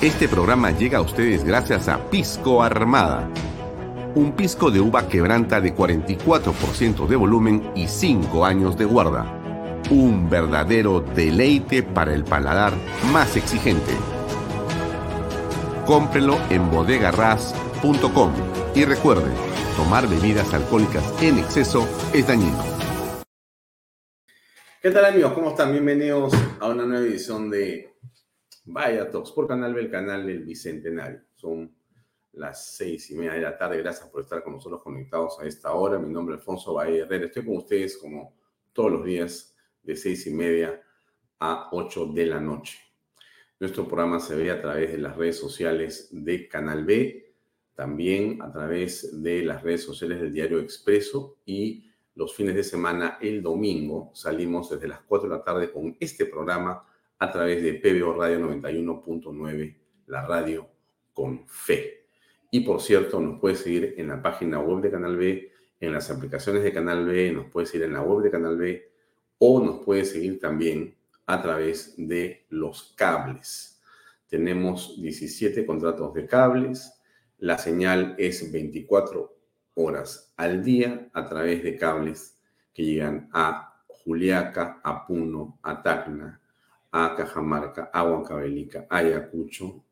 Este 0.00 0.28
programa 0.28 0.70
llega 0.70 0.96
a 0.96 1.02
ustedes 1.02 1.44
gracias 1.44 1.86
a 1.86 2.08
Pisco 2.08 2.62
Armada. 2.62 3.28
Un 4.14 4.32
pisco 4.32 4.70
de 4.70 4.80
uva 4.80 5.06
quebranta 5.06 5.60
de 5.60 5.74
44% 5.76 7.06
de 7.06 7.16
volumen 7.16 7.70
y 7.74 7.86
5 7.86 8.46
años 8.46 8.78
de 8.78 8.86
guarda. 8.86 9.26
Un 9.90 10.30
verdadero 10.30 11.02
deleite 11.02 11.82
para 11.82 12.14
el 12.14 12.24
paladar 12.24 12.72
más 13.12 13.36
exigente. 13.36 13.92
Cómprelo 15.84 16.38
en 16.48 16.70
bodegarras.com 16.70 18.32
y 18.74 18.86
recuerde, 18.86 19.30
tomar 19.76 20.08
bebidas 20.08 20.54
alcohólicas 20.54 21.04
en 21.20 21.40
exceso 21.40 21.86
es 22.14 22.26
dañino. 22.26 22.64
¿Qué 24.80 24.90
tal 24.92 25.04
amigos? 25.04 25.34
¿Cómo 25.34 25.50
están? 25.50 25.72
Bienvenidos 25.72 26.32
a 26.58 26.68
una 26.68 26.86
nueva 26.86 27.04
edición 27.04 27.50
de 27.50 27.90
Vaya 28.72 29.10
Talks 29.10 29.32
por 29.32 29.48
Canal 29.48 29.74
B, 29.74 29.80
el 29.80 29.90
canal 29.90 30.24
del 30.24 30.44
Bicentenario. 30.44 31.22
Son 31.34 31.74
las 32.34 32.76
seis 32.76 33.10
y 33.10 33.16
media 33.16 33.32
de 33.32 33.40
la 33.40 33.58
tarde. 33.58 33.78
Gracias 33.78 34.08
por 34.08 34.20
estar 34.20 34.44
con 34.44 34.52
nosotros 34.52 34.80
conectados 34.80 35.40
a 35.40 35.44
esta 35.44 35.72
hora. 35.72 35.98
Mi 35.98 36.08
nombre 36.08 36.36
es 36.36 36.40
Alfonso 36.40 36.74
Valle 36.74 37.00
Herrera. 37.00 37.26
Estoy 37.26 37.44
con 37.44 37.56
ustedes 37.56 37.98
como 37.98 38.32
todos 38.72 38.92
los 38.92 39.04
días 39.04 39.56
de 39.82 39.96
seis 39.96 40.24
y 40.28 40.30
media 40.30 40.80
a 41.40 41.68
ocho 41.72 42.06
de 42.06 42.26
la 42.26 42.40
noche. 42.40 42.78
Nuestro 43.58 43.88
programa 43.88 44.20
se 44.20 44.36
ve 44.36 44.52
a 44.52 44.62
través 44.62 44.92
de 44.92 44.98
las 44.98 45.16
redes 45.16 45.36
sociales 45.36 46.08
de 46.12 46.46
Canal 46.46 46.84
B, 46.84 47.34
también 47.74 48.40
a 48.40 48.52
través 48.52 49.20
de 49.20 49.42
las 49.42 49.64
redes 49.64 49.82
sociales 49.82 50.20
del 50.20 50.32
Diario 50.32 50.60
Expreso 50.60 51.38
y 51.44 51.90
los 52.14 52.36
fines 52.36 52.54
de 52.54 52.62
semana, 52.62 53.18
el 53.20 53.42
domingo, 53.42 54.12
salimos 54.14 54.70
desde 54.70 54.86
las 54.86 55.00
4 55.00 55.28
de 55.28 55.36
la 55.36 55.42
tarde 55.42 55.72
con 55.72 55.96
este 55.98 56.26
programa 56.26 56.84
a 57.20 57.30
través 57.30 57.62
de 57.62 57.74
PBO 57.74 58.14
Radio 58.14 58.40
91.9, 58.40 59.76
la 60.06 60.26
radio 60.26 60.68
con 61.12 61.46
fe. 61.46 62.06
Y 62.50 62.60
por 62.60 62.80
cierto, 62.80 63.20
nos 63.20 63.38
puede 63.38 63.54
seguir 63.54 63.94
en 63.98 64.08
la 64.08 64.20
página 64.20 64.58
web 64.58 64.82
de 64.82 64.90
Canal 64.90 65.16
B, 65.16 65.52
en 65.78 65.92
las 65.92 66.10
aplicaciones 66.10 66.62
de 66.62 66.72
Canal 66.72 67.06
B, 67.06 67.32
nos 67.32 67.46
puede 67.46 67.66
seguir 67.66 67.86
en 67.86 67.92
la 67.92 68.02
web 68.02 68.22
de 68.22 68.30
Canal 68.30 68.56
B 68.56 68.90
o 69.38 69.64
nos 69.64 69.84
puede 69.84 70.04
seguir 70.04 70.40
también 70.40 70.96
a 71.26 71.40
través 71.40 71.94
de 71.96 72.46
los 72.50 72.94
cables. 72.96 73.80
Tenemos 74.28 75.00
17 75.00 75.64
contratos 75.64 76.12
de 76.14 76.26
cables. 76.26 77.00
La 77.38 77.56
señal 77.56 78.14
es 78.18 78.50
24 78.50 79.36
horas 79.74 80.32
al 80.36 80.62
día 80.62 81.08
a 81.12 81.26
través 81.26 81.62
de 81.62 81.76
cables 81.76 82.38
que 82.74 82.84
llegan 82.84 83.28
a 83.32 83.82
Juliaca, 83.86 84.80
a 84.82 85.06
Puno, 85.06 85.58
a 85.62 85.82
Tacna, 85.82 86.39
a 86.92 87.14
Cajamarca, 87.16 87.90
a 87.92 88.22
Ayacucho. 88.90 89.84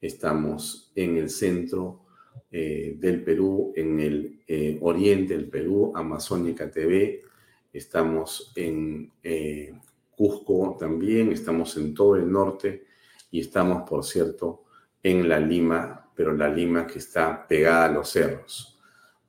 Estamos 0.00 0.92
en 0.94 1.16
el 1.16 1.30
centro 1.30 2.04
eh, 2.50 2.96
del 2.98 3.22
Perú, 3.24 3.72
en 3.74 4.00
el 4.00 4.40
eh, 4.46 4.78
oriente 4.82 5.36
del 5.36 5.48
Perú, 5.48 5.92
Amazónica 5.94 6.70
TV. 6.70 7.22
Estamos 7.72 8.52
en 8.54 9.10
eh, 9.22 9.74
Cusco 10.16 10.76
también, 10.78 11.32
estamos 11.32 11.76
en 11.76 11.94
todo 11.94 12.16
el 12.16 12.30
norte 12.30 12.84
y 13.30 13.40
estamos, 13.40 13.88
por 13.88 14.04
cierto, 14.04 14.64
en 15.02 15.28
la 15.28 15.40
Lima, 15.40 16.08
pero 16.14 16.32
la 16.32 16.48
Lima 16.48 16.86
que 16.86 16.98
está 16.98 17.46
pegada 17.48 17.86
a 17.86 17.92
los 17.92 18.10
cerros. 18.10 18.78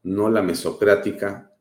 No 0.03 0.29
la 0.29 0.44
mesocrática, 0.44 1.51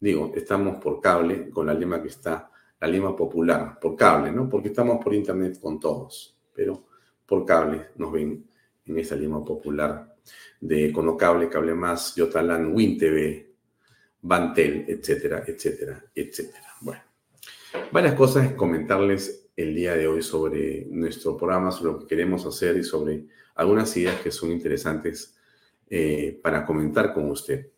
digo, 0.00 0.32
estamos 0.34 0.82
por 0.82 1.00
cable 1.00 1.50
con 1.50 1.66
la 1.66 1.74
Lima 1.74 2.02
que 2.02 2.08
está 2.08 2.50
la 2.80 2.88
Lima 2.88 3.14
Popular, 3.16 3.78
por 3.80 3.96
cable, 3.96 4.30
¿no? 4.30 4.48
Porque 4.48 4.68
estamos 4.68 5.02
por 5.02 5.14
internet 5.14 5.58
con 5.60 5.80
todos, 5.80 6.36
pero 6.54 6.84
por 7.26 7.44
cable 7.44 7.88
nos 7.96 8.12
ven 8.12 8.44
en 8.86 8.98
esa 8.98 9.16
Lima 9.16 9.44
Popular 9.44 10.14
de 10.60 10.92
Conocable, 10.92 11.48
Cable 11.48 11.74
Más, 11.74 12.14
Yotalán, 12.14 12.74
WinTV, 12.74 13.46
Bantel, 14.22 14.84
etcétera, 14.88 15.44
etcétera, 15.46 16.04
etcétera. 16.14 16.68
Bueno, 16.80 17.00
varias 17.92 18.14
cosas 18.14 18.54
comentarles 18.54 19.50
el 19.56 19.74
día 19.74 19.94
de 19.94 20.06
hoy 20.06 20.22
sobre 20.22 20.86
nuestro 20.90 21.36
programa, 21.36 21.70
sobre 21.70 21.92
lo 21.92 21.98
que 22.00 22.06
queremos 22.06 22.44
hacer 22.46 22.76
y 22.76 22.84
sobre 22.84 23.26
algunas 23.54 23.96
ideas 23.96 24.20
que 24.20 24.30
son 24.30 24.50
interesantes 24.50 25.36
eh, 25.88 26.38
para 26.42 26.64
comentar 26.64 27.12
con 27.12 27.30
usted. 27.30 27.68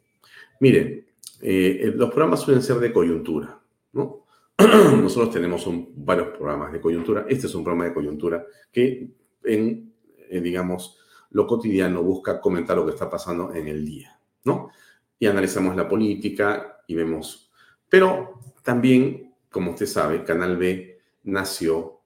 Mire, 0.61 1.06
eh, 1.43 1.93
los 1.95 2.11
programas 2.11 2.41
suelen 2.41 2.62
ser 2.62 2.77
de 2.77 2.93
coyuntura, 2.93 3.61
¿no? 3.93 4.25
nosotros 5.03 5.34
tenemos 5.34 5.69
varios 5.97 6.28
programas 6.28 6.72
de 6.72 6.81
coyuntura. 6.81 7.27
Este 7.28 7.47
es 7.47 7.55
un 7.55 7.62
programa 7.62 7.84
de 7.84 7.94
coyuntura 7.94 8.44
que 8.72 9.11
en, 9.44 9.93
digamos, 10.31 10.99
lo 11.31 11.47
cotidiano 11.47 12.03
busca 12.03 12.41
comentar 12.41 12.77
lo 12.77 12.87
que 12.87 12.93
está 12.93 13.11
pasando 13.11 13.55
en 13.55 13.69
el 13.69 13.84
día, 13.84 14.19
¿no? 14.44 14.71
Y 15.19 15.27
analizamos 15.27 15.77
la 15.77 15.87
política 15.87 16.83
y 16.87 16.94
vemos. 16.94 17.50
Pero 17.89 18.41
también, 18.62 19.34
como 19.50 19.72
usted 19.72 19.87
sabe, 19.87 20.25
Canal 20.25 20.56
B 20.56 21.00
nació 21.25 22.00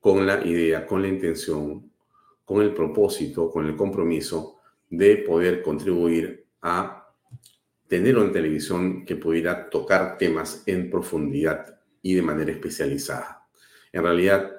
con 0.00 0.24
la 0.24 0.44
idea, 0.46 0.86
con 0.86 1.02
la 1.02 1.08
intención, 1.08 1.90
con 2.44 2.62
el 2.62 2.72
propósito, 2.74 3.50
con 3.50 3.66
el 3.66 3.74
compromiso 3.74 4.60
de 4.88 5.16
poder 5.16 5.62
contribuir 5.62 6.46
a 6.62 7.12
tener 7.88 8.16
una 8.16 8.30
televisión 8.30 9.04
que 9.04 9.16
pudiera 9.16 9.68
tocar 9.68 10.16
temas 10.16 10.62
en 10.66 10.90
profundidad 10.90 11.77
y 12.02 12.14
de 12.14 12.22
manera 12.22 12.52
especializada. 12.52 13.46
En 13.92 14.02
realidad, 14.02 14.52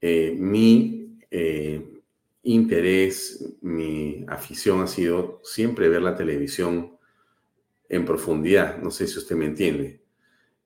eh, 0.00 0.34
mi 0.38 1.18
eh, 1.30 2.00
interés, 2.42 3.56
mi 3.62 4.24
afición 4.28 4.82
ha 4.82 4.86
sido 4.86 5.40
siempre 5.44 5.88
ver 5.88 6.02
la 6.02 6.14
televisión 6.14 6.98
en 7.88 8.04
profundidad. 8.04 8.78
No 8.78 8.90
sé 8.90 9.06
si 9.06 9.18
usted 9.18 9.36
me 9.36 9.46
entiende. 9.46 10.02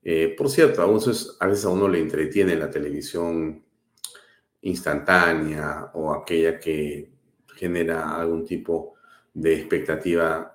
Eh, 0.02 0.34
por 0.36 0.50
cierto, 0.50 0.82
a 0.82 0.92
veces, 0.92 1.36
a 1.40 1.68
uno 1.68 1.88
le 1.88 2.00
entretiene 2.00 2.56
la 2.56 2.70
televisión 2.70 3.64
instantánea 4.62 5.90
o 5.94 6.12
aquella 6.12 6.58
que 6.58 7.10
genera 7.54 8.16
algún 8.16 8.44
tipo 8.44 8.94
de 9.34 9.54
expectativa 9.54 10.54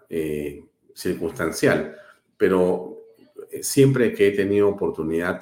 circunstancial, 0.93 1.95
pero 2.37 3.02
siempre 3.61 4.13
que 4.13 4.27
he 4.27 4.31
tenido 4.31 4.69
oportunidad, 4.69 5.41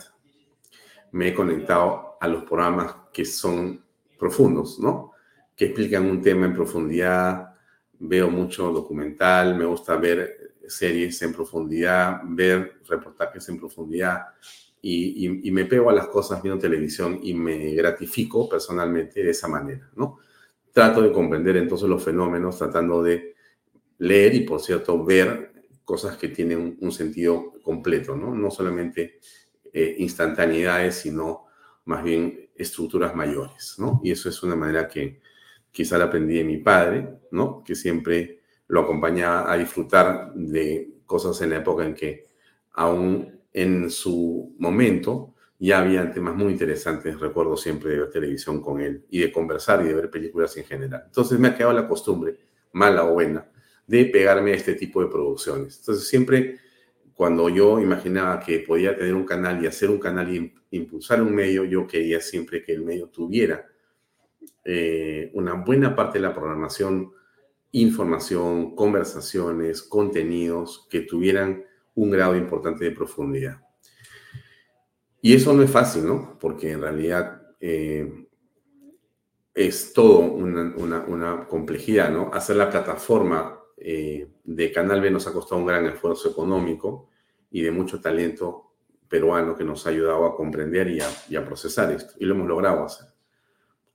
me 1.11 1.29
he 1.29 1.33
conectado 1.33 2.17
a 2.19 2.27
los 2.27 2.44
programas 2.44 2.95
que 3.11 3.25
son 3.25 3.83
profundos, 4.17 4.79
¿no? 4.79 5.11
Que 5.55 5.66
explican 5.66 6.05
un 6.05 6.21
tema 6.21 6.45
en 6.45 6.53
profundidad. 6.53 7.55
Veo 8.00 8.29
mucho 8.29 8.71
documental, 8.71 9.55
me 9.55 9.66
gusta 9.66 9.95
ver 9.95 10.55
series 10.67 11.21
en 11.21 11.33
profundidad, 11.33 12.21
ver 12.23 12.79
reportajes 12.88 13.47
en 13.50 13.59
profundidad 13.59 14.27
y, 14.81 15.47
y 15.47 15.51
me 15.51 15.66
pego 15.66 15.89
a 15.89 15.94
las 15.94 16.07
cosas 16.07 16.41
viendo 16.41 16.59
televisión 16.59 17.19
y 17.21 17.33
me 17.33 17.73
gratifico 17.73 18.50
personalmente 18.50 19.23
de 19.23 19.29
esa 19.29 19.47
manera, 19.47 19.89
¿no? 19.95 20.19
Trato 20.71 21.01
de 21.01 21.11
comprender 21.11 21.57
entonces 21.57 21.89
los 21.89 22.03
fenómenos, 22.03 22.57
tratando 22.57 23.03
de 23.03 23.35
leer 23.97 24.33
y, 24.35 24.39
por 24.41 24.61
cierto, 24.61 25.03
ver 25.03 25.50
cosas 25.86 26.18
que 26.18 26.30
tienen 26.30 26.78
un, 26.80 26.92
sentido 26.92 27.53
completo, 27.64 28.16
¿no? 28.16 28.34
No 28.34 28.52
solamente 28.52 29.19
eh, 29.74 29.96
instantaneidades, 30.00 30.95
sino 30.95 31.45
más 31.86 32.04
bien 32.04 32.50
estructuras 32.56 33.16
mayores, 33.16 33.75
¿no? 33.78 34.00
Y 34.04 34.12
eso 34.12 34.30
es 34.30 34.42
una 34.44 34.56
manera 34.56 34.88
que 34.88 35.22
quizá 35.72 35.98
la 35.98 36.06
aprendí 36.06 36.38
de 36.38 36.44
mi 36.44 36.57
padre, 36.57 37.19
¿no? 37.31 37.63
Que 37.63 37.75
siempre 37.75 38.42
lo 38.68 38.81
acompañaba 38.81 39.51
a 39.51 39.57
disfrutar 39.57 40.33
de 40.36 41.01
cosas 41.06 41.42
en 41.42 41.50
la 41.50 41.57
época 41.57 41.86
en 41.86 41.94
que 41.94 42.27
aún 42.74 43.42
en 43.54 43.89
su 43.89 44.56
momento 44.60 45.36
ya 45.60 45.80
había 45.80 46.12
temas 46.12 46.36
muy 46.36 46.54
interesantes, 46.54 47.19
recuerdo 47.19 47.56
siempre 47.56 47.92
de 47.92 48.00
ver 48.00 48.10
televisión 48.10 48.62
con 48.62 48.81
él 48.81 49.06
y 49.10 49.19
de 49.19 49.31
conversar 49.31 49.84
y 49.84 49.89
de 49.89 49.94
ver 49.94 50.10
películas 50.10 50.56
en 50.57 50.63
general. 50.63 51.04
Entonces 51.06 51.38
me 51.38 51.50
ha 51.50 51.56
quedado 51.56 51.74
la 51.74 51.88
costumbre, 51.88 52.38
mala 52.74 53.04
o 53.06 53.13
buena, 53.13 53.48
de 53.88 54.06
pegarme 54.06 54.51
a 54.51 54.56
este 54.56 54.75
tipo 54.75 55.01
de 55.01 55.10
producciones. 55.10 55.80
Entonces 55.80 56.07
siempre 56.07 56.60
cuando 57.22 57.50
yo 57.50 57.80
imaginaba 57.80 58.39
que 58.39 58.60
podía 58.60 58.98
tener 58.98 59.13
un 59.13 59.25
canal 59.25 59.63
y 59.63 59.68
hacer 59.68 59.92
un 59.92 60.00
canal 60.00 60.36
y 60.36 60.54
impulsar 60.72 61.22
un 61.22 61.36
medio, 61.36 61.66
yo 61.66 61.86
quería 61.86 62.19
siempre 62.19 62.63
que 62.63 62.74
el 62.74 62.81
medio 62.81 63.10
tuviera 63.10 63.68
eh, 64.63 65.30
una 65.36 65.54
buena 65.54 65.95
parte 65.95 66.18
de 66.18 66.24
la 66.24 66.33
programación, 66.33 67.12
información, 67.74 68.75
conversaciones, 68.75 69.84
contenidos 69.84 70.88
que 70.89 71.01
tuvieran 71.01 71.63
un 71.94 72.10
grado 72.10 72.36
importante 72.36 72.86
de 72.86 72.92
profundidad. 72.92 73.62
Y 75.22 75.36
eso 75.36 75.54
no 75.54 75.62
es 75.62 75.69
fácil, 75.69 76.07
¿no? 76.07 76.39
Porque 76.39 76.72
en 76.72 76.81
realidad 76.81 77.42
eh, 77.60 78.27
es 79.54 79.94
todo 79.94 80.22
una, 80.22 80.74
una, 81.06 81.48
complejidad, 81.48 82.10
¿no? 82.10 82.31
Hacer 82.34 82.56
la 82.56 82.69
plataforma 82.69 83.61
eh, 83.83 84.28
de 84.44 84.72
Canal 84.72 85.01
B 85.01 85.10
nos 85.10 85.28
ha 85.28 85.33
costado 85.33 85.60
un 85.60 85.68
gran 85.68 85.86
esfuerzo 85.88 86.30
económico 86.30 87.10
y 87.50 87.62
de 87.62 87.72
mucho 87.72 88.00
talento 88.00 88.74
peruano 89.07 89.56
que 89.56 89.63
nos 89.63 89.86
ha 89.86 89.89
ayudado 89.89 90.25
a 90.25 90.36
comprender 90.36 90.88
y 90.89 91.36
a, 91.36 91.45
procesar 91.45 91.92
esto. 91.92 92.13
Y 92.19 92.25
lo 92.25 92.36
hemos 92.36 92.48
logrado 92.48 92.86
hacer. 92.86 93.07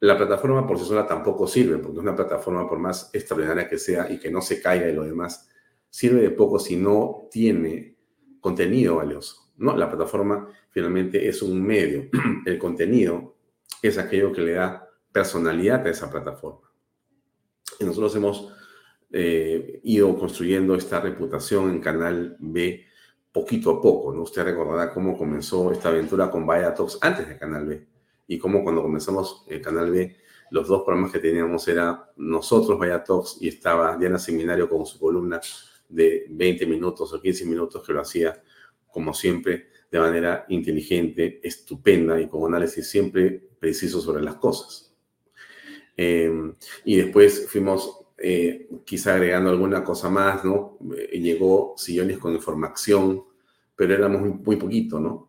la 0.00 0.16
plataforma 0.16 0.66
por 0.66 0.78
sí 0.78 0.84
sola 0.84 1.06
tampoco 1.06 1.46
sirve, 1.46 1.78
porque 1.78 2.00
una 2.00 2.14
plataforma 2.14 2.68
por 2.68 2.78
más 2.78 3.10
extraordinaria 3.14 3.68
que 3.68 3.78
sea 3.78 4.10
y 4.12 4.18
que 4.18 4.30
no 4.30 4.42
se 4.42 4.60
caiga 4.60 4.88
y 4.88 4.94
lo 4.94 5.04
demás, 5.04 5.48
sirve 5.88 6.20
de 6.20 6.30
poco 6.30 6.58
si 6.58 6.76
no 6.76 7.28
tiene 7.30 7.96
contenido 8.40 8.96
valioso. 8.96 9.52
No, 9.56 9.76
la 9.76 9.88
plataforma 9.88 10.48
finalmente 10.70 11.26
es 11.28 11.40
un 11.42 11.62
medio. 11.62 12.08
El 12.44 12.58
contenido 12.58 13.36
es 13.80 13.96
aquello 13.98 14.32
que 14.32 14.42
le 14.42 14.52
da 14.52 14.88
personalidad 15.12 15.86
a 15.86 15.90
esa 15.90 16.10
plataforma. 16.10 16.70
Y 17.80 17.84
nosotros 17.84 18.14
hemos 18.16 18.52
eh, 19.12 19.80
ido 19.84 20.18
construyendo 20.18 20.74
esta 20.74 21.00
reputación 21.00 21.70
en 21.70 21.80
Canal 21.80 22.36
B 22.38 22.84
poquito 23.32 23.70
a 23.70 23.80
poco. 23.80 24.12
¿no? 24.12 24.22
Usted 24.22 24.44
recordará 24.44 24.92
cómo 24.92 25.16
comenzó 25.16 25.70
esta 25.70 25.90
aventura 25.90 26.30
con 26.30 26.46
Vaya 26.46 26.74
Talks 26.74 26.98
antes 27.02 27.28
de 27.28 27.38
Canal 27.38 27.66
B 27.66 27.86
y 28.26 28.38
cómo 28.38 28.64
cuando 28.64 28.82
comenzamos 28.82 29.44
el 29.48 29.60
Canal 29.60 29.90
B, 29.90 30.16
los 30.50 30.68
dos 30.68 30.82
programas 30.82 31.12
que 31.12 31.18
teníamos 31.18 31.66
era 31.68 32.10
nosotros, 32.16 32.78
Vaya 32.78 33.04
Talks, 33.04 33.38
y 33.40 33.48
estaba 33.48 33.96
Diana 33.96 34.18
Seminario 34.18 34.68
con 34.68 34.86
su 34.86 34.98
columna 34.98 35.40
de 35.88 36.26
20 36.30 36.66
minutos 36.66 37.12
o 37.12 37.20
15 37.20 37.44
minutos 37.44 37.86
que 37.86 37.92
lo 37.92 38.00
hacía, 38.00 38.42
como 38.90 39.12
siempre, 39.12 39.68
de 39.90 39.98
manera 40.00 40.44
inteligente, 40.48 41.40
estupenda 41.42 42.20
y 42.20 42.28
con 42.28 42.44
análisis 42.52 42.88
siempre 42.88 43.50
preciso 43.58 44.00
sobre 44.00 44.22
las 44.22 44.36
cosas. 44.36 44.94
Eh, 45.96 46.52
y 46.84 46.96
después 46.96 47.46
fuimos 47.48 48.05
eh, 48.18 48.68
quizá 48.84 49.14
agregando 49.14 49.50
alguna 49.50 49.84
cosa 49.84 50.08
más, 50.08 50.44
¿no? 50.44 50.78
Eh, 50.96 51.20
llegó 51.20 51.74
Sillones 51.76 52.18
con 52.18 52.34
información, 52.34 53.24
pero 53.74 53.94
éramos 53.94 54.22
muy, 54.22 54.30
muy 54.30 54.56
poquito, 54.56 55.00
¿no? 55.00 55.26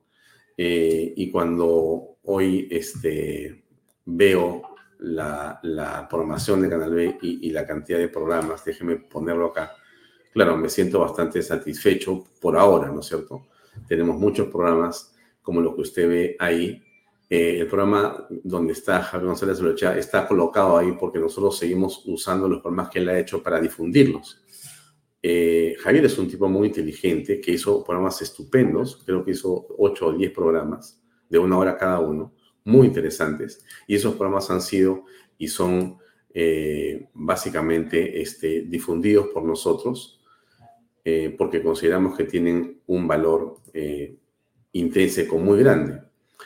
y 0.59 1.29
cuando 1.29 2.17
hoy 2.23 2.67
este, 2.71 3.63
veo 4.05 4.63
la, 4.97 5.59
la, 5.61 6.07
programación 6.09 6.63
de 6.63 6.69
Canal 6.69 6.95
B 6.95 7.19
y, 7.21 7.47
y, 7.47 7.51
la 7.51 7.63
cantidad 7.63 7.99
de 7.99 8.07
programas, 8.07 8.65
déjeme 8.65 8.95
ponerlo 8.95 9.45
acá, 9.45 9.73
claro, 10.33 10.57
me 10.57 10.67
siento 10.69 10.99
bastante 10.99 11.43
satisfecho 11.43 12.23
por 12.41 12.57
ahora, 12.57 12.89
¿no 12.89 13.01
es 13.01 13.05
cierto? 13.05 13.45
Tenemos 13.87 14.17
muchos 14.17 14.47
programas 14.47 15.15
como 15.43 15.61
lo 15.61 15.75
que 15.75 15.81
usted 15.81 16.09
ve 16.09 16.35
ahí, 16.39 16.83
eh, 17.29 17.59
el 17.59 17.67
programa 17.67 18.25
donde 18.29 18.71
está 18.71 19.01
Javier 19.01 19.27
González 19.27 19.59
Locha 19.59 19.97
está 19.97 20.25
colocado 20.25 20.77
ahí 20.77 20.93
porque 20.97 21.19
nosotros 21.19 21.57
seguimos 21.57 22.03
usando 22.05 22.47
los 22.47 22.61
programas 22.61 22.89
que 22.89 22.99
él 22.99 23.09
ha 23.09 23.19
hecho 23.19 23.43
para 23.43 23.59
difundirlos. 23.59 24.41
Eh, 25.21 25.75
Javier 25.79 26.05
es 26.05 26.17
un 26.17 26.29
tipo 26.29 26.47
muy 26.47 26.69
inteligente 26.69 27.41
que 27.41 27.51
hizo 27.51 27.83
programas 27.83 28.21
estupendos, 28.21 29.03
creo 29.05 29.25
que 29.25 29.31
hizo 29.31 29.67
8 29.77 30.07
o 30.07 30.13
10 30.13 30.31
programas 30.31 31.01
de 31.29 31.37
una 31.37 31.57
hora 31.57 31.77
cada 31.77 31.99
uno, 31.99 32.33
muy 32.63 32.87
interesantes, 32.87 33.65
y 33.87 33.95
esos 33.95 34.15
programas 34.15 34.49
han 34.49 34.61
sido 34.61 35.03
y 35.37 35.49
son 35.49 35.97
eh, 36.33 37.09
básicamente 37.13 38.21
este, 38.21 38.61
difundidos 38.61 39.27
por 39.27 39.43
nosotros 39.43 40.13
porque 41.37 41.63
consideramos 41.63 42.17
que 42.17 42.25
tienen 42.25 42.81
un 42.87 43.07
valor 43.07 43.61
intrínseco 44.73 45.37
muy 45.37 45.57
grande. 45.59 46.01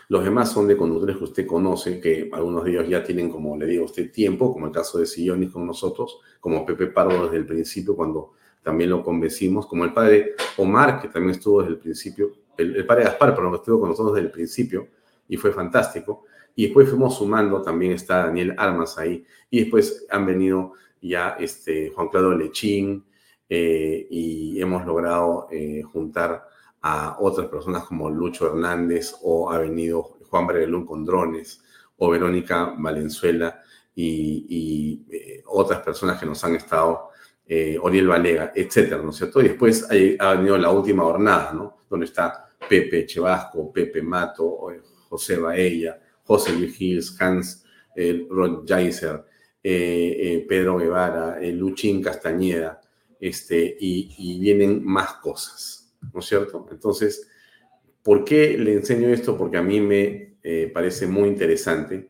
Los 0.07 0.23
demás 0.23 0.51
son 0.51 0.67
de 0.67 0.77
conductores 0.77 1.17
que 1.17 1.23
usted 1.23 1.47
conoce, 1.47 1.99
que 1.99 2.29
algunos 2.31 2.63
de 2.63 2.71
ellos 2.71 2.89
ya 2.89 3.03
tienen, 3.03 3.29
como 3.29 3.57
le 3.57 3.65
digo 3.65 3.83
a 3.83 3.85
usted, 3.85 4.11
tiempo, 4.11 4.53
como 4.53 4.67
el 4.67 4.71
caso 4.71 4.99
de 4.99 5.05
Sillonis 5.05 5.51
con 5.51 5.65
nosotros, 5.65 6.19
como 6.39 6.65
Pepe 6.65 6.87
Pardo 6.87 7.25
desde 7.25 7.37
el 7.37 7.45
principio, 7.45 7.95
cuando 7.95 8.33
también 8.63 8.89
lo 8.89 9.03
convencimos, 9.03 9.67
como 9.67 9.83
el 9.83 9.93
padre 9.93 10.35
Omar, 10.57 11.01
que 11.01 11.07
también 11.07 11.35
estuvo 11.35 11.61
desde 11.61 11.73
el 11.73 11.79
principio, 11.79 12.31
el, 12.57 12.85
padre 12.85 13.05
Gaspar, 13.05 13.35
pero 13.35 13.55
estuvo 13.55 13.79
con 13.79 13.89
nosotros 13.89 14.15
desde 14.15 14.27
el 14.27 14.31
principio 14.31 14.87
y 15.27 15.37
fue 15.37 15.51
fantástico. 15.51 16.25
Y 16.55 16.65
después 16.65 16.89
fuimos 16.89 17.17
sumando, 17.17 17.61
también 17.61 17.93
está 17.93 18.25
Daniel 18.25 18.53
Armas 18.57 18.97
ahí, 18.97 19.25
y 19.49 19.61
después 19.61 20.05
han 20.09 20.25
venido 20.25 20.73
ya 21.01 21.37
este, 21.39 21.89
Juan 21.89 22.09
Claudio 22.09 22.37
Lechín, 22.37 23.05
eh, 23.53 24.07
y 24.09 24.61
hemos 24.61 24.85
logrado 24.85 25.47
eh, 25.51 25.81
juntar 25.81 26.47
a 26.81 27.17
otras 27.19 27.47
personas 27.47 27.83
como 27.85 28.09
Lucho 28.09 28.47
Hernández 28.47 29.15
o 29.21 29.51
ha 29.51 29.59
venido 29.59 30.17
Juan 30.29 30.47
Brelón 30.47 30.85
con 30.85 31.05
drones 31.05 31.61
o 31.97 32.09
Verónica 32.09 32.73
Valenzuela 32.77 33.61
y, 33.93 35.03
eh, 35.11 35.43
otras 35.45 35.81
personas 35.81 36.19
que 36.19 36.25
nos 36.25 36.43
han 36.43 36.55
estado, 36.55 37.09
eh, 37.45 37.77
Oriel 37.79 38.07
Valega, 38.07 38.51
etcétera, 38.55 39.01
¿no 39.01 39.11
es 39.11 39.17
cierto? 39.17 39.41
Y 39.41 39.49
después 39.49 39.87
ha, 40.19 40.33
venido 40.33 40.57
la 40.57 40.71
última 40.71 41.03
jornada, 41.03 41.51
¿no? 41.53 41.77
Donde 41.89 42.05
está 42.05 42.49
Pepe 42.67 43.05
Chevasco, 43.05 43.71
Pepe 43.71 44.01
Mato, 44.01 44.71
eh, 44.71 44.81
José 45.09 45.37
Baella, 45.37 45.99
José 46.23 46.53
Luis 46.53 47.21
Hans 47.21 47.65
eh, 47.95 48.25
Rod 48.29 48.63
Jaiser, 48.65 49.25
Pedro 49.61 50.77
Guevara, 50.77 51.37
Luchín 51.51 52.01
Castañeda, 52.01 52.81
este, 53.19 53.77
y 53.79 54.39
vienen 54.39 54.83
más 54.83 55.15
cosas. 55.15 55.80
¿No 56.13 56.19
es 56.19 56.25
cierto? 56.25 56.67
Entonces, 56.71 57.27
¿por 58.03 58.23
qué 58.23 58.57
le 58.57 58.73
enseño 58.73 59.09
esto? 59.09 59.37
Porque 59.37 59.57
a 59.57 59.63
mí 59.63 59.79
me 59.79 60.37
eh, 60.43 60.71
parece 60.73 61.07
muy 61.07 61.29
interesante 61.29 62.09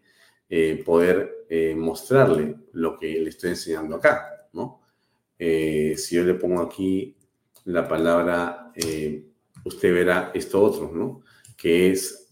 eh, 0.50 0.82
poder 0.86 1.46
eh, 1.50 1.76
mostrarle 1.76 2.56
lo 2.74 2.98
que 2.98 3.20
le 3.20 3.30
estoy 3.30 3.52
enseñando 3.52 3.96
acá, 3.96 4.48
¿no? 4.54 4.80
si 5.38 6.18
yo 6.18 6.24
le 6.24 6.36
pongo 6.36 6.62
aquí 6.62 7.18
la 7.66 7.88
palabra, 7.88 8.72
usted 9.66 9.92
verá 9.92 10.30
esto 10.36 10.62
otro, 10.62 10.92
¿no? 10.94 11.24
Que 11.58 11.90
es, 11.90 12.30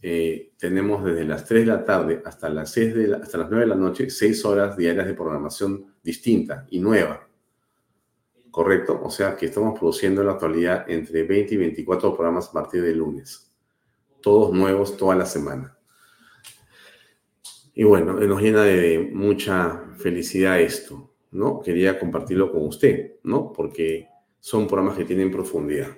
tenemos 0.59 1.03
desde 1.03 1.25
las 1.25 1.43
3 1.43 1.61
de 1.61 1.65
la 1.65 1.83
tarde 1.83 2.21
hasta 2.23 2.49
las, 2.49 2.71
6 2.71 2.93
de 2.93 3.15
hasta 3.15 3.39
las 3.39 3.49
9 3.49 3.65
de 3.65 3.69
la 3.69 3.75
noche, 3.75 4.11
6 4.11 4.45
horas 4.45 4.77
diarias 4.77 5.07
de 5.07 5.15
programación 5.15 5.87
distinta 6.03 6.67
y 6.69 6.77
nueva, 6.77 7.27
¿correcto? 8.51 8.99
O 9.03 9.09
sea 9.09 9.35
que 9.35 9.47
estamos 9.47 9.77
produciendo 9.77 10.21
en 10.21 10.27
la 10.27 10.33
actualidad 10.33 10.89
entre 10.89 11.23
20 11.23 11.53
y 11.53 11.57
24 11.57 12.13
programas 12.15 12.49
a 12.49 12.51
partir 12.53 12.81
de 12.81 12.95
lunes. 12.95 13.51
Todos 14.21 14.53
nuevos 14.53 14.97
toda 14.97 15.15
la 15.15 15.25
semana. 15.25 15.77
Y 17.73 17.83
bueno, 17.83 18.13
nos 18.13 18.41
llena 18.41 18.63
de 18.63 19.09
mucha 19.13 19.93
felicidad 19.97 20.59
esto, 20.59 21.13
¿no? 21.31 21.61
Quería 21.61 21.97
compartirlo 21.97 22.51
con 22.51 22.67
usted, 22.67 23.19
¿no? 23.23 23.53
Porque 23.53 24.09
son 24.39 24.67
programas 24.67 24.97
que 24.97 25.05
tienen 25.05 25.31
profundidad. 25.31 25.95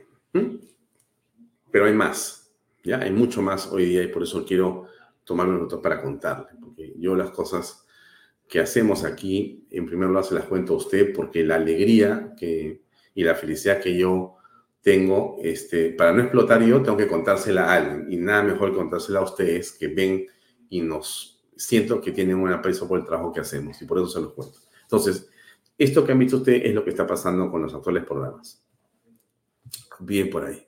Pero 1.72 1.86
hay 1.86 1.93
más, 1.93 2.53
¿ya? 2.84 3.00
Hay 3.00 3.12
mucho 3.12 3.41
más 3.41 3.72
hoy 3.72 3.86
día 3.86 4.03
y 4.03 4.08
por 4.08 4.24
eso 4.24 4.46
quiero 4.46 4.86
tomarme 5.24 5.58
un 5.58 5.81
para 5.81 6.01
contarle, 6.01 6.50
porque 6.60 6.93
yo 6.98 7.15
las 7.15 7.31
cosas 7.31 7.88
que 8.51 8.60
hacemos 8.60 9.05
aquí, 9.05 9.65
en 9.72 9.86
primer 9.86 10.10
lugar 10.10 10.25
se 10.25 10.36
las 10.36 10.43
cuento 10.43 10.74
a 10.74 10.77
usted 10.77 11.13
porque 11.15 11.41
la 11.41 11.55
alegría 11.55 12.36
que, 12.38 12.84
y 13.15 13.24
la 13.24 13.34
felicidad 13.34 13.79
que 13.79 13.98
yo 13.98 14.36
tengo, 14.81 15.38
este, 15.41 15.91
para 15.91 16.12
no 16.12 16.22
explotar 16.22 16.62
yo, 16.62 16.84
tengo 16.84 16.98
que 16.98 17.08
contársela 17.08 17.72
a 17.72 17.75
alguien. 17.75 18.12
Y 18.12 18.17
nada 18.17 18.43
mejor 18.43 18.72
que 18.72 18.75
contársela 18.75 19.20
a 19.20 19.24
ustedes 19.24 19.72
que 19.72 19.88
ven 19.88 20.27
y 20.67 20.81
nos 20.81 21.41
siento 21.55 22.01
que 22.01 22.12
tienen 22.12 22.36
un 22.36 22.51
aprecio 22.51 22.89
por 22.89 23.00
el 23.00 23.05
trabajo 23.05 23.31
que 23.31 23.39
hacemos 23.39 23.81
y 23.81 23.86
por 23.86 24.00
eso 24.00 24.08
se 24.08 24.20
los 24.20 24.34
cuento. 24.34 24.60
Entonces, 24.81 25.29
esto 25.77 26.03
que 26.03 26.12
han 26.12 26.20
visto 26.20 26.36
ustedes 26.36 26.63
es 26.65 26.75
lo 26.75 26.84
que 26.84 26.89
está 26.89 27.08
pasando 27.08 27.50
con 27.50 27.62
los 27.62 27.74
actuales 27.74 28.03
programas. 28.03 28.62
Bien 30.00 30.29
por 30.29 30.43
ahí. 30.43 30.62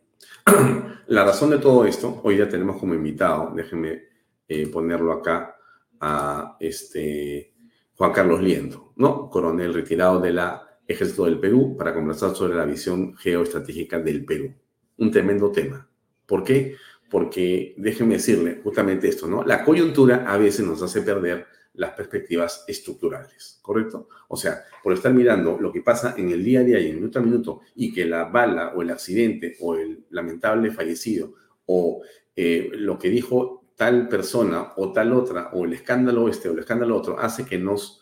La 1.07 1.25
razón 1.25 1.49
de 1.49 1.57
todo 1.57 1.83
esto, 1.83 2.21
hoy 2.23 2.37
ya 2.37 2.47
tenemos 2.47 2.77
como 2.77 2.93
invitado, 2.93 3.51
déjenme 3.53 4.03
eh, 4.47 4.67
ponerlo 4.67 5.11
acá, 5.11 5.57
a 5.99 6.57
este 6.59 7.52
Juan 7.95 8.11
Carlos 8.11 8.41
Liendo, 8.41 8.93
¿no? 8.95 9.29
Coronel 9.29 9.73
retirado 9.73 10.19
de 10.19 10.33
la 10.33 10.73
Ejército 10.87 11.25
del 11.25 11.39
Perú 11.39 11.75
para 11.77 11.93
conversar 11.93 12.35
sobre 12.35 12.55
la 12.55 12.65
visión 12.65 13.15
geoestratégica 13.15 13.99
del 13.99 14.25
Perú. 14.25 14.53
Un 14.97 15.11
tremendo 15.11 15.51
tema. 15.51 15.87
¿Por 16.25 16.43
qué? 16.43 16.75
Porque 17.09 17.73
déjenme 17.77 18.15
decirle 18.15 18.59
justamente 18.63 19.07
esto, 19.07 19.27
¿no? 19.27 19.43
La 19.43 19.63
coyuntura 19.63 20.25
a 20.27 20.37
veces 20.37 20.65
nos 20.65 20.81
hace 20.81 21.01
perder 21.01 21.45
las 21.75 21.91
perspectivas 21.93 22.65
estructurales, 22.67 23.59
¿correcto? 23.61 24.09
O 24.27 24.37
sea, 24.37 24.63
por 24.83 24.93
estar 24.93 25.13
mirando 25.13 25.57
lo 25.59 25.71
que 25.71 25.81
pasa 25.81 26.13
en 26.17 26.29
el 26.29 26.43
día 26.43 26.59
a 26.59 26.63
día 26.63 26.79
y 26.79 26.89
en 26.89 26.95
minuto 26.95 27.19
a 27.19 27.21
minuto 27.21 27.61
y 27.75 27.93
que 27.93 28.05
la 28.05 28.25
bala 28.25 28.73
o 28.75 28.81
el 28.81 28.91
accidente 28.91 29.55
o 29.59 29.75
el 29.75 30.05
lamentable 30.09 30.71
fallecido 30.71 31.33
o 31.65 32.01
eh, 32.35 32.69
lo 32.73 32.99
que 32.99 33.09
dijo 33.09 33.62
tal 33.75 34.07
persona 34.07 34.73
o 34.77 34.91
tal 34.91 35.13
otra, 35.13 35.49
o 35.53 35.65
el 35.65 35.73
escándalo 35.73 36.27
este 36.29 36.49
o 36.49 36.53
el 36.53 36.59
escándalo 36.59 36.97
otro, 36.97 37.19
hace 37.19 37.45
que 37.45 37.57
nos 37.57 38.01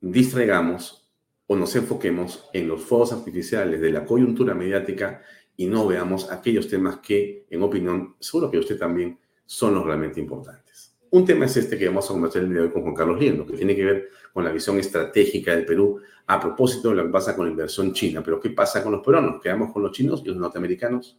distraigamos 0.00 1.10
o 1.46 1.56
nos 1.56 1.74
enfoquemos 1.76 2.48
en 2.52 2.68
los 2.68 2.82
fuegos 2.82 3.12
artificiales 3.12 3.80
de 3.80 3.90
la 3.90 4.04
coyuntura 4.04 4.54
mediática 4.54 5.22
y 5.56 5.66
no 5.66 5.86
veamos 5.86 6.30
aquellos 6.30 6.68
temas 6.68 6.98
que, 6.98 7.46
en 7.50 7.62
opinión, 7.62 8.16
seguro 8.18 8.50
que 8.50 8.58
usted 8.58 8.78
también, 8.78 9.18
son 9.44 9.74
los 9.74 9.84
realmente 9.84 10.20
importantes. 10.20 10.96
Un 11.10 11.26
tema 11.26 11.44
es 11.44 11.56
este 11.58 11.76
que 11.76 11.86
vamos 11.88 12.06
a 12.08 12.14
conversar 12.14 12.42
el 12.42 12.48
día 12.48 12.58
de 12.58 12.66
hoy 12.68 12.72
con 12.72 12.82
Juan 12.82 12.94
Carlos 12.94 13.20
Liendo, 13.20 13.46
que 13.46 13.54
tiene 13.54 13.76
que 13.76 13.84
ver 13.84 14.08
con 14.32 14.44
la 14.44 14.50
visión 14.50 14.78
estratégica 14.78 15.54
del 15.54 15.66
Perú 15.66 16.00
a 16.26 16.40
propósito 16.40 16.88
de 16.88 16.94
lo 16.94 17.04
que 17.04 17.10
pasa 17.10 17.36
con 17.36 17.44
la 17.44 17.50
inversión 17.50 17.92
china. 17.92 18.22
Pero 18.24 18.40
¿qué 18.40 18.48
pasa 18.50 18.82
con 18.82 18.92
los 18.92 19.02
peruanos? 19.02 19.42
¿Quedamos 19.42 19.72
con 19.72 19.82
los 19.82 19.92
chinos 19.92 20.22
y 20.24 20.28
los 20.28 20.38
norteamericanos? 20.38 21.18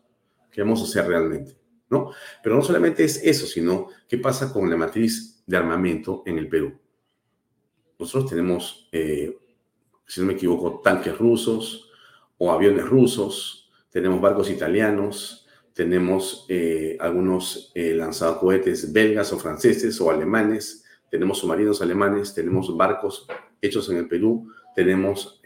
¿Qué 0.52 0.64
vamos 0.64 0.82
a 0.82 0.86
hacer 0.86 1.08
realmente? 1.08 1.63
Pero 2.42 2.56
no 2.56 2.62
solamente 2.62 3.04
es 3.04 3.22
eso, 3.24 3.46
sino 3.46 3.88
qué 4.08 4.18
pasa 4.18 4.52
con 4.52 4.70
la 4.70 4.78
matriz 4.78 5.44
de 5.46 5.58
armamento 5.58 6.24
en 6.26 6.38
el 6.38 6.48
Perú. 6.48 6.74
Nosotros 8.00 8.30
tenemos, 8.30 8.90
eh, 8.92 9.38
si 10.06 10.22
no 10.22 10.28
me 10.28 10.34
equivoco, 10.34 10.82
tanques 10.82 11.18
rusos 11.18 11.90
o 12.38 12.52
aviones 12.52 12.86
rusos, 12.86 13.72
tenemos 13.90 14.20
barcos 14.20 14.50
italianos, 14.50 15.48
tenemos 15.74 16.46
eh, 16.50 16.98
algunos 17.00 17.72
eh, 17.74 17.94
lanzacohetes 17.94 18.92
belgas 18.92 19.32
o 19.34 19.40
franceses 19.40 20.00
o 20.02 20.12
alemanes, 20.12 20.84
tenemos 21.10 21.40
submarinos 21.40 21.82
alemanes, 21.82 22.34
tenemos 22.34 22.76
barcos 22.76 23.28
hechos 23.62 23.90
en 23.90 23.98
el 23.98 24.08
Perú, 24.08 24.52
tenemos 24.76 25.40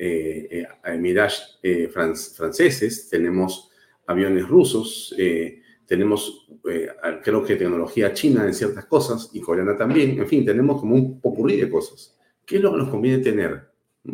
Mirage 0.97 1.89
franceses, 1.91 3.09
tenemos 3.09 3.69
aviones 4.05 4.47
rusos, 4.47 5.13
tenemos 5.87 6.47
creo 7.23 7.43
que 7.43 7.55
tecnología 7.55 8.13
china 8.13 8.45
en 8.45 8.53
ciertas 8.53 8.85
cosas 8.85 9.29
y 9.33 9.39
coreana 9.39 9.75
también, 9.77 10.19
en 10.19 10.27
fin, 10.27 10.45
tenemos 10.45 10.81
como 10.81 10.95
un 10.95 11.21
popurrí 11.21 11.55
de 11.55 11.69
cosas. 11.69 12.17
¿Qué 12.45 12.57
es 12.57 12.61
lo 12.61 12.71
que 12.71 12.77
nos 12.77 12.89
conviene 12.89 13.23
tener? 13.23 13.69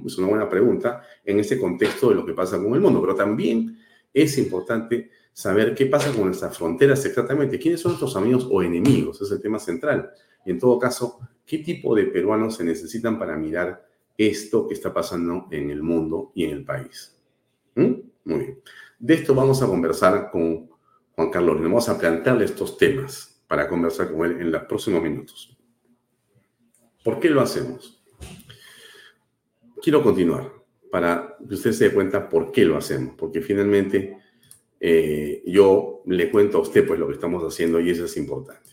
Es 0.05 0.17
una 0.17 0.27
buena 0.27 0.49
pregunta 0.49 1.03
en 1.25 1.39
este 1.39 1.59
contexto 1.59 2.09
de 2.09 2.15
lo 2.15 2.25
que 2.25 2.33
pasa 2.33 2.57
con 2.57 2.73
el 2.73 2.79
mundo, 2.79 3.01
pero 3.01 3.15
también 3.15 3.77
es 4.13 4.37
importante 4.37 5.09
saber 5.31 5.73
qué 5.73 5.87
pasa 5.87 6.11
con 6.11 6.25
nuestras 6.25 6.57
fronteras 6.57 7.03
exactamente, 7.05 7.59
quiénes 7.59 7.81
son 7.81 7.91
nuestros 7.91 8.15
amigos 8.15 8.47
o 8.49 8.61
enemigos, 8.61 9.21
es 9.21 9.31
el 9.31 9.41
tema 9.41 9.59
central. 9.59 10.11
Y 10.45 10.51
en 10.51 10.59
todo 10.59 10.77
caso, 10.77 11.19
qué 11.45 11.59
tipo 11.59 11.95
de 11.95 12.05
peruanos 12.05 12.55
se 12.55 12.63
necesitan 12.63 13.17
para 13.17 13.35
mirar 13.35 13.87
esto 14.17 14.67
que 14.67 14.75
está 14.75 14.93
pasando 14.93 15.47
en 15.49 15.71
el 15.71 15.81
mundo 15.81 16.31
y 16.35 16.45
en 16.45 16.51
el 16.51 16.63
país. 16.63 17.17
¿Mm? 17.75 17.93
Muy 18.25 18.39
bien. 18.39 18.59
De 18.99 19.15
esto 19.15 19.33
vamos 19.33 19.61
a 19.61 19.67
conversar 19.67 20.29
con 20.31 20.69
Juan 21.15 21.29
Carlos. 21.29 21.61
Vamos 21.61 21.89
a 21.89 21.97
plantearle 21.97 22.45
estos 22.45 22.77
temas 22.77 23.41
para 23.47 23.67
conversar 23.67 24.11
con 24.11 24.25
él 24.25 24.41
en 24.41 24.51
los 24.51 24.63
próximos 24.63 25.01
minutos. 25.03 25.55
¿Por 27.03 27.19
qué 27.19 27.29
lo 27.29 27.41
hacemos? 27.41 28.03
Quiero 29.81 30.01
continuar 30.01 30.51
para 30.89 31.37
que 31.47 31.55
usted 31.55 31.71
se 31.71 31.89
dé 31.89 31.93
cuenta 31.93 32.29
por 32.29 32.51
qué 32.51 32.65
lo 32.65 32.77
hacemos, 32.77 33.15
porque 33.17 33.41
finalmente 33.41 34.17
eh, 34.79 35.43
yo 35.45 36.03
le 36.05 36.31
cuento 36.31 36.57
a 36.57 36.61
usted 36.61 36.85
pues 36.87 36.99
lo 36.99 37.07
que 37.07 37.13
estamos 37.13 37.43
haciendo 37.43 37.79
y 37.79 37.89
eso 37.89 38.05
es 38.05 38.15
importante. 38.17 38.71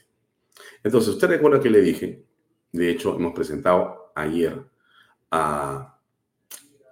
Entonces, 0.82 1.10
usted 1.14 1.28
recuerda 1.28 1.60
que 1.60 1.70
le 1.70 1.80
dije, 1.80 2.24
de 2.72 2.90
hecho, 2.90 3.16
hemos 3.16 3.32
presentado 3.32 4.12
ayer 4.14 4.60
a 5.30 5.98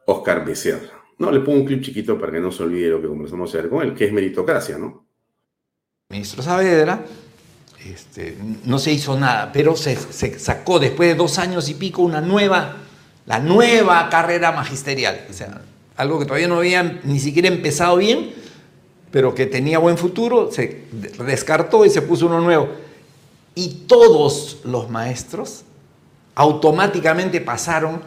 Oscar 0.06 0.44
Becerra. 0.44 1.04
No, 1.18 1.30
le 1.32 1.40
pongo 1.40 1.58
un 1.58 1.66
clip 1.66 1.82
chiquito 1.82 2.18
para 2.18 2.32
que 2.32 2.40
no 2.40 2.52
se 2.52 2.62
olvide 2.62 2.90
lo 2.90 3.00
que 3.00 3.08
conversamos 3.08 3.54
ayer 3.54 3.68
con 3.68 3.82
él, 3.82 3.94
que 3.94 4.04
es 4.04 4.12
meritocracia, 4.12 4.78
¿no? 4.78 5.07
Ministro 6.10 6.42
Saavedra, 6.42 7.04
este, 7.84 8.38
no 8.64 8.78
se 8.78 8.90
hizo 8.92 9.20
nada, 9.20 9.52
pero 9.52 9.76
se, 9.76 9.94
se, 9.94 10.38
sacó 10.38 10.78
después 10.78 11.10
de 11.10 11.14
dos 11.14 11.38
años 11.38 11.68
y 11.68 11.74
pico 11.74 12.00
una 12.00 12.22
nueva, 12.22 12.76
la 13.26 13.40
nueva 13.40 14.08
carrera 14.08 14.50
magisterial. 14.52 15.26
O 15.28 15.34
sea, 15.34 15.60
algo 15.98 16.18
que 16.18 16.24
todavía 16.24 16.48
no 16.48 16.56
había 16.56 16.98
ni 17.04 17.20
siquiera 17.20 17.48
empezado 17.48 17.98
bien, 17.98 18.32
pero 19.10 19.34
que 19.34 19.44
tenía 19.44 19.78
buen 19.80 19.98
futuro, 19.98 20.50
se 20.50 20.86
descartó 21.26 21.84
y 21.84 21.90
se 21.90 22.00
puso 22.00 22.24
uno 22.24 22.40
nuevo. 22.40 22.70
Y 23.54 23.84
todos 23.86 24.60
los 24.64 24.88
maestros 24.88 25.64
automáticamente 26.36 27.42
pasaron 27.42 28.00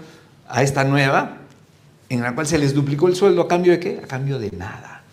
a 0.48 0.64
esta 0.64 0.84
nueva, 0.84 1.38
en 2.10 2.22
la 2.22 2.34
cual 2.34 2.48
se 2.48 2.58
les 2.58 2.74
duplicó 2.74 3.08
el 3.08 3.16
sueldo 3.16 3.44
a 3.44 3.48
cambio 3.48 3.74
de 3.74 3.80
qué? 3.80 4.02
A 4.04 4.08
cambio 4.08 4.40
de 4.40 4.50
nada. 4.50 5.04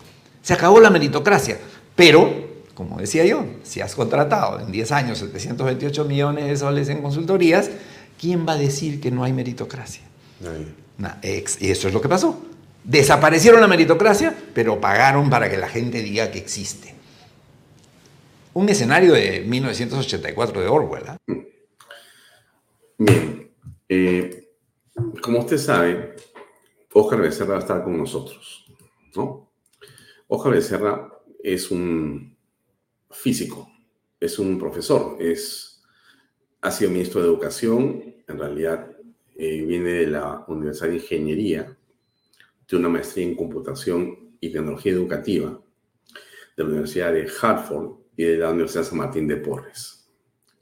Se 0.41 0.53
acabó 0.53 0.79
la 0.79 0.89
meritocracia, 0.89 1.59
pero, 1.95 2.48
como 2.79 2.97
decía 2.97 3.25
yo, 3.25 3.45
si 3.63 3.81
has 3.81 3.93
contratado 3.93 4.57
en 4.61 4.71
10 4.71 4.93
años 4.93 5.17
728 5.17 6.05
millones 6.05 6.47
de 6.47 6.55
soles 6.55 6.87
en 6.87 7.01
consultorías, 7.01 7.69
¿quién 8.17 8.47
va 8.47 8.53
a 8.53 8.57
decir 8.57 9.01
que 9.01 9.11
no 9.11 9.25
hay 9.25 9.33
meritocracia? 9.33 10.03
Y 11.21 11.71
eso 11.71 11.89
es 11.89 11.93
lo 11.93 11.99
que 11.99 12.07
pasó. 12.07 12.41
Desaparecieron 12.85 13.59
la 13.59 13.67
meritocracia, 13.67 14.33
pero 14.53 14.79
pagaron 14.79 15.29
para 15.29 15.49
que 15.49 15.57
la 15.57 15.67
gente 15.67 16.01
diga 16.01 16.31
que 16.31 16.39
existe. 16.39 16.95
Un 18.53 18.69
escenario 18.69 19.11
de 19.11 19.41
1984 19.41 20.61
de 20.61 20.67
Orwell. 20.69 21.03
¿ah? 21.05 21.17
Bien, 22.97 23.51
eh, 23.89 24.51
como 25.21 25.39
usted 25.39 25.57
sabe, 25.57 26.15
Oscar 26.93 27.19
Becerra 27.19 27.51
va 27.51 27.57
a 27.57 27.59
estar 27.59 27.83
con 27.83 27.97
nosotros, 27.97 28.71
¿no? 29.17 29.51
Oscar 30.29 30.53
Becerra 30.53 31.09
es 31.43 31.71
un 31.71 32.38
físico, 33.09 33.71
es 34.19 34.39
un 34.39 34.59
profesor, 34.59 35.17
es, 35.19 35.81
ha 36.61 36.71
sido 36.71 36.91
ministro 36.91 37.21
de 37.21 37.27
Educación, 37.27 38.15
en 38.27 38.37
realidad 38.37 38.95
eh, 39.35 39.63
viene 39.65 39.89
de 39.89 40.07
la 40.07 40.43
Universidad 40.47 40.89
de 40.89 40.95
Ingeniería, 40.95 41.77
de 42.67 42.77
una 42.77 42.89
maestría 42.89 43.25
en 43.25 43.35
computación 43.35 44.35
y 44.39 44.51
tecnología 44.51 44.91
educativa 44.91 45.59
de 46.55 46.63
la 46.63 46.69
Universidad 46.69 47.13
de 47.13 47.29
Hartford 47.41 47.91
y 48.15 48.25
de 48.25 48.37
la 48.37 48.49
Universidad 48.49 48.83
San 48.83 48.97
Martín 48.97 49.27
de 49.27 49.37
Porres. 49.37 50.09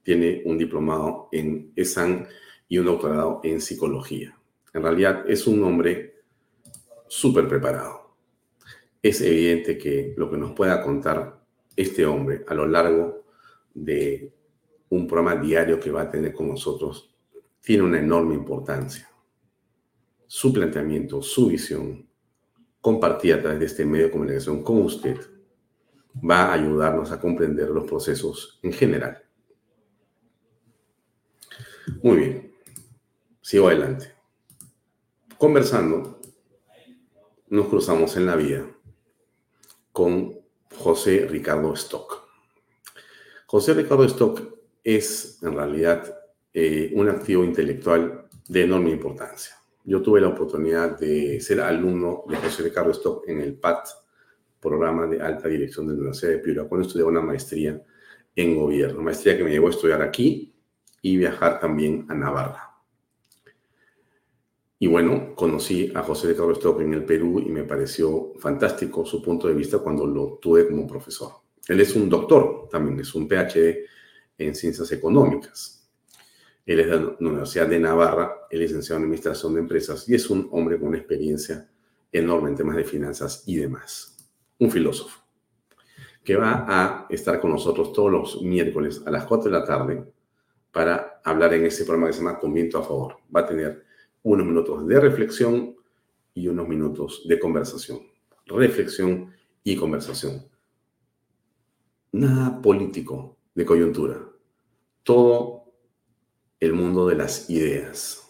Tiene 0.03 0.43
un 0.45 0.57
diplomado 0.57 1.27
en 1.31 1.73
ESAN 1.75 2.27
y 2.69 2.77
un 2.77 2.85
doctorado 2.85 3.41
en 3.43 3.59
psicología. 3.59 4.37
En 4.73 4.83
realidad 4.83 5.25
es 5.27 5.47
un 5.47 5.63
hombre 5.63 6.21
súper 7.07 7.47
preparado. 7.47 8.15
Es 9.01 9.21
evidente 9.21 9.77
que 9.77 10.13
lo 10.17 10.29
que 10.29 10.37
nos 10.37 10.51
pueda 10.51 10.81
contar 10.83 11.43
este 11.77 12.05
hombre 12.05 12.43
a 12.45 12.53
lo 12.53 12.67
largo 12.67 13.23
de 13.73 14.33
un 14.89 15.07
programa 15.07 15.41
diario 15.41 15.79
que 15.79 15.91
va 15.91 16.01
a 16.01 16.11
tener 16.11 16.33
con 16.33 16.49
nosotros 16.49 17.15
tiene 17.61 17.83
una 17.83 17.99
enorme 17.99 18.35
importancia 18.35 19.09
su 20.27 20.51
planteamiento, 20.51 21.21
su 21.21 21.47
visión, 21.47 22.07
compartida 22.81 23.35
a 23.35 23.41
través 23.41 23.59
de 23.59 23.65
este 23.65 23.85
medio 23.85 24.05
de 24.05 24.11
comunicación 24.11 24.61
con 24.61 24.81
usted, 24.81 25.17
va 26.17 26.45
a 26.45 26.53
ayudarnos 26.53 27.11
a 27.11 27.19
comprender 27.19 27.69
los 27.69 27.85
procesos 27.85 28.59
en 28.61 28.73
general. 28.73 29.23
Muy 32.03 32.17
bien, 32.17 32.55
sigo 33.41 33.67
adelante. 33.67 34.13
Conversando, 35.37 36.19
nos 37.47 37.67
cruzamos 37.67 38.17
en 38.17 38.25
la 38.25 38.35
vida 38.35 38.69
con 39.93 40.36
José 40.75 41.27
Ricardo 41.29 41.73
Stock. 41.73 42.27
José 43.45 43.73
Ricardo 43.73 44.03
Stock 44.05 44.41
es 44.83 45.39
en 45.41 45.55
realidad 45.55 46.17
eh, 46.53 46.91
un 46.93 47.09
activo 47.09 47.43
intelectual 47.43 48.27
de 48.47 48.63
enorme 48.63 48.91
importancia. 48.91 49.55
Yo 49.83 50.01
tuve 50.01 50.19
la 50.19 50.27
oportunidad 50.27 50.99
de 50.99 51.39
ser 51.39 51.61
alumno 51.61 52.23
de 52.27 52.35
José 52.37 52.63
Ricardo 52.63 52.91
Stock 52.91 53.27
en 53.27 53.39
el 53.39 53.55
PAT, 53.55 53.87
programa 54.59 55.07
de 55.07 55.21
alta 55.21 55.47
dirección 55.47 55.87
de 55.87 55.93
la 55.93 55.99
Universidad 55.99 56.31
de 56.31 56.39
Piura, 56.39 56.63
cuando 56.65 56.85
estudiaba 56.85 57.11
una 57.11 57.21
maestría 57.21 57.81
en 58.35 58.55
gobierno, 58.55 59.01
maestría 59.01 59.37
que 59.37 59.43
me 59.43 59.51
llevó 59.51 59.67
a 59.67 59.71
estudiar 59.71 60.01
aquí 60.01 60.53
y 61.01 61.17
viajar 61.17 61.59
también 61.59 62.05
a 62.09 62.15
Navarra. 62.15 62.66
Y 64.79 64.87
bueno, 64.87 65.33
conocí 65.35 65.91
a 65.95 66.03
José 66.03 66.27
Ricardo 66.27 66.51
Stock 66.51 66.81
en 66.81 66.93
el 66.93 67.03
Perú 67.03 67.39
y 67.39 67.49
me 67.49 67.63
pareció 67.63 68.33
fantástico 68.37 69.05
su 69.05 69.21
punto 69.21 69.47
de 69.47 69.55
vista 69.55 69.79
cuando 69.79 70.05
lo 70.05 70.37
tuve 70.39 70.67
como 70.67 70.85
profesor. 70.85 71.31
Él 71.67 71.81
es 71.81 71.95
un 71.95 72.07
doctor, 72.07 72.67
también 72.69 72.99
es 72.99 73.13
un 73.15 73.27
PhD 73.27 73.85
en 74.37 74.53
ciencias 74.53 74.91
económicas. 74.91 75.89
Él 76.65 76.81
es 76.81 76.87
de 76.87 76.99
la 76.99 77.15
Universidad 77.19 77.67
de 77.67 77.79
Navarra, 77.79 78.47
es 78.51 78.59
licenciado 78.59 78.97
en 78.97 79.05
Administración 79.05 79.53
de 79.55 79.61
Empresas 79.61 80.07
y 80.07 80.15
es 80.15 80.29
un 80.29 80.47
hombre 80.51 80.77
con 80.77 80.89
una 80.89 80.97
experiencia 80.97 81.69
enorme 82.11 82.49
en 82.49 82.55
temas 82.55 82.75
de 82.75 82.83
finanzas 82.83 83.43
y 83.47 83.55
demás. 83.55 84.29
Un 84.59 84.69
filósofo 84.69 85.27
que 86.23 86.35
va 86.35 86.65
a 86.67 87.07
estar 87.09 87.39
con 87.39 87.51
nosotros 87.51 87.93
todos 87.93 88.11
los 88.11 88.41
miércoles 88.41 89.01
a 89.05 89.11
las 89.11 89.23
4 89.23 89.49
de 89.49 89.57
la 89.57 89.65
tarde 89.65 90.03
para 90.73 91.21
hablar 91.23 91.53
en 91.53 91.65
ese 91.65 91.85
programa 91.85 92.07
que 92.07 92.13
se 92.13 92.19
llama 92.19 92.37
Con 92.37 92.53
Viento 92.53 92.77
a 92.77 92.83
Favor. 92.83 93.15
Va 93.33 93.39
a 93.39 93.45
tener 93.45 93.86
unos 94.27 94.45
minutos 94.45 94.85
de 94.85 94.99
reflexión 94.99 95.75
y 96.33 96.49
unos 96.49 96.67
minutos 96.67 97.23
de 97.27 97.39
conversación. 97.39 98.01
Reflexión 98.45 99.31
y 99.63 99.75
conversación. 99.77 100.45
Nada 102.11 102.61
político 102.61 103.37
de 103.55 103.65
coyuntura. 103.65 104.19
Todo 105.03 105.71
el 106.59 106.73
mundo 106.73 107.07
de 107.07 107.15
las 107.15 107.49
ideas, 107.49 108.27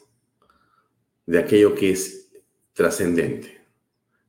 de 1.26 1.40
aquello 1.40 1.74
que 1.74 1.92
es 1.92 2.32
trascendente, 2.74 3.66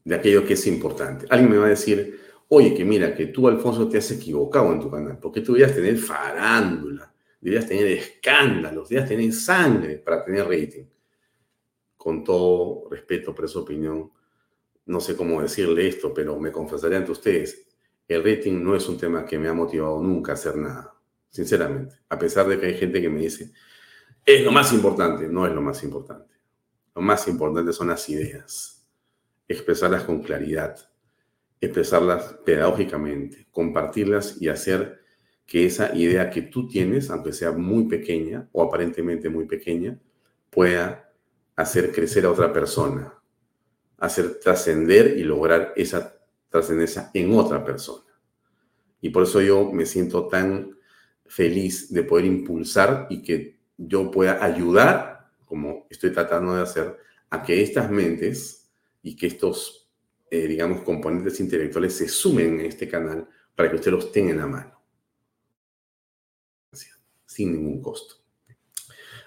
de 0.04 0.14
aquello 0.14 0.46
que 0.46 0.54
es 0.54 0.66
importante. 0.66 1.26
Alguien 1.28 1.50
me 1.50 1.58
va 1.58 1.66
a 1.66 1.70
decir, 1.70 2.18
oye, 2.48 2.72
que 2.74 2.84
mira, 2.84 3.14
que 3.14 3.26
tú, 3.26 3.46
Alfonso, 3.46 3.90
te 3.90 3.98
has 3.98 4.10
equivocado 4.10 4.72
en 4.72 4.80
tu 4.80 4.90
canal, 4.90 5.18
porque 5.20 5.42
tú 5.42 5.52
deberías 5.52 5.76
tener 5.76 5.98
farándula, 5.98 7.12
deberías 7.42 7.68
tener 7.68 7.86
escándalos, 7.88 8.88
deberías 8.88 9.10
tener 9.10 9.32
sangre 9.34 9.96
para 9.98 10.24
tener 10.24 10.46
rating. 10.46 10.84
Con 11.98 12.24
todo 12.24 12.88
respeto 12.90 13.34
por 13.34 13.44
esa 13.44 13.58
opinión, 13.58 14.10
no 14.86 15.00
sé 15.00 15.14
cómo 15.14 15.42
decirle 15.42 15.86
esto, 15.86 16.14
pero 16.14 16.40
me 16.40 16.50
confesaré 16.50 16.96
ante 16.96 17.12
ustedes, 17.12 17.68
el 18.08 18.24
rating 18.24 18.62
no 18.62 18.74
es 18.74 18.88
un 18.88 18.96
tema 18.96 19.26
que 19.26 19.38
me 19.38 19.48
ha 19.48 19.52
motivado 19.52 20.02
nunca 20.02 20.32
a 20.32 20.34
hacer 20.36 20.56
nada, 20.56 20.94
sinceramente. 21.28 21.96
A 22.08 22.18
pesar 22.18 22.48
de 22.48 22.58
que 22.58 22.66
hay 22.66 22.74
gente 22.74 23.02
que 23.02 23.10
me 23.10 23.20
dice, 23.20 23.52
es 24.24 24.42
lo 24.42 24.50
más 24.50 24.72
importante, 24.72 25.28
no 25.28 25.46
es 25.46 25.52
lo 25.52 25.60
más 25.60 25.82
importante. 25.84 26.34
Lo 26.94 27.02
más 27.02 27.28
importante 27.28 27.74
son 27.74 27.88
las 27.88 28.08
ideas, 28.08 28.88
expresarlas 29.46 30.04
con 30.04 30.22
claridad, 30.22 30.76
expresarlas 31.60 32.38
pedagógicamente, 32.44 33.46
compartirlas 33.50 34.40
y 34.40 34.48
hacer 34.48 35.00
que 35.46 35.66
esa 35.66 35.94
idea 35.94 36.30
que 36.30 36.42
tú 36.42 36.68
tienes, 36.68 37.10
aunque 37.10 37.32
sea 37.32 37.52
muy 37.52 37.84
pequeña 37.84 38.48
o 38.52 38.62
aparentemente 38.62 39.28
muy 39.28 39.46
pequeña, 39.46 39.98
pueda 40.50 41.07
hacer 41.58 41.90
crecer 41.90 42.24
a 42.24 42.30
otra 42.30 42.52
persona, 42.52 43.12
hacer 43.98 44.38
trascender 44.38 45.18
y 45.18 45.24
lograr 45.24 45.72
esa 45.74 46.16
trascendencia 46.48 47.10
en 47.12 47.34
otra 47.34 47.64
persona. 47.64 48.04
Y 49.00 49.10
por 49.10 49.24
eso 49.24 49.40
yo 49.40 49.72
me 49.72 49.84
siento 49.84 50.28
tan 50.28 50.78
feliz 51.26 51.92
de 51.92 52.04
poder 52.04 52.26
impulsar 52.26 53.08
y 53.10 53.22
que 53.22 53.58
yo 53.76 54.08
pueda 54.08 54.42
ayudar, 54.42 55.32
como 55.46 55.88
estoy 55.90 56.12
tratando 56.12 56.54
de 56.54 56.62
hacer, 56.62 56.96
a 57.28 57.42
que 57.42 57.60
estas 57.60 57.90
mentes 57.90 58.70
y 59.02 59.16
que 59.16 59.26
estos, 59.26 59.90
eh, 60.30 60.46
digamos, 60.46 60.82
componentes 60.82 61.40
intelectuales 61.40 61.96
se 61.96 62.06
sumen 62.06 62.60
en 62.60 62.66
este 62.66 62.88
canal 62.88 63.28
para 63.56 63.68
que 63.68 63.76
usted 63.76 63.90
los 63.90 64.12
tenga 64.12 64.30
en 64.30 64.38
la 64.38 64.46
mano. 64.46 64.80
Sin 67.26 67.52
ningún 67.52 67.82
costo. 67.82 68.14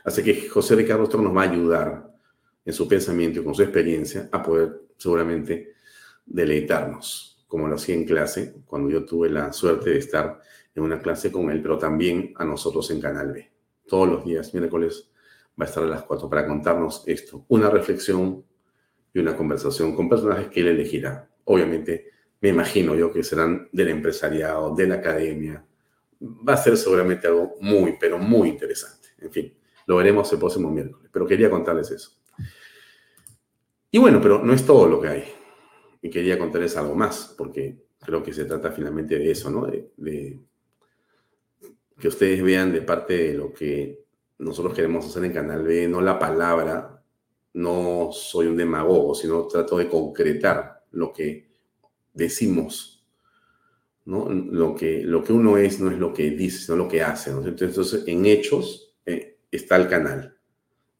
Así 0.05 0.23
que 0.23 0.47
José 0.47 0.75
Ricardo 0.75 1.03
Ostro 1.03 1.21
nos 1.21 1.35
va 1.35 1.41
a 1.41 1.51
ayudar 1.51 2.10
en 2.63 2.73
su 2.73 2.87
pensamiento 2.87 3.39
y 3.39 3.43
con 3.43 3.55
su 3.55 3.63
experiencia 3.63 4.29
a 4.31 4.41
poder 4.41 4.81
seguramente 4.97 5.73
deleitarnos, 6.25 7.43
como 7.47 7.67
lo 7.67 7.75
hacía 7.75 7.95
en 7.95 8.05
clase, 8.05 8.55
cuando 8.65 8.89
yo 8.89 9.05
tuve 9.05 9.29
la 9.29 9.51
suerte 9.51 9.91
de 9.91 9.97
estar 9.97 10.39
en 10.73 10.83
una 10.83 11.01
clase 11.01 11.31
con 11.31 11.49
él, 11.51 11.61
pero 11.61 11.77
también 11.77 12.33
a 12.37 12.45
nosotros 12.45 12.89
en 12.91 13.01
Canal 13.01 13.33
B. 13.33 13.51
Todos 13.87 14.07
los 14.07 14.25
días, 14.25 14.53
miércoles, 14.53 15.11
va 15.59 15.65
a 15.65 15.67
estar 15.67 15.83
a 15.83 15.87
las 15.87 16.03
4 16.03 16.29
para 16.29 16.47
contarnos 16.47 17.03
esto, 17.07 17.45
una 17.49 17.69
reflexión 17.69 18.45
y 19.13 19.19
una 19.19 19.35
conversación 19.35 19.95
con 19.95 20.07
personajes 20.07 20.47
que 20.47 20.61
él 20.61 20.67
elegirá. 20.67 21.29
Obviamente, 21.43 22.11
me 22.39 22.49
imagino 22.49 22.95
yo 22.95 23.11
que 23.11 23.23
serán 23.23 23.69
del 23.71 23.89
empresariado, 23.89 24.73
de 24.73 24.87
la 24.87 24.95
academia. 24.95 25.65
Va 26.21 26.53
a 26.53 26.57
ser 26.57 26.77
seguramente 26.77 27.27
algo 27.27 27.55
muy, 27.59 27.97
pero 27.99 28.17
muy 28.17 28.49
interesante. 28.49 29.09
En 29.19 29.31
fin, 29.31 29.53
lo 29.85 29.97
veremos 29.97 30.31
el 30.31 30.39
próximo 30.39 30.71
miércoles, 30.71 31.09
pero 31.11 31.27
quería 31.27 31.49
contarles 31.49 31.91
eso. 31.91 32.20
Y 33.91 33.99
bueno, 33.99 34.21
pero 34.21 34.41
no 34.43 34.53
es 34.53 34.65
todo 34.65 34.87
lo 34.87 35.01
que 35.01 35.07
hay 35.09 35.23
y 36.01 36.09
quería 36.09 36.39
contarles 36.39 36.75
algo 36.77 36.95
más, 36.95 37.35
porque 37.37 37.77
creo 37.99 38.23
que 38.23 38.33
se 38.33 38.45
trata 38.45 38.71
finalmente 38.71 39.19
de 39.19 39.31
eso, 39.31 39.51
¿no? 39.51 39.65
De, 39.65 40.39
que 41.99 42.07
ustedes 42.07 42.41
vean 42.41 42.71
de 42.71 42.81
parte 42.81 43.15
de 43.15 43.33
lo 43.35 43.53
que 43.53 44.05
nosotros 44.39 44.73
queremos 44.73 45.05
hacer 45.05 45.23
en 45.25 45.33
Canal 45.33 45.61
B, 45.61 45.87
no 45.87 46.01
la 46.01 46.17
palabra, 46.17 47.03
no 47.53 48.09
soy 48.11 48.47
un 48.47 48.57
demagogo, 48.57 49.13
sino 49.13 49.45
trato 49.45 49.77
de 49.77 49.87
concretar 49.87 50.83
lo 50.91 51.13
que 51.13 51.51
decimos, 52.11 53.05
¿no? 54.05 54.27
Lo 54.29 54.73
que, 54.73 55.03
lo 55.03 55.23
que 55.23 55.33
uno 55.33 55.57
es 55.57 55.79
no 55.79 55.91
es 55.91 55.99
lo 55.99 56.11
que 56.11 56.31
dice, 56.31 56.65
sino 56.65 56.77
lo 56.77 56.87
que 56.87 57.03
hace, 57.03 57.31
¿no? 57.31 57.45
Entonces, 57.45 58.03
en 58.07 58.25
hechos 58.25 58.95
eh, 59.05 59.37
está 59.51 59.75
el 59.75 59.87
canal, 59.87 60.35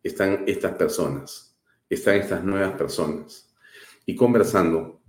están 0.04 0.44
estas 0.46 0.76
personas, 0.76 1.51
están 1.94 2.16
estas 2.16 2.44
nuevas 2.44 2.74
personas 2.74 3.54
y 4.06 4.16
conversando, 4.16 5.02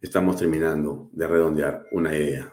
estamos 0.00 0.36
terminando 0.36 1.08
de 1.12 1.26
redondear 1.26 1.86
una 1.92 2.16
idea 2.16 2.52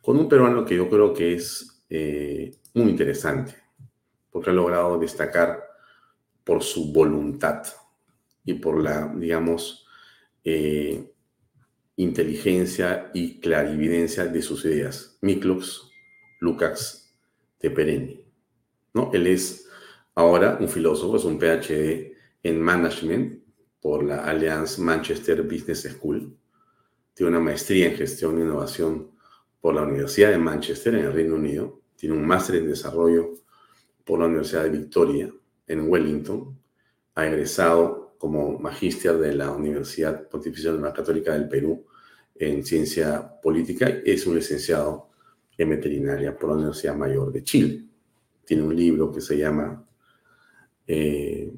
con 0.00 0.16
un 0.16 0.28
peruano 0.28 0.64
que 0.64 0.76
yo 0.76 0.88
creo 0.88 1.12
que 1.12 1.34
es 1.34 1.84
eh, 1.88 2.56
muy 2.74 2.90
interesante, 2.90 3.54
porque 4.30 4.50
ha 4.50 4.52
logrado 4.52 4.98
destacar 4.98 5.62
por 6.44 6.62
su 6.62 6.92
voluntad 6.92 7.62
y 8.44 8.54
por 8.54 8.82
la, 8.82 9.12
digamos, 9.14 9.86
eh, 10.42 11.12
inteligencia 11.96 13.10
y 13.12 13.40
clarividencia 13.40 14.24
de 14.24 14.40
sus 14.40 14.64
ideas. 14.64 15.18
Miklos 15.20 15.92
Lukács 16.40 17.14
Tepereni. 17.58 18.24
¿no? 18.94 19.10
Él 19.12 19.26
es 19.26 19.68
ahora 20.20 20.58
un 20.60 20.68
filósofo, 20.68 21.16
es 21.16 21.24
un 21.24 21.38
PhD 21.38 22.12
en 22.42 22.60
management 22.60 23.42
por 23.80 24.04
la 24.04 24.24
Allianz 24.24 24.78
Manchester 24.78 25.42
Business 25.42 25.88
School. 25.90 26.36
Tiene 27.14 27.30
una 27.30 27.40
maestría 27.40 27.86
en 27.86 27.96
gestión 27.96 28.38
e 28.38 28.42
innovación 28.42 29.10
por 29.60 29.74
la 29.74 29.82
Universidad 29.82 30.30
de 30.30 30.38
Manchester 30.38 30.94
en 30.94 31.06
el 31.06 31.12
Reino 31.12 31.36
Unido. 31.36 31.80
Tiene 31.96 32.14
un 32.14 32.26
máster 32.26 32.56
en 32.56 32.68
desarrollo 32.68 33.32
por 34.04 34.18
la 34.18 34.26
Universidad 34.26 34.64
de 34.64 34.70
Victoria 34.70 35.32
en 35.66 35.90
Wellington. 35.90 36.58
Ha 37.14 37.26
egresado 37.26 38.14
como 38.18 38.58
magíster 38.58 39.16
de 39.16 39.34
la 39.34 39.50
Universidad 39.50 40.28
Pontificia 40.28 40.72
Católica 40.94 41.32
del 41.32 41.48
Perú 41.48 41.86
en 42.34 42.62
ciencia 42.62 43.40
política. 43.40 43.88
Es 44.04 44.26
un 44.26 44.34
licenciado 44.34 45.08
en 45.56 45.70
veterinaria 45.70 46.36
por 46.36 46.50
la 46.50 46.56
Universidad 46.56 46.94
Mayor 46.94 47.32
de 47.32 47.42
Chile. 47.42 47.84
Tiene 48.44 48.62
un 48.64 48.76
libro 48.76 49.10
que 49.10 49.22
se 49.22 49.38
llama 49.38 49.86
eh, 50.86 51.52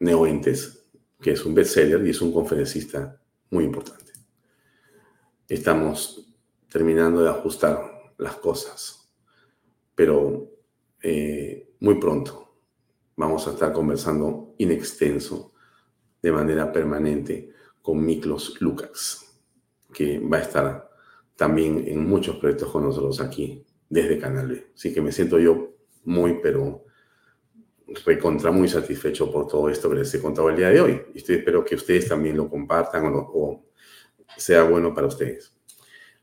Neoentes, 0.00 0.86
que 1.20 1.32
es 1.32 1.44
un 1.44 1.54
bestseller 1.54 2.06
y 2.06 2.10
es 2.10 2.20
un 2.20 2.32
conferencista 2.32 3.20
muy 3.50 3.64
importante. 3.64 4.12
Estamos 5.48 6.34
terminando 6.68 7.22
de 7.22 7.30
ajustar 7.30 8.12
las 8.18 8.36
cosas, 8.36 9.12
pero 9.94 10.50
eh, 11.02 11.74
muy 11.80 11.96
pronto 11.96 12.44
vamos 13.16 13.46
a 13.46 13.52
estar 13.52 13.72
conversando 13.72 14.54
in 14.58 14.70
extenso, 14.70 15.52
de 16.20 16.32
manera 16.32 16.72
permanente, 16.72 17.52
con 17.82 18.04
Miklos 18.04 18.60
Lukács, 18.60 19.40
que 19.92 20.18
va 20.18 20.38
a 20.38 20.42
estar 20.42 20.90
también 21.36 21.84
en 21.86 22.08
muchos 22.08 22.36
proyectos 22.36 22.70
con 22.70 22.84
nosotros 22.84 23.20
aquí 23.20 23.64
desde 23.88 24.18
Canal 24.18 24.48
B. 24.48 24.66
Así 24.74 24.92
que 24.92 25.02
me 25.02 25.12
siento 25.12 25.38
yo 25.38 25.74
muy, 26.04 26.40
pero 26.42 26.86
recontra 28.04 28.50
muy 28.50 28.68
satisfecho 28.68 29.30
por 29.30 29.46
todo 29.46 29.68
esto 29.68 29.90
que 29.90 29.96
les 29.96 30.14
he 30.14 30.20
contado 30.20 30.48
el 30.48 30.56
día 30.56 30.70
de 30.70 30.80
hoy. 30.80 31.02
Y 31.14 31.18
espero 31.18 31.64
que 31.64 31.74
ustedes 31.74 32.08
también 32.08 32.36
lo 32.36 32.48
compartan 32.48 33.04
o, 33.14 33.64
sea 34.36 34.64
bueno 34.64 34.94
para 34.94 35.06
ustedes. 35.06 35.54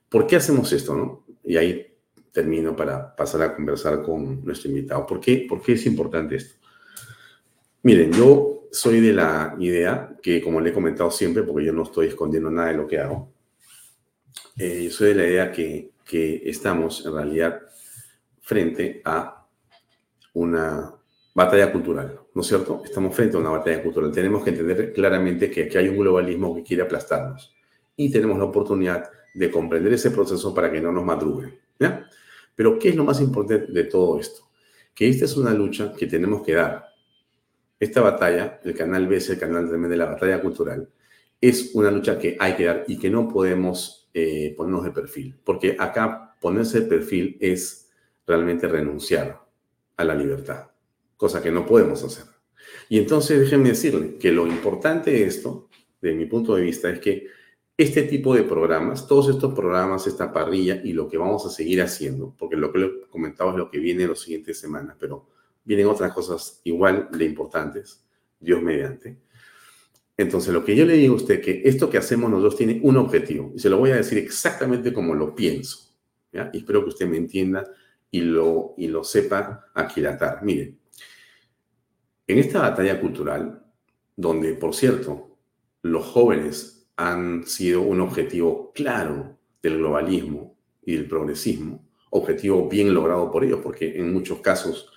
¿Por 0.09 0.27
qué 0.27 0.37
hacemos 0.37 0.71
esto? 0.73 0.95
No? 0.95 1.25
Y 1.43 1.57
ahí 1.57 1.87
termino 2.31 2.75
para 2.75 3.15
pasar 3.15 3.41
a 3.43 3.55
conversar 3.55 4.01
con 4.03 4.43
nuestro 4.43 4.69
invitado. 4.69 5.05
¿Por 5.05 5.19
qué, 5.19 5.45
¿Por 5.47 5.61
qué 5.61 5.73
es 5.73 5.85
importante 5.85 6.35
esto? 6.35 6.55
Miren, 7.83 8.11
yo 8.11 8.67
soy 8.71 8.99
de 9.01 9.13
la 9.13 9.55
idea 9.59 10.17
que, 10.21 10.41
como 10.41 10.61
le 10.61 10.69
he 10.69 10.73
comentado 10.73 11.11
siempre, 11.11 11.43
porque 11.43 11.65
yo 11.65 11.73
no 11.73 11.83
estoy 11.83 12.07
escondiendo 12.07 12.49
nada 12.49 12.69
de 12.69 12.77
lo 12.77 12.87
que 12.87 12.99
hago, 12.99 13.33
eh, 14.57 14.89
soy 14.91 15.09
de 15.09 15.15
la 15.15 15.27
idea 15.27 15.51
que, 15.51 15.91
que 16.05 16.41
estamos 16.45 17.05
en 17.05 17.13
realidad 17.13 17.61
frente 18.41 19.01
a 19.05 19.47
una 20.33 21.00
batalla 21.33 21.71
cultural, 21.71 22.19
¿no 22.33 22.41
es 22.41 22.47
cierto? 22.47 22.81
Estamos 22.83 23.15
frente 23.15 23.37
a 23.37 23.39
una 23.39 23.51
batalla 23.51 23.81
cultural. 23.81 24.11
Tenemos 24.11 24.43
que 24.43 24.49
entender 24.49 24.93
claramente 24.93 25.49
que 25.49 25.63
aquí 25.63 25.77
hay 25.77 25.87
un 25.87 25.97
globalismo 25.97 26.55
que 26.55 26.63
quiere 26.63 26.83
aplastarnos 26.83 27.53
y 27.95 28.11
tenemos 28.11 28.37
la 28.37 28.45
oportunidad 28.45 29.09
de 29.33 29.49
comprender 29.49 29.93
ese 29.93 30.11
proceso 30.11 30.53
para 30.53 30.71
que 30.71 30.81
no 30.81 30.91
nos 30.91 31.05
madruguen. 31.05 31.57
¿ya? 31.79 32.07
Pero 32.55 32.77
¿qué 32.77 32.89
es 32.89 32.95
lo 32.95 33.05
más 33.05 33.21
importante 33.21 33.71
de 33.71 33.83
todo 33.85 34.19
esto? 34.19 34.49
Que 34.93 35.07
esta 35.07 35.25
es 35.25 35.37
una 35.37 35.53
lucha 35.53 35.93
que 35.93 36.07
tenemos 36.07 36.43
que 36.43 36.53
dar. 36.53 36.85
Esta 37.79 38.01
batalla, 38.01 38.59
el 38.63 38.75
canal 38.75 39.07
B 39.07 39.15
es 39.15 39.29
el 39.29 39.39
canal 39.39 39.69
también 39.69 39.89
de 39.89 39.97
la 39.97 40.05
batalla 40.05 40.39
cultural, 40.41 40.87
es 41.39 41.71
una 41.73 41.89
lucha 41.89 42.19
que 42.19 42.37
hay 42.39 42.55
que 42.55 42.65
dar 42.65 42.83
y 42.87 42.99
que 42.99 43.09
no 43.09 43.27
podemos 43.27 44.09
eh, 44.13 44.53
ponernos 44.55 44.83
de 44.83 44.91
perfil, 44.91 45.39
porque 45.43 45.75
acá 45.79 46.35
ponerse 46.39 46.81
de 46.81 46.87
perfil 46.87 47.37
es 47.39 47.89
realmente 48.27 48.67
renunciar 48.67 49.41
a 49.97 50.03
la 50.03 50.13
libertad 50.13 50.70
cosa 51.21 51.39
que 51.39 51.51
no 51.51 51.67
podemos 51.67 52.03
hacer. 52.03 52.25
Y 52.89 52.97
entonces 52.97 53.39
déjenme 53.39 53.69
decirle 53.69 54.17
que 54.17 54.31
lo 54.31 54.47
importante 54.47 55.11
de 55.11 55.25
esto, 55.25 55.69
de 56.01 56.15
mi 56.15 56.25
punto 56.25 56.55
de 56.55 56.63
vista, 56.63 56.89
es 56.89 56.99
que 56.99 57.27
este 57.77 58.01
tipo 58.03 58.33
de 58.33 58.41
programas, 58.41 59.05
todos 59.07 59.29
estos 59.29 59.53
programas, 59.53 60.07
esta 60.07 60.33
parrilla 60.33 60.81
y 60.83 60.93
lo 60.93 61.07
que 61.07 61.19
vamos 61.19 61.45
a 61.45 61.51
seguir 61.51 61.83
haciendo, 61.83 62.33
porque 62.39 62.55
lo 62.55 62.71
que 62.71 62.79
le 62.79 62.85
he 62.87 63.01
comentado 63.11 63.51
es 63.51 63.57
lo 63.57 63.69
que 63.69 63.77
viene 63.77 64.01
en 64.01 64.09
las 64.09 64.19
siguientes 64.21 64.59
semanas, 64.59 64.97
pero 64.99 65.27
vienen 65.63 65.85
otras 65.85 66.11
cosas 66.11 66.59
igual 66.63 67.07
de 67.11 67.23
importantes, 67.23 68.03
Dios 68.39 68.63
mediante. 68.63 69.19
Entonces, 70.17 70.51
lo 70.51 70.65
que 70.65 70.75
yo 70.75 70.87
le 70.87 70.95
digo 70.95 71.13
a 71.13 71.17
usted 71.17 71.39
que 71.39 71.61
esto 71.65 71.87
que 71.87 71.99
hacemos 71.99 72.31
nosotros 72.31 72.57
tiene 72.57 72.79
un 72.81 72.97
objetivo, 72.97 73.51
y 73.55 73.59
se 73.59 73.69
lo 73.69 73.77
voy 73.77 73.91
a 73.91 73.97
decir 73.97 74.17
exactamente 74.17 74.91
como 74.91 75.13
lo 75.13 75.35
pienso, 75.35 75.93
¿ya? 76.33 76.49
y 76.51 76.57
espero 76.57 76.81
que 76.81 76.89
usted 76.89 77.07
me 77.07 77.17
entienda 77.17 77.63
y 78.09 78.21
lo, 78.21 78.73
y 78.75 78.87
lo 78.87 79.03
sepa 79.03 79.67
aquilatar. 79.75 80.43
Miren, 80.43 80.80
en 82.31 82.39
esta 82.39 82.61
batalla 82.61 82.99
cultural, 82.99 83.63
donde, 84.15 84.53
por 84.53 84.73
cierto, 84.73 85.37
los 85.81 86.05
jóvenes 86.05 86.87
han 86.95 87.45
sido 87.45 87.81
un 87.81 88.01
objetivo 88.01 88.71
claro 88.73 89.37
del 89.61 89.77
globalismo 89.77 90.55
y 90.83 90.95
del 90.95 91.07
progresismo, 91.07 91.83
objetivo 92.11 92.67
bien 92.69 92.93
logrado 92.93 93.31
por 93.31 93.43
ellos, 93.43 93.59
porque 93.63 93.97
en 93.97 94.13
muchos 94.13 94.39
casos 94.39 94.91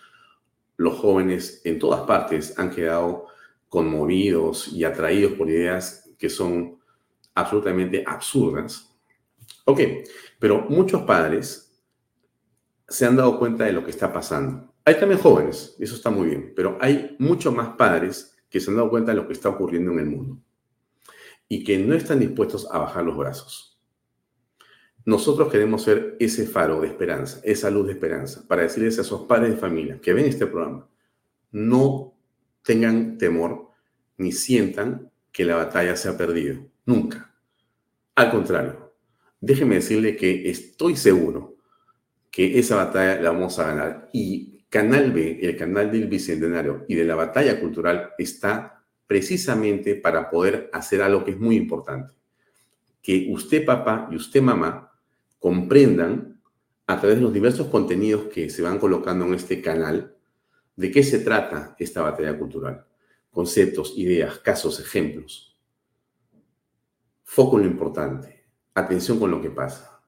los 0.76 0.98
jóvenes 0.98 1.62
en 1.64 1.78
todas 1.78 2.02
partes 2.02 2.58
han 2.58 2.70
quedado 2.70 3.26
conmovidos 3.68 4.68
y 4.68 4.84
atraídos 4.84 5.32
por 5.32 5.48
ideas 5.48 6.10
que 6.18 6.28
son 6.28 6.78
absolutamente 7.34 8.04
absurdas. 8.06 8.94
Ok, 9.64 9.80
pero 10.38 10.66
muchos 10.68 11.02
padres 11.02 11.82
se 12.88 13.06
han 13.06 13.16
dado 13.16 13.38
cuenta 13.38 13.64
de 13.64 13.72
lo 13.72 13.84
que 13.84 13.90
está 13.90 14.12
pasando. 14.12 14.73
Hay 14.84 14.98
también 14.98 15.20
jóvenes, 15.20 15.76
eso 15.78 15.94
está 15.94 16.10
muy 16.10 16.28
bien, 16.28 16.52
pero 16.54 16.76
hay 16.80 17.16
muchos 17.18 17.54
más 17.54 17.76
padres 17.76 18.36
que 18.50 18.60
se 18.60 18.70
han 18.70 18.76
dado 18.76 18.90
cuenta 18.90 19.12
de 19.12 19.16
lo 19.16 19.26
que 19.26 19.32
está 19.32 19.48
ocurriendo 19.48 19.92
en 19.92 19.98
el 19.98 20.06
mundo 20.06 20.38
y 21.48 21.64
que 21.64 21.78
no 21.78 21.94
están 21.94 22.20
dispuestos 22.20 22.68
a 22.70 22.78
bajar 22.78 23.04
los 23.04 23.16
brazos. 23.16 23.80
Nosotros 25.06 25.50
queremos 25.50 25.82
ser 25.82 26.16
ese 26.18 26.46
faro 26.46 26.80
de 26.80 26.88
esperanza, 26.88 27.40
esa 27.44 27.70
luz 27.70 27.86
de 27.86 27.92
esperanza, 27.92 28.46
para 28.46 28.62
decirles 28.62 28.98
a 28.98 29.02
esos 29.02 29.22
padres 29.26 29.50
de 29.50 29.56
familia 29.56 30.00
que 30.00 30.14
ven 30.14 30.26
este 30.26 30.46
programa, 30.46 30.88
no 31.50 32.14
tengan 32.62 33.18
temor 33.18 33.70
ni 34.16 34.32
sientan 34.32 35.10
que 35.30 35.44
la 35.44 35.56
batalla 35.56 35.96
se 35.96 36.08
ha 36.08 36.16
perdido. 36.16 36.62
Nunca. 36.86 37.34
Al 38.14 38.30
contrario, 38.30 38.94
déjeme 39.40 39.76
decirle 39.76 40.16
que 40.16 40.48
estoy 40.50 40.96
seguro 40.96 41.56
que 42.30 42.58
esa 42.58 42.76
batalla 42.76 43.20
la 43.20 43.30
vamos 43.30 43.58
a 43.58 43.66
ganar. 43.66 44.10
Y 44.12 44.53
Canal 44.74 45.12
B, 45.12 45.38
el 45.40 45.56
canal 45.56 45.92
del 45.92 46.08
Bicentenario 46.08 46.84
y 46.88 46.96
de 46.96 47.04
la 47.04 47.14
batalla 47.14 47.60
cultural, 47.60 48.10
está 48.18 48.84
precisamente 49.06 49.94
para 49.94 50.28
poder 50.28 50.68
hacer 50.72 51.00
algo 51.00 51.24
que 51.24 51.30
es 51.30 51.38
muy 51.38 51.54
importante. 51.54 52.12
Que 53.00 53.28
usted, 53.30 53.64
papá, 53.64 54.08
y 54.10 54.16
usted, 54.16 54.42
mamá, 54.42 54.90
comprendan 55.38 56.40
a 56.88 56.98
través 56.98 57.18
de 57.18 57.22
los 57.22 57.32
diversos 57.32 57.68
contenidos 57.68 58.24
que 58.24 58.50
se 58.50 58.62
van 58.62 58.80
colocando 58.80 59.24
en 59.26 59.34
este 59.34 59.62
canal 59.62 60.16
de 60.74 60.90
qué 60.90 61.04
se 61.04 61.20
trata 61.20 61.76
esta 61.78 62.02
batalla 62.02 62.36
cultural. 62.36 62.84
Conceptos, 63.30 63.94
ideas, 63.96 64.40
casos, 64.40 64.80
ejemplos. 64.80 65.56
Foco 67.22 67.58
en 67.58 67.66
lo 67.66 67.70
importante. 67.70 68.46
Atención 68.74 69.20
con 69.20 69.30
lo 69.30 69.40
que 69.40 69.50
pasa. 69.50 70.00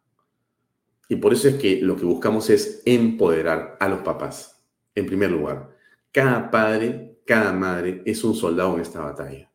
Y 1.09 1.15
por 1.15 1.33
eso 1.33 1.47
es 1.47 1.55
que 1.55 1.81
lo 1.81 1.97
que 1.97 2.05
buscamos 2.05 2.51
es 2.51 2.83
empoderar 2.85 3.77
a 3.79 3.89
los 3.89 4.01
papás. 4.01 4.55
En 4.97 5.07
primer 5.07 5.31
lugar, 5.31 5.77
cada 6.11 6.51
padre, 6.51 7.19
cada 7.25 7.53
madre 7.53 8.03
es 8.05 8.25
un 8.25 8.35
soldado 8.35 8.75
en 8.75 8.81
esta 8.81 9.01
batalla. 9.01 9.53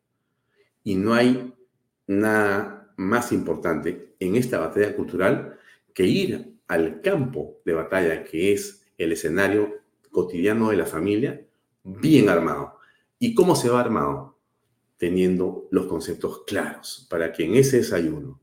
Y 0.83 0.95
no 0.95 1.13
hay 1.13 1.53
nada 2.07 2.93
más 2.95 3.31
importante 3.31 4.15
en 4.19 4.35
esta 4.35 4.59
batalla 4.59 4.95
cultural 4.95 5.57
que 5.93 6.05
ir 6.05 6.59
al 6.67 7.01
campo 7.01 7.59
de 7.65 7.73
batalla 7.73 8.23
que 8.23 8.53
es 8.53 8.87
el 8.97 9.11
escenario 9.11 9.81
cotidiano 10.11 10.69
de 10.69 10.77
la 10.77 10.85
familia 10.85 11.43
bien 11.83 12.29
armado. 12.29 12.77
¿Y 13.17 13.33
cómo 13.33 13.55
se 13.55 13.69
va 13.69 13.81
armado? 13.81 14.37
Teniendo 14.97 15.67
los 15.71 15.87
conceptos 15.87 16.43
claros 16.45 17.07
para 17.09 17.33
que 17.33 17.45
en 17.45 17.55
ese 17.55 17.77
desayuno, 17.77 18.39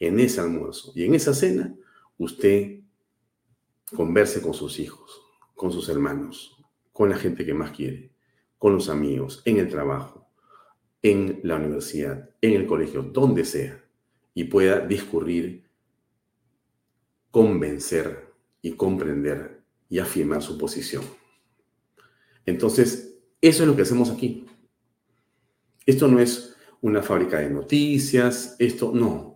en 0.00 0.18
ese 0.20 0.40
almuerzo 0.40 0.92
y 0.94 1.04
en 1.04 1.14
esa 1.14 1.34
cena, 1.34 1.74
usted 2.16 2.80
converse 3.94 4.40
con 4.40 4.54
sus 4.54 4.78
hijos, 4.78 5.27
con 5.58 5.72
sus 5.72 5.88
hermanos, 5.88 6.56
con 6.92 7.10
la 7.10 7.16
gente 7.16 7.44
que 7.44 7.52
más 7.52 7.72
quiere, 7.72 8.12
con 8.58 8.74
los 8.74 8.88
amigos, 8.88 9.42
en 9.44 9.58
el 9.58 9.68
trabajo, 9.68 10.30
en 11.02 11.40
la 11.42 11.56
universidad, 11.56 12.30
en 12.40 12.52
el 12.52 12.64
colegio, 12.64 13.02
donde 13.02 13.44
sea, 13.44 13.84
y 14.34 14.44
pueda 14.44 14.86
discurrir 14.86 15.64
convencer 17.32 18.32
y 18.62 18.72
comprender 18.72 19.60
y 19.88 19.98
afirmar 19.98 20.42
su 20.42 20.56
posición. 20.56 21.02
Entonces, 22.46 23.18
eso 23.40 23.62
es 23.64 23.68
lo 23.68 23.74
que 23.74 23.82
hacemos 23.82 24.10
aquí. 24.10 24.46
Esto 25.86 26.06
no 26.06 26.20
es 26.20 26.54
una 26.80 27.02
fábrica 27.02 27.40
de 27.40 27.50
noticias, 27.50 28.54
esto 28.60 28.92
no. 28.94 29.34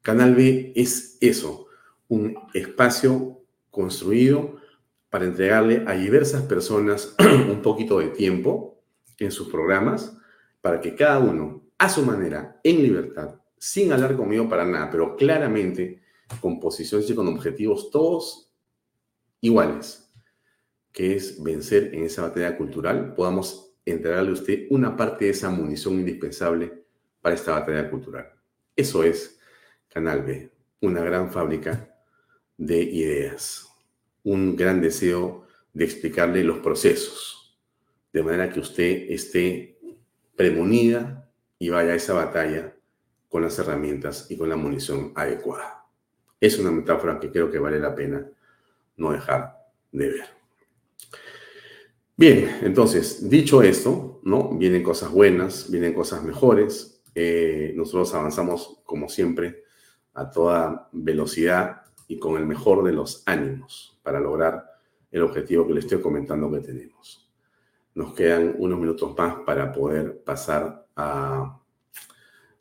Canal 0.00 0.36
B 0.36 0.72
es 0.76 1.18
eso, 1.20 1.66
un 2.06 2.38
espacio 2.54 3.40
construido 3.72 4.64
para 5.16 5.28
entregarle 5.28 5.82
a 5.86 5.94
diversas 5.94 6.42
personas 6.42 7.14
un 7.48 7.62
poquito 7.62 8.00
de 8.00 8.08
tiempo 8.08 8.82
en 9.18 9.32
sus 9.32 9.48
programas 9.48 10.14
para 10.60 10.78
que 10.78 10.94
cada 10.94 11.20
uno, 11.20 11.70
a 11.78 11.88
su 11.88 12.02
manera, 12.02 12.60
en 12.62 12.82
libertad, 12.82 13.40
sin 13.56 13.90
hablar 13.94 14.14
conmigo 14.14 14.46
para 14.46 14.66
nada, 14.66 14.90
pero 14.90 15.16
claramente 15.16 16.02
con 16.42 16.60
posiciones 16.60 17.08
y 17.08 17.14
con 17.14 17.28
objetivos 17.28 17.90
todos 17.90 18.52
iguales, 19.40 20.12
que 20.92 21.16
es 21.16 21.42
vencer 21.42 21.94
en 21.94 22.04
esa 22.04 22.20
batalla 22.20 22.54
cultural, 22.58 23.14
podamos 23.14 23.74
entregarle 23.86 24.28
a 24.28 24.34
usted 24.34 24.66
una 24.68 24.98
parte 24.98 25.24
de 25.24 25.30
esa 25.30 25.48
munición 25.48 25.94
indispensable 25.94 26.84
para 27.22 27.36
esta 27.36 27.52
batalla 27.52 27.88
cultural. 27.88 28.34
Eso 28.76 29.02
es 29.02 29.40
Canal 29.88 30.24
B, 30.24 30.52
una 30.82 31.00
gran 31.00 31.32
fábrica 31.32 31.96
de 32.58 32.82
ideas, 32.82 33.65
un 34.26 34.56
gran 34.56 34.80
deseo 34.80 35.46
de 35.72 35.84
explicarle 35.84 36.42
los 36.42 36.58
procesos, 36.58 37.56
de 38.12 38.24
manera 38.24 38.50
que 38.50 38.58
usted 38.58 39.06
esté 39.08 39.78
premunida 40.34 41.30
y 41.60 41.68
vaya 41.68 41.92
a 41.92 41.94
esa 41.94 42.14
batalla 42.14 42.74
con 43.28 43.42
las 43.42 43.56
herramientas 43.58 44.26
y 44.28 44.36
con 44.36 44.48
la 44.48 44.56
munición 44.56 45.12
adecuada. 45.14 45.86
Es 46.40 46.58
una 46.58 46.72
metáfora 46.72 47.20
que 47.20 47.30
creo 47.30 47.52
que 47.52 47.60
vale 47.60 47.78
la 47.78 47.94
pena 47.94 48.28
no 48.96 49.12
dejar 49.12 49.58
de 49.92 50.08
ver. 50.08 50.24
Bien, 52.16 52.58
entonces, 52.62 53.30
dicho 53.30 53.62
esto, 53.62 54.20
¿no? 54.24 54.56
Vienen 54.58 54.82
cosas 54.82 55.12
buenas, 55.12 55.70
vienen 55.70 55.94
cosas 55.94 56.24
mejores. 56.24 57.00
Eh, 57.14 57.74
nosotros 57.76 58.12
avanzamos, 58.12 58.80
como 58.84 59.08
siempre, 59.08 59.62
a 60.14 60.28
toda 60.28 60.88
velocidad 60.92 61.85
y 62.08 62.18
con 62.18 62.36
el 62.36 62.46
mejor 62.46 62.84
de 62.84 62.92
los 62.92 63.22
ánimos 63.26 63.98
para 64.02 64.20
lograr 64.20 64.64
el 65.10 65.22
objetivo 65.22 65.66
que 65.66 65.74
le 65.74 65.80
estoy 65.80 66.00
comentando 66.00 66.50
que 66.50 66.60
tenemos. 66.60 67.30
Nos 67.94 68.12
quedan 68.14 68.56
unos 68.58 68.78
minutos 68.78 69.14
más 69.16 69.36
para 69.46 69.72
poder 69.72 70.22
pasar 70.22 70.86
a 70.96 71.60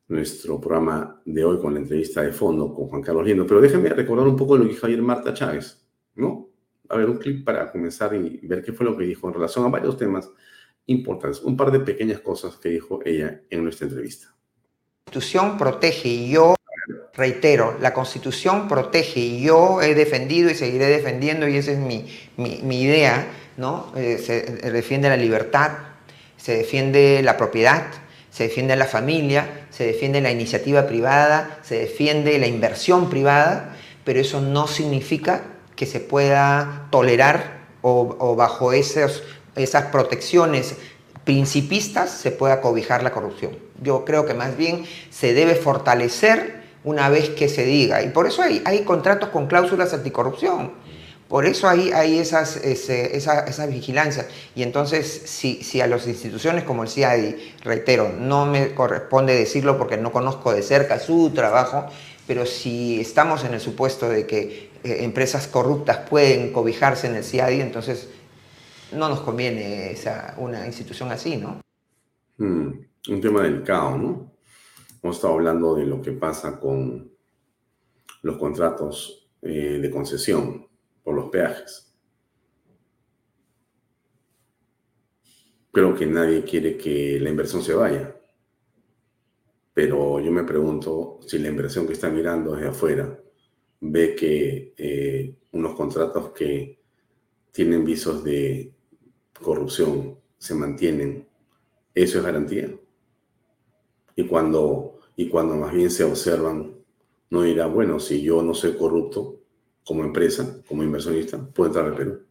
nuestro 0.08 0.62
programa 0.62 1.22
de 1.26 1.44
hoy 1.44 1.60
con 1.60 1.74
la 1.74 1.80
entrevista 1.80 2.22
de 2.22 2.32
fondo 2.32 2.74
con 2.74 2.88
Juan 2.88 3.02
Carlos 3.02 3.26
Liendo. 3.26 3.46
Pero 3.46 3.62
déjenme 3.62 3.90
recordar 3.90 4.28
un 4.28 4.36
poco 4.36 4.58
lo 4.58 4.64
que 4.64 4.70
dijo 4.70 4.86
ayer 4.86 5.02
Marta 5.02 5.34
Chávez, 5.34 5.86
¿no? 6.16 6.50
A 6.90 6.98
ver, 6.98 7.10
un 7.10 7.18
clip 7.18 7.44
para 7.44 7.72
comenzar 7.72 8.14
y 8.14 8.40
ver 8.46 8.64
qué 8.64 8.72
fue 8.72 8.86
lo 8.86 8.96
que 8.96 9.06
dijo 9.06 9.28
en 9.28 9.34
relación 9.34 9.66
a 9.66 9.70
varios 9.70 9.98
temas 9.98 10.30
importantes. 10.86 11.42
Un 11.42 11.58
par 11.58 11.72
de 11.72 11.80
pequeñas 11.80 12.20
cosas 12.20 12.58
que 12.58 12.70
dijo 12.70 13.00
ella 13.04 13.42
en 13.50 13.64
nuestra 13.64 13.88
entrevista. 13.88 14.28
La 14.28 15.12
Constitución 15.12 15.58
protege 15.58 16.10
y 16.10 16.32
yo 16.32 16.55
reitero, 17.16 17.78
la 17.80 17.94
Constitución 17.94 18.68
protege 18.68 19.20
y 19.20 19.42
yo 19.42 19.82
he 19.82 19.96
defendido 19.96 20.50
y 20.50 20.56
seguiré 20.56 20.88
defendiendo 20.88 21.48
y 21.48 21.58
esa 21.58 21.72
es 21.72 21.78
mi, 21.78 22.06
mi, 22.38 22.82
idea, 22.82 23.28
¿no? 23.58 23.92
Eh, 23.96 24.22
se 24.24 24.42
defiende 24.72 25.10
la 25.10 25.18
libertad, 25.18 25.72
se 26.38 26.58
defiende 26.58 27.22
la 27.24 27.38
propiedad, 27.38 27.84
se 28.30 28.44
defiende 28.44 28.76
la 28.76 28.86
familia, 28.86 29.66
se 29.70 29.86
defiende 29.86 30.20
la 30.20 30.30
iniciativa 30.30 30.88
privada, 30.88 31.60
se 31.64 31.80
defiende 31.80 32.38
la 32.38 32.48
inversión 32.48 33.10
privada, 33.10 33.76
pero 34.04 34.20
eso 34.20 34.42
no 34.42 34.68
significa 34.68 35.44
que 35.76 35.86
se 35.86 36.02
pueda 36.02 36.88
tolerar 36.92 37.66
o, 37.82 38.36
bajo 38.36 38.74
esas, 38.74 39.22
esas 39.56 39.86
protecciones 39.86 40.76
principistas 41.24 42.12
se 42.12 42.32
pueda 42.32 42.62
cobijar 42.62 43.04
la 43.04 43.12
corrupción. 43.12 43.58
Yo 43.82 44.06
creo 44.06 44.26
que 44.26 44.34
más 44.34 44.58
bien 44.58 44.86
se 45.10 45.34
debe 45.34 45.56
fortalecer 45.56 46.65
una 46.86 47.10
vez 47.10 47.32
que 47.32 47.50
se 47.50 47.66
diga, 47.66 48.02
y 48.02 48.10
por 48.10 48.28
eso 48.28 48.42
hay, 48.42 48.62
hay 48.64 48.84
contratos 48.84 49.30
con 49.30 49.48
cláusulas 49.48 49.94
anticorrupción 49.94 50.72
por 51.28 51.46
eso 51.46 51.68
hay, 51.68 51.92
hay 51.92 52.20
esas, 52.20 52.58
esa, 52.58 53.66
vigilancia. 53.66 54.28
Y 54.56 54.62
entonces, 54.62 55.24
si, 55.26 55.64
si, 55.64 55.82
a 55.82 55.88
las 55.88 56.08
instituciones 56.08 56.64
como 56.64 56.84
el 56.84 56.90
CIADI, 56.90 57.56
reitero, 57.64 58.14
no 58.20 58.46
me 58.46 58.76
corresponde 58.76 59.36
decirlo 59.36 59.78
porque 59.78 59.98
no 59.98 60.12
conozco 60.12 60.54
de 60.54 60.62
cerca 60.62 61.00
su 61.00 61.32
trabajo, 61.32 61.88
pero 62.28 62.46
si 62.46 63.02
estamos 63.02 63.44
en 63.44 63.56
el 63.56 63.60
supuesto 63.60 64.08
de 64.08 64.28
que 64.28 64.70
eh, 64.84 64.98
empresas 65.04 65.48
corruptas 65.48 65.98
pueden 66.10 66.54
cobijarse 66.54 67.08
en 67.08 67.16
el 67.16 67.24
CIADI, 67.24 67.62
entonces 67.62 68.08
no 68.92 69.10
nos 69.10 69.22
conviene 69.22 69.92
esa, 69.92 70.36
una 70.38 70.68
institución 70.68 71.12
así, 71.12 71.38
¿no? 71.38 71.60
Hmm, 72.38 72.70
un 73.10 73.22
tema 73.22 73.42
delicado, 73.42 73.98
¿no? 73.98 74.35
Hemos 75.06 75.18
estado 75.18 75.36
hablando 75.36 75.76
de 75.76 75.86
lo 75.86 76.02
que 76.02 76.14
pasa 76.14 76.60
con 76.60 77.12
los 78.24 78.38
contratos 78.38 79.30
eh, 79.44 79.78
de 79.80 79.92
concesión 79.92 80.68
por 81.04 81.14
los 81.14 81.30
peajes. 81.30 81.96
Creo 85.72 85.94
que 85.94 86.08
nadie 86.08 86.44
quiere 86.44 86.76
que 86.76 87.20
la 87.20 87.30
inversión 87.30 87.62
se 87.62 87.76
vaya. 87.76 88.20
Pero 89.76 90.20
yo 90.20 90.32
me 90.32 90.44
pregunto 90.44 91.20
si 91.28 91.38
la 91.38 91.50
inversión 91.50 91.86
que 91.86 91.94
está 91.94 92.10
mirando 92.10 92.56
desde 92.56 92.70
afuera 92.70 93.20
ve 93.82 94.16
que 94.16 94.74
eh, 94.76 95.36
unos 95.52 95.76
contratos 95.76 96.32
que 96.32 96.82
tienen 97.52 97.86
visos 97.86 98.24
de 98.24 98.74
corrupción 99.40 100.18
se 100.40 100.56
mantienen, 100.56 101.28
¿eso 101.94 102.18
es 102.18 102.26
garantía? 102.26 102.76
Y 104.16 104.26
cuando, 104.26 104.95
y 105.16 105.30
cuando 105.30 105.56
más 105.56 105.74
bien 105.74 105.90
se 105.90 106.04
observan, 106.04 106.74
no 107.30 107.42
dirá, 107.42 107.68
bueno, 107.68 108.00
si 108.00 108.22
yo 108.22 108.42
no 108.42 108.54
soy 108.54 108.76
corrupto 108.76 109.40
como 109.86 110.04
empresa, 110.04 110.62
como 110.68 110.84
inversionista, 110.84 111.38
puedo 111.38 111.70
entrar 111.70 111.86
al 111.86 111.96
Perú. 111.96 112.22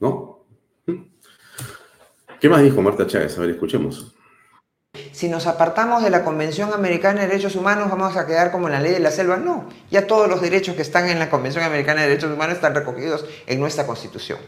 ¿No? 0.00 0.44
¿Mm? 0.86 1.02
¿Qué 2.40 2.48
más 2.48 2.62
dijo 2.62 2.82
Marta 2.82 3.06
Chávez? 3.06 3.38
A 3.38 3.42
ver, 3.42 3.50
escuchemos. 3.50 4.14
Si 5.12 5.28
nos 5.28 5.46
apartamos 5.46 6.02
de 6.02 6.10
la 6.10 6.24
Convención 6.24 6.72
Americana 6.72 7.22
de 7.22 7.28
Derechos 7.28 7.56
Humanos, 7.56 7.88
vamos 7.88 8.16
a 8.16 8.26
quedar 8.26 8.50
como 8.50 8.66
en 8.66 8.72
la 8.72 8.80
ley 8.80 8.92
de 8.92 9.00
la 9.00 9.10
selva. 9.10 9.36
No, 9.36 9.68
ya 9.90 10.06
todos 10.06 10.28
los 10.28 10.40
derechos 10.40 10.74
que 10.74 10.82
están 10.82 11.08
en 11.08 11.18
la 11.18 11.30
Convención 11.30 11.64
Americana 11.64 12.02
de 12.02 12.08
Derechos 12.08 12.32
Humanos 12.32 12.56
están 12.56 12.74
recogidos 12.74 13.24
en 13.46 13.60
nuestra 13.60 13.86
Constitución. 13.86 14.38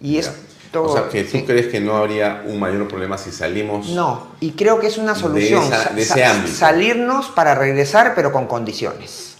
Y 0.00 0.18
es 0.18 0.30
todo, 0.70 0.84
o 0.84 0.92
sea, 0.92 1.08
que 1.08 1.24
tú 1.24 1.44
crees 1.44 1.66
que 1.66 1.80
no 1.80 1.96
habría 1.96 2.42
un 2.46 2.58
mayor 2.58 2.86
problema 2.88 3.18
si 3.18 3.32
salimos. 3.32 3.88
No, 3.88 4.28
y 4.40 4.52
creo 4.52 4.78
que 4.78 4.86
es 4.86 4.98
una 4.98 5.14
solución. 5.14 5.64
De, 5.94 6.02
ese 6.02 6.24
ámbito. 6.24 6.54
Salirnos 6.54 7.28
para 7.28 7.54
regresar, 7.54 8.14
pero 8.14 8.32
con 8.32 8.46
condiciones. 8.46 9.36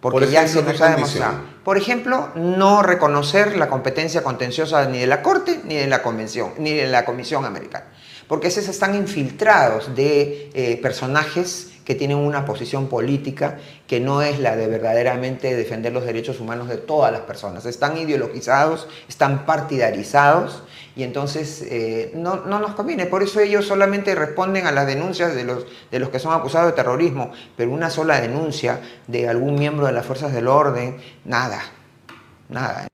Porque 0.00 0.30
ya 0.30 0.46
se 0.46 0.62
nos 0.62 0.80
ha 0.80 0.90
demostrado. 0.90 1.54
Por 1.64 1.78
ejemplo, 1.78 2.28
no 2.34 2.82
reconocer 2.82 3.56
la 3.56 3.68
competencia 3.68 4.22
contenciosa 4.22 4.86
ni 4.86 4.98
de 4.98 5.06
la 5.06 5.22
Corte 5.22 5.60
ni 5.64 5.76
de 5.76 5.86
la 5.86 6.02
Convención, 6.02 6.52
ni 6.58 6.74
de 6.74 6.86
la 6.86 7.06
Comisión 7.06 7.46
Americana 7.46 7.86
porque 8.28 8.48
esos 8.48 8.68
están 8.68 8.94
infiltrados 8.94 9.94
de 9.94 10.50
eh, 10.54 10.78
personajes 10.82 11.73
que 11.84 11.94
tienen 11.94 12.16
una 12.16 12.44
posición 12.44 12.88
política 12.88 13.58
que 13.86 14.00
no 14.00 14.22
es 14.22 14.40
la 14.40 14.56
de 14.56 14.66
verdaderamente 14.66 15.54
defender 15.54 15.92
los 15.92 16.04
derechos 16.04 16.40
humanos 16.40 16.68
de 16.68 16.78
todas 16.78 17.12
las 17.12 17.22
personas. 17.22 17.66
Están 17.66 17.96
ideologizados, 17.98 18.88
están 19.08 19.44
partidarizados 19.44 20.62
y 20.96 21.02
entonces 21.02 21.62
eh, 21.62 22.12
no, 22.14 22.36
nos 22.44 22.74
conviene. 22.74 23.06
Por 23.06 23.22
eso 23.22 23.40
ellos 23.40 23.66
solamente 23.66 24.14
responden 24.14 24.66
a 24.66 24.72
las 24.72 24.86
denuncias 24.86 25.34
de 25.34 25.44
los, 25.44 25.66
de 25.90 25.98
los 25.98 26.08
que 26.08 26.18
son 26.18 26.32
acusados 26.32 26.70
de 26.70 26.76
terrorismo, 26.76 27.32
pero 27.56 27.70
una 27.70 27.90
sola 27.90 28.20
denuncia 28.20 28.80
de 29.06 29.28
algún 29.28 29.56
miembro 29.56 29.86
de 29.86 29.92
las 29.92 30.06
fuerzas 30.06 30.32
del 30.32 30.48
orden, 30.48 30.96
nada, 31.24 31.60
nada. 32.48 32.86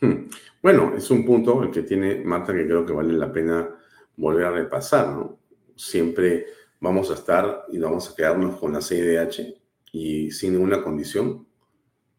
Hmm. 0.00 0.28
Bueno, 0.62 0.92
es 0.96 1.10
un 1.10 1.24
punto 1.24 1.62
el 1.62 1.70
que 1.70 1.82
tiene 1.82 2.16
Marta 2.16 2.52
que 2.52 2.66
creo 2.66 2.86
que 2.86 2.92
vale 2.92 3.12
la 3.14 3.32
pena 3.32 3.68
volver 4.16 4.46
a 4.46 4.50
repasar, 4.50 5.08
¿no? 5.08 5.38
Siempre 5.74 6.46
vamos 6.80 7.10
a 7.10 7.14
estar 7.14 7.64
y 7.70 7.78
vamos 7.78 8.10
a 8.10 8.14
quedarnos 8.14 8.58
con 8.58 8.72
la 8.72 8.80
CIDH 8.80 9.54
y 9.92 10.30
sin 10.30 10.52
ninguna 10.52 10.82
condición. 10.82 11.46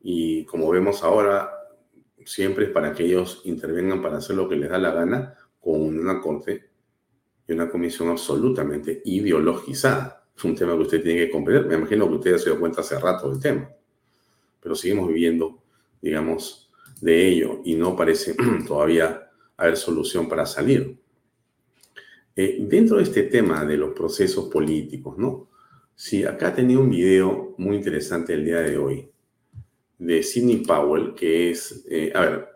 Y 0.01 0.45
como 0.45 0.69
vemos 0.69 1.03
ahora, 1.03 1.49
siempre 2.25 2.65
es 2.65 2.71
para 2.71 2.93
que 2.93 3.03
ellos 3.05 3.41
intervengan 3.45 4.01
para 4.01 4.17
hacer 4.17 4.35
lo 4.35 4.47
que 4.47 4.55
les 4.55 4.69
da 4.69 4.77
la 4.77 4.91
gana 4.91 5.35
con 5.59 5.81
una 5.81 6.21
corte 6.21 6.69
y 7.47 7.53
una 7.53 7.69
comisión 7.69 8.09
absolutamente 8.09 9.01
ideologizada. 9.05 10.27
Es 10.35 10.43
un 10.43 10.55
tema 10.55 10.73
que 10.73 10.83
usted 10.83 11.03
tiene 11.03 11.25
que 11.25 11.31
comprender. 11.31 11.65
Me 11.65 11.75
imagino 11.75 12.07
que 12.07 12.15
usted 12.15 12.37
se 12.37 12.49
dio 12.49 12.59
cuenta 12.59 12.81
hace 12.81 12.99
rato 12.99 13.29
del 13.29 13.41
tema. 13.41 13.69
Pero 14.61 14.75
seguimos 14.75 15.07
viviendo, 15.07 15.61
digamos, 16.01 16.71
de 17.01 17.27
ello 17.27 17.61
y 17.63 17.75
no 17.75 17.95
parece 17.95 18.35
todavía 18.67 19.29
haber 19.57 19.77
solución 19.77 20.29
para 20.29 20.45
salir. 20.45 20.98
Eh, 22.41 22.55
dentro 22.61 22.95
de 22.95 23.03
este 23.03 23.23
tema 23.23 23.65
de 23.65 23.75
los 23.75 23.93
procesos 23.93 24.45
políticos, 24.45 25.17
¿no? 25.17 25.49
Sí, 25.93 26.23
acá 26.23 26.55
tenía 26.55 26.79
un 26.79 26.89
video 26.89 27.53
muy 27.57 27.75
interesante 27.75 28.33
el 28.33 28.45
día 28.45 28.61
de 28.61 28.77
hoy 28.77 29.09
de 29.97 30.23
Sidney 30.23 30.63
Powell, 30.65 31.15
que 31.15 31.51
es, 31.51 31.83
eh, 31.91 32.13
a 32.15 32.21
ver, 32.21 32.47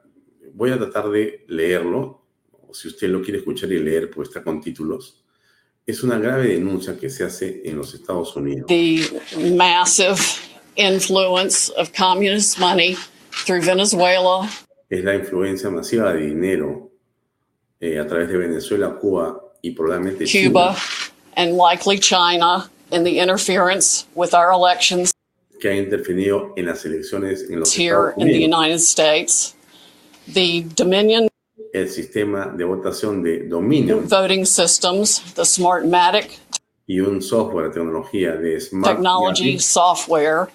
voy 0.54 0.72
a 0.72 0.78
tratar 0.78 1.10
de 1.10 1.44
leerlo, 1.50 2.24
o 2.50 2.74
si 2.74 2.88
usted 2.88 3.10
lo 3.10 3.22
quiere 3.22 3.40
escuchar 3.40 3.74
y 3.74 3.80
leer, 3.80 4.10
pues 4.10 4.30
está 4.30 4.42
con 4.42 4.62
títulos. 4.62 5.22
Es 5.86 6.02
una 6.02 6.18
grave 6.18 6.48
denuncia 6.48 6.98
que 6.98 7.10
se 7.10 7.26
hace 7.26 7.62
en 7.66 7.76
los 7.76 7.94
Estados 7.94 8.34
Unidos. 8.38 8.68
The 8.68 9.54
massive 9.54 10.16
influence 10.78 11.70
of 11.76 11.92
communist 11.92 12.58
money 12.58 12.96
through 13.46 13.66
Venezuela. 13.66 14.50
Es 14.90 15.04
la 15.04 15.14
influencia 15.14 15.70
masiva 15.70 16.14
de 16.14 16.28
dinero 16.28 16.90
eh, 17.82 18.00
a 18.00 18.08
través 18.08 18.30
de 18.30 18.38
Venezuela, 18.38 18.98
Cuba 18.98 19.44
y 19.64 19.72
probablemente 19.72 20.26
Cuba 20.26 20.76
and 21.36 21.56
likely 21.56 21.98
China 21.98 22.70
in 22.92 23.04
the 23.04 23.18
interference 23.20 24.06
with 24.14 24.34
our 24.34 24.52
elections 24.52 25.12
que 25.60 25.70
ha 25.70 25.76
intervenido 25.76 26.54
en 26.58 26.66
las 26.66 26.86
elecciones 26.86 27.50
en 27.50 27.62
los 27.62 27.74
here 27.74 28.10
Estados 28.10 28.18
Unidos. 28.18 28.28
in 28.28 28.28
the 28.28 28.56
United 28.58 28.80
States. 28.80 29.56
The 30.28 30.66
Dominion 30.76 31.28
el 31.74 31.90
sistema 31.90 32.54
de 32.56 32.66
votación 32.66 33.24
de 33.24 33.48
dominio 33.48 34.02
voting 34.02 34.46
systems, 34.46 35.34
the 35.34 35.44
Smartmatic 35.44 36.40
y 36.88 37.00
un 37.00 37.22
software 37.22 37.70
de 37.70 37.80
tecnología 37.80 38.36
de 38.36 38.60
Smart 38.60 38.98
technology 38.98 39.58
software 39.58 40.50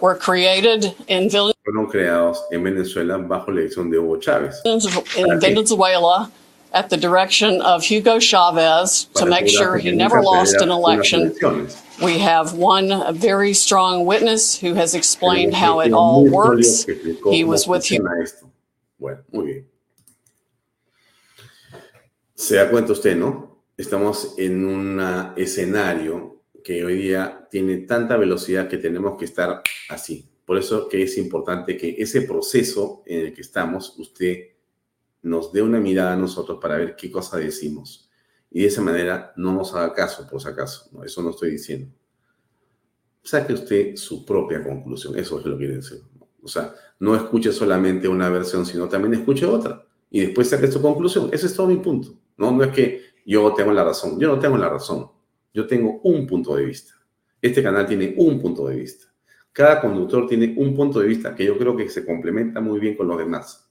were 0.00 0.16
created 0.16 0.94
in 1.06 1.30
fueron 1.30 1.86
creados 1.86 2.42
en 2.50 2.64
Venezuela 2.64 3.16
bajo 3.16 3.52
la 3.52 3.60
elección 3.60 3.90
de 3.90 3.98
Hugo 3.98 4.18
Chávez. 4.18 4.60
In 4.64 5.38
Venezuela 5.38 6.30
at 6.72 6.90
the 6.90 6.96
direction 6.96 7.60
of 7.62 7.82
Hugo 7.84 8.18
Chavez 8.18 9.04
to 9.14 9.26
make 9.26 9.48
sure 9.48 9.78
he 9.78 9.92
never 9.92 10.22
lost 10.22 10.56
an 10.56 10.70
election. 10.70 11.34
We 12.02 12.18
have 12.18 12.54
one 12.54 13.14
very 13.14 13.54
strong 13.54 14.06
witness 14.06 14.58
who 14.58 14.74
has 14.74 14.94
explained 14.94 15.54
how 15.54 15.80
it 15.80 15.92
all 15.92 16.28
works. 16.28 16.86
He 17.30 17.44
was 17.44 17.66
with 17.66 17.90
you. 17.90 18.06
Bueno, 18.98 19.22
muy 19.32 19.46
bien. 19.46 19.66
Se 22.34 22.56
da 22.56 22.68
cuenta 22.70 22.92
usted, 22.92 23.16
¿no? 23.16 23.58
Estamos 23.76 24.34
en 24.38 24.64
un 24.64 25.00
ah, 25.00 25.34
escenario 25.36 26.42
que 26.64 26.84
hoy 26.84 26.96
día 26.96 27.46
tiene 27.50 27.78
tanta 27.78 28.16
velocidad 28.16 28.68
que 28.68 28.78
tenemos 28.78 29.16
que 29.18 29.24
estar 29.24 29.62
así. 29.88 30.28
Por 30.44 30.58
eso 30.58 30.88
que 30.88 31.02
es 31.02 31.16
importante 31.18 31.76
que 31.76 31.96
ese 31.98 32.22
proceso 32.22 33.02
en 33.06 33.26
el 33.26 33.34
que 33.34 33.40
estamos, 33.40 33.94
usted 33.98 34.57
nos 35.28 35.52
dé 35.52 35.62
una 35.62 35.78
mirada 35.78 36.14
a 36.14 36.16
nosotros 36.16 36.58
para 36.60 36.76
ver 36.76 36.96
qué 36.96 37.10
cosa 37.10 37.36
decimos. 37.38 38.10
Y 38.50 38.62
de 38.62 38.66
esa 38.66 38.80
manera 38.80 39.32
no 39.36 39.52
nos 39.52 39.74
haga 39.74 39.92
caso, 39.92 40.26
por 40.28 40.40
si 40.40 40.48
acaso. 40.48 40.88
¿no? 40.92 41.04
Eso 41.04 41.22
no 41.22 41.30
estoy 41.30 41.50
diciendo. 41.50 41.92
Saque 43.22 43.52
usted 43.52 43.96
su 43.96 44.24
propia 44.24 44.62
conclusión. 44.62 45.18
Eso 45.18 45.38
es 45.38 45.44
lo 45.44 45.52
que 45.52 45.58
quiere 45.58 45.76
decir. 45.76 46.00
O 46.42 46.48
sea, 46.48 46.74
no 47.00 47.14
escuche 47.14 47.52
solamente 47.52 48.08
una 48.08 48.30
versión, 48.30 48.64
sino 48.64 48.88
también 48.88 49.14
escuche 49.14 49.44
otra. 49.44 49.84
Y 50.10 50.20
después 50.20 50.48
saque 50.48 50.72
su 50.72 50.80
conclusión. 50.80 51.28
Ese 51.30 51.46
es 51.46 51.54
todo 51.54 51.66
mi 51.66 51.76
punto. 51.76 52.18
No, 52.38 52.50
no 52.50 52.64
es 52.64 52.72
que 52.72 53.02
yo 53.26 53.52
tengo 53.52 53.72
la 53.72 53.84
razón. 53.84 54.18
Yo 54.18 54.28
no 54.28 54.38
tengo 54.38 54.56
la 54.56 54.70
razón. 54.70 55.10
Yo 55.52 55.66
tengo 55.66 56.00
un 56.04 56.26
punto 56.26 56.56
de 56.56 56.64
vista. 56.64 56.94
Este 57.42 57.62
canal 57.62 57.86
tiene 57.86 58.14
un 58.16 58.40
punto 58.40 58.66
de 58.66 58.76
vista. 58.76 59.06
Cada 59.52 59.80
conductor 59.80 60.26
tiene 60.26 60.54
un 60.56 60.74
punto 60.74 61.00
de 61.00 61.08
vista 61.08 61.34
que 61.34 61.44
yo 61.44 61.58
creo 61.58 61.76
que 61.76 61.88
se 61.90 62.06
complementa 62.06 62.60
muy 62.60 62.80
bien 62.80 62.96
con 62.96 63.08
los 63.08 63.18
demás 63.18 63.67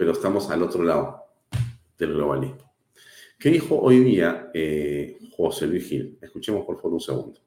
pero 0.00 0.12
estamos 0.12 0.48
al 0.48 0.62
otro 0.62 0.82
lado 0.82 1.26
del 1.98 2.14
globalismo. 2.14 2.72
¿Qué 3.38 3.50
dijo 3.50 3.78
hoy 3.78 4.02
día 4.02 4.50
eh, 4.54 5.18
José 5.36 5.66
Luis 5.66 5.86
Gil? 5.86 6.18
Escuchemos 6.22 6.64
por 6.64 6.76
favor 6.76 6.94
un 6.94 7.00
segundo. 7.00 7.38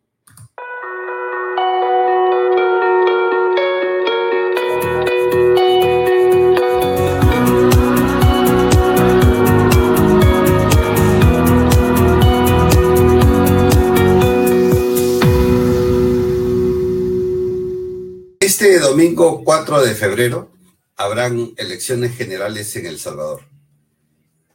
Este 18.39 18.77
domingo 18.77 19.41
4 19.43 19.81
de 19.81 19.95
febrero 19.95 20.52
habrán 20.95 21.53
elecciones 21.57 22.15
generales 22.15 22.75
en 22.75 22.85
El 22.85 22.99
Salvador. 22.99 23.45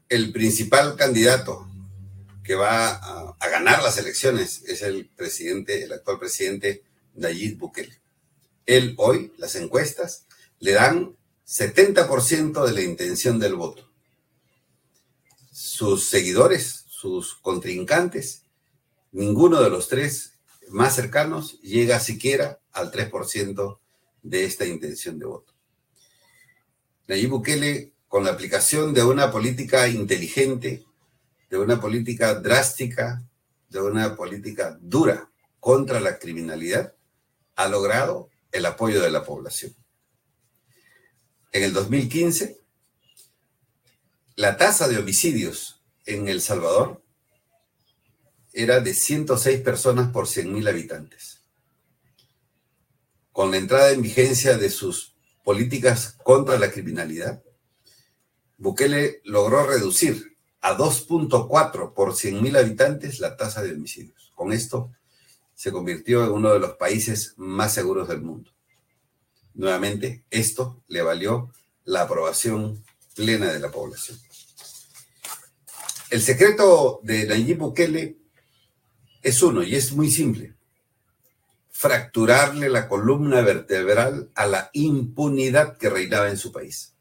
El 0.09 0.33
principal 0.33 0.97
candidato 0.97 1.69
que 2.45 2.55
va 2.55 2.91
a, 2.91 3.37
ganar 3.51 3.83
las 3.83 3.99
elecciones 3.99 4.63
es 4.67 4.83
el 4.83 5.07
presidente, 5.07 5.85
el 5.85 5.93
actual 5.93 6.19
presidente 6.19 6.83
Nayib 7.15 7.59
Bukele. 7.59 8.01
Él 8.67 8.95
hoy, 8.99 9.33
las 9.37 9.55
encuestas, 9.57 10.27
le 10.61 10.73
dan 10.73 11.17
70% 11.47 12.65
de 12.65 12.73
la 12.73 12.83
intención 12.83 13.39
del 13.39 13.55
voto. 13.55 13.91
Sus 15.53 16.09
seguidores, 16.09 16.85
sus 16.89 17.35
contrincantes, 17.35 18.45
ninguno 19.13 19.63
de 19.63 19.71
los 19.71 19.89
tres 19.89 20.39
más 20.69 20.95
cercanos 20.95 21.61
llega 21.61 22.01
siquiera 22.01 22.61
al 22.73 22.91
3% 22.91 23.79
de 24.23 24.45
esta 24.45 24.67
intención 24.67 25.19
de 25.19 25.27
voto. 25.27 25.58
Nayib 27.09 27.31
Bukele, 27.31 27.95
con 28.07 28.25
la 28.25 28.33
aplicación 28.33 28.93
de 28.93 29.03
una 29.03 29.31
política 29.31 29.89
inteligente, 29.89 30.85
de 31.49 31.59
una 31.59 31.81
política 31.81 32.35
drástica, 32.35 33.23
de 33.71 33.81
una 33.81 34.15
política 34.15 34.79
dura, 34.81 35.31
contra 35.59 36.01
la 36.01 36.19
criminalidad 36.19 36.95
ha 37.57 37.67
logrado 37.67 38.31
el 38.53 38.67
apoyo 38.67 39.03
de 39.03 39.11
la 39.11 39.25
población. 39.25 39.75
En 41.51 41.65
el 41.65 41.73
2015, 41.73 42.61
la 44.37 44.57
tasa 44.57 44.87
de 44.87 44.99
homicidios 44.99 45.83
en 46.05 46.29
El 46.29 46.43
Salvador 46.43 47.03
era 48.53 48.81
de 48.81 48.93
106 48.93 49.61
personas 49.63 50.13
por 50.13 50.27
100.000 50.27 50.69
habitantes. 50.69 51.41
Con 53.33 53.51
la 53.51 53.57
entrada 53.57 53.91
en 53.93 54.03
vigencia 54.03 54.59
de 54.59 54.71
sus 54.71 55.18
políticas 55.49 56.19
contra 56.23 56.59
la 56.59 56.71
criminalidad, 56.71 57.43
Bukele 58.59 59.23
logró 59.25 59.67
reducir 59.67 60.37
a 60.61 60.77
2.4 60.77 61.95
por 61.95 62.13
100.000 62.13 62.59
habitantes 62.59 63.19
la 63.19 63.35
tasa 63.35 63.63
de 63.63 63.73
homicidios. 63.73 64.31
Con 64.35 64.53
esto 64.53 64.93
se 65.55 65.73
convirtió 65.73 66.23
en 66.23 66.33
uno 66.33 66.53
de 66.53 66.59
los 66.59 66.73
países 66.73 67.33
más 67.39 67.73
seguros 67.73 68.09
del 68.09 68.21
mundo. 68.21 68.51
Nuevamente, 69.55 70.23
esto 70.29 70.83
le 70.87 71.01
valió 71.01 71.51
la 71.87 72.03
aprobación 72.03 72.85
plena 73.15 73.51
de 73.51 73.59
la 73.59 73.71
población. 73.71 74.19
El 76.11 76.21
secreto 76.21 77.01
de 77.03 77.25
Nayib 77.25 77.57
Bukele 77.57 78.19
es 79.23 79.43
uno 79.43 79.63
y 79.63 79.77
es 79.77 79.93
muy 79.93 80.11
simple. 80.11 80.58
Fracturarle 81.81 82.69
la 82.69 82.89
columna 82.89 83.41
vertebral 83.41 84.33
a 84.35 84.47
la 84.47 84.69
impunidad 84.73 85.77
que 85.77 85.89
reinaba 85.89 86.29
en 86.29 86.37
su 86.37 86.51
país. 86.51 86.97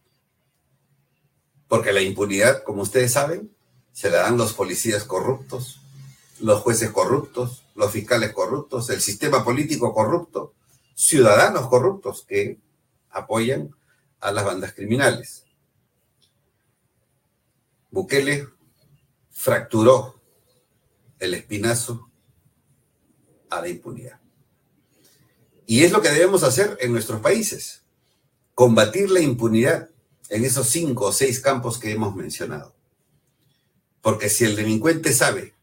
Porque 1.68 1.92
la 1.92 2.04
impunidad, 2.04 2.62
como 2.62 2.84
ustedes 2.84 3.14
saben, 3.14 3.52
se 3.92 4.12
la 4.12 4.20
dan 4.20 4.38
los 4.38 4.54
policías 4.54 5.04
corruptos, 5.04 5.82
los 6.42 6.62
jueces 6.62 6.92
corruptos, 6.92 7.64
los 7.74 7.92
fiscales 7.92 8.34
corruptos, 8.34 8.92
el 8.92 9.02
sistema 9.02 9.44
político 9.44 9.96
corrupto, 9.96 10.54
ciudadanos 10.94 11.68
corruptos 11.70 12.24
que 12.28 12.60
apoyan 13.10 13.76
a 14.20 14.32
las 14.32 14.46
bandas 14.46 14.74
criminales. 14.74 15.44
Bukele 17.90 18.48
fracturó 19.32 20.22
el 21.18 21.34
espinazo 21.34 22.12
a 23.50 23.60
la 23.62 23.70
impunidad. 23.70 24.27
Y 25.70 25.84
es 25.84 25.92
lo 25.92 26.02
que 26.02 26.10
debemos 26.10 26.44
hacer 26.44 26.78
en 26.80 26.94
nuestros 26.94 27.20
países, 27.20 27.84
combatir 28.56 29.12
la 29.12 29.20
impunidad 29.20 29.90
en 30.30 30.46
esos 30.46 30.70
cinco 30.70 31.08
o 31.08 31.12
seis 31.12 31.42
campos 31.42 31.78
que 31.78 31.92
hemos 31.92 32.16
mencionado. 32.16 32.74
Porque 34.02 34.30
si 34.30 34.46
el 34.46 34.56
delincuente 34.56 35.12
sabe 35.12 35.56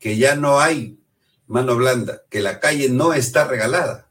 que 0.00 0.16
ya 0.16 0.34
no 0.34 0.58
hay 0.58 0.98
mano 1.46 1.76
blanda, 1.76 2.24
que 2.28 2.40
la 2.40 2.58
calle 2.58 2.88
no 2.88 3.14
está 3.14 3.46
regalada, 3.46 4.10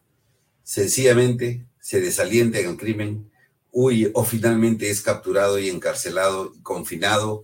sencillamente 0.63 1.65
se 1.81 1.99
desalienta 1.99 2.59
en 2.59 2.69
el 2.69 2.77
crimen, 2.77 3.29
huye 3.73 4.11
o 4.13 4.23
finalmente 4.23 4.89
es 4.89 5.01
capturado 5.01 5.59
y 5.59 5.67
encarcelado 5.67 6.53
y 6.55 6.61
confinado 6.61 7.43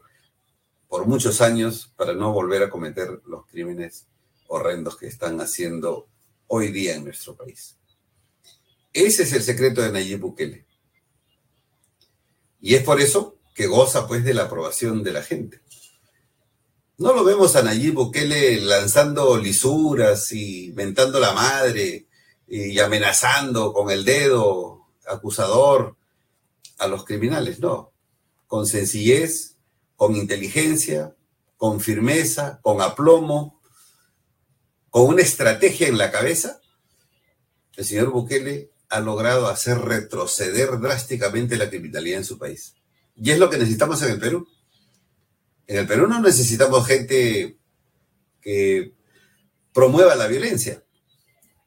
por 0.87 1.07
muchos 1.07 1.41
años 1.41 1.91
para 1.97 2.13
no 2.13 2.31
volver 2.31 2.63
a 2.63 2.69
cometer 2.69 3.21
los 3.25 3.45
crímenes 3.47 4.07
horrendos 4.47 4.95
que 4.95 5.07
están 5.07 5.41
haciendo 5.41 6.07
hoy 6.47 6.71
día 6.71 6.95
en 6.95 7.03
nuestro 7.03 7.35
país. 7.35 7.75
Ese 8.93 9.23
es 9.23 9.33
el 9.33 9.43
secreto 9.43 9.81
de 9.81 9.91
Nayib 9.91 10.19
Bukele. 10.19 10.65
Y 12.59 12.75
es 12.75 12.83
por 12.83 12.99
eso 12.99 13.37
que 13.55 13.67
goza 13.67 14.07
pues 14.07 14.23
de 14.23 14.33
la 14.33 14.43
aprobación 14.43 15.03
de 15.03 15.13
la 15.13 15.23
gente. 15.23 15.61
No 16.97 17.13
lo 17.13 17.23
vemos 17.23 17.55
a 17.55 17.63
Nayib 17.63 17.95
Bukele 17.95 18.61
lanzando 18.61 19.37
lisuras 19.37 20.31
y 20.33 20.71
mentando 20.75 21.19
la 21.19 21.33
madre 21.33 22.07
y 22.47 22.77
amenazando 22.79 23.73
con 23.73 23.89
el 23.89 24.03
dedo 24.03 24.87
acusador 25.07 25.95
a 26.77 26.87
los 26.87 27.05
criminales, 27.05 27.59
no. 27.59 27.93
Con 28.47 28.67
sencillez, 28.67 29.55
con 29.95 30.15
inteligencia, 30.15 31.15
con 31.55 31.79
firmeza, 31.79 32.59
con 32.61 32.81
aplomo, 32.81 33.61
con 34.89 35.07
una 35.07 35.21
estrategia 35.21 35.87
en 35.87 35.97
la 35.97 36.11
cabeza, 36.11 36.59
el 37.77 37.85
señor 37.85 38.09
Bukele 38.09 38.70
ha 38.91 38.99
logrado 38.99 39.47
hacer 39.47 39.79
retroceder 39.79 40.79
drásticamente 40.79 41.55
la 41.55 41.69
criminalidad 41.69 42.19
en 42.19 42.25
su 42.25 42.37
país. 42.37 42.75
Y 43.15 43.31
es 43.31 43.39
lo 43.39 43.49
que 43.49 43.57
necesitamos 43.57 44.01
en 44.01 44.11
el 44.11 44.19
Perú. 44.19 44.47
En 45.65 45.77
el 45.77 45.87
Perú 45.87 46.07
no 46.07 46.19
necesitamos 46.19 46.85
gente 46.85 47.57
que 48.41 48.93
promueva 49.71 50.15
la 50.15 50.27
violencia. 50.27 50.83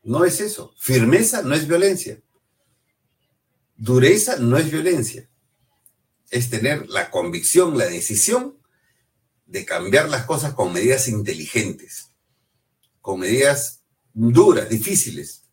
No 0.02 0.26
es 0.26 0.40
eso. 0.40 0.74
Firmeza 0.78 1.40
no 1.40 1.54
es 1.54 1.66
violencia. 1.66 2.20
Dureza 3.74 4.36
no 4.36 4.58
es 4.58 4.70
violencia. 4.70 5.26
Es 6.30 6.50
tener 6.50 6.90
la 6.90 7.10
convicción, 7.10 7.78
la 7.78 7.86
decisión 7.86 8.58
de 9.46 9.64
cambiar 9.64 10.10
las 10.10 10.26
cosas 10.26 10.52
con 10.52 10.74
medidas 10.74 11.08
inteligentes, 11.08 12.10
con 13.00 13.20
medidas 13.20 13.80
duras, 14.12 14.68
difíciles. 14.68 15.43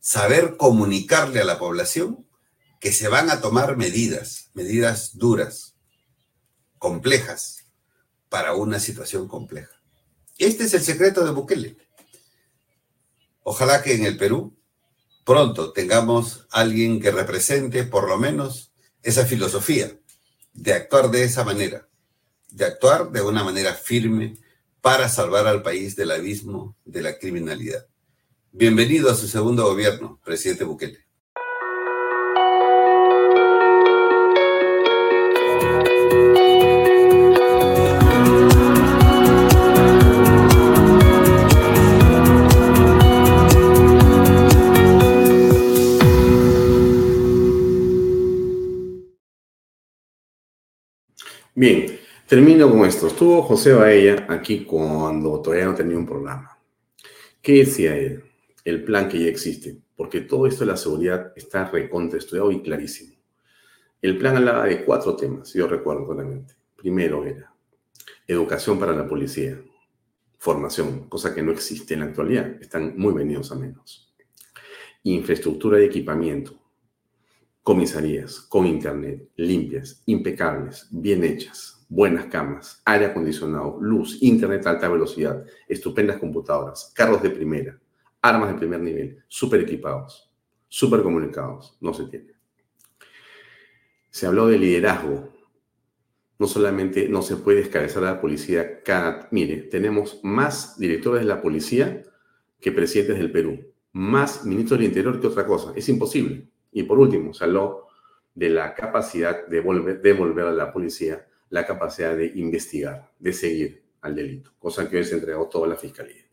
Saber 0.00 0.56
comunicarle 0.56 1.40
a 1.40 1.44
la 1.44 1.58
población 1.58 2.26
que 2.80 2.92
se 2.92 3.08
van 3.08 3.30
a 3.30 3.40
tomar 3.40 3.76
medidas, 3.76 4.50
medidas 4.54 5.18
duras, 5.18 5.76
complejas, 6.78 7.60
para 8.30 8.54
una 8.54 8.80
situación 8.80 9.28
compleja. 9.28 9.82
Este 10.38 10.64
es 10.64 10.72
el 10.72 10.80
secreto 10.80 11.24
de 11.24 11.32
Bukele. 11.32 11.76
Ojalá 13.42 13.82
que 13.82 13.94
en 13.94 14.06
el 14.06 14.16
Perú 14.16 14.56
pronto 15.24 15.72
tengamos 15.72 16.46
alguien 16.50 17.00
que 17.00 17.10
represente 17.10 17.84
por 17.84 18.08
lo 18.08 18.16
menos 18.16 18.72
esa 19.02 19.26
filosofía 19.26 19.98
de 20.54 20.72
actuar 20.72 21.10
de 21.10 21.24
esa 21.24 21.44
manera, 21.44 21.88
de 22.50 22.64
actuar 22.64 23.10
de 23.10 23.20
una 23.20 23.44
manera 23.44 23.74
firme 23.74 24.38
para 24.80 25.08
salvar 25.08 25.46
al 25.46 25.62
país 25.62 25.96
del 25.96 26.12
abismo 26.12 26.76
de 26.84 27.02
la 27.02 27.18
criminalidad. 27.18 27.89
Bienvenido 28.52 29.08
a 29.08 29.14
su 29.14 29.28
segundo 29.28 29.64
gobierno, 29.64 30.18
presidente 30.24 30.64
Bukele. 30.64 30.98
Bien, 51.54 52.00
termino 52.26 52.68
con 52.68 52.84
esto. 52.84 53.06
Estuvo 53.06 53.42
José 53.42 53.72
Baella 53.74 54.26
aquí 54.28 54.64
cuando 54.64 55.40
todavía 55.40 55.66
no 55.66 55.74
tenía 55.76 55.96
un 55.96 56.06
programa. 56.06 56.58
¿Qué 57.40 57.52
decía 57.64 57.96
él? 57.96 58.29
El 58.64 58.84
plan 58.84 59.08
que 59.08 59.20
ya 59.20 59.28
existe, 59.28 59.78
porque 59.96 60.20
todo 60.20 60.46
esto 60.46 60.64
de 60.64 60.70
la 60.70 60.76
seguridad 60.76 61.32
está 61.36 61.70
recontra 61.70 62.18
estudiado 62.18 62.50
y 62.52 62.62
clarísimo. 62.62 63.14
El 64.02 64.18
plan 64.18 64.36
hablaba 64.36 64.64
de 64.66 64.84
cuatro 64.84 65.16
temas, 65.16 65.52
yo 65.52 65.66
recuerdo 65.66 66.06
claramente. 66.06 66.54
Primero 66.76 67.24
era 67.24 67.54
educación 68.26 68.78
para 68.78 68.92
la 68.94 69.06
policía, 69.06 69.60
formación, 70.38 71.08
cosa 71.08 71.34
que 71.34 71.42
no 71.42 71.52
existe 71.52 71.94
en 71.94 72.00
la 72.00 72.06
actualidad, 72.06 72.56
están 72.60 72.94
muy 72.96 73.12
venidos 73.12 73.50
a 73.52 73.56
menos. 73.56 74.14
Infraestructura 75.02 75.80
y 75.80 75.84
equipamiento, 75.84 76.58
comisarías 77.62 78.40
con 78.40 78.66
internet, 78.66 79.28
limpias, 79.36 80.02
impecables, 80.06 80.86
bien 80.90 81.24
hechas, 81.24 81.84
buenas 81.88 82.26
camas, 82.26 82.80
aire 82.84 83.06
acondicionado, 83.06 83.78
luz, 83.80 84.18
internet 84.22 84.66
a 84.66 84.70
alta 84.70 84.88
velocidad, 84.88 85.44
estupendas 85.68 86.18
computadoras, 86.18 86.92
carros 86.94 87.22
de 87.22 87.30
primera, 87.30 87.78
armas 88.22 88.52
de 88.52 88.58
primer 88.58 88.80
nivel, 88.80 89.22
super 89.28 89.60
equipados, 89.60 90.30
super 90.68 91.02
comunicados, 91.02 91.76
no 91.80 91.94
se 91.94 92.04
tiene. 92.04 92.34
Se 94.10 94.26
habló 94.26 94.46
de 94.48 94.58
liderazgo. 94.58 95.32
No 96.38 96.46
solamente 96.46 97.08
no 97.08 97.20
se 97.20 97.36
puede 97.36 97.58
descabezar 97.58 98.02
a 98.02 98.14
la 98.14 98.20
policía 98.20 98.82
cada... 98.82 99.28
Mire, 99.30 99.58
tenemos 99.64 100.20
más 100.22 100.78
directores 100.78 101.20
de 101.20 101.28
la 101.28 101.42
policía 101.42 102.02
que 102.58 102.72
presidentes 102.72 103.18
del 103.18 103.30
Perú, 103.30 103.72
más 103.92 104.44
ministros 104.46 104.78
del 104.78 104.88
Interior 104.88 105.20
que 105.20 105.26
otra 105.26 105.46
cosa. 105.46 105.72
Es 105.76 105.88
imposible. 105.88 106.48
Y 106.72 106.84
por 106.84 106.98
último, 106.98 107.34
se 107.34 107.44
habló 107.44 107.88
de 108.34 108.48
la 108.48 108.74
capacidad 108.74 109.46
de 109.48 109.60
devolver 110.02 110.46
a 110.46 110.52
la 110.52 110.72
policía 110.72 111.26
la 111.50 111.66
capacidad 111.66 112.16
de 112.16 112.32
investigar, 112.36 113.12
de 113.18 113.32
seguir 113.32 113.82
al 114.00 114.14
delito, 114.14 114.52
cosa 114.58 114.88
que 114.88 114.96
hoy 114.96 115.04
se 115.04 115.16
entregó 115.16 115.48
toda 115.48 115.68
la 115.68 115.76
fiscalía. 115.76 116.24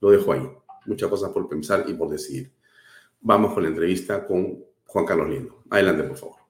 Lo 0.00 0.10
dejo 0.10 0.32
ahí. 0.32 0.48
Muchas 0.86 1.08
cosas 1.08 1.30
por 1.30 1.48
pensar 1.48 1.84
y 1.88 1.94
por 1.94 2.08
decidir. 2.08 2.50
Vamos 3.20 3.52
con 3.52 3.62
la 3.62 3.68
entrevista 3.68 4.26
con 4.26 4.64
Juan 4.86 5.04
Carlos 5.04 5.28
Lindo. 5.28 5.62
Adelante, 5.70 6.04
por 6.04 6.16
favor. 6.16 6.40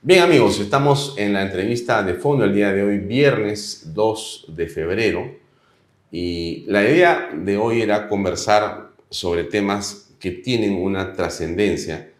Bien 0.00 0.22
amigos, 0.22 0.58
estamos 0.58 1.14
en 1.18 1.34
la 1.34 1.42
entrevista 1.42 2.02
de 2.02 2.14
fondo 2.14 2.44
el 2.44 2.54
día 2.54 2.72
de 2.72 2.82
hoy, 2.82 2.98
viernes 2.98 3.92
2 3.92 4.46
de 4.48 4.66
febrero, 4.66 5.36
y 6.10 6.64
la 6.66 6.82
idea 6.82 7.30
de 7.34 7.58
hoy 7.58 7.82
era 7.82 8.08
conversar 8.08 8.92
sobre 9.10 9.44
temas 9.44 10.14
que 10.18 10.30
tienen 10.30 10.74
una 10.80 11.12
trascendencia 11.12 12.12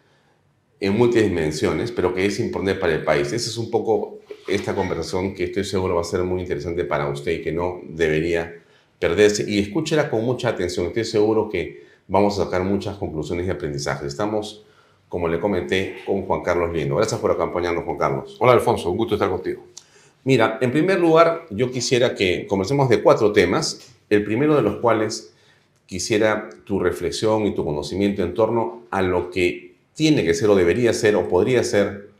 en 0.79 0.97
multidimensiones, 0.97 1.91
pero 1.91 2.13
que 2.13 2.25
es 2.25 2.39
importante 2.39 2.79
para 2.79 2.93
el 2.93 3.03
país. 3.03 3.27
Esa 3.33 3.49
es 3.49 3.57
un 3.57 3.69
poco 3.69 4.19
esta 4.47 4.73
conversación 4.73 5.33
que 5.33 5.45
estoy 5.45 5.63
seguro 5.63 5.95
va 5.95 6.01
a 6.01 6.05
ser 6.05 6.23
muy 6.23 6.41
interesante 6.41 6.85
para 6.85 7.07
usted 7.09 7.33
y 7.33 7.41
que 7.41 7.51
no 7.51 7.81
debería 7.87 8.61
perderse. 8.97 9.45
Y 9.47 9.59
escúchela 9.59 10.09
con 10.09 10.23
mucha 10.23 10.49
atención. 10.49 10.87
Estoy 10.87 11.05
seguro 11.05 11.49
que 11.49 11.83
vamos 12.07 12.39
a 12.39 12.45
sacar 12.45 12.63
muchas 12.63 12.97
conclusiones 12.97 13.47
y 13.47 13.49
aprendizajes. 13.49 14.07
Estamos, 14.07 14.65
como 15.09 15.27
le 15.27 15.39
comenté, 15.39 15.97
con 16.05 16.23
Juan 16.23 16.41
Carlos 16.41 16.73
Lindo. 16.73 16.95
Gracias 16.95 17.19
por 17.19 17.31
acompañarnos, 17.31 17.83
Juan 17.83 17.97
Carlos. 17.97 18.37
Hola, 18.39 18.53
Alfonso. 18.53 18.89
Un 18.89 18.97
gusto 18.97 19.15
estar 19.15 19.29
contigo. 19.29 19.63
Mira, 20.23 20.57
en 20.61 20.71
primer 20.71 20.99
lugar, 20.99 21.45
yo 21.49 21.71
quisiera 21.71 22.15
que 22.15 22.45
conversemos 22.47 22.89
de 22.89 23.01
cuatro 23.01 23.31
temas, 23.31 23.93
el 24.09 24.23
primero 24.23 24.55
de 24.55 24.61
los 24.61 24.77
cuales 24.77 25.33
quisiera 25.85 26.49
tu 26.65 26.79
reflexión 26.79 27.45
y 27.45 27.55
tu 27.55 27.65
conocimiento 27.65 28.21
en 28.21 28.33
torno 28.33 28.83
a 28.91 29.01
lo 29.01 29.31
que 29.31 29.68
tiene 29.99 30.23
que 30.23 30.33
ser 30.33 30.49
o 30.49 30.55
debería 30.55 30.93
ser 30.93 31.17
o 31.17 31.27
podría 31.27 31.61
ser, 31.61 32.11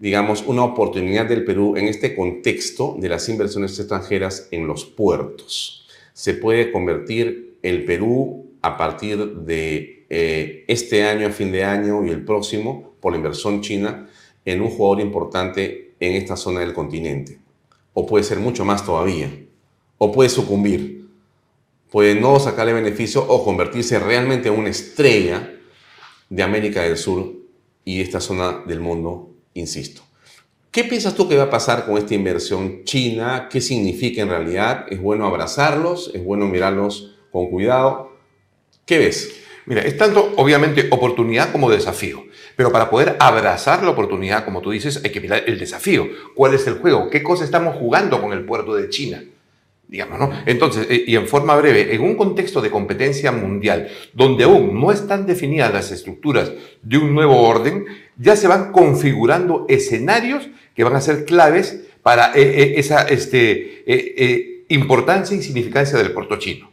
digamos, 0.00 0.42
una 0.44 0.64
oportunidad 0.64 1.26
del 1.26 1.44
Perú 1.44 1.76
en 1.76 1.86
este 1.86 2.16
contexto 2.16 2.96
de 2.98 3.08
las 3.08 3.28
inversiones 3.28 3.78
extranjeras 3.78 4.48
en 4.50 4.66
los 4.66 4.84
puertos. 4.84 5.86
Se 6.14 6.34
puede 6.34 6.72
convertir 6.72 7.58
el 7.62 7.84
Perú 7.84 8.50
a 8.60 8.76
partir 8.76 9.36
de 9.36 10.04
eh, 10.10 10.64
este 10.66 11.04
año, 11.04 11.28
a 11.28 11.30
fin 11.30 11.52
de 11.52 11.62
año 11.62 12.04
y 12.04 12.10
el 12.10 12.24
próximo, 12.24 12.94
por 12.98 13.12
la 13.12 13.18
inversión 13.18 13.60
china, 13.60 14.08
en 14.44 14.60
un 14.60 14.70
jugador 14.70 15.00
importante 15.00 15.92
en 16.00 16.14
esta 16.14 16.34
zona 16.34 16.58
del 16.58 16.72
continente. 16.72 17.38
O 17.94 18.04
puede 18.04 18.24
ser 18.24 18.40
mucho 18.40 18.64
más 18.64 18.84
todavía. 18.84 19.30
O 19.96 20.10
puede 20.10 20.28
sucumbir. 20.28 21.06
Puede 21.88 22.16
no 22.16 22.40
sacarle 22.40 22.72
beneficio 22.72 23.24
o 23.24 23.44
convertirse 23.44 24.00
realmente 24.00 24.48
en 24.48 24.58
una 24.58 24.70
estrella 24.70 25.52
de 26.32 26.42
América 26.42 26.82
del 26.82 26.96
Sur 26.96 27.30
y 27.84 28.00
esta 28.00 28.18
zona 28.18 28.62
del 28.66 28.80
mundo, 28.80 29.34
insisto. 29.52 30.00
¿Qué 30.70 30.84
piensas 30.84 31.14
tú 31.14 31.28
que 31.28 31.36
va 31.36 31.44
a 31.44 31.50
pasar 31.50 31.84
con 31.84 31.98
esta 31.98 32.14
inversión 32.14 32.84
china? 32.84 33.48
¿Qué 33.50 33.60
significa 33.60 34.22
en 34.22 34.30
realidad? 34.30 34.86
¿Es 34.88 34.98
bueno 34.98 35.26
abrazarlos? 35.26 36.10
¿Es 36.14 36.24
bueno 36.24 36.46
mirarlos 36.46 37.16
con 37.30 37.50
cuidado? 37.50 38.16
¿Qué 38.86 38.96
ves? 38.96 39.30
Mira, 39.66 39.82
es 39.82 39.98
tanto 39.98 40.32
obviamente 40.36 40.88
oportunidad 40.90 41.52
como 41.52 41.70
desafío. 41.70 42.24
Pero 42.56 42.72
para 42.72 42.88
poder 42.88 43.16
abrazar 43.20 43.82
la 43.82 43.90
oportunidad, 43.90 44.46
como 44.46 44.62
tú 44.62 44.70
dices, 44.70 45.02
hay 45.04 45.12
que 45.12 45.20
mirar 45.20 45.44
el 45.46 45.58
desafío. 45.58 46.08
¿Cuál 46.34 46.54
es 46.54 46.66
el 46.66 46.78
juego? 46.78 47.10
¿Qué 47.10 47.22
cosa 47.22 47.44
estamos 47.44 47.76
jugando 47.76 48.22
con 48.22 48.32
el 48.32 48.46
puerto 48.46 48.74
de 48.74 48.88
China? 48.88 49.22
Digamos, 49.92 50.18
¿no? 50.18 50.30
Entonces, 50.46 50.86
eh, 50.88 51.04
y 51.06 51.16
en 51.16 51.28
forma 51.28 51.54
breve, 51.56 51.94
en 51.94 52.00
un 52.00 52.16
contexto 52.16 52.62
de 52.62 52.70
competencia 52.70 53.30
mundial, 53.30 53.88
donde 54.14 54.44
aún 54.44 54.80
no 54.80 54.90
están 54.90 55.26
definidas 55.26 55.72
las 55.72 55.92
estructuras 55.92 56.50
de 56.82 56.96
un 56.96 57.14
nuevo 57.14 57.42
orden, 57.42 57.84
ya 58.16 58.34
se 58.34 58.48
van 58.48 58.72
configurando 58.72 59.66
escenarios 59.68 60.48
que 60.74 60.82
van 60.82 60.96
a 60.96 61.02
ser 61.02 61.26
claves 61.26 61.82
para 62.02 62.32
eh, 62.34 62.40
eh, 62.42 62.74
esa 62.78 63.02
este, 63.02 64.64
importancia 64.68 65.36
y 65.36 65.42
significancia 65.42 65.98
del 65.98 66.12
puerto 66.12 66.36
chino. 66.38 66.72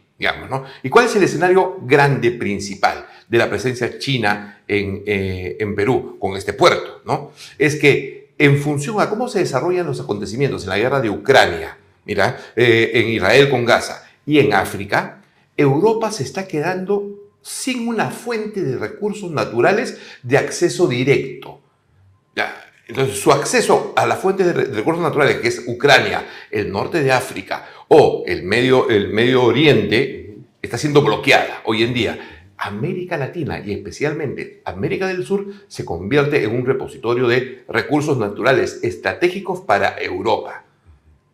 ¿Y 0.82 0.90
cuál 0.90 1.06
es 1.06 1.16
el 1.16 1.22
escenario 1.22 1.78
grande 1.82 2.30
principal 2.32 3.06
de 3.28 3.38
la 3.38 3.48
presencia 3.48 3.98
china 3.98 4.62
en, 4.68 5.02
eh, 5.06 5.56
Perú 5.74 6.18
con 6.18 6.36
este 6.36 6.52
puerto? 6.52 7.00
¿no? 7.06 7.32
Es 7.58 7.76
que 7.76 8.34
en 8.36 8.58
función 8.58 9.00
a 9.00 9.08
cómo 9.08 9.28
se 9.28 9.38
desarrollan 9.38 9.86
los 9.86 10.00
acontecimientos 10.00 10.64
en 10.64 10.70
la 10.70 10.78
guerra 10.78 11.00
de 11.00 11.10
Ucrania, 11.10 11.78
mira, 12.04 12.38
eh, 12.56 12.90
en 12.94 13.08
Israel 13.08 13.48
con 13.50 13.64
Gaza 13.64 14.08
y 14.26 14.38
en 14.38 14.52
África, 14.54 15.22
Europa 15.56 16.10
se 16.10 16.22
está 16.22 16.46
quedando 16.46 17.20
sin 17.42 17.88
una 17.88 18.10
fuente 18.10 18.62
de 18.62 18.76
recursos 18.76 19.30
naturales 19.30 19.98
de 20.22 20.38
acceso 20.38 20.86
directo. 20.86 21.60
Entonces, 22.86 23.20
su 23.20 23.30
acceso 23.30 23.92
a 23.94 24.04
la 24.04 24.16
fuente 24.16 24.42
de 24.42 24.52
recursos 24.52 25.00
naturales, 25.00 25.36
que 25.36 25.46
es 25.46 25.62
Ucrania, 25.68 26.26
el 26.50 26.72
norte 26.72 27.00
de 27.04 27.12
África 27.12 27.64
o 27.86 28.24
el 28.26 28.42
Medio, 28.42 28.90
el 28.90 29.12
Medio 29.12 29.44
Oriente, 29.44 30.38
está 30.60 30.76
siendo 30.76 31.00
bloqueada 31.00 31.62
hoy 31.66 31.84
en 31.84 31.94
día. 31.94 32.18
América 32.56 33.16
Latina 33.16 33.62
y 33.64 33.72
especialmente 33.72 34.60
América 34.64 35.06
del 35.06 35.24
Sur 35.24 35.46
se 35.68 35.84
convierte 35.84 36.42
en 36.42 36.50
un 36.54 36.66
repositorio 36.66 37.28
de 37.28 37.64
recursos 37.68 38.18
naturales 38.18 38.80
estratégicos 38.82 39.60
para 39.60 39.96
Europa. 40.02 40.64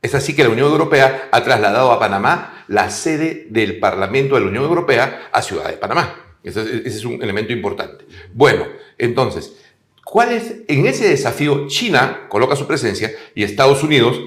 Es 0.03 0.15
así 0.15 0.35
que 0.35 0.45
la 0.45 0.51
Unión 0.51 0.71
Europea 0.71 1.29
ha 1.33 1.43
trasladado 1.43 1.91
a 1.93 1.99
Panamá 1.99 2.65
la 2.69 2.91
sede 2.91 3.47
del 3.51 3.79
Parlamento 3.79 4.35
de 4.35 4.43
la 4.43 4.49
Unión 4.49 4.65
Europea 4.65 5.29
a 5.33 5.43
Ciudad 5.43 5.69
de 5.69 5.75
Panamá. 5.75 6.15
Ese, 6.43 6.83
es 6.85 7.05
un 7.05 7.23
elemento 7.23 7.53
importante. 7.53 8.07
Bueno, 8.33 8.67
entonces, 8.99 9.55
¿Cuál 10.05 10.31
es? 10.31 10.55
En 10.69 10.87
ese 10.87 11.09
desafío, 11.09 11.67
China 11.67 12.27
coloca 12.29 12.55
su 12.55 12.69
presencia 12.69 13.11
y 13.35 13.43
Estados 13.43 13.83
Unidos, 13.83 14.21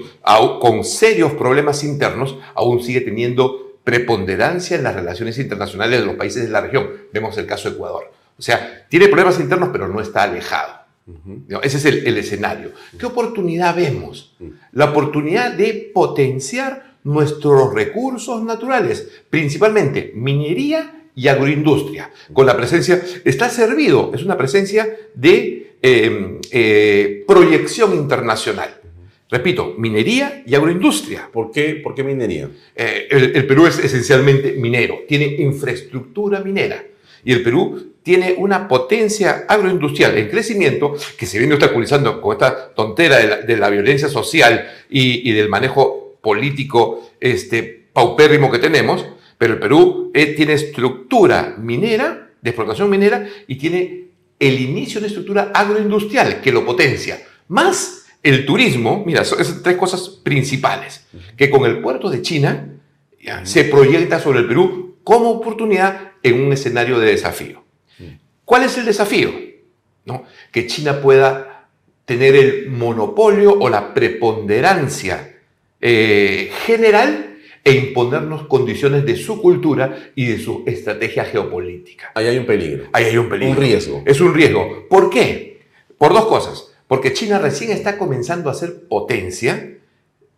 con 0.60 0.84
serios 0.84 1.32
problemas 1.32 1.82
internos, 1.84 2.36
aún 2.54 2.82
sigue 2.82 3.00
teniendo 3.00 3.78
preponderancia 3.82 4.76
en 4.76 4.82
las 4.82 4.94
relaciones 4.94 5.38
internacionales 5.38 6.00
de 6.00 6.04
los 6.04 6.16
países 6.16 6.44
de 6.44 6.50
la 6.50 6.60
región. 6.60 6.90
Vemos 7.14 7.38
el 7.38 7.46
caso 7.46 7.70
de 7.70 7.76
Ecuador. 7.76 8.12
O 8.38 8.42
sea, 8.42 8.86
tiene 8.90 9.08
problemas 9.08 9.40
internos, 9.40 9.70
pero 9.72 9.88
no 9.88 10.02
está 10.02 10.24
alejado. 10.24 10.79
Ese 11.62 11.76
es 11.76 11.84
el, 11.84 12.18
escenario. 12.18 12.72
¿Qué 12.98 13.06
oportunidad 13.06 13.76
vemos? 13.76 14.36
La 14.72 14.86
oportunidad 14.86 15.52
de 15.52 15.90
potenciar 15.92 16.96
nuestros 17.04 17.72
recursos 17.72 18.42
naturales, 18.42 19.08
principalmente 19.30 20.12
minería 20.14 21.08
y 21.14 21.28
agroindustria, 21.28 22.10
con 22.32 22.46
la 22.46 22.56
presencia, 22.56 23.02
está 23.24 23.48
servido, 23.48 24.12
es 24.14 24.22
una 24.22 24.36
presencia 24.36 24.88
de 25.14 25.70
Em, 25.82 26.38
eh, 26.50 27.24
proyección 27.26 27.94
internacional. 27.94 28.68
Repito, 29.30 29.76
minería 29.78 30.42
y 30.44 30.54
agroindustria. 30.54 31.30
¿Por 31.32 31.50
qué, 31.50 31.76
por 31.82 31.94
qué 31.94 32.04
minería? 32.04 32.50
Eh, 32.76 33.08
el, 33.10 33.46
Perú 33.46 33.66
es 33.66 33.78
esencialmente 33.78 34.52
minero, 34.52 35.04
tiene 35.08 35.36
infraestructura 35.38 36.40
minera 36.40 36.84
y 37.24 37.32
el 37.32 37.42
Perú 37.42 37.89
tiene 38.02 38.34
una 38.38 38.66
potencia 38.68 39.44
agroindustrial 39.48 40.16
en 40.16 40.28
crecimiento 40.28 40.94
que 41.18 41.26
se 41.26 41.38
viene 41.38 41.54
obstaculizando 41.54 42.20
con 42.20 42.32
esta 42.32 42.72
tontera 42.74 43.18
de 43.18 43.56
la, 43.56 43.70
violencia 43.70 44.08
social 44.08 44.68
y, 44.88 45.30
del 45.32 45.48
manejo 45.48 46.18
político 46.22 47.10
este, 47.20 47.88
paupérrimo 47.92 48.50
que 48.50 48.58
tenemos, 48.58 49.04
pero 49.38 49.54
el 49.54 49.58
Perú 49.60 50.10
eh, 50.14 50.34
tiene 50.34 50.54
estructura 50.54 51.56
minera, 51.58 52.30
de 52.40 52.50
explotación 52.50 52.90
minera, 52.90 53.26
y 53.46 53.56
tiene 53.56 54.08
el 54.38 54.58
inicio 54.60 55.00
de 55.00 55.08
estructura 55.08 55.50
agroindustrial 55.54 56.40
que 56.40 56.52
lo 56.52 56.64
potencia, 56.64 57.20
más 57.48 58.06
el 58.22 58.44
turismo, 58.44 59.02
mira, 59.06 59.24
son 59.24 59.40
esas 59.40 59.62
tres 59.62 59.76
cosas 59.76 60.08
principales, 60.22 61.06
que 61.36 61.48
con 61.48 61.64
el 61.64 61.80
puerto 61.80 62.10
de 62.10 62.22
China 62.22 62.68
se 63.44 63.64
proyecta 63.64 64.20
sobre 64.20 64.40
el 64.40 64.46
Perú 64.46 64.96
como 65.04 65.30
oportunidad 65.30 66.12
en 66.22 66.40
un 66.40 66.52
escenario 66.52 66.98
de 66.98 67.10
desafío. 67.10 67.64
¿Cuál 68.44 68.64
es 68.64 68.76
el 68.78 68.84
desafío? 68.84 69.30
¿No? 70.04 70.24
Que 70.50 70.66
China 70.66 71.00
pueda 71.00 71.68
tener 72.04 72.34
el 72.34 72.70
monopolio 72.70 73.56
o 73.58 73.68
la 73.68 73.94
preponderancia 73.94 75.36
eh, 75.80 76.50
general 76.66 77.38
e 77.62 77.72
imponernos 77.72 78.46
condiciones 78.46 79.04
de 79.04 79.16
su 79.16 79.40
cultura 79.40 80.10
y 80.14 80.26
de 80.26 80.38
su 80.38 80.64
estrategia 80.66 81.24
geopolítica. 81.24 82.10
Ahí 82.14 82.26
hay 82.26 82.38
un 82.38 82.46
peligro. 82.46 82.84
Ahí 82.92 83.04
hay 83.04 83.16
un 83.16 83.28
peligro. 83.28 83.52
Un 83.52 83.60
riesgo. 83.60 84.02
Es 84.04 84.20
un 84.20 84.34
riesgo. 84.34 84.88
¿Por 84.88 85.10
qué? 85.10 85.60
Por 85.98 86.12
dos 86.12 86.26
cosas. 86.26 86.72
Porque 86.88 87.12
China 87.12 87.38
recién 87.38 87.70
está 87.70 87.96
comenzando 87.96 88.50
a 88.50 88.54
ser 88.54 88.88
potencia. 88.88 89.76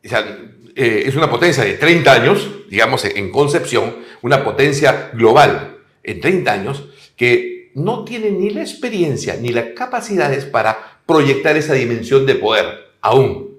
O 0.05 0.09
sea, 0.09 0.39
eh, 0.75 1.05
es 1.07 1.17
una 1.17 1.31
potencia 1.31 1.65
de 1.65 1.75
30 1.75 2.13
años, 2.13 2.51
digamos, 2.69 3.05
en 3.05 3.31
concepción, 3.31 3.97
una 4.21 4.45
potencia 4.45 5.11
global 5.15 5.79
en 6.03 6.21
30 6.21 6.53
años, 6.53 6.89
que 7.17 7.52
no 7.75 8.05
tiene 8.05 8.31
ni 8.31 8.51
la 8.51 8.63
experiencia 8.63 9.37
ni 9.41 9.51
las 9.51 9.67
capacidades 9.77 10.45
para 10.45 11.01
proyectar 11.07 11.57
esa 11.57 11.75
dimensión 11.75 12.27
de 12.27 12.35
poder 12.35 12.67
aún. 13.01 13.59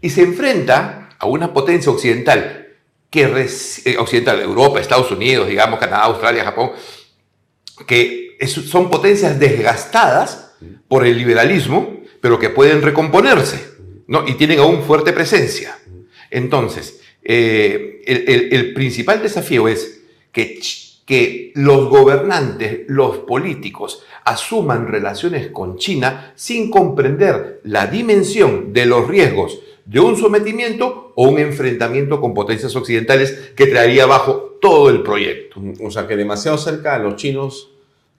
Y 0.00 0.10
se 0.10 0.22
enfrenta 0.22 1.10
a 1.18 1.26
una 1.26 1.52
potencia 1.52 1.90
occidental 1.90 2.68
que 3.10 3.22
eh, 3.22 3.96
occidental, 3.96 4.40
Europa, 4.40 4.80
Estados 4.80 5.10
Unidos, 5.12 5.48
digamos, 5.48 5.78
Canadá, 5.78 6.02
Australia, 6.04 6.44
Japón, 6.44 6.72
que 7.86 8.36
son 8.46 8.90
potencias 8.90 9.38
desgastadas 9.38 10.56
por 10.88 11.06
el 11.06 11.16
liberalismo, 11.16 12.00
pero 12.20 12.38
que 12.38 12.50
pueden 12.50 12.82
recomponerse, 12.82 13.68
¿no? 14.08 14.26
Y 14.26 14.34
tienen 14.34 14.58
aún 14.58 14.82
fuerte 14.82 15.12
presencia. 15.12 15.78
Entonces, 16.30 17.00
eh, 17.22 18.02
el, 18.06 18.74
principal 18.74 19.22
desafío 19.22 19.68
es 19.68 20.02
que 20.32 20.58
que 21.04 21.52
los 21.54 21.88
gobernantes, 21.88 22.80
los 22.88 23.18
políticos, 23.18 24.02
asuman 24.24 24.88
relaciones 24.88 25.48
con 25.48 25.76
China 25.76 26.32
sin 26.34 26.70
comprender 26.70 27.60
la 27.64 27.86
dimensión 27.86 28.72
de 28.72 28.86
los 28.86 29.06
riesgos 29.06 29.60
de 29.84 30.00
un 30.00 30.16
sometimiento 30.16 31.12
o 31.14 31.28
un 31.28 31.38
enfrentamiento 31.38 32.20
con 32.20 32.32
potencias 32.32 32.74
occidentales 32.74 33.52
que 33.54 33.66
traería 33.66 34.04
abajo 34.04 34.56
todo 34.60 34.88
el 34.88 35.02
proyecto. 35.02 35.60
O 35.82 35.90
sea, 35.90 36.06
que 36.06 36.16
demasiado 36.16 36.56
cerca 36.56 36.94
a 36.94 36.98
los 36.98 37.16
chinos 37.16 37.70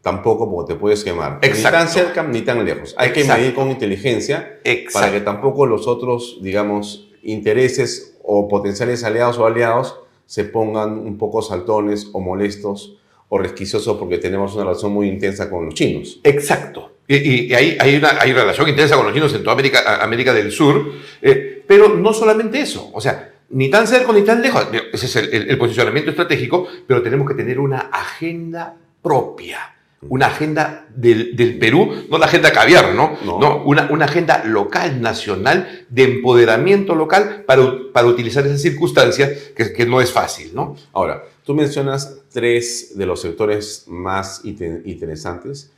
tampoco 0.01 0.51
porque 0.51 0.73
te 0.73 0.79
puedes 0.79 1.03
quemar. 1.03 1.39
Ni 1.41 1.63
tan 1.63 1.87
cerca 1.87 2.21
ni 2.21 2.41
tan 2.43 2.63
lejos. 2.63 2.93
Hay 2.97 3.11
que 3.11 3.23
medir 3.23 3.55
con 3.55 3.71
inteligencia 3.71 4.59
para 4.93 5.11
que 5.11 5.21
tampoco 5.21 5.65
los 5.65 5.87
otros, 5.87 6.37
digamos, 6.41 7.09
intereses 7.23 8.15
o 8.23 8.47
potenciales 8.47 9.03
aliados 9.03 9.39
o 9.39 9.47
aliados 9.47 9.95
se 10.25 10.45
pongan 10.45 10.97
un 10.99 11.17
poco 11.17 11.41
saltones 11.41 12.09
o 12.13 12.19
molestos 12.19 12.97
o 13.29 13.37
resquiciosos 13.37 13.97
porque 13.97 14.17
tenemos 14.17 14.53
una 14.55 14.65
relación 14.65 14.91
muy 14.91 15.07
intensa 15.07 15.49
con 15.49 15.65
los 15.65 15.73
chinos. 15.73 16.19
Exacto. 16.23 16.91
Y, 17.07 17.53
hay, 17.53 17.77
hay, 17.79 17.95
una 17.97 18.19
hay 18.19 18.33
relación 18.33 18.67
intensa 18.67 18.95
con 18.95 19.05
los 19.05 19.13
chinos 19.13 19.33
en 19.33 19.41
toda 19.41 19.53
América, 19.53 20.03
América 20.03 20.33
del 20.33 20.51
Sur, 20.51 20.91
eh, 21.21 21.63
pero 21.67 21.89
no 21.89 22.13
solamente 22.13 22.59
eso, 22.59 22.89
o 22.93 22.99
sea, 22.99 23.31
ni 23.49 23.69
tan 23.69 23.85
cerca 23.85 24.11
ni 24.11 24.23
tan 24.23 24.41
lejos, 24.41 24.67
ese 24.91 25.05
es 25.05 25.15
el 25.15 25.57
posicionamiento 25.59 26.09
estratégico, 26.09 26.67
pero 26.87 27.03
tenemos 27.03 27.27
que 27.27 27.35
tener 27.35 27.59
una 27.59 27.89
agenda 27.91 28.75
propia 29.03 29.74
una 30.09 30.27
agenda 30.27 30.87
del, 30.95 31.35
del, 31.35 31.57
Perú, 31.57 32.05
no 32.09 32.17
la 32.17 32.25
agenda 32.25 32.51
caviar, 32.51 32.93
¿no? 32.95 33.17
no. 33.25 33.63
una, 33.63 33.87
una, 33.91 34.05
agenda 34.05 34.43
local, 34.45 35.01
nacional, 35.01 35.85
de 35.89 36.03
empoderamiento 36.03 36.95
local 36.95 37.43
para, 37.45 37.63
para 37.93 38.07
utilizar 38.07 38.45
esas 38.45 38.61
circunstancias 38.61 39.51
que, 39.55 39.73
que, 39.73 39.85
no 39.85 40.01
es 40.01 40.11
fácil, 40.11 40.51
¿no? 40.53 40.75
Ahora, 40.93 41.23
tú 41.43 41.53
mencionas 41.53 42.21
tres 42.31 42.97
de 42.97 43.05
los 43.05 43.21
sectores 43.21 43.85
más 43.87 44.41
interesantes 44.45 45.71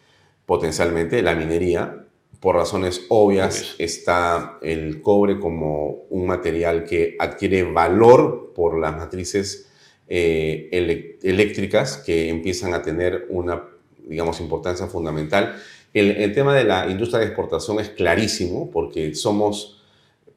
potencialmente 0.47 1.21
la 1.21 1.35
minería. 1.35 2.05
Por 2.39 2.55
razones 2.55 3.05
obvias 3.09 3.75
está 3.77 4.57
el 4.61 5.01
cobre 5.01 5.39
como 5.39 6.05
un 6.09 6.25
material 6.25 6.85
que 6.85 7.15
adquiere 7.19 7.63
valor 7.63 8.53
por 8.55 8.79
las 8.79 8.95
matrices 8.95 9.69
eh, 10.07 10.69
eléctricas 11.21 11.97
que 11.97 12.29
empiezan 12.29 12.73
a 12.73 12.81
tener 12.81 13.25
una, 13.29 13.63
digamos, 14.07 14.39
importancia 14.39 14.87
fundamental. 14.87 15.55
El, 15.93 16.11
el, 16.11 16.33
tema 16.33 16.53
de 16.55 16.63
la 16.63 16.89
industria 16.89 17.19
de 17.19 17.27
exportación 17.27 17.79
es 17.79 17.89
clarísimo 17.89 18.69
porque 18.71 19.15
somos 19.15 19.77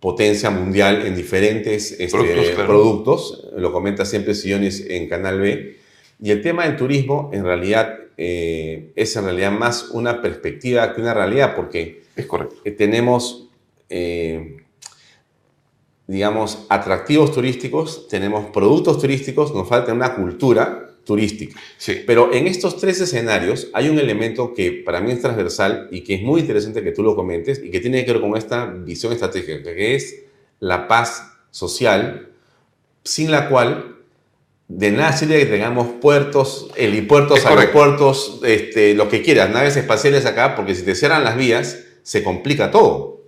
potencia 0.01 0.51
mundial 0.51 1.07
en 1.07 1.15
diferentes 1.15 1.93
este, 1.93 2.09
productos, 2.09 2.65
productos, 2.67 3.49
Lo 3.57 3.71
comenta 3.71 4.05
siempre 4.05 4.35
Sillones 4.35 4.85
en 4.89 5.09
Canal 5.09 5.39
B. 5.39 5.77
Y 6.23 6.31
el 6.31 6.43
tema 6.43 6.65
del 6.65 6.77
turismo 6.77 7.31
en 7.33 7.45
realidad 7.45 7.99
eh, 8.17 8.93
es 8.97 9.15
en 9.17 9.25
realidad 9.25 9.53
más 9.53 9.91
una 9.91 10.21
perspectiva 10.21 10.95
que 10.95 11.03
una 11.03 11.15
realidad, 11.15 11.55
porque 11.55 12.03
es 12.17 12.27
correcto. 12.27 12.57
Eh, 12.65 12.73
tenemos, 12.73 13.49
eh, 13.91 14.57
digamos, 16.07 16.67
atractivos 16.71 17.33
turísticos, 17.33 18.09
tenemos 18.09 18.47
productos 18.47 18.99
turísticos, 18.99 19.55
nos 19.55 19.69
falta 19.69 19.93
una 19.93 20.15
cultura 20.15 20.90
turística. 21.05 21.59
Sí. 21.77 22.03
Pero 22.07 22.33
en 22.33 22.47
estos 22.47 22.79
tres 22.79 23.01
escenarios 23.01 23.69
hay 23.73 23.89
un 23.89 23.99
elemento 23.99 24.55
que 24.55 24.73
para 24.73 25.01
mí 25.01 25.13
es 25.13 25.21
transversal 25.21 25.89
y 25.91 26.03
que 26.03 26.15
es 26.15 26.23
muy 26.23 26.41
interesante 26.41 26.83
que 26.83 26.93
tú 26.93 27.03
lo 27.03 27.17
comentes 27.17 27.61
y 27.65 27.71
que 27.71 27.81
tiene 27.81 28.05
que 28.05 28.13
ver 28.13 28.21
con 28.21 28.37
esta 28.37 28.67
visión 28.67 29.13
estratégica, 29.13 29.63
que 29.63 29.95
es 29.95 30.23
la 30.61 30.89
paz 30.89 31.33
social, 31.51 32.29
sin 33.03 33.31
la 33.31 33.49
cual 33.49 33.97
de 34.69 34.93
nada 34.93 35.13
sirve 35.13 35.41
que 35.41 35.47
tengamos 35.47 35.89
puertos, 36.01 36.71
helipuertos, 36.77 37.45
aeropuertos, 37.45 38.41
este, 38.45 38.95
lo 38.95 39.09
que 39.09 39.21
quieras, 39.23 39.51
naves 39.51 39.77
espaciales 39.77 40.27
acá, 40.27 40.55
porque 40.55 40.77
si 40.77 40.83
te 40.83 40.95
cierran 40.95 41.25
las 41.25 41.37
vías, 41.37 41.81
se 42.03 42.23
complica 42.23 42.71
todo. 42.71 43.25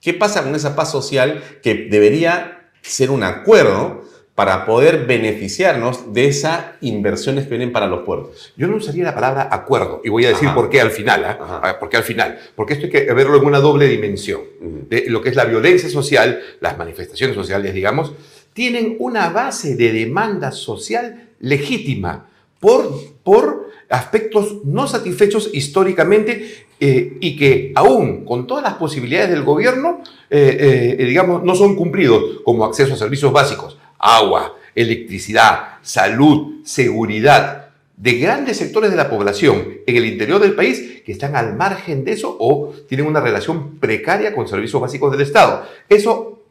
¿Qué 0.00 0.14
pasa 0.14 0.42
con 0.42 0.54
esa 0.54 0.74
paz 0.74 0.90
social 0.90 1.42
que 1.62 1.74
debería 1.74 2.70
ser 2.80 3.10
un 3.10 3.22
acuerdo 3.22 4.08
para 4.40 4.64
poder 4.64 5.04
beneficiarnos 5.04 6.14
de 6.14 6.26
esas 6.26 6.64
inversiones 6.80 7.44
que 7.44 7.50
vienen 7.50 7.72
para 7.72 7.86
los 7.86 8.04
puertos? 8.04 8.54
Yo 8.56 8.68
no 8.68 8.76
usaría 8.76 9.04
la 9.04 9.14
palabra 9.14 9.50
acuerdo 9.52 10.00
y 10.02 10.08
voy 10.08 10.24
a 10.24 10.30
decir 10.30 10.48
por 10.54 10.70
qué 10.70 10.80
al 10.80 10.90
final. 10.90 11.26
¿ah? 11.26 11.76
¿Por 11.78 11.90
qué 11.90 11.98
al 11.98 12.04
final? 12.04 12.38
Porque 12.56 12.72
esto 12.72 12.86
hay 12.86 12.90
que 12.90 13.12
verlo 13.12 13.36
en 13.36 13.44
una 13.44 13.58
doble 13.58 13.86
dimensión. 13.86 14.40
De 14.88 15.10
lo 15.10 15.20
que 15.20 15.28
es 15.28 15.36
la 15.36 15.44
violencia 15.44 15.90
social, 15.90 16.40
las 16.60 16.78
manifestaciones 16.78 17.36
sociales, 17.36 17.74
digamos, 17.74 18.14
tienen 18.54 18.96
una 18.98 19.28
base 19.28 19.76
de 19.76 19.92
demanda 19.92 20.52
social 20.52 21.28
legítima 21.40 22.30
por, 22.60 22.90
por 23.22 23.68
aspectos 23.90 24.64
no 24.64 24.88
satisfechos 24.88 25.50
históricamente 25.52 26.64
eh, 26.80 27.18
y 27.20 27.36
que 27.36 27.72
aún 27.74 28.24
con 28.24 28.46
todas 28.46 28.64
las 28.64 28.76
posibilidades 28.76 29.28
del 29.28 29.42
gobierno, 29.42 30.00
eh, 30.30 30.96
eh, 30.98 31.04
digamos, 31.04 31.42
no 31.44 31.54
son 31.54 31.76
cumplidos, 31.76 32.40
como 32.42 32.64
acceso 32.64 32.94
a 32.94 32.96
servicios 32.96 33.30
básicos, 33.34 33.76
agua, 34.00 34.56
electricidad, 34.74 35.78
salud, 35.82 36.64
seguridad, 36.64 37.60
de 38.00 38.14
grandes 38.14 38.56
sectores 38.56 38.90
de 38.90 38.96
la 38.96 39.10
población 39.10 39.80
en 39.86 39.96
el 39.96 40.06
interior 40.06 40.40
del 40.40 40.54
país 40.54 41.02
que 41.04 41.12
están 41.12 41.36
al 41.36 41.54
margen 41.54 42.02
de 42.02 42.12
eso 42.12 42.34
o 42.40 42.72
tienen 42.88 43.06
una 43.06 43.20
relación 43.20 43.78
precaria 43.78 44.34
con 44.34 44.48
servicios 44.48 44.80
básicos 44.80 45.12
del 45.12 45.20
Estado. 45.20 45.66
Eso 45.86 46.42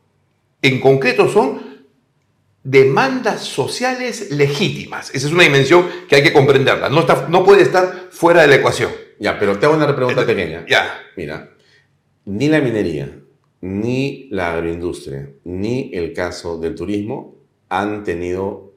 en 0.62 0.80
concreto 0.80 1.28
son 1.28 1.88
demandas 2.64 3.42
sociales 3.42 4.30
legítimas. 4.30 5.10
Esa 5.16 5.26
es 5.26 5.34
una 5.34 5.42
dimensión 5.42 5.88
que 6.08 6.18
hay 6.18 6.24
que 6.24 6.34
comprenderla. 6.34 6.88
No, 6.90 7.00
está, 7.00 7.28
no 7.30 7.44
puede 7.44 7.64
estar 7.64 8.10
fuera 8.12 8.44
de 8.44 8.48
la 8.48 8.56
ecuación. 8.56 8.92
Ya, 9.20 9.40
pero 9.40 9.58
te 9.58 9.66
hago 9.66 9.76
una 9.76 9.96
pregunta 9.96 10.28
pequeña. 10.28 10.66
Ya. 10.70 11.00
Mira, 11.18 11.50
ni 12.26 12.48
la 12.48 12.62
minería, 12.62 13.10
ni 13.62 14.28
la 14.30 14.54
agroindustria, 14.54 15.32
ni 15.46 15.90
el 15.96 16.14
caso 16.14 16.60
del 16.60 16.76
turismo 16.76 17.39
han 17.70 18.04
tenido 18.04 18.70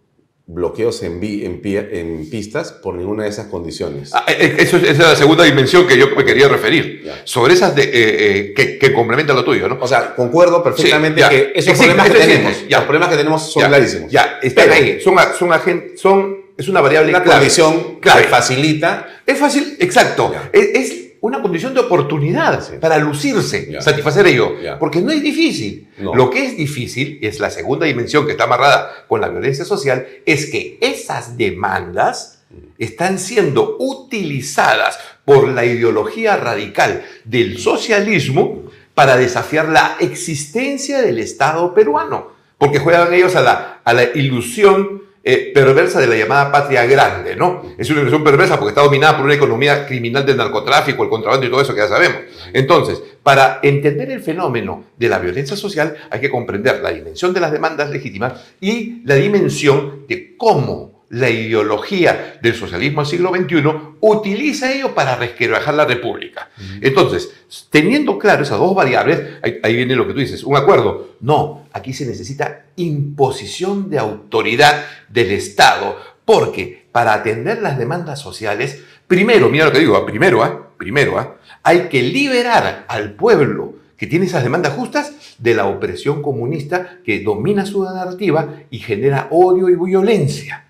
bloqueos 0.47 1.03
en, 1.03 1.21
en, 1.23 2.31
pistas 2.31 2.73
por 2.73 2.95
ninguna 2.95 3.25
de 3.25 3.31
esas 3.31 3.47
condiciones. 3.47 4.11
Ah, 4.13 4.25
eh, 4.29 4.37
eh, 4.39 4.57
eso, 4.59 4.77
esa 4.77 4.91
es 4.91 4.99
la 4.99 5.17
segunda 5.17 5.45
dimensión 5.45 5.87
que 5.87 5.97
yo 5.97 6.09
me 6.17 6.25
quería 6.25 6.49
referir. 6.49 7.11
Sobre 7.25 7.55
esas 7.55 7.75
de, 7.75 7.91
eh, 7.93 8.55
que, 8.55 8.79
que 8.79 8.93
complementan 8.93 9.37
lo 9.37 9.45
tuyo, 9.45 9.69
¿no? 9.69 9.79
O 9.81 9.89
sea, 9.89 10.15
concuerdo 10.15 10.63
perfectamente 10.63 11.23
que 11.29 11.53
esos 11.55 11.79
problemas 11.79 12.11
que 12.11 12.19
tenemos, 12.19 12.69
ya, 12.69 12.79
los 12.79 12.87
problemas 12.87 13.09
que 13.09 13.17
tenemos 13.17 13.53
son 13.53 13.63
clarísimos. 13.65 14.11
Ya, 14.11 14.39
está 14.43 14.63
ahí. 14.63 15.01
Son, 15.01 15.17
son, 15.39 15.51
son, 15.97 16.37
es 16.57 16.69
una 16.69 16.81
variable 16.81 17.11
una 17.11 17.25
condición 17.25 18.01
que 18.01 18.11
facilita. 18.11 19.23
Es 19.25 19.39
fácil, 19.39 19.77
exacto. 19.79 20.35
es 20.53 21.12
una 21.23 21.41
condición 21.41 21.73
de 21.73 21.81
oportunidad 21.81 22.79
para 22.81 22.99
lucirse, 22.99 23.81
satisfacer 23.81 24.27
ello. 24.27 24.55
Porque 24.81 25.01
no 25.01 25.13
es 25.13 25.23
difícil. 25.23 25.89
Lo 25.99 26.29
que 26.29 26.45
es 26.45 26.57
difícil, 26.57 27.21
y 27.23 27.27
es 27.29 27.39
la 27.39 27.49
segunda 27.49 27.87
dimensión 27.87 28.27
que 28.27 28.33
está 28.33 28.45
amarrada 28.45 29.07
con 29.07 29.21
la 29.21 29.29
violencia 29.29 29.65
social, 29.65 30.05
es 30.27 30.47
que 30.47 30.79
esas 30.81 31.39
demandas 31.39 32.43
están 32.77 33.21
siendo 33.21 33.77
utilizadas 33.79 34.99
por 35.25 35.49
la 35.49 35.65
ideología 35.65 36.37
radical 36.37 37.05
del 37.25 37.59
socialismo 37.59 38.65
para 38.95 39.17
desafiar 39.17 39.69
la 39.69 39.97
existencia 40.01 41.01
del 41.01 41.21
Estado 41.21 41.73
peruano. 41.73 42.33
Porque 42.59 42.81
juegan 42.81 43.15
ellos 43.15 43.37
a 43.37 43.43
la, 43.43 43.81
a 43.85 43.93
la 43.93 44.03
ilusión 44.03 45.03
eh, 45.25 45.53
perversa 45.55 46.01
de 46.01 46.07
la 46.09 46.17
llamada 46.17 46.51
patria 46.51 46.85
grande, 46.87 47.37
¿no? 47.37 47.63
Es 47.79 47.89
una 47.91 48.01
ilusión 48.01 48.25
perversa 48.25 48.59
porque 48.59 48.71
está 48.71 48.83
dominada 48.83 49.17
por 49.17 49.25
una 49.25 49.35
economía 49.35 49.87
criminal 49.87 50.27
del 50.27 50.37
narcotráfico, 50.37 51.05
el 51.05 51.09
contrabando 51.09 51.47
y 51.47 51.51
todo 51.51 51.61
eso 51.61 51.75
que 51.75 51.81
ya 51.81 51.89
sabemos. 51.89 52.23
Entonces, 52.53 53.01
para 53.23 53.61
entender 53.63 54.11
el 54.11 54.21
fenómeno 54.21 54.85
de 54.99 55.09
la 55.09 55.19
violencia 55.19 55.57
social 55.57 55.97
hay 56.11 56.21
que 56.21 56.31
comprender 56.31 56.81
la 56.83 56.91
dimensión 56.91 57.33
de 57.33 57.41
las 57.41 57.53
demandas 57.53 57.91
legítimas 57.91 58.33
y 58.61 59.03
la 59.05 59.15
dimensión 59.15 60.07
de 60.09 60.37
cómo 60.37 60.92
la 61.13 61.29
ideología 61.29 62.39
del 62.41 62.55
socialismo 62.55 63.03
del 63.03 63.11
siglo 63.11 63.33
XXI 63.35 63.63
utiliza 64.01 64.73
ello 64.73 64.95
para 64.95 65.15
resquebrajar 65.15 65.75
la 65.75 65.85
república. 65.85 66.49
Entonces, 66.81 67.31
teniendo 67.69 68.19
claro 68.19 68.43
esas 68.43 68.59
dos 68.59 68.75
variables, 68.75 69.21
ahí, 69.63 69.77
viene 69.77 69.95
lo 69.95 70.07
que 70.07 70.15
tú 70.15 70.21
dices, 70.21 70.43
un 70.43 70.57
acuerdo. 70.57 71.17
No, 71.21 71.67
aquí 71.73 71.93
se 71.93 72.07
necesita 72.07 72.65
imposición 72.77 73.91
de 73.91 73.99
autoridad 73.99 74.87
del 75.11 75.33
Estado, 75.33 75.97
porque 76.25 76.87
para 76.93 77.13
atender 77.13 77.61
las 77.61 77.77
demandas 77.77 78.19
sociales, 78.19 78.83
primero, 79.07 79.51
mira 79.51 79.67
lo 79.67 79.73
que 79.73 79.81
digo, 79.81 80.07
primero, 80.07 80.43
¿ah? 80.43 80.71
primero, 80.79 81.19
¿ah? 81.19 81.37
hay 81.63 81.89
que 81.89 82.03
liberar 82.03 82.87
al 82.89 83.13
pueblo 83.13 83.75
que 83.99 84.07
tiene 84.07 84.25
esas 84.25 84.45
demandas 84.45 84.73
justas 84.73 85.13
de 85.37 85.55
la 85.55 85.67
opresión 85.67 86.23
comunista 86.23 87.01
que 87.05 87.21
domina 87.21 87.67
su 87.67 87.85
narrativa 87.85 88.63
y 88.71 88.79
genera 88.79 89.29
odio 89.31 89.69
y 89.69 89.77
violencia. 89.77 90.69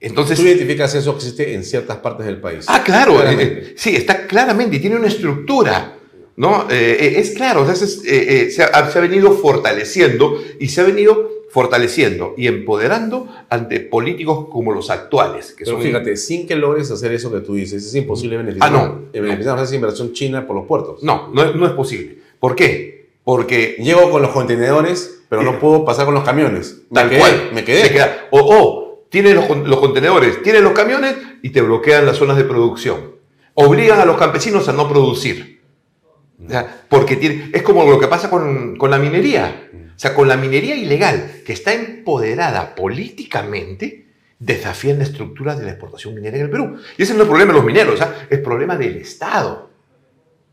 Entonces, 0.00 0.38
¿Tú 0.38 0.46
identificas 0.46 0.94
eso 0.94 1.12
que 1.12 1.18
existe 1.18 1.54
en 1.54 1.64
ciertas 1.64 1.96
partes 1.98 2.26
del 2.26 2.40
país? 2.40 2.66
Ah, 2.68 2.82
claro, 2.84 3.20
eh, 3.22 3.36
eh, 3.38 3.74
sí, 3.76 3.96
está 3.96 4.26
claramente 4.26 4.76
y 4.76 4.80
tiene 4.80 4.96
una 4.96 5.08
estructura. 5.08 5.94
¿no? 6.36 6.68
es 6.70 7.30
claro, 7.30 7.66
se, 7.66 8.62
ha, 8.62 8.90
se 8.90 8.98
ha 8.98 9.00
venido 9.00 9.32
fortaleciendo 9.32 10.40
y 10.60 10.68
se 10.68 10.80
ha 10.80 10.84
venido 10.84 11.38
fortaleciendo 11.50 12.34
y 12.36 12.46
empoderando 12.46 13.26
ante 13.48 13.80
políticos 13.80 14.46
como 14.48 14.72
los 14.72 14.88
actuales. 14.90 15.52
Que 15.52 15.64
Pero 15.64 15.80
fíjate, 15.80 16.16
sin 16.16 16.46
que 16.46 16.54
logres 16.54 16.92
hacer 16.92 17.12
eso 17.12 17.32
que 17.32 17.40
tú 17.40 17.54
dices, 17.54 17.84
es 17.84 17.94
imposible 17.96 18.36
beneficiar, 18.36 18.68
ah, 18.68 18.72
no, 18.72 19.10
beneficiar 19.12 19.58
esa 19.58 19.74
inversión 19.74 20.12
china 20.12 20.46
por 20.46 20.54
los 20.54 20.66
puertos. 20.66 21.02
No, 21.02 21.28
no 21.34 21.42
es, 21.42 21.56
no 21.56 21.66
es 21.66 21.72
posible. 21.72 22.18
¿Por 22.38 22.54
qué? 22.54 23.08
Porque... 23.24 23.76
Llego 23.80 24.10
con 24.10 24.22
los 24.22 24.30
contenedores, 24.30 25.22
pero 25.28 25.42
no 25.42 25.58
puedo 25.58 25.84
pasar 25.84 26.04
con 26.04 26.14
los 26.14 26.22
camiones. 26.22 26.82
Me 26.90 27.00
tal 27.00 27.18
cual. 27.18 27.50
Me 27.52 27.64
quedé. 27.64 28.00
O, 28.30 28.38
o 28.38 28.87
tienes 29.08 29.34
los, 29.34 29.46
contenedores, 29.78 30.42
tienes 30.42 30.62
los 30.62 30.72
camiones 30.72 31.16
y 31.42 31.50
te 31.50 31.60
bloquean 31.60 32.06
las 32.06 32.16
zonas 32.16 32.36
de 32.36 32.44
producción. 32.44 33.16
Obligan 33.54 34.00
a 34.00 34.04
los 34.04 34.16
campesinos 34.16 34.68
a 34.68 34.72
no 34.72 34.88
producir. 34.88 35.58
Porque 36.88 37.50
es 37.52 37.62
como 37.62 37.84
lo 37.90 37.98
que 37.98 38.06
pasa 38.06 38.30
con, 38.30 38.78
la 38.80 38.98
minería. 38.98 39.68
O 39.74 39.98
sea, 39.98 40.14
con 40.14 40.28
la 40.28 40.36
minería 40.36 40.76
ilegal, 40.76 41.42
que 41.44 41.52
está 41.52 41.74
empoderada 41.74 42.74
políticamente, 42.74 44.06
desafían 44.38 44.98
la 44.98 45.04
estructura 45.04 45.56
de 45.56 45.64
la 45.64 45.70
exportación 45.70 46.14
minera 46.14 46.36
en 46.36 46.44
el 46.44 46.50
Perú. 46.50 46.76
Y 46.96 47.02
ese 47.02 47.14
no 47.14 47.20
es 47.20 47.22
el 47.22 47.28
problema 47.28 47.52
de 47.52 47.58
los 47.58 47.66
mineros, 47.66 48.00
es 48.30 48.38
problema 48.38 48.76
del 48.76 48.98
Estado. 48.98 49.70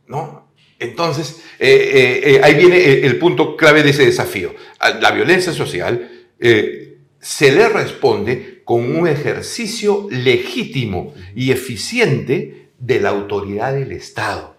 ¿no? 0.08 0.50
Entonces, 0.80 1.42
eh, 1.60 1.70
eh, 1.70 2.36
eh, 2.36 2.42
ahí 2.44 2.56
viene 2.56 3.06
el, 3.06 3.18
punto 3.18 3.56
clave 3.56 3.84
de 3.84 3.92
ese 3.92 4.06
desafío. 4.06 4.54
La 5.00 5.12
violencia 5.12 5.54
social 5.54 6.10
se 7.26 7.52
le 7.52 7.68
responde 7.70 8.62
con 8.64 8.96
un 8.96 9.08
ejercicio 9.08 10.08
legítimo 10.12 11.16
y 11.36 11.50
eficiente 11.50 12.70
de 12.78 13.00
la 13.00 13.10
autoridad 13.10 13.74
del 13.74 13.94
Estado. 13.94 14.56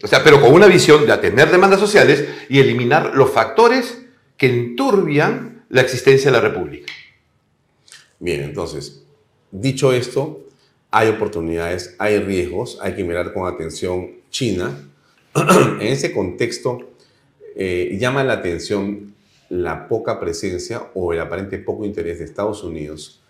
O 0.00 0.06
sea, 0.06 0.22
pero 0.22 0.40
con 0.40 0.52
una 0.52 0.68
visión 0.68 1.04
de 1.04 1.10
atender 1.10 1.50
demandas 1.50 1.80
sociales 1.80 2.24
y 2.48 2.60
eliminar 2.60 3.16
los 3.16 3.32
factores 3.32 4.04
que 4.36 4.46
enturbian 4.46 5.64
la 5.68 5.80
existencia 5.80 6.30
de 6.30 6.36
la 6.36 6.48
República. 6.48 6.92
Bien, 8.20 8.44
entonces, 8.44 9.02
dicho 9.50 9.92
esto, 9.92 10.46
hay 10.92 11.08
oportunidades, 11.08 11.96
hay 11.98 12.20
riesgos, 12.20 12.78
hay 12.80 12.94
que 12.94 13.02
mirar 13.02 13.32
con 13.32 13.52
atención 13.52 14.12
China. 14.30 14.78
en 15.34 15.82
ese 15.82 16.12
contexto, 16.12 16.88
eh, 17.56 17.96
llama 17.98 18.22
la 18.22 18.34
atención 18.34 19.15
la 19.48 19.88
poca 19.88 20.18
presencia 20.18 20.90
o 20.94 21.12
el 21.12 21.20
aparente 21.20 21.58
poco 21.58 21.84
interés 21.84 22.18
de 22.18 22.24
Estados 22.24 22.64
Unidos 22.64 23.22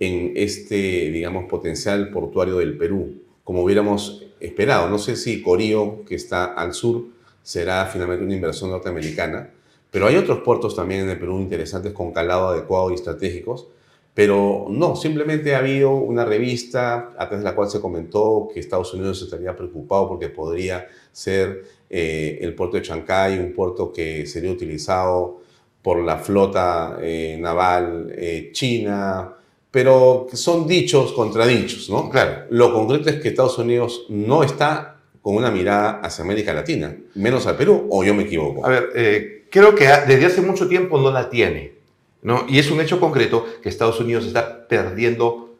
en 0.00 0.32
este, 0.36 1.10
digamos, 1.10 1.44
potencial 1.44 2.10
portuario 2.10 2.58
del 2.58 2.76
Perú, 2.76 3.22
como 3.44 3.62
hubiéramos 3.62 4.26
esperado. 4.40 4.88
No 4.88 4.98
sé 4.98 5.16
si 5.16 5.42
Corío, 5.42 6.04
que 6.04 6.14
está 6.14 6.44
al 6.44 6.74
sur, 6.74 7.06
será 7.42 7.86
finalmente 7.86 8.24
una 8.24 8.34
inversión 8.34 8.70
norteamericana, 8.70 9.50
pero 9.90 10.06
hay 10.06 10.16
otros 10.16 10.40
puertos 10.40 10.74
también 10.74 11.02
en 11.02 11.10
el 11.10 11.18
Perú 11.18 11.38
interesantes 11.38 11.92
con 11.92 12.12
calado 12.12 12.48
adecuado 12.48 12.90
y 12.90 12.94
estratégicos. 12.94 13.68
Pero 14.14 14.66
no, 14.70 14.94
simplemente 14.94 15.56
ha 15.56 15.58
habido 15.58 15.90
una 15.90 16.24
revista 16.24 17.12
a 17.18 17.28
través 17.28 17.40
de 17.40 17.44
la 17.50 17.56
cual 17.56 17.68
se 17.68 17.80
comentó 17.80 18.48
que 18.52 18.60
Estados 18.60 18.94
Unidos 18.94 19.20
estaría 19.22 19.56
preocupado 19.56 20.08
porque 20.08 20.28
podría 20.28 20.86
ser 21.10 21.64
eh, 21.90 22.38
el 22.40 22.54
puerto 22.54 22.76
de 22.76 22.82
Chancay 22.82 23.40
un 23.40 23.52
puerto 23.52 23.92
que 23.92 24.24
sería 24.26 24.52
utilizado 24.52 25.42
por 25.84 26.02
la 26.02 26.16
flota 26.16 26.96
eh, 27.02 27.36
naval 27.38 28.10
eh, 28.16 28.48
china, 28.52 29.34
pero 29.70 30.28
son 30.32 30.66
dichos 30.66 31.12
contradichos, 31.12 31.90
¿no? 31.90 32.08
Claro. 32.08 32.46
Lo 32.48 32.72
concreto 32.72 33.10
es 33.10 33.20
que 33.20 33.28
Estados 33.28 33.58
Unidos 33.58 34.06
no 34.08 34.42
está 34.42 34.96
con 35.20 35.36
una 35.36 35.50
mirada 35.50 36.00
hacia 36.00 36.24
América 36.24 36.54
Latina, 36.54 36.96
menos 37.16 37.46
al 37.46 37.58
Perú, 37.58 37.86
o 37.90 38.02
yo 38.02 38.14
me 38.14 38.22
equivoco. 38.22 38.64
A 38.64 38.70
ver, 38.70 39.44
creo 39.50 39.74
que 39.74 39.84
desde 39.84 40.24
hace 40.24 40.40
mucho 40.40 40.68
tiempo 40.68 40.98
no 40.98 41.10
la 41.10 41.28
tiene. 41.28 41.74
¿no? 42.22 42.46
Y 42.48 42.58
es 42.58 42.70
un 42.70 42.80
hecho 42.80 42.98
concreto 42.98 43.46
que 43.62 43.68
Estados 43.68 44.00
Unidos 44.00 44.24
está 44.24 44.66
perdiendo 44.66 45.54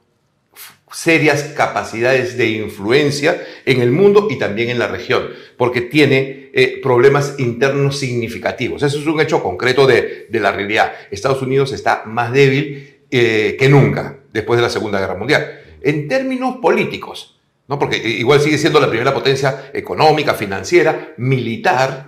serias 0.91 1.43
capacidades 1.57 2.39
de 2.39 2.49
influencia 2.49 3.45
en 3.67 3.83
el 3.83 3.91
mundo 3.91 4.29
y 4.31 4.39
también 4.39 4.71
en 4.71 4.79
la 4.79 4.87
región, 4.87 5.29
porque 5.59 5.83
tiene 5.83 6.44
eh, 6.57 6.79
problemas 6.81 7.35
internos 7.39 7.99
significativos. 7.99 8.81
Eso 8.85 9.01
es 9.01 9.07
un 9.09 9.21
hecho 9.21 9.43
concreto 9.43 9.89
de, 9.89 10.29
la 10.31 10.53
realidad. 10.53 10.93
Estados 11.11 11.43
Unidos 11.43 11.73
está 11.73 12.05
más 12.07 12.33
débil 12.33 13.01
eh, 13.11 13.57
que 13.59 13.69
nunca 13.69 14.19
después 14.33 14.59
de 14.59 14.63
la 14.63 14.71
Segunda 14.71 15.01
Guerra 15.01 15.17
Mundial. 15.17 15.61
En 15.83 16.07
términos 16.07 16.59
políticos, 16.59 17.41
¿no? 17.67 17.77
porque 17.77 17.97
igual 17.97 18.41
sigue 18.41 18.57
siendo 18.57 18.79
la 18.79 18.89
primera 18.89 19.13
potencia 19.13 19.71
económica, 19.73 20.35
financiera, 20.35 21.15
militar, 21.17 22.07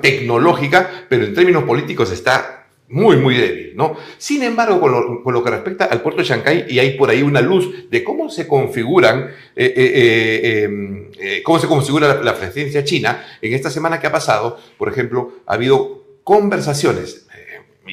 tecnológica, 0.00 0.88
pero 1.10 1.26
en 1.26 1.34
términos 1.34 1.64
políticos 1.64 2.10
está 2.10 2.63
muy, 2.88 3.16
muy 3.16 3.34
débil. 3.36 3.72
¿no? 3.74 3.96
Sin 4.18 4.42
embargo, 4.42 4.80
con 4.80 5.32
lo, 5.32 5.44
que 5.44 5.50
respecta 5.50 5.86
al 5.86 6.02
puerto 6.02 6.20
de 6.20 6.28
Shanghái, 6.28 6.66
y 6.68 6.78
hay 6.78 6.96
por 6.96 7.10
ahí 7.10 7.22
una 7.22 7.40
luz 7.40 7.90
de 7.90 8.04
cómo 8.04 8.28
se 8.30 8.46
configuran, 8.46 9.30
eh, 9.56 9.72
eh, 9.76 9.92
eh, 9.94 10.62
em, 10.64 11.42
cómo 11.42 11.58
se 11.58 11.66
configura 11.66 12.22
la, 12.22 12.36
presencia 12.36 12.84
china, 12.84 13.24
en 13.40 13.54
esta 13.54 13.70
semana 13.70 14.00
que 14.00 14.06
ha 14.06 14.12
pasado, 14.12 14.58
por 14.78 14.88
ejemplo, 14.88 15.32
ha 15.46 15.54
habido 15.54 16.04
conversaciones, 16.22 17.26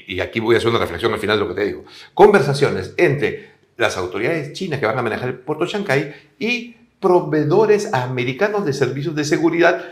y 0.07 0.19
aquí 0.19 0.39
voy 0.39 0.55
a 0.55 0.57
hacer 0.57 0.69
una 0.69 0.79
reflexión 0.79 1.13
al 1.13 1.19
final 1.19 1.37
de 1.37 1.45
lo 1.45 1.49
que 1.49 1.61
te 1.61 1.67
digo, 1.67 1.83
conversaciones 2.13 2.93
entre 2.97 3.51
las 3.77 3.97
autoridades 3.97 4.53
chinas 4.53 4.79
que 4.79 4.85
van 4.85 4.97
a 4.97 5.01
manejar 5.01 5.29
el 5.29 5.35
puerto 5.35 5.65
de 5.65 5.71
Shanghái 5.71 6.13
y 6.37 6.75
proveedores 6.99 7.93
americanos 7.93 8.65
de 8.65 8.73
servicios 8.73 9.15
de 9.15 9.23
seguridad 9.25 9.83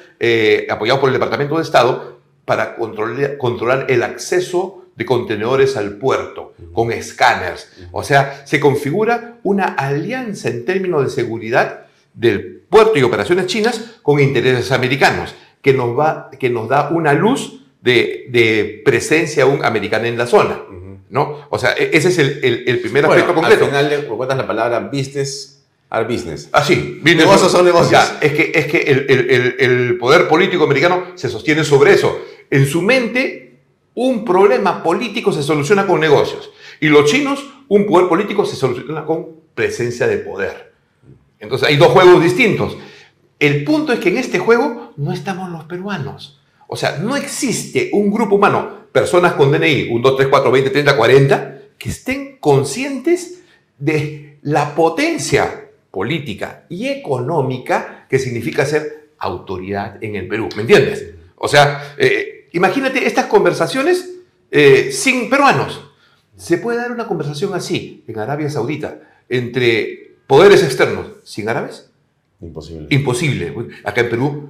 apoyados 0.70 1.00
por 1.00 1.10
el 1.10 1.14
Departamento 1.14 1.56
de 1.58 1.64
Estado 1.64 2.20
para 2.46 2.76
controlar 2.76 3.88
el 3.90 4.04
acceso 4.04 4.79
de 5.00 5.06
contenedores 5.06 5.78
al 5.78 5.94
puerto 5.94 6.54
con 6.74 6.92
escáneres. 6.92 7.72
O 7.94 8.04
sea, 8.04 8.46
se 8.46 8.60
configura 8.60 9.38
una 9.44 9.64
alianza 9.64 10.50
en 10.50 10.66
términos 10.66 11.06
de 11.06 11.10
seguridad 11.10 11.86
del 12.14 12.66
puerto 12.70 13.00
y 13.00 13.04
operaciones 13.04 13.48
chinas 13.48 14.00
con 14.04 14.20
intereses 14.20 14.74
americanos, 14.74 15.34
que 15.62 15.74
nos, 15.74 15.98
va, 15.98 16.30
que 16.38 16.50
nos 16.50 16.68
da 16.68 16.90
una 16.90 17.14
luz 17.14 17.62
de, 17.82 18.28
de 18.30 18.82
presencia 18.84 19.44
aún 19.44 19.64
americana 19.64 20.10
en 20.10 20.18
la 20.18 20.28
zona. 20.28 20.64
¿no? 21.10 21.48
O 21.50 21.58
sea, 21.58 21.72
e, 21.78 21.92
ese 21.94 22.10
es 22.10 22.18
el, 22.20 22.66
el, 22.68 22.80
primer 22.80 23.06
aspecto 23.06 23.34
concreto. 23.34 23.66
Al 23.66 23.88
final, 23.88 24.06
cuentas 24.06 24.38
la 24.38 24.46
palabra 24.46 24.80
business 24.82 25.64
al 25.90 26.06
business. 26.06 26.50
Ah, 26.52 26.64
sí. 26.64 27.00
Negocios 27.04 27.52
son 27.52 27.66
negocios. 27.66 28.16
es 28.22 28.34
que, 28.34 28.52
es 28.54 28.68
que 28.68 28.80
el, 29.60 29.98
poder 29.98 30.28
político 30.28 30.66
americano 30.66 31.06
se 31.16 31.30
sostiene 31.30 31.64
sobre 31.64 31.94
eso. 31.94 32.22
En 32.52 32.66
su 32.66 32.82
mente, 32.82 33.49
un 33.96 34.24
problema 34.24 34.84
político 34.84 35.32
se 35.32 35.44
soluciona 35.44 35.86
con 35.86 36.00
negocios. 36.00 36.52
Y 36.80 36.88
los 36.88 37.10
chinos, 37.10 37.46
un 37.68 37.86
poder 37.86 38.08
político 38.08 38.46
se 38.46 38.56
soluciona 38.56 39.06
con 39.06 39.28
presencia 39.54 40.08
de 40.08 40.18
poder. 40.18 40.74
Entonces 41.40 41.68
hay 41.68 41.78
dos 41.78 41.90
juegos 41.90 42.24
distintos. 42.24 42.78
El 43.40 43.64
punto 43.64 43.94
es 43.94 44.00
que 44.00 44.10
en 44.10 44.18
este 44.18 44.40
juego 44.40 44.94
no 44.98 45.14
estamos 45.14 45.50
los 45.50 45.64
peruanos. 45.66 46.40
O 46.68 46.76
sea, 46.76 46.98
no 46.98 47.16
existe 47.16 47.90
un 47.94 48.12
grupo 48.12 48.36
humano, 48.36 48.88
personas 48.92 49.34
con 49.34 49.52
DNI, 49.52 49.90
1, 49.90 50.02
2, 50.02 50.18
3, 50.18 50.28
4, 50.30 50.52
20, 50.52 50.70
30, 50.70 50.98
40, 50.98 51.62
que 51.78 51.90
estén 51.90 52.38
conscientes 52.40 53.42
de 53.78 54.38
la 54.42 54.76
potencia 54.76 55.70
política 55.92 56.66
y 56.70 56.88
económica 56.88 58.06
que 58.10 58.20
significa 58.20 58.66
ser 58.66 59.12
autoridad 59.18 60.04
en 60.04 60.16
el 60.16 60.28
Perú. 60.28 60.50
¿Me 60.56 60.62
entiendes? 60.62 61.12
O 61.36 61.48
sea, 61.48 61.96
eh, 61.98 62.39
imagínate 62.54 63.06
estas 63.06 63.26
conversaciones 63.26 64.10
eh, 64.52 64.92
sin 64.92 65.30
peruanos. 65.30 65.86
¿Se 66.36 66.58
puede 66.58 66.78
dar 66.78 66.92
una 66.92 67.08
conversación 67.08 67.54
así 67.54 68.04
en 68.08 68.18
Arabia 68.18 68.50
Saudita 68.50 69.02
entre 69.28 70.16
poderes 70.26 70.64
externos 70.64 71.08
sin 71.24 71.50
árabes? 71.50 71.92
Imposible. 72.42 72.88
Imposible. 72.90 73.54
Acá 73.84 74.02
en 74.02 74.10
Perú 74.10 74.50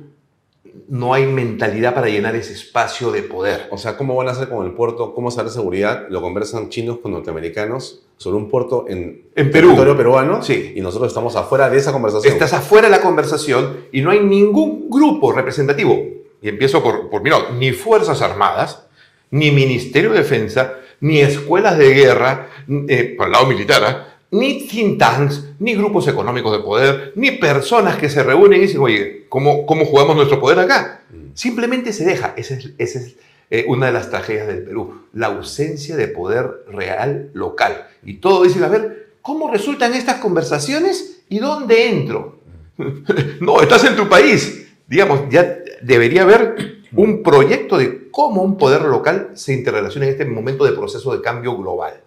no 0.87 1.13
hay 1.13 1.25
mentalidad 1.25 1.93
para 1.93 2.07
llenar 2.07 2.35
ese 2.35 2.53
espacio 2.53 3.11
de 3.11 3.23
poder. 3.23 3.67
O 3.71 3.77
sea, 3.77 3.97
¿cómo 3.97 4.15
van 4.15 4.27
a 4.27 4.31
hacer 4.31 4.49
con 4.49 4.65
el 4.65 4.73
puerto? 4.73 5.13
¿Cómo 5.13 5.31
se 5.31 5.47
seguridad? 5.49 6.07
Lo 6.09 6.21
conversan 6.21 6.69
chinos 6.69 6.99
con 6.99 7.11
norteamericanos 7.11 8.03
sobre 8.17 8.37
un 8.37 8.49
puerto 8.49 8.85
en, 8.87 9.23
en 9.35 9.51
Perú. 9.51 9.69
territorio 9.69 9.97
peruano. 9.97 10.43
Sí. 10.43 10.73
Y 10.75 10.81
nosotros 10.81 11.09
estamos 11.09 11.35
afuera 11.35 11.69
de 11.69 11.77
esa 11.77 11.91
conversación. 11.91 12.31
Estás 12.31 12.53
afuera 12.53 12.87
de 12.87 12.95
la 12.95 13.01
conversación 13.01 13.85
y 13.91 14.01
no 14.01 14.11
hay 14.11 14.19
ningún 14.19 14.89
grupo 14.89 15.31
representativo. 15.31 16.18
Y 16.41 16.49
empiezo 16.49 16.81
por, 16.81 17.09
por 17.09 17.21
mira, 17.21 17.37
ni 17.57 17.71
Fuerzas 17.71 18.21
Armadas, 18.21 18.85
ni 19.31 19.51
Ministerio 19.51 20.11
de 20.11 20.19
Defensa, 20.19 20.75
ni 21.01 21.19
escuelas 21.19 21.77
de 21.77 21.93
guerra, 21.93 22.49
eh, 22.87 23.15
por 23.17 23.27
el 23.27 23.33
lado 23.33 23.45
militar, 23.45 23.83
¿ah? 23.83 24.15
ni 24.31 24.67
think 24.67 24.99
tanks, 24.99 25.43
ni 25.59 25.75
grupos 25.75 26.07
económicos 26.07 26.51
de 26.51 26.63
poder, 26.63 27.13
ni 27.15 27.31
personas 27.31 27.97
que 27.97 28.09
se 28.09 28.23
reúnen 28.23 28.59
y 28.59 28.63
dicen, 28.63 28.81
oye, 28.81 29.25
¿cómo, 29.29 29.65
cómo 29.65 29.85
jugamos 29.85 30.15
nuestro 30.15 30.39
poder 30.39 30.59
acá? 30.59 31.01
Mm. 31.09 31.31
Simplemente 31.33 31.93
se 31.93 32.05
deja. 32.05 32.33
Esa 32.37 32.55
es, 32.55 32.73
es 32.77 33.15
eh, 33.49 33.65
una 33.67 33.87
de 33.87 33.91
las 33.93 34.09
tragedias 34.09 34.47
del 34.47 34.63
Perú, 34.63 35.01
la 35.13 35.27
ausencia 35.27 35.95
de 35.95 36.07
poder 36.07 36.63
real 36.67 37.31
local. 37.33 37.87
Y 38.03 38.15
todo 38.15 38.43
dicen, 38.43 38.63
a 38.63 38.67
ver, 38.67 39.13
¿cómo 39.21 39.51
resultan 39.51 39.93
estas 39.93 40.19
conversaciones 40.19 41.23
y 41.29 41.39
dónde 41.39 41.89
entro? 41.89 42.39
no, 43.41 43.61
estás 43.61 43.83
en 43.85 43.95
tu 43.95 44.07
país. 44.07 44.67
Digamos, 44.87 45.21
ya 45.29 45.57
debería 45.81 46.23
haber 46.23 46.79
un 46.95 47.23
proyecto 47.23 47.77
de 47.77 48.09
cómo 48.11 48.41
un 48.41 48.57
poder 48.57 48.83
local 48.83 49.31
se 49.35 49.53
interrelaciona 49.53 50.07
en 50.07 50.13
este 50.13 50.25
momento 50.25 50.65
de 50.65 50.73
proceso 50.73 51.15
de 51.15 51.21
cambio 51.21 51.55
global. 51.57 52.01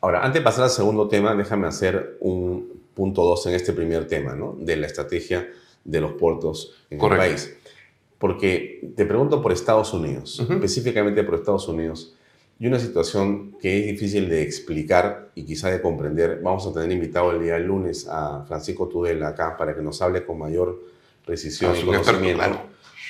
Ahora, 0.00 0.24
antes 0.24 0.40
de 0.40 0.44
pasar 0.44 0.64
al 0.64 0.70
segundo 0.70 1.08
tema, 1.08 1.34
déjame 1.34 1.66
hacer 1.66 2.16
un 2.20 2.80
punto 2.94 3.22
dos 3.22 3.46
en 3.46 3.54
este 3.54 3.72
primer 3.72 4.06
tema, 4.06 4.34
¿no? 4.34 4.56
De 4.58 4.76
la 4.76 4.86
estrategia 4.86 5.48
de 5.84 6.00
los 6.00 6.12
puertos 6.12 6.74
en 6.90 7.00
el 7.00 7.08
país. 7.16 7.56
Porque 8.18 8.92
te 8.96 9.06
pregunto 9.06 9.40
por 9.40 9.52
Estados 9.52 9.94
Unidos, 9.94 10.44
específicamente 10.50 11.22
por 11.22 11.36
Estados 11.36 11.68
Unidos, 11.68 12.14
y 12.58 12.66
una 12.66 12.78
situación 12.78 13.56
que 13.58 13.80
es 13.80 13.86
difícil 13.86 14.28
de 14.28 14.42
explicar 14.42 15.30
y 15.34 15.44
quizá 15.44 15.70
de 15.70 15.80
comprender. 15.80 16.40
Vamos 16.42 16.66
a 16.66 16.72
tener 16.74 16.92
invitado 16.92 17.32
el 17.32 17.42
día 17.42 17.58
lunes 17.58 18.06
a 18.06 18.44
Francisco 18.46 18.86
Tudela 18.86 19.28
acá 19.28 19.56
para 19.56 19.74
que 19.74 19.80
nos 19.80 20.02
hable 20.02 20.26
con 20.26 20.38
mayor 20.38 20.78
precisión 21.30 21.76
y 21.76 21.82
conocimiento. 21.82 22.62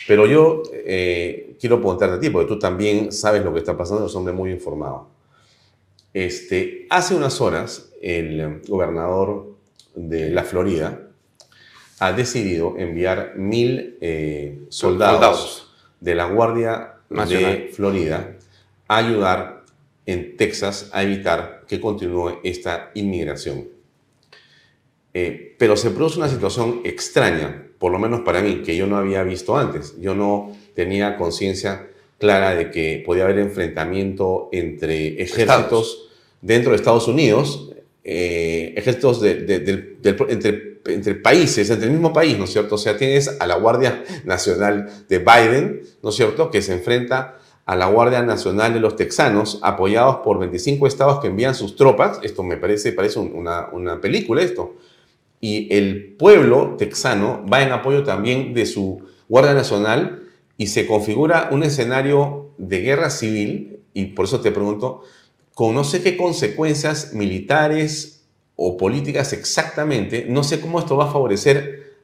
Pero 0.07 0.27
yo 0.27 0.62
eh, 0.73 1.57
quiero 1.59 1.77
preguntarte 1.77 2.16
a 2.16 2.21
ti, 2.21 2.29
porque 2.29 2.49
tú 2.49 2.59
también 2.59 3.12
sabes 3.12 3.43
lo 3.43 3.53
que 3.53 3.61
está 3.61 3.77
pasando, 3.77 4.03
eres 4.03 4.14
hombre 4.14 4.35
muy 4.35 4.51
informado. 4.51 5.09
Este, 6.12 6.87
hace 6.91 7.14
unas 7.14 7.41
horas, 7.41 7.91
el 8.03 8.61
gobernador 8.68 9.55
de 9.95 10.31
la 10.31 10.45
Florida 10.45 11.01
ha 11.99 12.12
decidido 12.12 12.75
enviar 12.77 13.37
mil 13.37 13.97
eh, 14.01 14.59
soldados, 14.68 15.73
de 16.01 16.14
la 16.14 16.27
Guardia 16.27 16.95
Nacional 17.11 17.53
de 17.53 17.68
Florida 17.75 18.37
a 18.89 18.97
ayudar 18.97 19.64
en 20.07 20.37
Texas 20.37 20.91
a 20.93 21.03
evitar 21.03 21.64
que 21.68 21.79
continúe 21.79 22.41
esta 22.43 22.91
inmigración. 22.95 23.68
Eh, 25.12 25.57
pero 25.59 25.77
se 25.77 25.91
produce 25.91 26.18
una 26.18 26.29
situación 26.29 26.81
extraña, 26.85 27.70
por 27.81 27.91
lo 27.91 27.99
menos 27.99 28.20
para 28.20 28.43
mí, 28.43 28.62
que 28.62 28.76
yo 28.76 28.87
no 28.87 28.99
había 28.99 29.22
visto 29.22 29.57
antes. 29.57 29.95
Yo 29.99 30.14
no 30.14 30.53
tenía 30.74 31.16
conciencia 31.16 31.89
clara 32.18 32.55
de 32.55 32.70
que 32.70 33.03
podía 33.05 33.24
haber 33.24 33.39
enfrentamiento 33.39 34.51
entre 34.53 35.20
ejércitos 35.22 36.11
dentro 36.43 36.72
de 36.72 36.76
Estados 36.76 37.09
Unidos, 37.09 37.72
eh, 38.05 38.74
ejércitos 38.76 39.22
entre, 39.24 40.78
entre, 40.89 41.14
países, 41.14 41.70
entre 41.70 41.87
el 41.87 41.93
mismo 41.93 42.12
país, 42.12 42.37
¿no 42.37 42.45
es 42.45 42.51
cierto? 42.53 42.74
O 42.74 42.78
sea, 42.78 42.99
tienes 42.99 43.41
a 43.41 43.47
la 43.47 43.55
Guardia 43.55 44.05
Nacional 44.24 45.07
de 45.09 45.18
Biden, 45.18 45.81
¿no 46.03 46.11
es 46.11 46.16
cierto?, 46.16 46.51
que 46.51 46.61
se 46.61 46.74
enfrenta 46.74 47.39
a 47.64 47.76
la 47.76 47.87
Guardia 47.87 48.20
Nacional 48.20 48.74
de 48.74 48.81
los 48.81 48.95
Texanos, 48.95 49.59
apoyados 49.62 50.16
por 50.16 50.39
25 50.39 50.87
estados 50.87 51.20
que 51.20 51.28
envían 51.28 51.55
sus 51.55 51.76
tropas. 51.76 52.20
Esto 52.22 52.43
me 52.43 52.59
parece, 52.59 52.93
parece 52.93 53.20
una, 53.20 53.70
una 53.72 54.03
película 54.03 54.43
esto. 54.43 54.74
Y 55.41 55.74
el 55.74 56.16
pueblo 56.18 56.76
texano 56.76 57.45
va 57.51 57.62
en 57.62 57.72
apoyo 57.72 58.03
también 58.03 58.53
de 58.53 58.66
su 58.66 59.03
Guardia 59.28 59.55
Nacional 59.55 60.24
y 60.59 60.66
se 60.66 60.86
configura 60.86 61.49
un 61.53 61.62
escenario 61.62 62.51
de 62.59 62.80
guerra 62.80 63.09
civil, 63.09 63.80
y 63.95 64.07
por 64.07 64.26
eso 64.26 64.41
te 64.41 64.53
pregunto, 64.53 65.03
con 65.55 65.74
no 65.74 65.84
sé 65.84 66.03
qué 66.03 66.16
consecuencias 66.16 67.14
militares 67.14 68.24
o 68.57 68.76
políticas 68.76 69.32
exactamente, 69.32 70.26
no 70.28 70.45
sé 70.45 70.61
cómo 70.61 70.78
esto 70.78 70.97
va 70.97 71.07
a 71.07 71.12
favorecer 71.12 71.95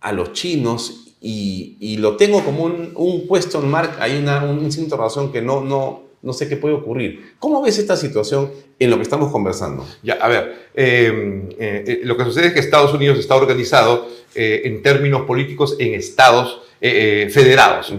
a 0.00 0.12
los 0.12 0.32
chinos 0.32 1.14
y, 1.20 1.96
lo 1.98 2.16
tengo 2.16 2.42
como 2.44 2.64
un, 2.64 2.92
un 2.96 3.28
question 3.28 3.70
mark, 3.70 3.96
hay 4.00 4.18
una, 4.18 4.44
un 4.44 4.72
signo 4.72 4.88
de 4.88 4.96
razón 4.96 5.30
que 5.30 5.42
no, 5.42 5.60
no, 5.60 6.02
no 6.22 6.32
sé 6.32 6.48
qué 6.48 6.56
puede 6.56 6.74
ocurrir. 6.74 7.34
¿Cómo 7.38 7.60
ves 7.60 7.78
esta 7.78 7.96
situación 7.96 8.50
en 8.78 8.90
lo 8.90 8.96
que 8.96 9.02
estamos 9.02 9.32
conversando? 9.32 9.84
Ya, 10.02 10.14
a 10.14 10.28
ver, 10.28 10.68
em, 10.74 11.48
eh, 11.58 11.84
eh, 11.86 12.00
lo 12.04 12.16
que 12.16 12.24
sucede 12.24 12.48
es 12.48 12.52
que 12.52 12.60
Estados 12.60 12.94
Unidos 12.94 13.18
está 13.18 13.34
organizado 13.34 14.08
eh, 14.34 14.62
en 14.64 14.82
términos 14.82 15.22
políticos 15.22 15.76
en 15.78 15.94
estados 15.94 16.60
federados. 16.82 17.94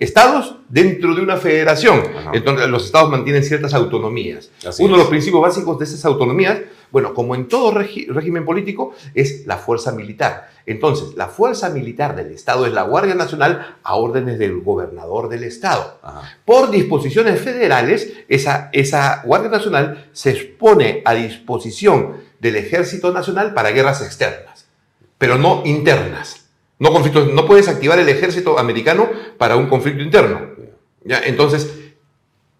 estados 0.00 0.56
dentro 0.68 1.14
de 1.14 1.22
una 1.22 1.36
federación. 1.36 2.02
Entonces, 2.32 2.68
los 2.68 2.86
estados 2.86 3.08
mantienen 3.08 3.44
ciertas 3.44 3.72
autonomías. 3.72 4.50
Uno 4.80 4.94
de 4.94 4.98
los 4.98 5.06
principios 5.06 5.40
básicos 5.40 5.78
de 5.78 5.84
esas 5.84 6.04
autonomías 6.04 6.58
bueno, 6.92 7.14
como 7.14 7.34
en 7.34 7.48
todo 7.48 7.72
régimen 7.72 8.44
político, 8.44 8.94
es 9.14 9.46
la 9.46 9.56
fuerza 9.56 9.92
militar. 9.92 10.50
Entonces, 10.66 11.14
la 11.16 11.28
fuerza 11.28 11.70
militar 11.70 12.16
del 12.16 12.32
Estado 12.32 12.66
es 12.66 12.72
la 12.72 12.82
Guardia 12.82 13.14
Nacional 13.14 13.76
a 13.82 13.96
órdenes 13.96 14.38
del 14.38 14.60
gobernador 14.60 15.28
del 15.28 15.44
Estado. 15.44 15.98
Por 16.44 16.70
disposiciones 16.70 17.40
federales, 17.40 18.12
esa, 18.28 18.70
esa 18.72 19.22
Guardia 19.24 19.50
Nacional 19.50 20.08
se 20.12 20.30
expone 20.30 21.02
a 21.04 21.14
disposición 21.14 22.18
del 22.40 22.56
Ejército 22.56 23.12
Nacional 23.12 23.54
para 23.54 23.70
guerras 23.70 24.02
externas, 24.02 24.66
pero 25.18 25.38
no 25.38 25.62
internas. 25.64 26.48
No, 26.78 26.92
conflictos, 26.92 27.32
no 27.32 27.46
puedes 27.46 27.68
activar 27.68 27.98
el 27.98 28.08
ejército 28.08 28.58
americano 28.58 29.10
para 29.36 29.56
un 29.56 29.68
conflicto 29.68 30.02
interno. 30.02 30.40
¿ya? 31.04 31.20
Entonces, 31.24 31.70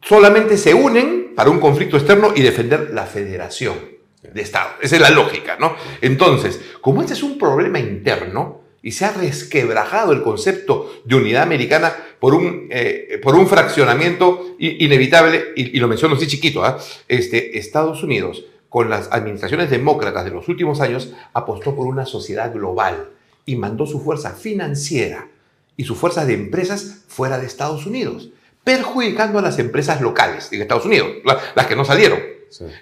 solamente 0.03 0.59
se 0.59 0.75
unen 0.75 1.33
para 1.35 1.49
un 1.49 1.59
conflicto 1.59 1.97
externo 1.97 2.33
y 2.37 2.43
defender 2.43 2.91
la 2.93 3.07
federación 3.07 4.00
de 4.23 4.43
Estado. 4.43 4.71
Esa 4.81 4.97
es 4.97 5.03
la 5.03 5.11
lógica, 5.11 5.57
¿no? 5.59 5.75
Entonces, 6.01 6.61
como 6.81 7.01
este 7.01 7.15
es 7.15 7.23
un 7.23 7.39
problema 7.39 7.79
interno 7.79 8.61
y 8.83 8.93
se 8.93 9.05
ha 9.05 9.13
resquebrajado 9.13 10.13
el 10.13 10.23
concepto 10.23 10.91
de 11.05 11.17
unidad 11.17 11.43
americana 11.43 11.93
por 12.19 12.35
un, 12.35 12.69
eh, 12.71 13.21
por 13.23 13.35
un 13.35 13.47
fraccionamiento 13.47 14.57
inevitable, 14.59 15.53
y, 15.57 15.79
lo 15.79 15.89
menciono 15.89 16.17
así 16.17 16.27
chiquito, 16.27 16.65
¿ah? 16.65 16.79
este, 17.09 17.59
Estados 17.59 18.03
Unidos, 18.03 18.45
con 18.69 18.89
las 18.89 19.11
administraciones 19.11 19.69
demócratas 19.69 20.25
de 20.25 20.31
los 20.31 20.49
últimos 20.49 20.81
años, 20.81 21.13
apostó 21.33 21.75
por 21.75 21.87
una 21.87 22.07
sociedad 22.07 22.53
global 22.53 23.09
y 23.45 23.57
mandó 23.57 23.87
su 23.87 24.01
fuerza 24.01 24.31
financiera 24.31 25.29
y 25.77 25.85
su 25.85 25.95
fuerza 25.95 26.25
de 26.25 26.35
empresas 26.35 27.05
fuera 27.09 27.39
de 27.39 27.47
Estados 27.47 27.87
Unidos, 27.87 28.31
perjudicando 28.63 29.39
a 29.39 29.43
las 29.43 29.59
empresas 29.59 30.01
locales 30.01 30.53
en 30.53 30.63
Estados 30.63 30.85
Unidos, 30.85 31.11
las 31.55 31.67
que 31.67 31.77
no 31.77 31.85
salieron. 31.85 32.21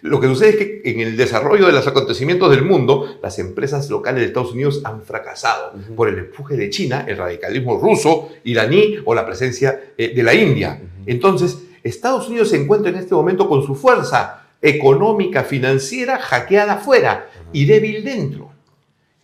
Lo 0.02 0.20
que 0.20 0.26
sucede 0.28 0.48
es 0.50 0.56
que 0.56 0.82
en 0.84 1.00
el 1.00 1.16
desarrollo 1.16 1.66
de 1.66 1.72
los 1.72 1.86
acontecimientos 1.86 2.50
del 2.50 2.64
mundo, 2.64 3.18
las 3.22 3.38
empresas 3.38 3.90
locales 3.90 4.20
de 4.20 4.26
Estados 4.28 4.52
Unidos 4.52 4.80
han 4.84 5.02
fracasado 5.02 5.72
por 5.94 6.08
el 6.08 6.18
empuje 6.18 6.56
de 6.56 6.70
China, 6.70 7.04
el 7.06 7.16
radicalismo 7.16 7.78
ruso, 7.78 8.30
iraní 8.44 8.96
o 9.04 9.14
la 9.14 9.26
presencia 9.26 9.92
eh, 9.96 10.14
de 10.14 10.22
la 10.22 10.34
India. 10.34 10.80
Entonces, 11.06 11.58
Estados 11.82 12.28
Unidos 12.28 12.50
se 12.50 12.56
encuentra 12.56 12.90
en 12.90 12.96
este 12.96 13.14
momento 13.14 13.48
con 13.48 13.64
su 13.64 13.74
fuerza 13.74 14.46
económica, 14.60 15.44
financiera 15.44 16.18
hackeada 16.18 16.74
afuera 16.74 17.28
y 17.52 17.64
débil 17.66 18.04
dentro. 18.04 18.52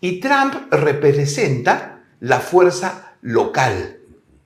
Y 0.00 0.20
Trump 0.20 0.54
representa 0.70 2.04
la 2.20 2.40
fuerza 2.40 3.16
local, 3.22 3.98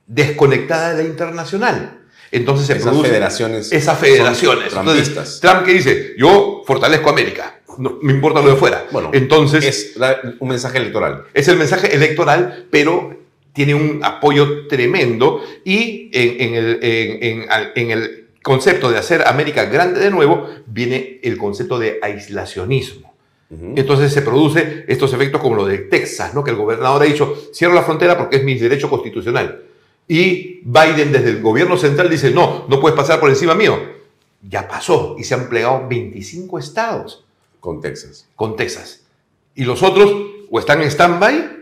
desconectada 0.07 0.93
de 0.93 1.03
la 1.03 1.09
internacional. 1.09 1.98
Entonces 2.31 2.67
se 2.67 2.77
esas 2.77 3.01
federaciones. 3.01 3.71
Esas 3.71 3.97
federaciones. 3.97 4.73
Entonces, 4.73 5.39
Trump 5.39 5.63
que 5.65 5.73
dice, 5.73 6.13
yo 6.17 6.63
fortalezco 6.65 7.09
América, 7.09 7.61
no 7.77 7.97
me 8.01 8.13
importa 8.13 8.41
lo 8.41 8.49
de 8.49 8.55
fuera. 8.55 8.85
Bueno, 8.91 9.09
entonces 9.13 9.65
es 9.65 9.95
un 10.39 10.49
mensaje 10.49 10.77
electoral. 10.77 11.25
Es 11.33 11.47
el 11.47 11.57
mensaje 11.57 11.95
electoral, 11.95 12.67
pero 12.69 13.17
tiene 13.53 13.73
un 13.73 14.01
apoyo 14.03 14.67
tremendo 14.67 15.43
y 15.63 16.09
en, 16.13 16.55
el, 16.55 16.79
en, 16.81 17.91
el, 17.91 18.25
concepto 18.41 18.89
de 18.89 18.97
hacer 18.97 19.27
América 19.27 19.65
grande 19.65 19.99
de 19.99 20.09
nuevo 20.09 20.47
viene 20.65 21.19
el 21.23 21.37
concepto 21.37 21.77
de 21.77 21.99
aislacionismo. 22.01 23.13
Entonces 23.75 24.13
se 24.13 24.21
produce 24.21 24.85
estos 24.87 25.11
efectos 25.11 25.41
como 25.41 25.55
lo 25.55 25.65
de 25.65 25.79
Texas, 25.79 26.35
¿no? 26.35 26.43
que 26.43 26.51
el 26.51 26.57
gobernador 26.57 27.01
ha 27.01 27.05
dicho, 27.05 27.35
cierro 27.51 27.73
la 27.73 27.81
frontera 27.81 28.15
porque 28.15 28.37
es 28.37 28.43
mi 28.43 28.53
derecho 28.55 28.89
constitucional. 28.89 29.63
Y 30.09 30.61
Biden 30.63 31.11
desde 31.11 31.29
el 31.29 31.41
gobierno 31.41 31.77
central 31.77 32.09
dice, 32.09 32.31
no, 32.31 32.65
no 32.67 32.81
puedes 32.81 32.97
pasar 32.97 33.19
por 33.19 33.29
encima 33.29 33.53
mío. 33.53 33.77
Ya 34.41 34.67
pasó 34.67 35.15
y 35.19 35.23
se 35.23 35.35
han 35.35 35.47
plegado 35.47 35.87
25 35.87 36.57
estados. 36.57 37.23
Con 37.59 37.79
Texas. 37.79 38.27
Con 38.35 38.55
Texas. 38.55 39.01
Y 39.53 39.65
los 39.65 39.83
otros 39.83 40.11
o 40.49 40.59
están 40.59 40.81
en 40.81 40.89
stand-by 40.89 41.57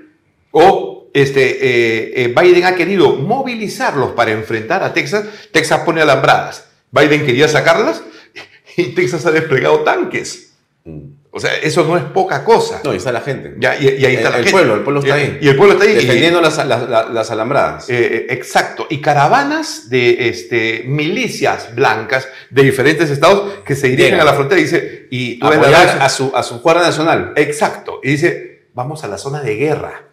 o 0.52 1.10
este, 1.14 1.42
eh, 1.42 2.24
eh, 2.24 2.28
Biden 2.40 2.64
ha 2.64 2.76
querido 2.76 3.16
movilizarlos 3.16 4.12
para 4.12 4.32
enfrentar 4.32 4.82
a 4.82 4.94
Texas. 4.94 5.26
Texas 5.52 5.82
pone 5.82 6.02
alambradas. 6.02 6.70
Biden 6.92 7.26
quería 7.26 7.50
sacarlas 7.50 8.02
y 8.78 8.94
Texas 8.94 9.26
ha 9.26 9.32
desplegado 9.32 9.80
tanques. 9.80 10.54
Mm. 10.86 11.08
O 11.38 11.40
sea, 11.40 11.54
eso 11.56 11.84
no 11.84 11.96
es 11.96 12.04
poca 12.04 12.44
cosa. 12.44 12.82
No, 12.84 12.96
y 12.96 12.98
está 12.98 13.12
la 13.12 13.22
gente. 13.22 13.54
Ya, 13.60 13.80
y, 13.80 14.04
ahí 14.04 14.16
está 14.16 14.36
el, 14.40 14.50
pueblo, 14.50 14.74
el 14.74 14.82
pueblo 14.82 15.02
está 15.02 15.14
ahí. 15.14 15.38
Y 15.40 15.48
el 15.48 15.56
pueblo 15.56 15.74
está 15.74 15.86
ahí. 15.86 15.94
Defendiendo 15.94 16.42
las, 16.42 16.58
las, 16.66 17.30
alambradas. 17.30 17.88
Eh, 17.92 17.94
eh, 18.00 18.26
exacto. 18.32 18.88
Y 18.90 19.00
caravanas 19.00 19.88
de 19.88 20.30
este, 20.30 20.84
milicias 20.88 21.76
blancas 21.76 22.28
de 22.50 22.64
diferentes 22.64 23.12
estados 23.12 23.60
que 23.64 23.76
se 23.76 23.88
dirigen 23.88 24.20
a 24.20 24.24
la 24.24 24.34
frontera 24.34 24.60
y 24.60 24.64
dice... 24.64 25.08
Y 25.12 25.38
tú 25.38 25.46
a, 25.46 26.06
a, 26.06 26.10
su, 26.10 26.32
a 26.36 26.42
su 26.42 26.60
Guardia 26.60 26.88
Nacional. 26.88 27.34
Exacto. 27.36 28.00
Y 28.02 28.10
dice, 28.10 28.70
vamos 28.74 29.04
a 29.04 29.08
la 29.08 29.20
zona 29.20 29.42
de 29.42 29.58
guerra. 29.58 30.06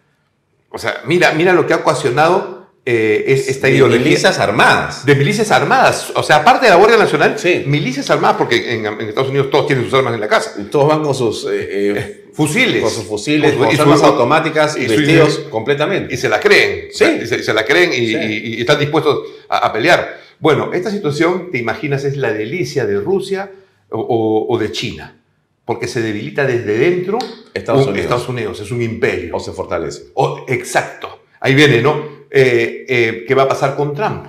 O 0.69 0.77
sea, 0.77 1.01
mira, 1.05 1.31
mira 1.31 1.53
lo 1.53 1.65
que 1.65 1.73
ha 1.73 1.77
ocasionado 1.77 2.54
eh, 2.87 3.33
es 3.33 3.47
esta 3.49 3.65
de 3.65 3.81
milicias 3.83 4.37
armadas. 4.37 5.07
De 5.07 5.15
milicias 5.15 5.49
armadas. 5.49 6.13
O 6.15 6.21
sea, 6.21 6.37
aparte 6.37 6.65
de 6.65 6.69
la 6.69 6.75
Guardia 6.75 6.97
Nacional, 6.97 7.35
milicias 7.65 8.11
armadas, 8.11 8.37
porque 8.37 8.75
en, 8.75 8.85
Estados 8.85 9.29
Unidos 9.29 9.49
todos 9.49 9.65
tienen 9.65 9.85
sus 9.85 9.93
armas 9.95 10.13
en 10.13 10.19
la 10.19 10.27
casa. 10.27 10.53
todos 10.69 10.87
van 10.87 11.01
con 11.01 11.15
sus 11.15 11.45
eh, 11.45 11.49
eh, 11.51 12.25
fusiles. 12.31 12.83
Con 12.83 12.91
sus 12.91 13.05
fusiles, 13.05 13.53
con, 13.55 13.71
sus 13.71 13.79
armas 13.79 14.03
automáticas 14.03 14.77
y 14.77 14.85
vestidos 14.85 15.39
completamente. 15.49 16.13
Y 16.13 16.17
se 16.17 16.29
la 16.29 16.39
creen. 16.39 16.89
Sí. 16.91 17.05
Y 17.23 17.25
se, 17.25 17.53
la 17.55 17.65
creen 17.65 17.89
y, 17.91 18.61
están 18.61 18.77
dispuestos 18.77 19.29
a, 19.49 19.73
pelear. 19.73 20.19
Bueno, 20.39 20.71
esta 20.71 20.91
situación, 20.91 21.49
te 21.51 21.57
imaginas, 21.57 22.03
es 22.03 22.17
la 22.17 22.33
delicia 22.33 22.85
de 22.85 22.99
Rusia 22.99 23.49
o, 23.89 24.57
de 24.59 24.71
China. 24.71 25.17
Porque 25.65 25.87
se 25.87 26.03
debilita 26.03 26.45
desde 26.45 26.77
dentro 26.77 27.17
Estados 27.51 27.87
Unidos. 27.87 28.03
Estados 28.03 28.29
Unidos, 28.29 28.59
es 28.59 28.69
un 28.69 28.83
imperio. 28.83 29.35
O 29.35 29.39
se 29.39 29.53
fortalece. 29.53 30.03
exacto. 30.47 31.21
Ahí 31.39 31.55
viene, 31.55 31.81
¿no? 31.81 32.14
Eh, 32.37 32.85
eh, 32.89 33.25
¿Qué 33.25 33.33
va 33.33 33.43
a 33.43 33.47
pasar 33.47 33.75
con 33.77 33.95
Trump? 33.95 34.27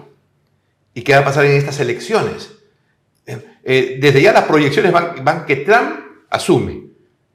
¿Y 0.94 1.02
qué 1.02 1.12
va 1.12 1.18
a 1.18 1.24
pasar 1.24 1.44
en 1.44 1.56
estas 1.56 1.80
elecciones? 1.80 2.52
Eh, 3.26 3.98
desde 4.00 4.22
ya 4.22 4.32
las 4.32 4.44
proyecciones 4.44 4.92
van, 4.92 5.24
van 5.24 5.44
que 5.44 5.56
Trump 5.56 5.98
asume 6.30 6.86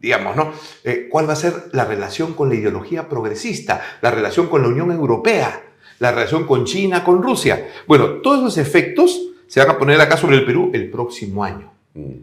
digamos, 0.02 0.36
¿no? 0.36 0.52
Eh, 0.84 1.08
¿Cuál 1.10 1.30
va 1.30 1.34
a 1.34 1.38
ser 1.38 1.70
la 1.74 1.86
relación 1.86 2.34
con 2.34 2.50
la 2.50 2.56
ideología 2.56 3.08
progresista, 3.08 3.82
la 4.02 4.10
relación 4.10 4.48
con 4.48 4.64
la 4.64 4.68
Unión 4.68 4.92
Europea, 4.92 5.62
la 6.00 6.12
relación 6.12 6.48
con 6.48 6.66
China, 6.66 7.04
con 7.04 7.22
Rusia? 7.22 7.70
Bueno, 7.88 8.22
todos 8.22 8.40
esos 8.40 8.58
efectos 8.58 9.22
se 9.48 9.60
van 9.60 9.70
a 9.70 9.78
poner 9.78 10.02
acá 10.02 10.18
sobre 10.18 10.38
el 10.38 10.46
Perú 10.46 10.72
el 10.74 10.90
próximo 10.90 11.44
año. 11.44 11.72
Mm. 11.94 12.14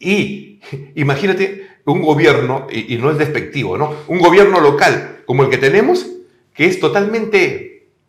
Y 0.00 0.60
imagínate 0.96 1.68
un 1.84 2.02
gobierno, 2.02 2.66
y, 2.70 2.96
no 2.96 3.10
es 3.10 3.18
despectivo, 3.18 3.78
¿no? 3.78 3.94
Un 4.08 4.18
gobierno 4.18 4.60
local 4.60 5.22
como 5.24 5.44
el 5.44 5.50
que 5.50 5.58
tenemos, 5.58 6.06
que 6.52 6.66
es 6.66 6.80
totalmente 6.80 7.67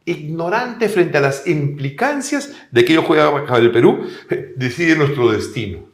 ignorante 0.09 0.89
frente 0.89 1.17
a 1.17 1.21
las 1.21 1.47
implicancias 1.47 2.53
de 2.71 2.85
que 2.85 2.93
ellos 2.93 3.05
juegan 3.05 3.45
el 3.55 3.71
Perú, 3.71 4.07
decide 4.55 4.95
nuestro 4.95 5.31
destino. 5.31 5.87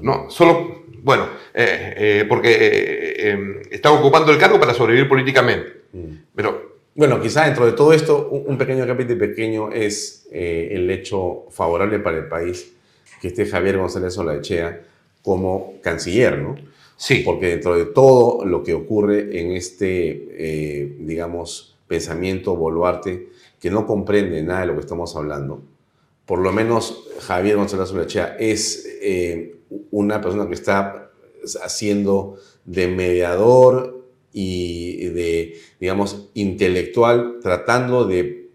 No, 0.00 0.30
solo 0.30 0.82
bueno, 1.02 1.28
eh, 1.52 1.94
eh, 1.96 2.24
porque 2.28 2.48
eh, 2.50 3.30
em, 3.30 3.60
está 3.70 3.90
ocupando 3.90 4.30
el 4.30 4.38
cargo 4.38 4.60
para 4.60 4.72
sobrevivir 4.72 5.08
políticamente. 5.08 5.82
Mm. 5.92 6.06
Pero, 6.34 6.78
bueno, 6.94 7.20
quizá 7.20 7.44
dentro 7.44 7.66
de 7.66 7.72
todo 7.72 7.92
esto, 7.92 8.28
un 8.28 8.56
pequeño 8.56 8.86
capítulo 8.86 9.18
pequeño 9.18 9.72
es 9.72 10.28
el 10.30 10.88
hecho 10.90 11.46
favorable 11.50 11.98
para 11.98 12.18
el 12.18 12.28
país 12.28 12.72
que 13.20 13.28
esté 13.28 13.46
Javier 13.46 13.78
González 13.78 14.16
Olaechea 14.16 14.82
como 15.22 15.74
canciller, 15.82 16.38
¿no? 16.38 16.54
Sí. 16.96 17.22
Porque 17.24 17.48
dentro 17.48 17.76
de 17.76 17.86
todo 17.86 18.44
lo 18.44 18.62
que 18.62 18.74
ocurre 18.74 19.40
en 19.40 19.52
este, 19.52 20.94
digamos, 21.00 21.71
pensamiento 21.86 22.56
boluarte, 22.56 23.30
que 23.60 23.70
no 23.70 23.86
comprende 23.86 24.42
nada 24.42 24.60
de 24.60 24.66
lo 24.66 24.74
que 24.74 24.80
estamos 24.80 25.14
hablando, 25.16 25.62
por 26.26 26.38
lo 26.38 26.52
menos 26.52 27.08
Javier 27.20 27.56
González 27.56 27.90
Olaechea 27.90 28.36
es 28.38 28.88
una 29.90 30.20
persona 30.20 30.46
que 30.46 30.54
está 30.54 31.10
haciendo 31.62 32.36
de 32.64 32.88
mediador 32.88 34.06
y 34.32 35.08
de, 35.08 35.58
digamos, 35.80 36.30
intelectual, 36.34 37.38
tratando 37.42 38.06
de 38.06 38.50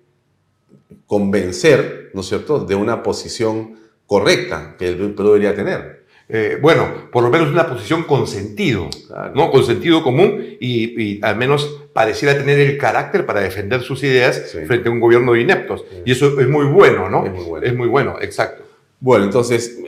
convencer, 1.06 2.12
¿no 2.14 2.22
es 2.22 2.28
cierto?, 2.28 2.60
de 2.62 2.76
una 2.76 3.04
posición 3.04 3.78
correcta 4.06 4.76
que 4.80 4.88
el 4.88 5.14
Perú 5.14 5.30
debería 5.30 5.54
tener. 5.54 5.97
Eh, 6.30 6.58
bueno, 6.62 7.10
por 7.10 7.24
lo 7.24 7.30
menos 7.30 7.50
una 7.50 7.68
posición 7.68 8.04
con 8.04 8.28
sentido, 8.28 8.90
¿no? 9.34 9.50
Con 9.50 9.66
sentido 9.66 10.04
común 10.04 10.58
y, 10.60 11.24
al 11.24 11.38
menos 11.38 11.84
pareciera 11.94 12.38
tener 12.38 12.60
el 12.60 12.78
carácter 12.78 13.26
para 13.26 13.40
defender 13.40 13.82
sus 13.82 14.04
ideas 14.04 14.56
frente 14.68 14.90
a 14.90 14.92
un 14.92 15.00
gobierno 15.00 15.34
de 15.34 15.42
ineptos. 15.42 15.86
Y 16.06 16.12
eso 16.12 16.40
es 16.40 16.48
muy 16.48 16.66
bueno, 16.66 17.10
¿no? 17.10 17.26
Es 17.26 17.32
muy 17.32 17.44
bueno. 17.46 17.66
Es 17.66 17.76
muy 17.76 17.88
bueno, 17.88 18.18
exacto. 18.22 18.64
Bueno, 19.00 19.26
entonces, 19.26 19.80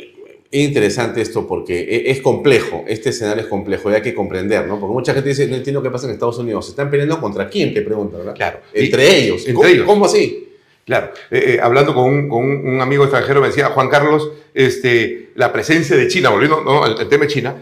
es 0.52 0.62
interesante 0.62 1.22
esto 1.22 1.46
porque 1.46 1.80
e, 1.80 2.12
es 2.12 2.22
complejo, 2.22 2.86
este 2.88 3.10
escenario 3.10 3.44
es 3.44 3.50
complejo 3.50 3.92
y 3.92 3.96
hay 3.96 4.02
que 4.02 4.16
comprender, 4.16 4.66
¿no? 4.66 4.80
Porque 4.80 4.94
mucha 4.94 5.14
gente 5.14 5.30
dice, 5.30 5.46
no 5.48 5.56
entiendo 5.56 5.84
qué 5.84 5.90
pasa 5.90 6.08
en 6.08 6.14
Estados 6.14 6.38
Unidos. 6.38 6.66
¿Se 6.66 6.72
están 6.72 6.90
peleando 6.90 7.20
contra 7.20 7.50
quién? 7.50 7.74
Te 7.74 7.82
pregunta, 7.82 8.18
¿verdad? 8.18 8.36
Claro. 8.36 8.60
Entre 8.74 9.18
ellos. 9.18 9.42
Entre 9.42 9.54
¿Cómo, 9.54 9.68
ellos. 9.68 9.86
¿Cómo 9.86 10.06
así? 10.06 10.49
Claro. 10.90 11.12
Eh, 11.30 11.44
eh, 11.46 11.60
hablando 11.62 11.94
con, 11.94 12.32
un, 12.32 12.82
amigo 12.82 13.04
extranjero 13.04 13.42
me 13.42 13.50
decía, 13.50 13.68
Juan 13.68 13.90
Carlos, 13.90 14.32
este, 14.56 15.30
la 15.36 15.54
presencia 15.54 15.96
de 15.96 16.08
China, 16.08 16.30
volviendo 16.30 16.84
al, 16.84 17.08
tema 17.08 17.26
de 17.26 17.32
China, 17.32 17.58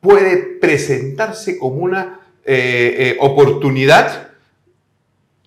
puede 0.00 0.38
presentarse 0.38 1.56
como 1.56 1.76
una 1.76 2.18
eh, 2.44 3.16
oportunidad 3.20 4.30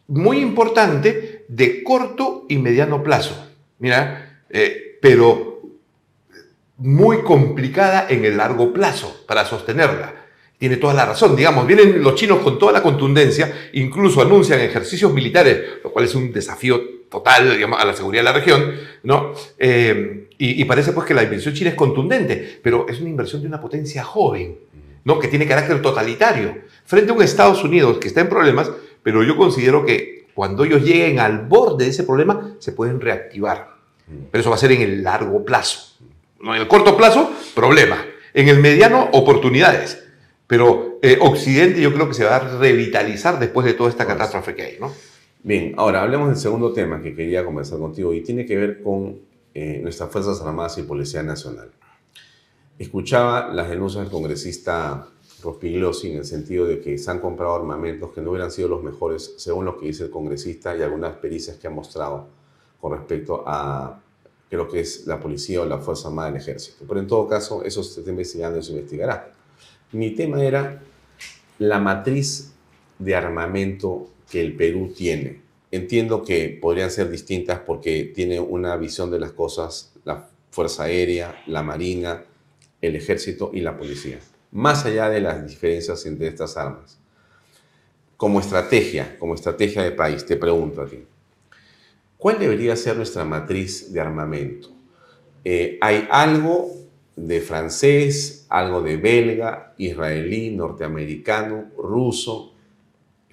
muy 0.08 0.38
importante 0.38 1.44
de 1.50 1.84
corto 1.84 2.46
y 2.48 2.60
mediano 2.60 3.04
plazo. 3.04 3.46
Mira, 3.80 4.44
pero 5.02 5.64
muy 6.78 7.24
complicada 7.24 8.08
en 8.10 8.24
el 8.24 8.38
largo 8.38 8.72
plazo 8.72 9.26
para 9.28 9.44
sostenerla. 9.44 10.14
Tiene 10.58 10.78
toda 10.78 10.94
la 10.94 11.06
razón, 11.06 11.36
digamos, 11.36 11.68
vienen 11.68 12.02
los 12.02 12.16
chinos 12.16 12.40
con 12.40 12.58
toda 12.58 12.72
la 12.72 12.82
contundencia, 12.82 13.70
incluso 13.74 14.22
anuncian 14.22 14.62
ejercicios 14.62 15.12
militares, 15.12 15.62
lo 15.84 15.92
cual 15.92 16.06
es 16.06 16.16
un 16.16 16.32
desafío 16.32 16.97
total 17.10 17.54
digamos, 17.56 17.80
a 17.80 17.86
la 17.86 17.94
seguridad 17.94 18.22
de 18.22 18.26
la 18.26 18.34
región, 18.34 18.74
¿no? 19.04 19.34
Eh, 19.58 20.30
y, 20.40 20.64
parece 20.66 20.92
pues 20.92 21.08
que 21.08 21.16
la 21.16 21.24
inversión 21.24 21.56
china 21.56 21.72
es 21.72 21.76
contundente, 21.76 22.60
pero 22.62 22.88
es 22.88 23.00
una 23.00 23.10
inversión 23.10 23.42
de 23.42 23.48
una 23.48 23.60
potencia 23.60 24.04
joven, 24.04 24.58
¿no? 25.04 25.18
Que 25.18 25.28
tiene 25.28 25.48
carácter 25.48 25.82
totalitario, 25.82 26.60
frente 26.86 27.12
a 27.12 27.16
un 27.16 27.24
Estados 27.24 27.64
Unidos 27.64 27.98
que 27.98 28.08
está 28.08 28.22
en 28.22 28.30
problemas, 28.30 28.70
pero 29.02 29.24
yo 29.24 29.36
considero 29.36 29.84
que 29.84 30.28
cuando 30.36 30.64
ellos 30.64 30.84
lleguen 30.84 31.20
al 31.20 31.48
borde 31.48 31.86
de 31.86 31.90
ese 31.90 32.04
problema, 32.04 32.56
se 32.60 32.72
pueden 32.72 33.02
reactivar. 33.02 33.78
Pero 34.32 34.42
eso 34.42 34.50
va 34.52 34.56
a 34.56 34.60
ser 34.60 34.72
en 34.72 34.82
el 34.82 35.04
largo 35.04 35.44
plazo. 35.44 35.98
En 36.42 36.54
el 36.54 36.68
corto 36.68 36.96
plazo, 36.96 37.32
problema. 37.56 38.06
En 38.34 38.48
el 38.48 38.60
mediano, 38.60 39.10
oportunidades. 39.14 40.04
Pero 40.46 41.00
eh, 41.02 41.18
Occidente 41.20 41.82
yo 41.82 41.94
creo 41.94 42.08
que 42.08 42.14
se 42.14 42.24
va 42.24 42.36
a 42.36 42.58
revitalizar 42.60 43.40
después 43.40 43.66
de 43.66 43.74
toda 43.74 43.90
esta 43.90 44.06
catástrofe 44.06 44.56
que 44.56 44.62
hay, 44.62 44.78
¿no? 44.80 44.94
Bien, 45.44 45.74
ahora 45.78 46.02
hablemos 46.02 46.30
del 46.30 46.38
segundo 46.38 46.74
tema 46.74 47.02
que 47.02 47.16
quería 47.16 47.46
conversar 47.46 47.80
contigo 47.80 48.14
y 48.14 48.22
tiene 48.22 48.46
que 48.46 48.58
ver 48.58 48.84
con 48.84 49.20
eh, 49.54 49.80
nuestras 49.82 50.10
Fuerzas 50.12 50.42
Armadas 50.42 50.78
y 50.78 50.84
Policía 50.84 51.24
Nacional. 51.24 51.72
Escuchaba 52.78 53.54
las 53.54 53.70
denuncias 53.70 54.04
del 54.04 54.12
congresista 54.12 55.08
Rospigliosi 55.42 56.12
en 56.12 56.18
el 56.18 56.26
sentido 56.26 56.66
de 56.66 56.82
que 56.82 56.98
se 56.98 57.12
han 57.12 57.20
comprado 57.20 57.56
armamentos 57.56 58.12
que 58.12 58.22
no 58.22 58.32
hubieran 58.32 58.52
sido 58.52 58.68
los 58.68 58.84
mejores, 58.84 59.36
según 59.38 59.66
lo 59.66 59.78
que 59.78 59.88
dice 59.88 60.06
el 60.06 60.10
congresista 60.10 60.76
y 60.76 60.82
algunas 60.82 61.16
pericias 61.16 61.58
que 61.58 61.68
ha 61.68 61.72
mostrado 61.72 62.28
con 62.82 62.92
respecto 62.94 63.44
a 63.46 64.02
creo 64.50 64.68
que 64.68 64.80
es 64.80 65.06
la 65.08 65.20
policía 65.20 65.62
o 65.62 65.66
la 65.66 65.78
Fuerza 65.78 66.08
Armada 66.08 66.32
del 66.32 66.42
Ejército. 66.42 66.86
Pero 66.88 67.00
en 67.00 67.08
todo 67.08 67.28
caso, 67.28 67.64
eso 67.64 67.84
se 67.84 68.00
está 68.00 68.12
investigando 68.12 68.60
y 68.60 68.64
se 68.64 68.72
investigará. 68.72 69.32
Mi 69.92 70.12
tema 70.12 70.44
era 70.44 70.82
la 71.60 71.80
matriz 71.80 72.54
de 73.00 73.16
armamento 73.16 74.08
que 74.30 74.42
el 74.42 74.56
Perú 74.56 74.94
tiene. 74.96 75.42
Entiendo 75.72 76.24
que 76.24 76.58
podrían 76.62 76.92
ser 76.92 77.10
distintas 77.10 77.60
porque 77.60 78.12
tiene 78.16 78.40
una 78.40 78.76
visión 78.78 79.12
de 79.12 79.20
las 79.20 79.32
cosas 79.32 79.94
la 80.06 80.30
Fuerza 80.50 80.84
Aérea, 80.84 81.44
la 81.46 81.62
Marina, 81.62 82.24
el 82.82 82.96
Ejército 82.96 83.52
y 83.54 83.62
la 83.62 83.78
Policía. 83.78 84.20
Más 84.52 84.86
allá 84.86 85.10
de 85.10 85.20
las 85.20 85.46
diferencias 85.46 86.06
entre 86.06 86.28
estas 86.28 86.58
armas. 86.58 86.98
Como 88.16 88.40
estrategia, 88.40 89.18
como 89.20 89.36
estrategia 89.36 89.84
de 89.84 89.92
país, 89.92 90.26
te 90.26 90.38
pregunto 90.38 90.82
a 90.82 90.88
ti. 90.88 91.04
¿Cuál 92.18 92.40
debería 92.40 92.76
ser 92.76 92.96
nuestra 92.96 93.24
matriz 93.24 93.94
de 93.94 94.00
armamento? 94.00 94.70
Eh, 95.44 95.78
hay 95.82 96.08
algo 96.10 96.72
de 97.16 97.42
francés, 97.42 98.48
algo 98.50 98.82
de 98.82 98.98
belga, 98.98 99.76
israelí, 99.78 100.50
norteamericano, 100.52 101.72
ruso, 101.78 102.54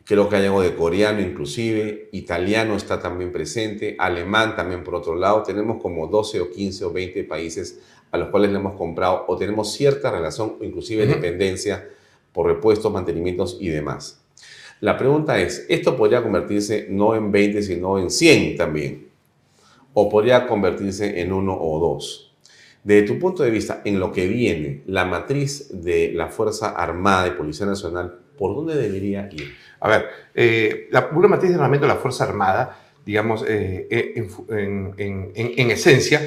creo 0.04 0.28
que 0.28 0.36
hay 0.36 0.44
algo 0.44 0.62
de 0.62 0.74
coreano 0.74 1.20
inclusive, 1.20 2.08
italiano 2.12 2.76
está 2.76 3.00
también 3.00 3.32
presente, 3.32 3.96
alemán 3.98 4.54
también 4.54 4.84
por 4.84 4.94
otro 4.94 5.14
lado, 5.14 5.42
tenemos 5.42 5.80
como 5.80 6.06
12 6.06 6.40
o 6.40 6.50
15 6.50 6.84
o 6.84 6.92
20 6.92 7.24
países 7.24 7.80
a 8.10 8.18
los 8.18 8.28
cuales 8.28 8.52
le 8.52 8.58
hemos 8.58 8.76
comprado 8.76 9.24
o 9.26 9.36
tenemos 9.36 9.72
cierta 9.72 10.10
relación 10.10 10.56
o 10.60 10.64
inclusive 10.64 11.06
dependencia 11.06 11.88
por 12.32 12.46
repuestos, 12.46 12.92
mantenimientos 12.92 13.56
y 13.60 13.68
demás. 13.68 14.20
La 14.80 14.98
pregunta 14.98 15.40
es, 15.40 15.66
¿esto 15.68 15.96
podría 15.96 16.22
convertirse 16.22 16.88
no 16.90 17.14
en 17.14 17.32
20, 17.32 17.62
sino 17.62 17.98
en 17.98 18.10
100 18.10 18.56
también? 18.56 19.08
¿O 19.94 20.08
podría 20.10 20.46
convertirse 20.46 21.20
en 21.20 21.32
uno 21.32 21.56
o 21.58 21.78
dos? 21.78 22.36
Desde 22.82 23.06
tu 23.06 23.18
punto 23.18 23.42
de 23.42 23.50
vista, 23.50 23.80
en 23.84 23.98
lo 23.98 24.12
que 24.12 24.26
viene, 24.26 24.82
la 24.86 25.06
matriz 25.06 25.70
de 25.72 26.12
la 26.12 26.28
Fuerza 26.28 26.68
Armada 26.68 27.28
y 27.28 27.30
Policía 27.30 27.66
Nacional, 27.66 28.23
¿por 28.36 28.54
dónde 28.54 28.74
debería 28.76 29.28
ir? 29.32 29.54
A 29.80 29.88
ver, 29.88 30.06
eh, 30.34 30.88
la, 30.90 31.10
una 31.12 31.28
matriz 31.28 31.50
de 31.50 31.56
armamento 31.56 31.86
de 31.86 31.92
la 31.92 32.00
Fuerza 32.00 32.24
Armada, 32.24 32.78
digamos, 33.04 33.44
eh, 33.46 33.86
eh, 33.90 34.28
en, 35.36 35.70
esencia, 35.70 36.26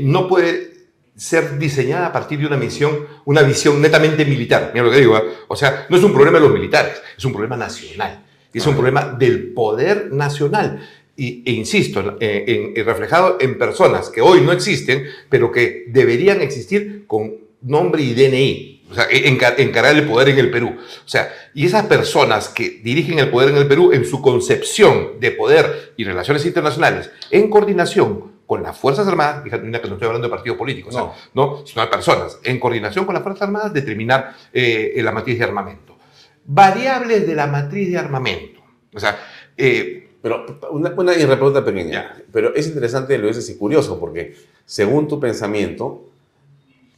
no 0.00 0.28
puede 0.28 0.70
ser 1.16 1.58
diseñada 1.58 2.06
a 2.06 2.12
partir 2.12 2.38
de 2.38 2.46
una 2.46 2.56
misión, 2.56 3.06
una 3.24 3.42
visión 3.42 3.80
netamente 3.80 4.24
militar. 4.24 4.70
Mira 4.72 4.86
lo 4.86 4.90
que 4.90 5.00
digo, 5.00 5.16
¿eh? 5.16 5.22
o 5.48 5.56
sea, 5.56 5.86
no 5.88 5.96
es 5.96 6.02
un 6.02 6.12
problema 6.12 6.38
de 6.38 6.44
los 6.44 6.52
militares, 6.52 7.00
es 7.16 7.24
un 7.24 7.32
problema 7.32 7.56
nacional, 7.56 8.24
es 8.52 8.66
un 8.66 8.74
problema 8.74 9.04
del 9.18 9.52
poder 9.52 10.12
nacional. 10.12 10.80
Y, 11.16 11.42
e 11.44 11.52
insisto, 11.52 12.16
en, 12.20 12.74
reflejado 12.86 13.36
en 13.40 13.58
personas 13.58 14.08
que 14.08 14.22
hoy 14.22 14.40
no 14.40 14.52
existen, 14.52 15.04
pero 15.28 15.52
que 15.52 15.84
deberían 15.88 16.40
existir 16.40 17.04
con 17.06 17.34
nombre 17.60 18.02
y 18.02 18.14
DNI. 18.14 18.79
O 18.90 18.94
sea, 18.94 19.06
encargar 19.10 19.94
el 19.94 20.06
poder 20.06 20.30
en 20.30 20.38
el 20.38 20.50
Perú. 20.50 20.76
O 20.78 21.08
sea, 21.08 21.32
y 21.54 21.66
esas 21.66 21.86
personas 21.86 22.48
que 22.48 22.80
dirigen 22.82 23.18
el 23.20 23.30
poder 23.30 23.50
en 23.50 23.56
el 23.56 23.68
Perú 23.68 23.92
en 23.92 24.04
su 24.04 24.20
concepción 24.20 25.20
de 25.20 25.30
poder 25.30 25.94
y 25.96 26.04
relaciones 26.04 26.44
internacionales, 26.44 27.10
en 27.30 27.48
coordinación 27.48 28.32
con 28.46 28.64
las 28.64 28.76
Fuerzas 28.76 29.06
Armadas, 29.06 29.44
fíjate 29.44 29.62
que 29.62 29.88
no 29.88 29.94
estoy 29.94 30.06
hablando 30.06 30.26
de 30.26 30.30
partidos 30.30 30.58
políticos, 30.58 30.92
no. 30.92 31.14
¿no? 31.34 31.64
sino 31.64 31.82
de 31.82 31.88
personas, 31.88 32.38
en 32.42 32.58
coordinación 32.58 33.04
con 33.04 33.14
las 33.14 33.22
Fuerzas 33.22 33.42
Armadas, 33.42 33.72
determinar 33.72 34.34
eh, 34.52 34.92
la 34.96 35.12
matriz 35.12 35.38
de 35.38 35.44
armamento. 35.44 35.96
Variables 36.44 37.28
de 37.28 37.34
la 37.36 37.46
matriz 37.46 37.92
de 37.92 37.98
armamento. 37.98 38.60
O 38.92 38.98
sea, 38.98 39.16
eh, 39.56 40.10
pero 40.20 40.44
una, 40.72 40.90
una 40.90 41.12
pregunta 41.14 41.64
pequeña. 41.64 42.22
Pero 42.32 42.54
es 42.54 42.66
interesante, 42.66 43.16
lo 43.18 43.28
dices 43.28 43.48
y 43.50 43.56
curioso, 43.56 43.98
porque 43.98 44.34
según 44.64 45.08
tu 45.08 45.20
pensamiento, 45.20 46.09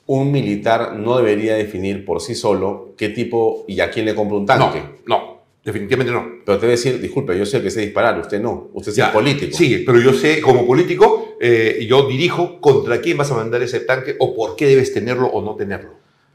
un 0.07 0.33
militar 0.33 0.95
no 0.97 1.17
debería 1.17 1.55
definir 1.55 2.05
por 2.05 2.21
sí 2.21 2.35
solo 2.35 2.95
qué 2.97 3.11
tipo 3.11 3.65
y 3.69 3.81
a 3.81 3.91
quién 3.91 4.07
le 4.07 4.15
compra 4.15 4.37
un 4.37 4.47
tanque. 4.47 4.83
No, 5.07 5.19
no. 5.19 5.33
Definitivamente 5.65 6.13
no. 6.13 6.27
Pero 6.45 6.59
te 6.59 6.67
voy 6.67 6.73
a 6.73 6.77
decir, 6.77 7.01
disculpe, 7.01 7.39
yo 7.39 7.47
sé 7.47 7.63
que 7.63 7.71
sé 7.71 7.83
disparar, 7.83 8.19
usted 8.19 8.41
no. 8.41 8.71
Usted 8.73 8.99
es 8.99 9.09
político. 9.09 9.57
Sí, 9.57 9.85
pero 9.87 10.01
yo 10.01 10.13
sé, 10.13 10.41
como 10.41 10.67
político, 10.67 11.37
eh, 11.41 11.87
yo 11.89 12.09
dirijo 12.09 12.61
contra 12.61 13.01
quién 13.01 13.17
vas 13.17 13.31
a 13.31 13.35
mandar 13.35 13.63
ese 13.63 13.81
tanque 13.81 14.17
o 14.19 14.35
por 14.35 14.57
qué 14.57 14.67
debes 14.67 14.93
tenerlo 14.93 15.29
o 15.29 15.41
no 15.41 15.55
tenerlo. 15.55 15.91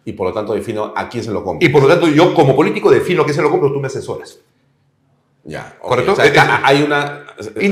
Y 0.05 0.13
por 0.13 0.27
lo 0.27 0.33
tanto 0.33 0.53
defino 0.53 0.93
a 0.95 1.09
quién 1.09 1.25
se 1.25 1.31
lo 1.31 1.43
compro. 1.43 1.67
Y 1.67 1.69
por 1.69 1.81
lo 1.81 1.89
tanto 1.89 2.07
yo 2.07 2.33
como 2.33 2.55
político 2.55 2.89
defino 2.89 3.23
a 3.23 3.25
quién 3.25 3.35
se 3.35 3.41
lo 3.41 3.49
compro, 3.49 3.73
tú 3.73 3.81
me 3.81 3.87
asesoras. 3.87 4.39
Ya, 5.43 5.77
¿correcto? 5.81 6.15
hay 6.63 6.81
una... 6.83 7.25
hay 7.55 7.69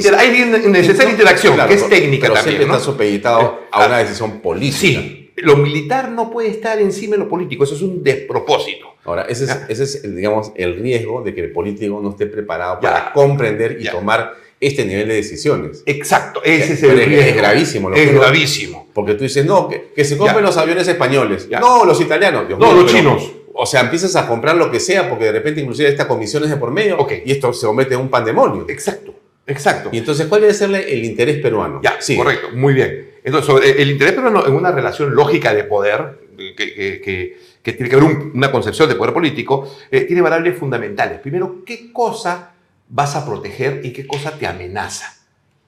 necesaria 0.67 1.11
interacción, 1.11 1.57
que 1.67 1.73
es 1.73 1.89
técnica 1.89 2.27
pero 2.27 2.33
también. 2.35 2.57
Siempre 2.57 2.77
está 2.77 2.79
supeditado 2.79 3.39
a 3.71 3.83
ah, 3.83 3.87
una 3.87 3.97
decisión 3.99 4.41
política. 4.41 4.77
Sí, 4.77 5.24
lo 5.37 5.57
militar 5.57 6.11
no 6.11 6.31
puede 6.31 6.49
estar 6.49 6.79
encima 6.79 7.13
de 7.13 7.19
lo 7.19 7.29
político, 7.29 7.63
eso 7.63 7.75
es 7.75 7.81
un 7.81 8.03
despropósito. 8.03 8.95
Ahora, 9.03 9.23
ese 9.23 9.45
es, 9.45 9.57
ese 9.69 9.83
es 9.83 10.15
digamos, 10.15 10.51
el 10.55 10.77
riesgo 10.77 11.21
de 11.21 11.33
que 11.35 11.41
el 11.41 11.51
político 11.51 11.99
no 12.01 12.11
esté 12.11 12.25
preparado 12.25 12.79
para 12.79 13.13
comprender 13.13 13.77
y 13.79 13.87
tomar 13.87 14.33
este 14.59 14.85
nivel 14.85 15.07
de 15.07 15.15
decisiones. 15.15 15.83
Exacto, 15.85 16.41
ese 16.43 16.73
es 16.73 16.83
el 16.83 16.97
riesgo. 16.97 17.29
Es 17.29 17.35
gravísimo. 17.35 17.89
Lo 17.89 17.95
es 17.95 18.13
gravísimo. 18.13 18.87
Porque 18.93 19.13
tú 19.13 19.23
dices, 19.23 19.45
no, 19.45 19.69
que, 19.69 20.03
se 20.03 20.17
compren 20.17 20.43
los 20.43 20.57
aviones 20.57 20.87
españoles. 20.87 21.47
No, 21.49 21.85
los 21.85 21.99
italianos. 22.01 22.45
no, 22.57 22.73
los 22.73 22.91
chinos. 22.91 23.31
O 23.57 23.65
sea, 23.65 23.81
empiezas 23.81 24.15
a 24.17 24.27
comprar 24.27 24.57
lo 24.57 24.69
que 24.69 24.81
sea 24.81 25.09
porque 25.09 25.25
de 25.25 25.31
repente 25.31 25.61
inclusive 25.61 25.87
esta 25.87 26.09
comisión 26.09 26.43
es 26.43 26.49
de 26.49 26.57
por 26.57 26.71
medio 26.71 26.99
okay. 26.99 27.23
y 27.25 27.31
esto 27.31 27.53
se 27.53 27.65
comete 27.65 27.93
en 27.93 28.01
un 28.01 28.09
pandemonio. 28.09 28.65
Exacto, 28.67 29.13
exacto. 29.47 29.89
Y 29.93 29.99
entonces, 29.99 30.27
¿cuál 30.27 30.41
debe 30.41 30.53
ser 30.53 30.73
el 30.75 31.05
interés 31.05 31.37
peruano? 31.37 31.79
Ya, 31.81 31.95
sí. 32.01 32.17
Correcto, 32.17 32.49
muy 32.53 32.73
bien. 32.73 33.14
Entonces, 33.25 33.47
sobre 33.47 33.81
el 33.81 33.89
interés 33.89 34.13
peruano 34.13 34.45
en 34.45 34.53
una 34.53 34.71
relación 34.71 35.15
lógica 35.15 35.51
de 35.51 35.63
poder, 35.63 36.19
que, 36.37 37.37
tiene 37.63 37.89
que 37.89 37.95
haber 37.95 38.31
una 38.33 38.51
concepción 38.51 38.87
de 38.87 38.93
poder 38.93 39.15
político, 39.15 39.67
eh, 39.89 40.01
tiene 40.01 40.21
variables 40.21 40.55
fundamentales. 40.55 41.19
Primero, 41.21 41.63
¿qué 41.65 41.91
cosa 41.91 42.51
vas 42.87 43.15
a 43.15 43.25
proteger 43.25 43.81
y 43.83 43.91
qué 43.91 44.05
cosa 44.05 44.37
te 44.37 44.45
amenaza? 44.45 45.11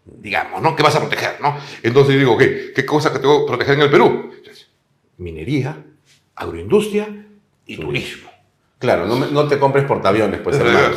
Digamos, 0.05 0.61
¿no? 0.61 0.75
¿Qué 0.75 0.83
vas 0.83 0.95
a 0.97 0.99
proteger, 0.99 1.41
no? 1.41 1.57
Entonces 1.81 2.19
digo, 2.19 2.37
¿qué, 2.37 2.73
qué 2.75 2.85
cosa 2.85 3.11
que 3.11 3.17
tengo 3.17 3.43
que 3.43 3.49
proteger 3.49 3.73
en 3.73 3.81
el 3.81 3.89
Perú? 3.89 4.31
Minería, 5.17 5.83
agroindustria 6.35 7.25
y 7.65 7.77
turismo. 7.77 8.29
Claro, 8.79 9.07
no, 9.07 9.47
te 9.47 9.57
compres 9.57 9.85
portaaviones, 9.85 10.39
pues, 10.41 10.59
hermano. 10.59 10.89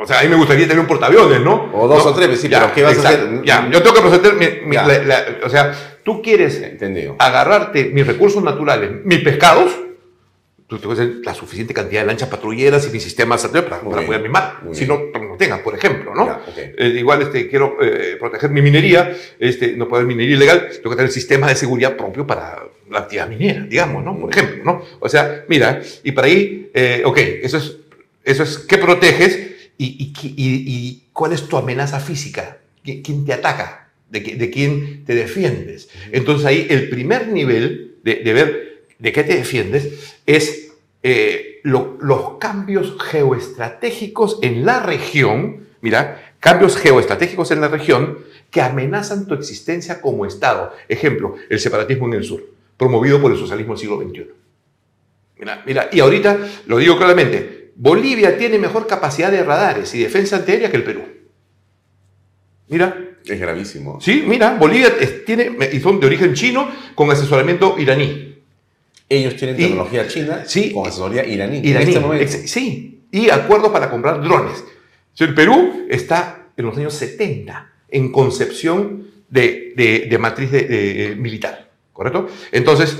o 0.00 0.06
sea, 0.06 0.20
a 0.20 0.22
mí 0.22 0.28
me 0.28 0.36
gustaría 0.36 0.68
tener 0.68 0.78
un 0.78 0.86
portaaviones, 0.86 1.40
¿no? 1.40 1.68
O 1.74 1.88
dos 1.88 2.06
o 2.06 2.14
tres, 2.14 2.40
sí, 2.40 2.48
pero 2.48 2.72
¿qué 2.72 2.84
vas 2.84 2.96
a 2.98 3.08
hacer? 3.08 3.42
Ya, 3.44 3.68
yo 3.70 3.82
tengo 3.82 3.96
que 3.96 4.02
presentar 4.02 4.34
mi, 4.34 4.76
o 5.44 5.48
sea, 5.48 5.98
tú 6.04 6.22
quieres 6.22 6.62
agarrarte 7.18 7.86
mis 7.86 8.06
recursos 8.06 8.42
naturales, 8.42 9.04
mis 9.04 9.18
pescados, 9.18 9.72
tú 10.68 10.78
tienes 10.78 11.24
la 11.24 11.34
suficiente 11.34 11.74
cantidad 11.74 12.02
de 12.02 12.06
lanchas 12.06 12.28
patrulleras 12.28 12.86
y 12.86 12.90
mi 12.90 13.00
sistema 13.00 13.36
satélite 13.36 13.68
para, 13.68 13.82
para 13.82 14.06
poder 14.06 14.22
mi 14.22 14.28
mar. 14.28 14.60
Si 14.72 14.86
no, 14.86 15.00
no 15.34 15.38
tengas, 15.38 15.60
por 15.60 15.74
ejemplo, 15.74 16.14
¿no? 16.14 16.40
Eh, 16.56 16.94
igual 16.96 17.22
este, 17.22 17.48
quiero 17.48 17.76
eh, 17.80 18.16
proteger 18.18 18.50
mi 18.50 18.62
minería, 18.62 19.16
este, 19.38 19.76
no 19.76 19.88
puedo 19.88 20.02
haber 20.02 20.14
minería 20.14 20.36
ilegal, 20.36 20.68
tengo 20.72 20.90
que 20.90 20.96
tener 20.96 21.10
sistema 21.10 21.48
de 21.48 21.56
seguridad 21.56 21.96
propio 21.96 22.26
para 22.26 22.62
la 22.90 23.00
actividad 23.00 23.28
minera, 23.28 23.64
digamos, 23.64 24.04
¿no? 24.04 24.18
Por 24.18 24.30
ejemplo, 24.30 24.64
¿no? 24.64 24.82
O 25.00 25.08
sea, 25.08 25.44
mira, 25.48 25.82
y 26.02 26.12
para 26.12 26.26
ahí, 26.26 26.70
eh, 26.72 27.02
ok, 27.04 27.18
eso 27.42 27.58
es, 27.58 27.76
eso 28.24 28.42
es 28.42 28.58
qué 28.58 28.78
proteges 28.78 29.38
y, 29.76 29.86
y, 29.86 30.12
y 30.36 31.04
cuál 31.12 31.32
es 31.32 31.48
tu 31.48 31.56
amenaza 31.56 32.00
física, 32.00 32.58
quién 32.82 33.24
te 33.24 33.32
ataca 33.32 33.84
de, 34.10 34.50
quién 34.50 35.04
te 35.04 35.14
defiendes. 35.14 35.88
Entonces 36.12 36.46
ahí 36.46 36.66
el 36.70 36.88
primer 36.88 37.28
nivel 37.28 37.96
de, 38.02 38.32
ver 38.32 38.84
de 38.98 39.12
qué 39.12 39.24
te 39.24 39.36
defiendes 39.36 39.88
es 40.26 40.63
eh, 41.06 41.60
los 41.62 42.38
cambios 42.40 42.96
geoestratégicos 42.98 44.38
en 44.40 44.64
la 44.64 44.80
región, 44.80 45.66
mira, 45.82 46.34
cambios 46.40 46.78
geoestratégicos 46.78 47.50
en 47.50 47.60
la 47.60 47.68
región 47.68 48.20
que 48.50 48.62
amenazan 48.62 49.26
tu 49.26 49.34
existencia 49.34 50.00
como 50.00 50.24
Estado. 50.24 50.72
Ejemplo, 50.88 51.34
el 51.50 51.60
separatismo 51.60 52.06
en 52.06 52.14
el 52.14 52.24
sur, 52.24 52.42
promovido 52.78 53.20
por 53.20 53.30
el 53.30 53.38
socialismo 53.38 53.74
del 53.74 53.80
siglo 53.80 54.00
XXI. 54.00 54.30
Mira, 55.38 55.62
mira, 55.66 55.88
y 55.92 56.00
ahorita 56.00 56.38
lo 56.66 56.78
digo 56.78 56.96
claramente, 56.96 57.72
Bolivia 57.76 58.38
tiene 58.38 58.58
mejor 58.58 58.86
capacidad 58.86 59.30
de 59.30 59.44
radares 59.44 59.94
y 59.94 60.02
defensa 60.02 60.36
antiaérea 60.36 60.70
que 60.70 60.76
el 60.78 60.84
Perú. 60.84 61.02
Mira, 62.68 63.18
es 63.26 63.38
gravísimo. 63.38 64.00
Sí, 64.00 64.24
mira, 64.26 64.56
Bolivia 64.58 64.90
tiene, 65.26 65.50
y 65.70 65.80
son 65.80 66.00
de 66.00 66.06
origen 66.06 66.32
chino 66.32 66.66
con 66.94 67.10
asesoramiento 67.10 67.76
iraní. 67.78 68.23
Ellos 69.08 69.36
tienen 69.36 69.56
tecnología 69.56 70.08
china 70.08 70.44
sí, 70.46 70.72
con 70.72 70.86
asesoría 70.86 71.24
iraní. 71.26 71.60
Este 71.64 72.48
sí, 72.48 73.02
y 73.10 73.30
acuerdos 73.30 73.70
para 73.70 73.90
comprar 73.90 74.22
drones. 74.22 74.64
El 75.18 75.34
Perú 75.34 75.86
está 75.88 76.48
en 76.56 76.66
los 76.66 76.76
años 76.76 76.94
70 76.94 77.70
en 77.90 78.10
concepción 78.10 79.06
de, 79.28 80.06
de, 80.08 80.18
matriz 80.18 80.50
de, 80.50 81.16
militar, 81.18 81.70
¿correcto? 81.92 82.28
Entonces, 82.50 82.98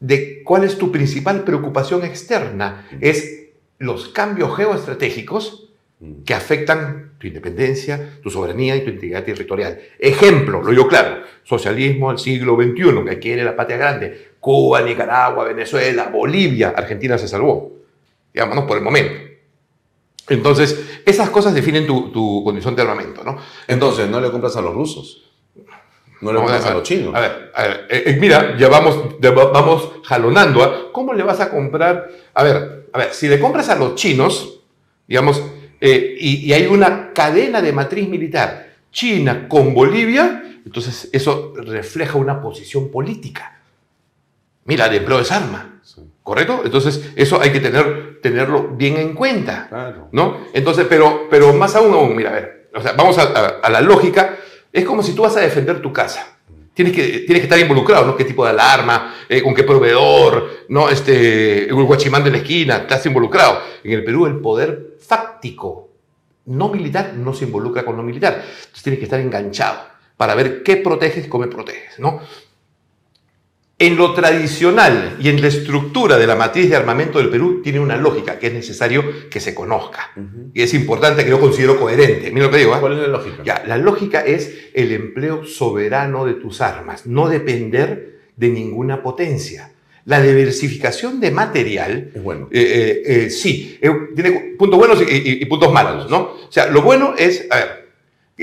de 0.00 0.42
¿cuál 0.42 0.64
es 0.64 0.78
tu 0.78 0.90
principal 0.90 1.44
preocupación 1.44 2.04
externa? 2.04 2.88
Es 3.00 3.48
los 3.78 4.08
cambios 4.08 4.56
geoestratégicos 4.56 5.70
que 6.24 6.34
afectan 6.34 7.12
tu 7.18 7.26
independencia, 7.26 8.18
tu 8.22 8.30
soberanía 8.30 8.74
y 8.76 8.84
tu 8.84 8.90
integridad 8.90 9.24
territorial. 9.24 9.78
Ejemplo, 9.98 10.62
lo 10.62 10.70
digo 10.70 10.88
claro, 10.88 11.22
socialismo 11.44 12.08
del 12.08 12.18
siglo 12.18 12.56
XXI, 12.56 13.04
que 13.08 13.18
quiere 13.18 13.44
la 13.44 13.54
patria 13.54 13.76
grande, 13.76 14.29
Cuba, 14.40 14.80
Nicaragua, 14.80 15.44
Venezuela, 15.44 16.08
Bolivia, 16.08 16.72
Argentina 16.74 17.18
se 17.18 17.28
salvó, 17.28 17.72
digamos, 18.32 18.64
por 18.64 18.78
el 18.78 18.82
momento. 18.82 19.30
Entonces, 20.28 21.02
esas 21.04 21.28
cosas 21.30 21.52
definen 21.52 21.86
tu, 21.86 22.42
condición 22.44 22.74
de 22.74 22.82
armamento, 22.82 23.22
¿no? 23.24 23.36
Entonces, 23.66 24.08
¿no 24.08 24.20
le 24.20 24.30
compras 24.30 24.56
a 24.56 24.62
los 24.62 24.74
rusos? 24.74 25.24
No 26.20 26.32
le 26.32 26.38
compras 26.38 26.64
a, 26.66 26.74
los 26.74 26.82
chinos. 26.82 27.14
A 27.14 27.20
ver, 27.20 27.52
eh, 27.88 28.02
eh, 28.06 28.16
mira, 28.20 28.56
ya 28.56 28.68
vamos, 28.68 29.16
vamos 29.20 29.90
jalonando. 30.04 30.62
¿ah? 30.62 30.90
¿Cómo 30.92 31.14
le 31.14 31.22
vas 31.22 31.40
a 31.40 31.50
comprar? 31.50 32.10
A 32.34 32.42
ver, 32.42 32.88
a 32.92 32.98
ver, 32.98 33.14
si 33.14 33.26
le 33.26 33.40
compras 33.40 33.68
a 33.70 33.76
los 33.76 33.94
chinos, 33.94 34.60
digamos, 35.08 35.42
eh, 35.80 36.16
y, 36.20 36.52
hay 36.52 36.66
una 36.66 37.12
cadena 37.12 37.62
de 37.62 37.72
matriz 37.72 38.06
militar 38.06 38.74
China 38.92 39.48
con 39.48 39.72
Bolivia, 39.72 40.60
entonces 40.64 41.08
eso 41.12 41.54
refleja 41.56 42.18
una 42.18 42.40
posición 42.40 42.90
política. 42.90 43.59
Mira, 44.64 44.88
de 44.88 44.98
empleo 44.98 45.20
es 45.20 45.32
arma, 45.32 45.80
¿correcto? 46.22 46.62
Entonces 46.64 47.12
eso 47.16 47.40
hay 47.40 47.50
que 47.50 47.60
tener, 47.60 48.20
tenerlo 48.20 48.68
bien 48.76 48.96
en 48.98 49.14
cuenta, 49.14 50.08
¿no? 50.12 50.38
Entonces, 50.52 50.86
pero, 50.88 51.28
pero 51.30 51.52
más 51.52 51.74
aún, 51.76 51.92
aún, 51.92 52.14
mira, 52.14 52.30
a 52.30 52.34
ver, 52.34 52.70
o 52.74 52.80
sea, 52.80 52.92
vamos 52.92 53.18
a, 53.18 53.68
la 53.68 53.80
lógica, 53.80 54.36
es 54.72 54.84
como 54.84 55.02
si 55.02 55.14
tú 55.14 55.22
vas 55.22 55.36
a 55.36 55.40
defender 55.40 55.80
tu 55.80 55.92
casa. 55.92 56.36
Tienes 56.72 56.94
que, 56.94 57.02
tienes 57.20 57.40
que 57.40 57.44
estar 57.44 57.58
involucrado, 57.58 58.06
¿no? 58.06 58.16
¿Qué 58.16 58.24
tipo 58.24 58.44
de 58.44 58.50
alarma? 58.50 59.14
Eh, 59.28 59.42
¿Con 59.42 59.54
qué 59.54 59.64
proveedor? 59.64 60.48
¿No? 60.68 60.88
Este, 60.88 61.64
el 61.64 61.74
guachimán 61.74 62.22
de 62.22 62.30
la 62.30 62.38
esquina, 62.38 62.76
estás 62.76 63.04
involucrado. 63.06 63.60
En 63.82 63.92
el 63.92 64.04
Perú 64.04 64.26
el 64.26 64.38
poder 64.38 64.96
fáctico, 65.00 65.90
no 66.46 66.68
militar, 66.68 67.14
no 67.14 67.34
se 67.34 67.44
involucra 67.44 67.84
con 67.84 67.96
lo 67.96 68.02
militar. 68.02 68.34
Entonces 68.34 68.82
tienes 68.82 68.98
que 68.98 69.04
estar 69.04 69.20
enganchado 69.20 69.80
para 70.16 70.34
ver 70.34 70.62
qué 70.62 70.76
proteges 70.76 71.26
y 71.26 71.28
cómo 71.28 71.48
proteges, 71.50 71.98
¿no? 71.98 72.20
En 73.82 73.96
lo 73.96 74.12
tradicional 74.12 75.16
y 75.18 75.30
en 75.30 75.40
la 75.40 75.48
estructura 75.48 76.18
de 76.18 76.26
la 76.26 76.36
matriz 76.36 76.68
de 76.68 76.76
armamento 76.76 77.18
del 77.18 77.30
Perú 77.30 77.62
tiene 77.62 77.80
una 77.80 77.96
lógica 77.96 78.38
que 78.38 78.48
es 78.48 78.52
necesario 78.52 79.02
que 79.30 79.40
se 79.40 79.54
conozca. 79.54 80.10
Y 80.52 80.60
es 80.60 80.74
importante 80.74 81.24
que 81.24 81.30
yo 81.30 81.40
considero 81.40 81.80
coherente. 81.80 82.30
Mira 82.30 82.46
lo 82.46 82.52
que 82.52 82.58
digo. 82.58 82.76
¿eh? 82.76 82.78
¿Cuál 82.78 82.92
es 82.92 82.98
la 82.98 83.06
lógica? 83.08 83.42
Ya, 83.42 83.64
la 83.66 83.78
lógica 83.78 84.20
es 84.20 84.68
el 84.74 84.92
empleo 84.92 85.46
soberano 85.46 86.26
de 86.26 86.34
tus 86.34 86.60
armas, 86.60 87.06
no 87.06 87.30
depender 87.30 88.20
de 88.36 88.50
ninguna 88.50 89.02
potencia. 89.02 89.72
La 90.06 90.20
diversificación 90.20 91.20
de 91.20 91.30
material, 91.30 92.10
es 92.14 92.22
bueno. 92.22 92.48
Eh, 92.50 92.60
eh, 92.60 93.02
eh, 93.06 93.30
sí, 93.30 93.78
tiene 94.14 94.56
puntos 94.58 94.78
buenos 94.78 95.02
y, 95.08 95.44
puntos 95.44 95.72
malos, 95.72 96.10
¿no? 96.10 96.18
O 96.18 96.48
sea, 96.50 96.66
lo 96.66 96.82
bueno 96.82 97.14
es, 97.16 97.46
a 97.50 97.56
ver, 97.56 97.79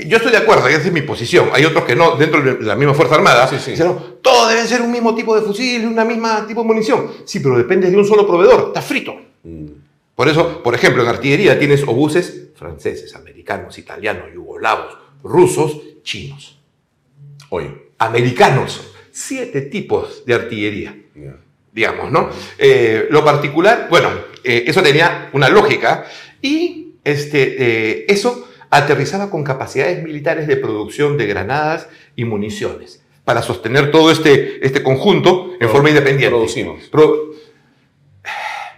Yo 0.06 0.18
estoy 0.18 0.30
de 0.30 0.38
acuerdo, 0.38 0.68
esa 0.68 0.86
es 0.86 0.92
mi 0.92 1.02
posición. 1.02 1.50
Hay 1.52 1.64
otros 1.64 1.84
que 1.84 1.96
no, 1.96 2.16
dentro 2.16 2.40
de 2.40 2.62
la 2.62 2.76
misma 2.76 2.94
Fuerza 2.94 3.16
Armada. 3.16 3.48
Sí, 3.48 3.72
Dicen, 3.72 3.96
todos 4.22 4.48
deben 4.48 4.66
ser 4.68 4.80
un 4.82 4.92
mismo 4.92 5.14
tipo 5.14 5.34
de 5.34 5.42
fusil, 5.42 5.86
una 5.86 6.04
misma 6.04 6.46
tipo 6.46 6.62
de 6.62 6.66
munición. 6.66 7.10
Sí, 7.24 7.40
pero 7.40 7.56
depende 7.58 7.90
de 7.90 7.96
un 7.96 8.04
solo 8.04 8.26
proveedor. 8.26 8.66
Está 8.68 8.82
frito. 8.82 9.14
Mm. 9.42 9.66
Por 10.14 10.28
eso, 10.28 10.62
por 10.62 10.74
ejemplo, 10.74 11.02
en 11.02 11.08
artillería 11.08 11.58
tienes 11.58 11.82
obuses 11.82 12.48
franceses, 12.54 13.14
americanos, 13.14 13.78
italianos, 13.78 14.26
yugoslavos, 14.34 14.98
rusos, 15.22 15.80
chinos. 16.02 16.58
Oye, 17.50 17.92
americanos. 17.98 18.92
Siete 19.10 19.62
tipos 19.62 20.24
de 20.24 20.34
artillería. 20.34 20.96
Digamos, 21.72 22.10
¿no? 22.10 22.30
Eh, 22.56 23.08
lo 23.10 23.24
particular, 23.24 23.88
bueno, 23.90 24.10
eh, 24.44 24.64
eso 24.66 24.82
tenía 24.82 25.30
una 25.32 25.48
lógica 25.48 26.06
y 26.40 26.94
este, 27.04 27.56
eh, 27.58 28.06
eso 28.08 28.47
aterrizaba 28.70 29.30
con 29.30 29.44
capacidades 29.44 30.02
militares 30.02 30.46
de 30.46 30.56
producción 30.56 31.16
de 31.16 31.26
granadas 31.26 31.88
y 32.16 32.24
municiones 32.24 33.02
para 33.24 33.42
sostener 33.42 33.90
todo 33.90 34.10
este, 34.10 34.64
este 34.66 34.82
conjunto 34.82 35.52
en 35.60 35.68
forma 35.68 35.90
independiente. 35.90 36.30
Producimos. 36.30 36.90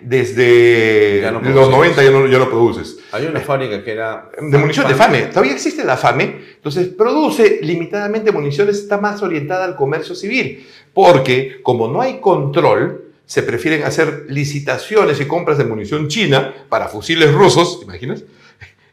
desde 0.00 1.30
los 1.30 1.70
90 1.70 2.02
ya 2.02 2.10
no, 2.10 2.26
ya 2.26 2.38
lo 2.38 2.50
produces. 2.50 2.98
Hay 3.12 3.26
una 3.26 3.40
fábrica 3.40 3.84
que 3.84 3.92
era... 3.92 4.28
De 4.40 4.58
munición 4.58 4.88
de 4.88 4.94
FAME. 4.94 5.22
Todavía 5.26 5.52
existe 5.52 5.84
la 5.84 5.96
FAME. 5.96 6.40
Entonces 6.56 6.88
produce 6.88 7.60
limitadamente 7.62 8.32
municiones, 8.32 8.78
está 8.78 8.98
más 8.98 9.22
orientada 9.22 9.64
al 9.64 9.76
comercio 9.76 10.14
civil. 10.14 10.66
Porque 10.92 11.60
como 11.62 11.86
no 11.86 12.00
hay 12.00 12.18
control, 12.18 13.04
se 13.26 13.44
prefieren 13.44 13.84
hacer 13.84 14.26
licitaciones 14.28 15.20
y 15.20 15.26
compras 15.26 15.58
de 15.58 15.64
munición 15.64 16.08
china 16.08 16.52
para 16.68 16.88
fusiles 16.88 17.32
rusos, 17.32 17.78
¿te 17.78 17.84
imaginas? 17.84 18.24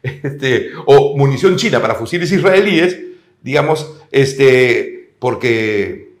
Este, 0.22 0.70
o 0.86 1.16
munición 1.16 1.56
china 1.56 1.80
para 1.80 1.94
fusiles 1.94 2.30
israelíes, 2.30 2.98
digamos, 3.42 3.94
este, 4.10 5.14
porque 5.18 6.12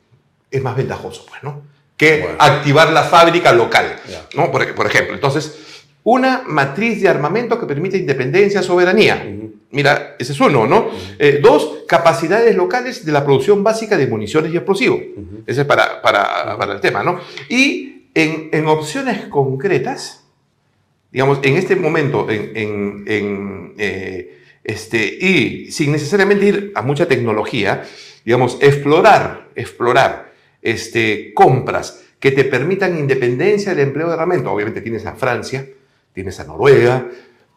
es 0.50 0.62
más 0.62 0.76
ventajoso, 0.76 1.24
pues, 1.28 1.42
¿no? 1.42 1.62
Que 1.96 2.28
activar 2.38 2.92
la 2.92 3.02
fábrica 3.02 3.52
local, 3.52 3.96
¿no? 4.36 4.52
Por, 4.52 4.86
ejemplo, 4.86 5.14
entonces, 5.14 5.84
una 6.04 6.42
matriz 6.46 7.02
de 7.02 7.08
armamento 7.08 7.58
que 7.58 7.66
permite 7.66 7.98
independencia, 7.98 8.62
soberanía. 8.62 9.26
Mira, 9.70 10.14
ese 10.18 10.32
es 10.32 10.40
uno, 10.40 10.66
¿no? 10.66 10.90
Eh, 11.18 11.40
dos, 11.42 11.78
capacidades 11.88 12.54
locales 12.54 13.04
de 13.04 13.12
la 13.12 13.24
producción 13.24 13.64
básica 13.64 13.96
de 13.96 14.06
municiones 14.06 14.52
y 14.52 14.56
explosivos. 14.56 15.00
Ese 15.46 15.62
es 15.62 15.66
para, 15.66 16.00
para, 16.00 16.56
para, 16.56 16.74
el 16.74 16.80
tema, 16.80 17.02
¿no? 17.02 17.18
Y 17.48 18.04
en, 18.14 18.48
en 18.52 18.66
opciones 18.68 19.26
concretas, 19.26 20.27
digamos, 21.10 21.40
en 21.42 21.56
este 21.56 21.76
momento, 21.76 22.26
en, 22.28 23.74
eh, 23.78 24.38
este, 24.64 25.04
y 25.04 25.70
sin 25.70 25.92
necesariamente 25.92 26.46
ir 26.46 26.72
a 26.74 26.82
mucha 26.82 27.06
tecnología, 27.08 27.84
digamos, 28.24 28.58
explorar, 28.60 29.48
explorar 29.54 30.32
este, 30.60 31.32
compras 31.32 32.04
que 32.20 32.32
te 32.32 32.44
permitan 32.44 32.98
independencia 32.98 33.74
del 33.74 33.88
empleo 33.88 34.08
de 34.08 34.14
armamento. 34.14 34.52
Obviamente 34.52 34.80
tienes 34.80 35.06
a 35.06 35.14
Francia, 35.14 35.66
tienes 36.12 36.38
a 36.40 36.44
Noruega, 36.44 37.08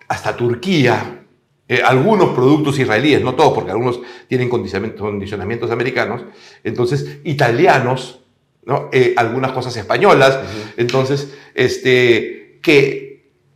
hasta 0.07 0.35
Turquía, 0.35 1.23
eh, 1.67 1.81
algunos 1.83 2.35
productos 2.35 2.77
israelíes, 2.79 3.21
no 3.21 3.35
todos, 3.35 3.53
porque 3.53 3.71
algunos 3.71 4.01
tienen 4.27 4.49
condicionamientos, 4.49 5.71
americanos, 5.71 6.23
entonces 6.63 7.19
italianos, 7.23 8.21
¿no? 8.65 8.89
Eh, 8.91 9.13
algunas 9.17 9.53
cosas 9.53 9.75
españolas, 9.75 10.39
entonces, 10.77 11.33
este, 11.55 12.59
que 12.61 13.10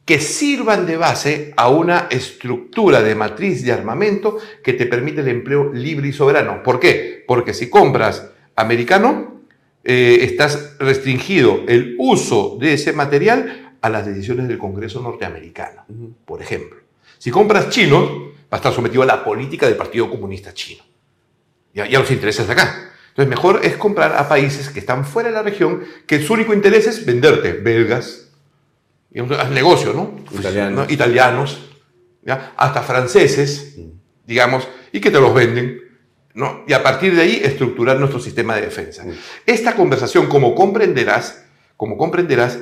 que 0.05 0.19
sirvan 0.19 0.85
de 0.85 0.97
base 0.97 1.53
a 1.57 1.69
una 1.69 2.07
estructura 2.11 3.01
de 3.01 3.15
matriz 3.15 3.65
de 3.65 3.71
armamento 3.71 4.37
que 4.63 4.73
te 4.73 4.85
permite 4.85 5.21
el 5.21 5.27
empleo 5.27 5.73
libre 5.73 6.07
y 6.07 6.13
soberano. 6.13 6.61
¿Por 6.61 6.79
qué? 6.79 7.23
Porque 7.27 7.55
si 7.55 7.69
compras 7.69 8.29
americano, 8.55 9.41
eh, 9.83 10.19
estás 10.21 10.77
restringido 10.79 11.61
el 11.67 11.95
uso 11.97 12.57
de 12.59 12.73
ese 12.73 12.93
material 12.93 13.77
a 13.81 13.89
las 13.89 14.05
decisiones 14.05 14.47
del 14.47 14.59
Congreso 14.59 15.01
norteamericano, 15.01 15.85
por 16.25 16.41
ejemplo. 16.41 16.79
Si 17.17 17.31
compras 17.31 17.69
chino, 17.69 18.31
va 18.51 18.51
a 18.51 18.55
estar 18.57 18.73
sometido 18.73 19.01
a 19.01 19.07
la 19.07 19.23
política 19.23 19.65
del 19.65 19.75
Partido 19.75 20.09
Comunista 20.09 20.53
Chino. 20.53 20.83
Ya, 21.73 21.87
ya 21.87 21.99
los 21.99 22.11
intereses 22.11 22.45
de 22.47 22.53
acá. 22.53 22.91
Entonces, 23.09 23.29
mejor 23.29 23.61
es 23.63 23.77
comprar 23.77 24.15
a 24.17 24.27
países 24.27 24.69
que 24.69 24.79
están 24.79 25.05
fuera 25.05 25.29
de 25.29 25.35
la 25.35 25.43
región, 25.43 25.83
que 26.05 26.21
su 26.21 26.33
único 26.33 26.53
interés 26.53 26.87
es 26.87 27.05
venderte 27.05 27.53
belgas, 27.53 28.24
digamos, 29.15 29.49
negocio, 29.51 29.93
¿no? 29.93 30.11
Italianos. 30.37 30.91
Italianos, 30.91 31.69
¿ya? 32.21 32.51
hasta 32.57 32.81
franceses, 32.81 33.77
digamos, 34.25 34.67
y 34.91 34.99
que 34.99 35.09
te 35.09 35.21
los 35.21 35.33
venden. 35.33 35.79
¿no? 36.33 36.65
Y 36.67 36.73
a 36.73 36.83
partir 36.83 37.15
de 37.15 37.21
ahí 37.21 37.41
estructurar 37.41 37.97
nuestro 37.97 38.19
sistema 38.19 38.55
de 38.55 38.63
defensa. 38.63 39.05
Esta 39.45 39.73
conversación, 39.73 40.27
como 40.27 40.53
comprenderás, 40.53 41.45
como 41.77 41.97
comprenderás, 41.97 42.59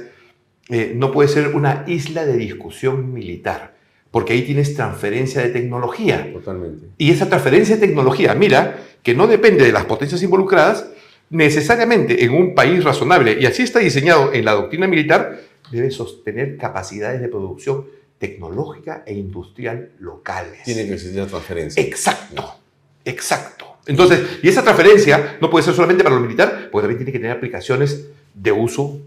eh, 0.69 0.93
no 0.95 1.11
puede 1.11 1.27
ser 1.27 1.55
una 1.55 1.85
isla 1.87 2.23
de 2.23 2.37
discusión 2.37 3.11
militar, 3.11 3.73
porque 4.11 4.33
ahí 4.33 4.43
tienes 4.43 4.75
transferencia 4.75 5.41
de 5.41 5.49
tecnología. 5.49 6.31
Totalmente. 6.33 6.85
Y 6.99 7.09
esa 7.09 7.29
transferencia 7.29 7.77
de 7.77 7.87
tecnología, 7.87 8.35
mira, 8.35 8.79
que 9.01 9.15
no 9.15 9.25
depende 9.25 9.65
de 9.65 9.71
las 9.71 9.85
potencias 9.85 10.21
involucradas, 10.21 10.85
necesariamente 11.31 12.23
en 12.23 12.31
un 12.35 12.53
país 12.53 12.83
razonable, 12.83 13.39
y 13.41 13.47
así 13.47 13.63
está 13.63 13.79
diseñado 13.79 14.31
en 14.33 14.45
la 14.45 14.51
doctrina 14.51 14.85
militar, 14.85 15.39
debe 15.71 15.91
sostener 15.91 16.57
capacidades 16.57 17.21
de 17.21 17.27
producción 17.27 17.85
tecnológica 18.17 19.03
e 19.05 19.13
industrial 19.13 19.91
locales. 19.99 20.63
Tiene 20.63 20.85
que 20.87 20.93
existir 20.93 21.25
transferencia. 21.25 21.83
Exacto, 21.83 22.55
exacto. 23.03 23.77
Entonces, 23.85 24.39
y 24.41 24.47
esa 24.47 24.63
transferencia 24.63 25.37
no 25.41 25.49
puede 25.49 25.65
ser 25.65 25.73
solamente 25.73 26.03
para 26.03 26.15
lo 26.15 26.21
militar, 26.21 26.69
porque 26.71 26.83
también 26.83 26.99
tiene 26.99 27.11
que 27.11 27.19
tener 27.19 27.35
aplicaciones 27.35 28.07
de 28.33 28.51
uso 28.51 29.01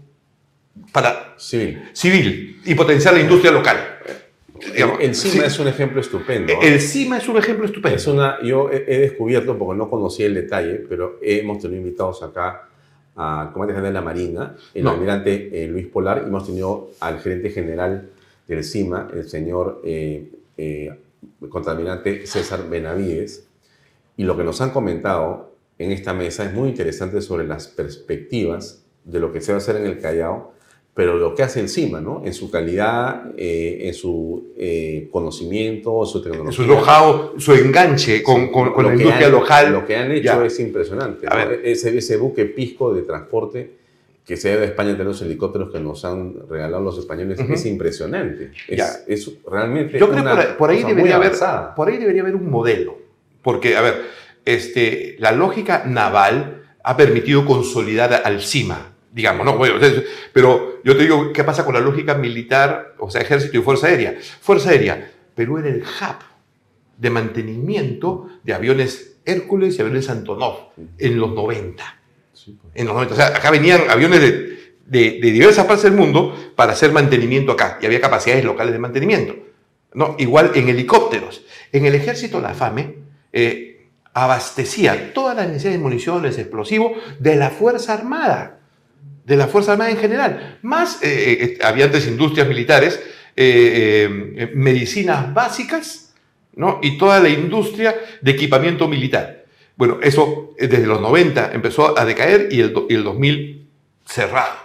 para 0.91 1.33
civil, 1.37 1.89
civil 1.93 2.61
y 2.63 2.75
potenciar 2.75 3.15
la 3.15 3.21
industria 3.21 3.51
local. 3.51 3.99
el, 4.99 5.15
CIMA 5.15 5.45
es 5.45 5.57
un 5.57 5.67
ejemplo 5.67 6.01
estupendo. 6.01 6.53
El 6.61 6.79
CIMA 6.79 7.17
es 7.17 7.27
un 7.27 7.37
ejemplo 7.37 7.65
estupendo. 7.65 7.97
Es 7.97 8.05
una, 8.05 8.41
yo 8.43 8.69
he, 8.71 8.99
descubierto, 8.99 9.57
porque 9.57 9.77
no 9.77 9.89
conocía 9.89 10.27
el 10.27 10.35
detalle, 10.35 10.85
pero 10.87 11.17
hemos 11.23 11.59
tenido 11.59 11.81
invitados 11.81 12.21
acá 12.21 12.66
al 13.17 13.51
comandante 13.51 13.79
general 13.79 13.93
de 13.93 13.99
la 13.99 14.01
Marina, 14.01 14.55
el 14.73 14.87
almirante 14.87 15.63
eh, 15.63 15.67
Luis 15.67 15.87
Polar, 15.87 16.21
y 16.23 16.27
hemos 16.27 16.45
tenido 16.45 16.91
al 16.99 17.19
gerente 17.19 17.49
general 17.49 18.09
del 18.47 18.63
CIMA, 18.63 19.09
el 19.13 19.27
señor 19.27 19.81
eh, 19.83 20.31
eh, 20.55 20.97
contraalmirante 21.49 22.25
César 22.27 22.69
Benavides, 22.69 23.47
y 24.15 24.23
lo 24.23 24.37
que 24.37 24.43
nos 24.43 24.61
han 24.61 24.69
comentado 24.69 25.51
en 25.79 25.91
esta 25.91 26.13
mesa 26.13 26.45
es 26.45 26.53
muy 26.53 26.69
interesante 26.69 27.21
sobre 27.21 27.45
las 27.45 27.67
perspectivas 27.67 28.83
de 29.03 29.19
lo 29.19 29.33
que 29.33 29.41
se 29.41 29.51
va 29.51 29.57
a 29.57 29.61
hacer 29.61 29.77
en 29.77 29.85
el 29.85 29.99
Callao 29.99 30.53
pero 30.97 31.15
lo 31.15 31.35
que 31.35 31.43
hace 31.43 31.59
encima, 31.59 32.01
¿no? 32.01 32.23
En 32.25 32.33
su 32.33 32.49
calidad, 32.49 33.25
eh, 33.37 33.81
en 33.83 33.93
su 33.93 34.47
eh, 34.57 35.07
conocimiento, 35.11 36.03
su 36.07 36.23
tecnología. 36.23 36.51
Su 36.51 36.63
know 36.63 37.33
su 37.37 37.53
enganche 37.53 38.23
con, 38.23 38.47
con, 38.47 38.73
la 38.83 38.95
industria 38.95 39.29
local. 39.29 39.73
Lo 39.73 39.85
que 39.85 39.95
han 39.95 40.11
hecho 40.11 40.43
es 40.43 40.59
impresionante. 40.59 41.27
Ese, 41.63 41.95
ese, 41.95 42.17
buque 42.17 42.45
pisco 42.45 42.95
de 42.95 43.03
transporte 43.03 43.73
que 44.25 44.37
se 44.37 44.51
ha 44.51 44.57
de 44.57 44.65
España 44.65 44.95
de 44.95 45.03
los 45.03 45.21
helicópteros 45.21 45.71
que 45.71 45.79
nos 45.79 46.03
han 46.03 46.33
regalado 46.49 46.81
los 46.81 46.97
españoles 46.97 47.39
es 47.47 47.65
impresionante. 47.67 48.53
Es, 48.67 49.03
es, 49.05 49.31
realmente. 49.47 49.99
Yo 49.99 50.09
creo 50.09 50.23
que 50.23 50.45
por, 50.57 50.71
ahí 50.71 50.83
debería 50.83 51.17
haber, 51.17 51.33
por 51.75 51.89
ahí 51.89 51.97
debería 51.99 52.23
haber 52.23 52.35
un 52.35 52.49
modelo. 52.49 52.97
Porque, 53.43 53.77
a 53.77 53.81
ver, 53.81 54.01
este, 54.45 55.15
la 55.19 55.31
lógica 55.31 55.83
naval 55.85 56.63
ha 56.83 56.97
permitido 56.97 57.45
consolidar 57.45 58.23
al 58.25 58.41
CIMA 58.41 58.95
digamos, 59.17 59.45
¿no? 59.45 59.59
pero 60.31 60.76
yo 60.87 60.95
te 60.95 61.03
digo, 61.03 61.33
¿qué 61.33 61.43
pasa 61.43 61.65
con 61.65 61.73
la 61.73 61.81
lógica 61.81 62.13
militar, 62.13 62.95
o 62.99 63.11
sea, 63.11 63.19
ejército 63.19 63.57
y 63.57 63.61
fuerza 63.61 63.87
aérea? 63.87 64.15
Fuerza 64.39 64.69
aérea, 64.69 65.11
Perú 65.35 65.57
era 65.57 65.67
el 65.67 65.81
hub 65.81 66.15
de 66.97 67.09
mantenimiento 67.09 68.29
de 68.41 68.53
aviones 68.53 69.17
Hércules 69.25 69.77
y 69.77 69.81
aviones 69.81 70.09
Antonov 70.09 70.69
en 70.97 71.19
los 71.19 71.33
90. 71.33 71.83
Pues. 72.31 72.47
En 72.73 72.85
los 72.85 72.93
90. 72.93 73.13
O 73.13 73.17
sea, 73.17 73.27
acá 73.27 73.51
venían 73.51 73.81
aviones 73.89 74.21
de, 74.21 74.71
de, 74.85 75.19
diversas 75.19 75.65
partes 75.65 75.83
del 75.83 75.91
mundo 75.91 76.33
para 76.55 76.71
hacer 76.71 76.93
mantenimiento 76.93 77.51
acá 77.51 77.79
y 77.81 77.85
había 77.85 77.99
capacidades 77.99 78.45
locales 78.45 78.71
de 78.71 78.79
mantenimiento. 78.79 79.35
¿no? 79.93 80.15
Igual 80.19 80.51
en 80.55 80.69
helicópteros. 80.69 81.43
En 81.73 81.85
el 81.85 81.95
ejército, 81.95 82.39
la 82.39 82.53
FAME 82.53 82.95
eh, 83.33 83.89
abastecía 84.13 85.13
todas 85.13 85.35
las 85.35 85.47
necesidades 85.47 85.79
de 85.79 85.83
municiones, 85.83 86.37
explosivos 86.37 86.93
de 87.19 87.35
la 87.35 87.49
Fuerza 87.49 87.93
Armada 87.93 88.56
de 89.27 89.35
la 89.35 89.47
Fuerza 89.47 89.73
Armada 89.73 89.91
en 89.91 89.97
general, 89.97 90.57
más 90.61 91.03
eh, 91.03 91.07
eh, 91.07 91.37
eh, 91.41 91.59
había 91.61 91.85
antes 91.85 92.07
industrias 92.07 92.47
militares, 92.47 93.03
medicinas 94.55 95.31
básicas 95.31 96.15
¿no? 96.55 96.79
y 96.81 96.97
toda 96.97 97.19
la 97.19 97.29
industria 97.29 97.93
de 98.19 98.31
equipamiento 98.31 98.87
militar. 98.87 99.45
Bueno, 99.75 99.99
eso 100.01 100.55
desde 100.57 100.87
los 100.87 100.99
90 101.01 101.51
empezó 101.53 101.99
a 101.99 102.03
decaer 102.03 102.47
y 102.51 102.61
el, 102.61 102.73
el 102.89 103.03
2000 103.03 103.67
cerrado. 104.05 104.55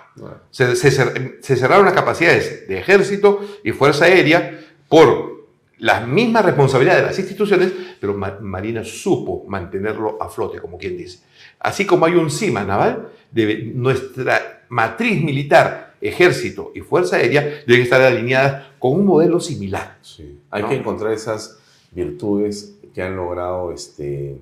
Se, 0.51 0.74
cerraron 0.76 1.84
las 1.84 1.94
capacidades 1.94 2.66
de 2.66 2.78
ejército 2.78 3.44
y 3.62 3.72
fuerza 3.72 4.06
aérea 4.06 4.59
por 4.89 5.48
las 5.78 6.06
mismas 6.06 6.44
responsabilidades 6.44 7.02
de 7.02 7.09
las 7.09 7.18
instituciones, 7.18 7.72
pero 8.01 8.14
Marina 8.14 8.84
supo 8.84 9.44
mantenerlo 9.48 10.22
a 10.22 10.28
flote, 10.28 10.60
como 10.60 10.78
quien 10.78 10.97
dice. 10.97 11.18
Así 11.59 11.84
como 11.84 12.06
hay 12.06 12.14
un 12.14 12.30
CIMA 12.30 12.64
naval, 12.64 13.09
debe, 13.30 13.70
nuestra 13.74 14.51
matriz 14.73 15.23
militar, 15.23 15.97
ejército 16.01 16.73
y 16.74 16.81
fuerza 16.81 17.16
aérea 17.16 17.62
deben 17.66 17.82
estar 17.82 18.01
alineadas 18.01 18.69
con 18.78 18.93
un 18.93 19.05
modelo 19.05 19.39
similar. 19.39 19.99
Hay 20.51 20.65
que 20.65 20.77
encontrar 20.77 21.12
esas 21.12 21.59
virtudes 21.90 22.77
que 22.94 23.03
han 23.03 23.15
logrado 23.15 23.70
este, 23.70 24.39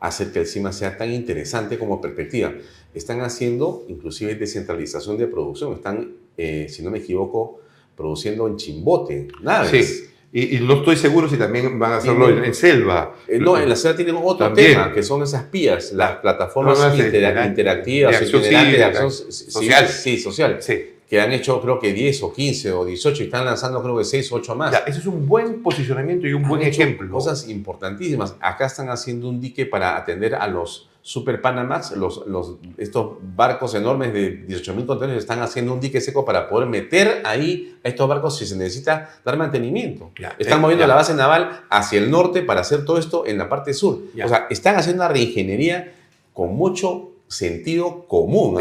hacer 0.00 0.32
que 0.32 0.40
el 0.40 0.46
CIMA 0.46 0.70
sea 0.70 0.98
tan 0.98 1.10
interesante 1.10 1.78
como 1.78 1.98
perspectiva. 1.98 2.52
Están 2.92 3.22
haciendo 3.22 3.84
inclusive 3.88 4.34
descentralización 4.34 5.16
de 5.16 5.28
producción. 5.28 5.72
Están, 5.72 6.12
eh, 6.36 6.66
si 6.68 6.82
no 6.82 6.90
me 6.90 6.98
equivoco, 6.98 7.60
produciendo 7.96 8.46
en 8.46 8.56
Chimbote 8.56 9.28
naves. 9.40 9.70
Sí. 9.70 10.13
Y, 10.36 10.58
no 10.58 10.74
estoy 10.74 10.96
seguro 10.96 11.28
si 11.28 11.36
también 11.36 11.78
van 11.78 11.92
a 11.92 11.96
hacerlo 11.98 12.28
en, 12.28 12.52
selva. 12.54 13.14
Eh, 13.28 13.38
no, 13.38 13.56
en 13.56 13.68
la 13.68 13.76
selva 13.76 13.94
tienen 13.94 14.16
otro 14.20 14.52
tema, 14.52 14.92
que 14.92 15.04
son 15.04 15.22
esas 15.22 15.44
PIAs, 15.44 15.92
las 15.92 16.16
plataformas 16.16 16.76
interactivas, 16.98 18.10
de 18.18 18.84
acción 18.84 19.12
social. 19.12 19.86
Sí, 19.86 20.18
social. 20.18 20.56
Sí. 20.60 20.90
Que 21.08 21.20
han 21.20 21.30
hecho 21.30 21.60
creo 21.60 21.78
que 21.78 21.92
10 21.92 22.24
o 22.24 22.32
15 22.32 22.72
o 22.72 22.84
18 22.84 23.22
y 23.22 23.26
están 23.26 23.44
lanzando 23.44 23.80
creo 23.80 23.96
que 23.96 24.02
6 24.02 24.32
o 24.32 24.34
8 24.36 24.56
más. 24.56 24.72
Ya, 24.72 24.78
eso 24.78 24.98
es 24.98 25.06
un 25.06 25.28
buen 25.28 25.62
posicionamiento 25.62 26.26
y 26.26 26.32
un 26.32 26.48
buen 26.48 26.62
ejemplo. 26.62 27.08
Cosas 27.12 27.48
importantísimas. 27.48 28.34
Acá 28.40 28.66
están 28.66 28.90
haciendo 28.90 29.28
un 29.28 29.40
dique 29.40 29.66
para 29.66 29.96
atender 29.96 30.34
a 30.34 30.48
los 30.48 30.88
Super 31.06 31.42
Panamax, 31.42 31.98
los, 31.98 32.26
los, 32.26 32.54
estos 32.78 33.18
barcos 33.36 33.74
enormes 33.74 34.14
de 34.14 34.46
18.000 34.48 34.86
contenedores 34.86 35.24
están 35.24 35.42
haciendo 35.42 35.74
un 35.74 35.78
dique 35.78 36.00
seco 36.00 36.24
para 36.24 36.48
poder 36.48 36.66
meter 36.66 37.20
ahí 37.26 37.76
a 37.84 37.88
estos 37.90 38.08
barcos 38.08 38.38
si 38.38 38.46
se 38.46 38.56
necesita 38.56 39.10
dar 39.22 39.36
mantenimiento. 39.36 40.12
están 40.38 40.58
eh, 40.58 40.60
moviendo 40.62 40.86
la 40.86 40.94
base 40.94 41.12
naval 41.12 41.66
hacia 41.68 41.98
el 41.98 42.10
norte 42.10 42.40
para 42.40 42.62
hacer 42.62 42.86
todo 42.86 42.96
esto 42.96 43.26
en 43.26 43.36
la 43.36 43.50
parte 43.50 43.74
sur. 43.74 43.98
O 44.14 44.28
sea, 44.28 44.46
están 44.48 44.76
haciendo 44.76 45.02
una 45.02 45.12
reingeniería 45.12 45.92
con 46.32 46.56
mucho 46.56 47.12
sentido 47.28 48.06
común. 48.08 48.58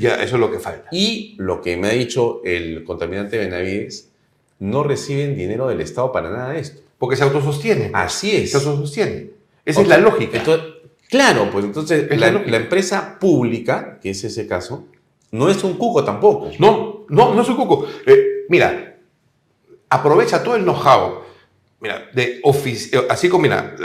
ya, 0.00 0.16
eso 0.16 0.34
es 0.34 0.40
lo 0.40 0.50
que 0.50 0.58
falta. 0.58 0.88
Y 0.90 1.36
lo 1.38 1.60
que 1.60 1.76
me 1.76 1.86
ha 1.86 1.92
dicho 1.92 2.40
el 2.44 2.82
contaminante 2.82 3.38
Benavides, 3.38 4.10
no 4.58 4.82
reciben 4.82 5.36
dinero 5.36 5.68
del 5.68 5.80
Estado 5.80 6.10
para 6.10 6.28
nada 6.28 6.54
de 6.54 6.58
esto. 6.58 6.80
Porque 6.98 7.14
se 7.14 7.22
autosostiene. 7.22 7.92
Así 7.94 8.34
es. 8.34 8.50
Se 8.50 8.56
autosostiene. 8.56 9.30
Esa 9.64 9.82
es 9.82 9.86
la 9.86 9.98
lógica. 9.98 10.38
Entonces, 10.38 10.73
Claro, 11.14 11.48
pues 11.52 11.64
entonces 11.64 12.08
la, 12.18 12.56
empresa 12.56 13.20
pública, 13.20 14.00
que 14.02 14.10
es 14.10 14.24
ese 14.24 14.48
caso, 14.48 14.88
no 15.30 15.48
es 15.48 15.62
un 15.62 15.74
cuco 15.74 16.02
tampoco. 16.02 16.50
No, 16.58 17.06
no, 17.08 17.32
no 17.32 17.42
es 17.42 17.48
un 17.48 17.54
cuco. 17.54 17.86
Eh, 18.04 18.46
mira, 18.48 18.98
aprovecha 19.90 20.42
todo 20.42 20.56
el 20.56 20.64
know-how. 20.64 21.20
Mira, 21.78 22.10
de 22.12 22.42
así 23.08 23.28
como, 23.28 23.42
mira, 23.42 23.76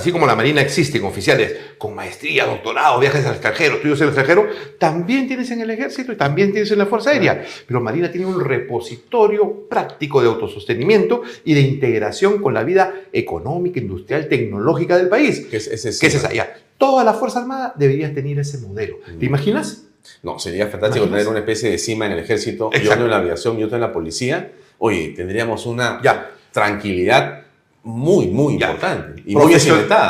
así 0.00 0.12
como 0.12 0.26
la 0.26 0.34
Marina 0.34 0.60
existen 0.60 1.04
oficiales 1.04 1.54
con 1.78 1.94
maestría, 1.94 2.46
doctorado, 2.46 2.98
viajes 2.98 3.24
al 3.24 3.32
extranjero, 3.32 3.76
estudios 3.76 4.00
en 4.00 4.04
el 4.04 4.08
extranjero, 4.08 4.48
también 4.78 5.28
tienes 5.28 5.50
en 5.50 5.60
el 5.60 5.70
ejército 5.70 6.12
y 6.12 6.16
también 6.16 6.52
tienes 6.52 6.70
en 6.70 6.78
la 6.78 6.86
Fuerza 6.86 7.10
Aérea. 7.10 7.44
Pero 7.66 7.80
Marina 7.80 8.10
tiene 8.10 8.26
un 8.26 8.40
repositorio 8.40 9.68
práctico 9.68 10.20
de 10.20 10.28
autosostenimiento 10.28 11.22
y 11.44 11.54
de 11.54 11.60
integración 11.60 12.42
con 12.42 12.54
la 12.54 12.64
vida 12.64 12.94
económica, 13.12 13.78
industrial, 13.78 14.28
tecnológica 14.28 14.96
del 14.96 15.08
país. 15.08 15.46
¿Qué 15.50 15.58
es, 15.58 15.66
ese 15.66 15.90
¿Qué 15.98 16.06
es 16.06 16.14
esa? 16.14 16.32
Ya. 16.32 16.56
Toda 16.78 17.04
la 17.04 17.12
Fuerza 17.12 17.40
Armada 17.40 17.74
debería 17.76 18.12
tener 18.14 18.38
ese 18.38 18.58
modelo. 18.58 18.98
¿Te 19.18 19.26
imaginas? 19.26 19.84
No, 20.22 20.38
sería 20.38 20.66
fantástico 20.66 21.06
tener 21.06 21.28
una 21.28 21.40
especie 21.40 21.70
de 21.70 21.78
cima 21.78 22.06
en 22.06 22.12
el 22.12 22.20
ejército, 22.20 22.70
yo 22.72 22.92
en 22.92 23.10
la 23.10 23.18
aviación 23.18 23.58
y 23.58 23.64
otro 23.64 23.76
en 23.76 23.82
la 23.82 23.92
policía. 23.92 24.52
Oye, 24.78 25.12
tendríamos 25.14 25.66
una 25.66 26.00
ya. 26.02 26.32
tranquilidad 26.52 27.44
muy, 27.82 28.26
muy 28.26 28.54
importante 28.54 29.22
y 29.24 29.34
muy 29.34 29.54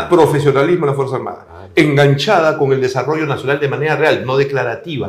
Profesionalismo 0.08 0.84
en 0.84 0.90
la 0.90 0.94
Fuerza 0.94 1.16
Armada. 1.16 1.46
Ah, 1.48 1.68
enganchada 1.74 2.58
con 2.58 2.72
el 2.72 2.80
desarrollo 2.80 3.26
nacional 3.26 3.60
de 3.60 3.68
manera 3.68 3.96
real, 3.96 4.24
no 4.26 4.36
declarativa. 4.36 5.08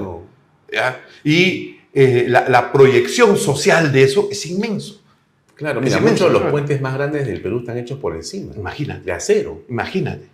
Y 1.23 1.77
eh, 1.93 2.25
la, 2.27 2.71
proyección 2.71 3.37
social 3.37 3.91
de 3.91 4.03
eso 4.03 4.27
es 4.31 4.45
inmenso. 4.45 5.01
Claro, 5.55 5.81
mira, 5.81 5.99
muchos 5.99 6.21
de 6.21 6.39
los 6.39 6.43
puentes 6.51 6.81
más 6.81 6.93
grandes 6.95 7.27
del 7.27 7.41
Perú 7.41 7.59
están 7.59 7.77
hechos 7.77 7.99
por 7.99 8.15
encima. 8.15 8.53
Imagínate. 8.55 9.03
De 9.03 9.11
acero. 9.11 9.63
Imagínate. 9.69 10.27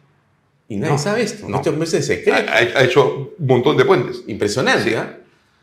Y 0.70 0.78
nadie 0.78 0.98
sabe 0.98 1.24
esto. 1.24 1.48
No. 1.49 1.58
Estos 1.58 1.76
meses 1.76 2.06
se 2.06 2.24
Ha, 2.32 2.80
ha, 2.80 2.84
hecho 2.84 3.34
un 3.38 3.48
montón 3.48 3.76
de 3.78 3.86
puentes. 3.86 4.24
Impresionante. 4.28 4.95
¿ah? 4.98 5.18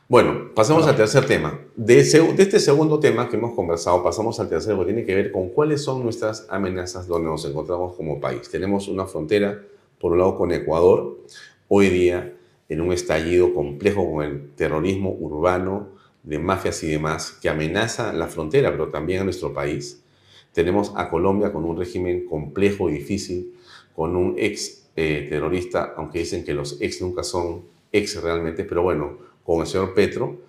Bueno, 0.06 0.50
pasamos 0.54 0.86
al 0.86 0.96
tercer 0.96 1.24
tema. 1.24 1.58
De, 1.76 1.98
este 1.98 2.60
segundo 2.60 3.00
tema 3.00 3.30
que 3.30 3.36
hemos 3.36 3.54
conversado, 3.54 4.02
pasamos 4.02 4.38
al 4.38 4.50
tercero 4.50 4.80
que 4.80 4.84
tiene 4.84 5.06
que 5.06 5.14
ver 5.14 5.32
con 5.32 5.48
cuáles 5.48 5.82
son 5.82 6.02
nuestras 6.02 6.46
amenazas 6.50 7.06
donde 7.06 7.30
nos 7.30 7.42
encontramos 7.46 7.96
como 7.96 8.20
país. 8.20 8.50
Tenemos 8.50 8.86
una 8.88 9.06
frontera, 9.06 9.62
por 9.98 10.12
un 10.12 10.18
lado, 10.18 10.36
con 10.36 10.52
Ecuador, 10.52 11.20
hoy 11.68 11.88
día 11.88 12.34
en 12.68 12.82
un 12.82 12.92
estallido 12.92 13.54
complejo 13.54 14.12
con 14.12 14.24
el 14.26 14.50
terrorismo 14.50 15.10
urbano, 15.18 15.88
de 16.22 16.38
mafias 16.38 16.82
y 16.82 16.88
demás, 16.88 17.38
que 17.40 17.48
amenaza 17.48 18.12
la 18.12 18.26
frontera, 18.26 18.72
pero 18.72 18.88
también 18.88 19.22
a 19.22 19.24
nuestro 19.24 19.54
país. 19.54 20.02
Tenemos 20.52 20.92
a 20.96 21.08
Colombia 21.08 21.50
con 21.50 21.64
un 21.64 21.78
régimen 21.78 22.26
complejo 22.26 22.90
y 22.90 22.92
difícil, 22.92 23.54
con 23.96 24.16
un 24.16 24.34
ex 24.36 24.86
eh, 24.96 25.26
terrorista, 25.30 25.94
aunque 25.96 26.18
dicen 26.18 26.44
que 26.44 26.52
los 26.52 26.78
ex 26.82 27.00
nunca 27.00 27.22
son 27.22 27.62
ex 27.90 28.22
realmente, 28.22 28.64
pero 28.64 28.82
bueno, 28.82 29.33
con 29.44 29.60
el 29.60 29.66
señor 29.66 29.94
Petro, 29.94 30.42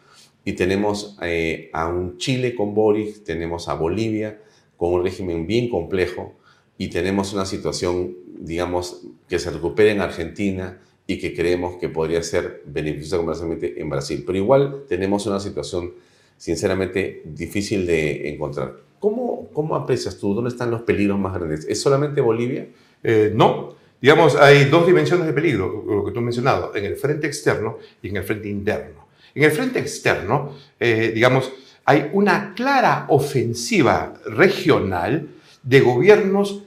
y 0.43 0.53
tenemos 0.53 1.17
eh, 1.21 1.69
a 1.73 1.87
un 1.87 2.17
Chile 2.17 2.55
con 2.55 2.73
Boris, 2.73 3.23
tenemos 3.23 3.69
a 3.69 3.75
Bolivia 3.75 4.41
con 4.77 4.93
un 4.93 5.03
régimen 5.03 5.45
bien 5.45 5.69
complejo, 5.69 6.33
y 6.77 6.89
tenemos 6.89 7.33
una 7.33 7.45
situación, 7.45 8.15
digamos, 8.39 9.03
que 9.29 9.39
se 9.39 9.49
recupera 9.51 9.91
en 9.91 10.01
Argentina 10.01 10.79
y 11.07 11.19
que 11.19 11.33
creemos 11.33 11.77
que 11.77 11.89
podría 11.89 12.21
ser 12.23 12.63
beneficiosa 12.65 13.17
comercialmente 13.17 13.79
en 13.79 13.89
Brasil. 13.89 14.23
Pero 14.25 14.37
igual 14.37 14.83
tenemos 14.87 15.25
una 15.25 15.39
situación, 15.39 15.93
sinceramente, 16.37 17.21
difícil 17.25 17.85
de 17.85 18.29
encontrar. 18.29 18.77
¿Cómo, 18.99 19.49
cómo 19.53 19.75
aprecias 19.75 20.17
tú? 20.17 20.33
¿Dónde 20.33 20.49
están 20.49 20.71
los 20.71 20.81
peligros 20.81 21.19
más 21.19 21.33
grandes? 21.35 21.65
¿Es 21.65 21.81
solamente 21.81 22.21
Bolivia? 22.21 22.67
Eh, 23.03 23.31
no, 23.33 23.75
Digamos, 24.01 24.35
hay 24.35 24.65
dos 24.65 24.85
dimensiones 24.85 25.25
de 25.25 25.33
peligro, 25.33 25.83
lo 25.87 26.05
que 26.05 26.11
tú 26.11 26.19
has 26.19 26.25
mencionado, 26.25 26.75
en 26.75 26.85
el 26.85 26.95
frente 26.95 27.27
externo 27.27 27.79
y 28.01 28.09
en 28.09 28.17
el 28.17 28.23
frente 28.23 28.49
interno. 28.49 29.07
En 29.33 29.43
el 29.43 29.51
frente 29.51 29.79
externo, 29.79 30.55
eh, 30.79 31.11
digamos, 31.13 31.51
hay 31.85 32.09
una 32.13 32.53
clara 32.55 33.05
ofensiva 33.09 34.13
regional 34.25 35.29
de 35.63 35.81
gobiernos 35.81 36.63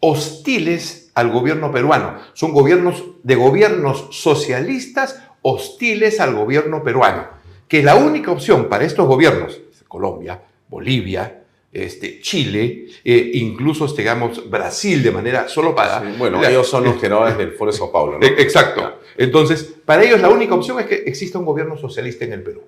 hostiles 0.00 1.10
al 1.14 1.30
gobierno 1.30 1.72
peruano. 1.72 2.18
Son 2.34 2.52
gobiernos 2.52 3.02
de 3.22 3.34
gobiernos 3.34 4.08
socialistas 4.10 5.20
hostiles 5.42 6.20
al 6.20 6.34
gobierno 6.34 6.82
peruano. 6.82 7.26
Que 7.66 7.82
la 7.82 7.96
única 7.96 8.30
opción 8.30 8.68
para 8.68 8.84
estos 8.84 9.06
gobiernos, 9.06 9.60
Colombia, 9.88 10.42
Bolivia, 10.68 11.42
este, 11.72 12.20
Chile, 12.20 12.86
eh, 13.04 13.30
incluso, 13.34 13.86
digamos, 13.88 14.48
Brasil 14.48 15.02
de 15.02 15.10
manera 15.10 15.48
solo 15.48 15.74
para... 15.74 16.00
bueno, 16.16 16.42
ellos 16.44 16.68
son 16.68 16.84
los 16.84 16.96
generales 17.00 17.36
del 17.36 17.52
Foro 17.52 17.70
de 17.70 17.76
Sao 17.76 17.92
Paulo, 17.92 18.18
¿no? 18.18 18.26
Eh, 18.26 18.36
exacto. 18.38 19.00
Entonces, 19.16 19.74
para 19.84 20.02
ellos 20.04 20.20
la 20.20 20.30
única 20.30 20.54
opción 20.54 20.80
es 20.80 20.86
que 20.86 20.94
exista 21.06 21.38
un 21.38 21.44
gobierno 21.44 21.76
socialista 21.76 22.24
en 22.24 22.32
el 22.32 22.42
Perú. 22.42 22.62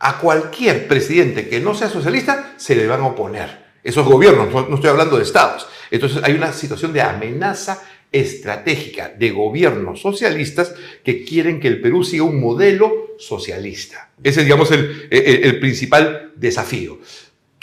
A 0.00 0.18
cualquier 0.18 0.88
presidente 0.88 1.48
que 1.48 1.60
no 1.60 1.74
sea 1.74 1.88
socialista 1.88 2.54
se 2.56 2.74
le 2.74 2.86
van 2.86 3.00
a 3.00 3.06
oponer. 3.06 3.64
Esos 3.82 4.06
gobiernos, 4.06 4.52
no 4.68 4.74
estoy 4.74 4.90
hablando 4.90 5.16
de 5.16 5.22
estados. 5.22 5.66
Entonces 5.90 6.22
hay 6.22 6.34
una 6.34 6.52
situación 6.52 6.92
de 6.92 7.02
amenaza 7.02 7.82
estratégica 8.10 9.10
de 9.10 9.30
gobiernos 9.30 10.00
socialistas 10.00 10.74
que 11.02 11.24
quieren 11.24 11.60
que 11.60 11.68
el 11.68 11.80
Perú 11.80 12.04
siga 12.04 12.24
un 12.24 12.40
modelo 12.40 13.14
socialista. 13.18 14.10
Ese 14.22 14.40
es, 14.40 14.46
digamos, 14.46 14.70
el 14.70 15.58
principal 15.60 16.32
desafío 16.36 16.98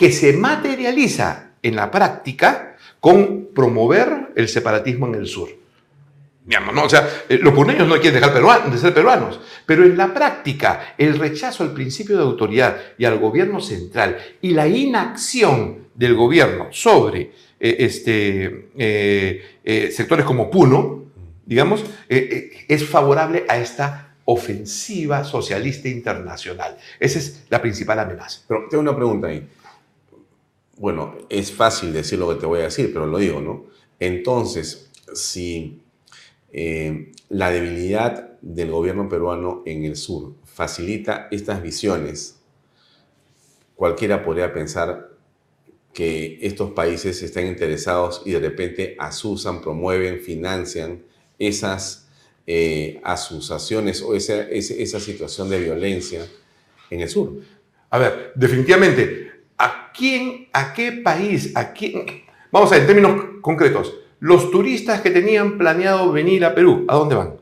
que 0.02 0.12
se 0.12 0.34
materializa 0.34 1.52
en 1.62 1.76
la 1.76 1.92
práctica 1.92 2.76
con 3.00 3.50
promover 3.54 4.32
el 4.36 4.48
separatismo 4.48 5.06
en 5.06 5.14
el 5.14 5.28
sur. 5.28 5.50
¿no? 6.74 6.86
O 6.86 6.90
sea, 6.90 7.08
eh, 7.30 7.38
los 7.40 7.54
puneños 7.54 7.88
no 7.88 7.94
quieren 8.00 8.20
dejar 8.20 8.34
de 8.72 8.78
ser 8.80 8.96
peruanos, 8.96 9.40
pero 9.64 9.84
en 9.86 9.96
la 9.96 10.12
práctica 10.12 10.96
el 10.98 11.20
rechazo 11.20 11.62
al 11.62 11.72
principio 11.72 12.18
de 12.18 12.24
autoridad 12.24 12.78
y 12.98 13.06
al 13.06 13.20
gobierno 13.20 13.62
central 13.62 14.18
y 14.42 14.54
la 14.54 14.68
inacción 14.68 15.90
del 15.94 16.16
gobierno 16.16 16.70
sobre 16.72 17.34
eh, 17.60 17.76
este, 17.78 18.70
eh, 18.76 19.92
sectores 19.92 20.26
como 20.26 20.50
Puno, 20.50 21.04
digamos, 21.46 21.86
es 22.10 22.86
favorable 22.88 23.46
a 23.48 23.60
esta 23.60 24.16
ofensiva 24.26 25.24
socialista 25.24 25.90
internacional. 25.90 26.76
Esa 27.00 27.20
es 27.20 27.46
la 27.52 27.62
principal 27.62 28.00
amenaza. 28.00 28.42
Pero 28.48 28.66
tengo 28.68 28.82
una 28.82 28.96
pregunta 28.96 29.28
ahí 29.28 29.48
bueno, 30.82 31.16
es 31.30 31.52
fácil 31.52 31.94
decir 31.94 32.18
lo 32.18 32.28
que 32.30 32.40
te 32.40 32.48
voy 32.48 32.62
a 32.62 32.64
decir, 32.64 32.92
pero 32.92 33.06
lo 33.06 33.20
digo, 33.20 33.40
¿no? 33.40 33.68
Entonces, 34.00 34.90
si 35.14 35.80
eh, 36.52 37.12
la 37.30 37.52
debilidad 37.52 38.40
del 38.42 38.72
gobierno 38.72 39.08
peruano 39.08 39.62
en 39.68 39.86
el 39.86 39.96
sur 39.96 40.34
facilita 40.44 41.28
estas 41.30 41.62
visiones, 41.62 42.40
cualquiera 43.76 44.24
podría 44.24 44.52
pensar 44.52 45.12
que 45.94 46.40
estos 46.42 46.72
países 46.72 47.22
están 47.22 47.46
interesados 47.46 48.24
y 48.26 48.32
de 48.32 48.40
repente 48.40 48.96
asusan, 48.98 49.62
promueven, 49.62 50.20
financian 50.20 51.04
esas 51.38 52.08
eh, 52.48 53.00
asociaciones 53.04 54.02
o 54.02 54.16
esa, 54.16 54.42
esa, 54.50 55.00
situación 55.00 55.48
de 55.48 55.60
violencia 55.60 56.26
en 56.90 57.02
el 57.02 57.10
sur. 57.10 57.34
A 57.92 58.00
ver, 58.00 58.32
definitivamente, 58.34 59.31
¿a 59.92 59.94
quién, 59.94 60.48
a 60.54 60.74
qué 60.74 60.92
país, 60.94 61.52
a 61.56 61.74
quién? 61.74 62.06
Vamos 62.52 62.72
a 62.72 62.76
ver, 62.76 62.82
en 62.82 62.88
términos 62.88 63.26
concretos, 63.42 63.94
los 64.20 64.52
turistas 64.52 65.02
que 65.02 65.10
tenían 65.10 65.58
planeado 65.58 66.12
venir 66.12 66.46
a 66.46 66.56
Perú, 66.56 66.86
¿a 66.88 66.96
dónde 66.96 67.16
van? 67.16 67.36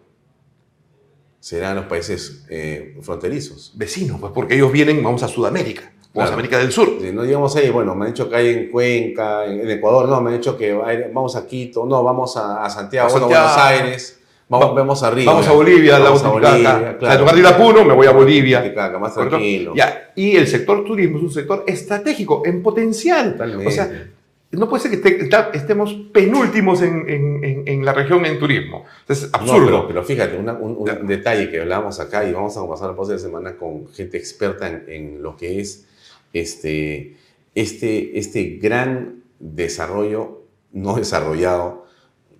Serán 1.40 1.76
los 1.76 1.86
países 1.86 2.46
eh, 2.50 2.98
fronterizos. 3.02 3.74
Vecinos, 3.76 4.20
pues 4.20 4.32
porque 4.34 4.56
ellos 4.56 4.72
vienen, 4.72 5.02
vamos 5.04 5.24
a 5.24 5.28
Sudamérica. 5.28 5.94
Vamos 6.14 6.32
a 6.32 6.34
América 6.34 6.58
del 6.58 6.72
Sur. 6.72 6.90
no 7.14 7.24
digamos 7.24 7.56
ahí, 7.56 7.70
bueno, 7.70 7.94
me 7.96 8.06
han 8.06 8.12
dicho 8.14 8.28
que 8.28 8.36
hay 8.36 8.50
en 8.50 8.72
Cuenca, 8.72 9.46
en, 9.46 9.70
Ecuador, 9.70 10.10
no, 10.10 10.20
me 10.22 10.32
han 10.32 10.38
dicho 10.38 10.58
que 10.58 10.74
vamos 10.74 11.36
a 11.36 11.46
Quito, 11.46 11.86
no, 11.86 12.04
vamos 12.04 12.36
a, 12.36 12.68
Santiago, 12.70 13.10
a 13.10 13.20
Buenos 13.20 13.58
Aires, 13.58 14.19
vamos, 14.50 14.76
vamos 14.76 15.04
arriba. 15.04 15.32
Vamos 15.32 15.48
a 15.48 15.52
Bolivia, 15.54 16.00
vamos 16.00 16.24
a 16.24 16.30
Bolivia. 16.30 16.98
Claro. 16.98 17.30
A 17.30 17.34
la 17.34 17.58
Puno, 17.58 17.86
me 17.86 17.94
voy 17.94 18.08
a 18.08 18.12
Bolivia. 18.12 18.74
más 19.00 19.16
tranquilo. 19.16 19.74
Ya. 19.76 20.12
Y 20.16 20.36
el 20.36 20.48
sector 20.48 20.84
turismo 20.84 21.18
es 21.18 21.24
un 21.24 21.32
sector 21.32 21.64
estratégico, 21.68 22.42
en 22.46 22.62
potencial. 22.62 23.38
O 23.66 23.72
sea, 23.72 24.10
no 24.52 24.68
puede 24.68 24.90
ser 24.90 25.02
que 25.02 25.30
estemos 25.54 25.94
penúltimos 26.12 26.82
en, 26.82 27.86
la 27.86 27.94
región 27.94 28.26
en 28.26 28.40
turismo. 28.40 28.86
Es 29.08 29.30
absurdo. 29.32 29.88
pero, 29.88 30.04
fíjate, 30.04 30.38
un, 30.38 31.08
detalle 31.08 31.50
que 31.50 31.62
hablábamos 31.62 32.00
acá 32.00 32.28
y 32.28 32.34
vamos 32.34 32.58
a 32.58 32.68
pasar 32.68 32.90
la 32.90 32.96
próxima 32.96 33.20
semana 33.20 33.56
con 33.56 33.88
gente 33.90 34.18
experta 34.18 34.68
en, 34.88 35.22
lo 35.22 35.38
que 35.38 35.60
es 35.62 35.86
este, 36.34 37.16
este, 37.54 38.18
este 38.18 38.58
gran 38.62 39.24
desarrollo 39.40 40.44
no 40.72 40.96
desarrollado 40.96 41.86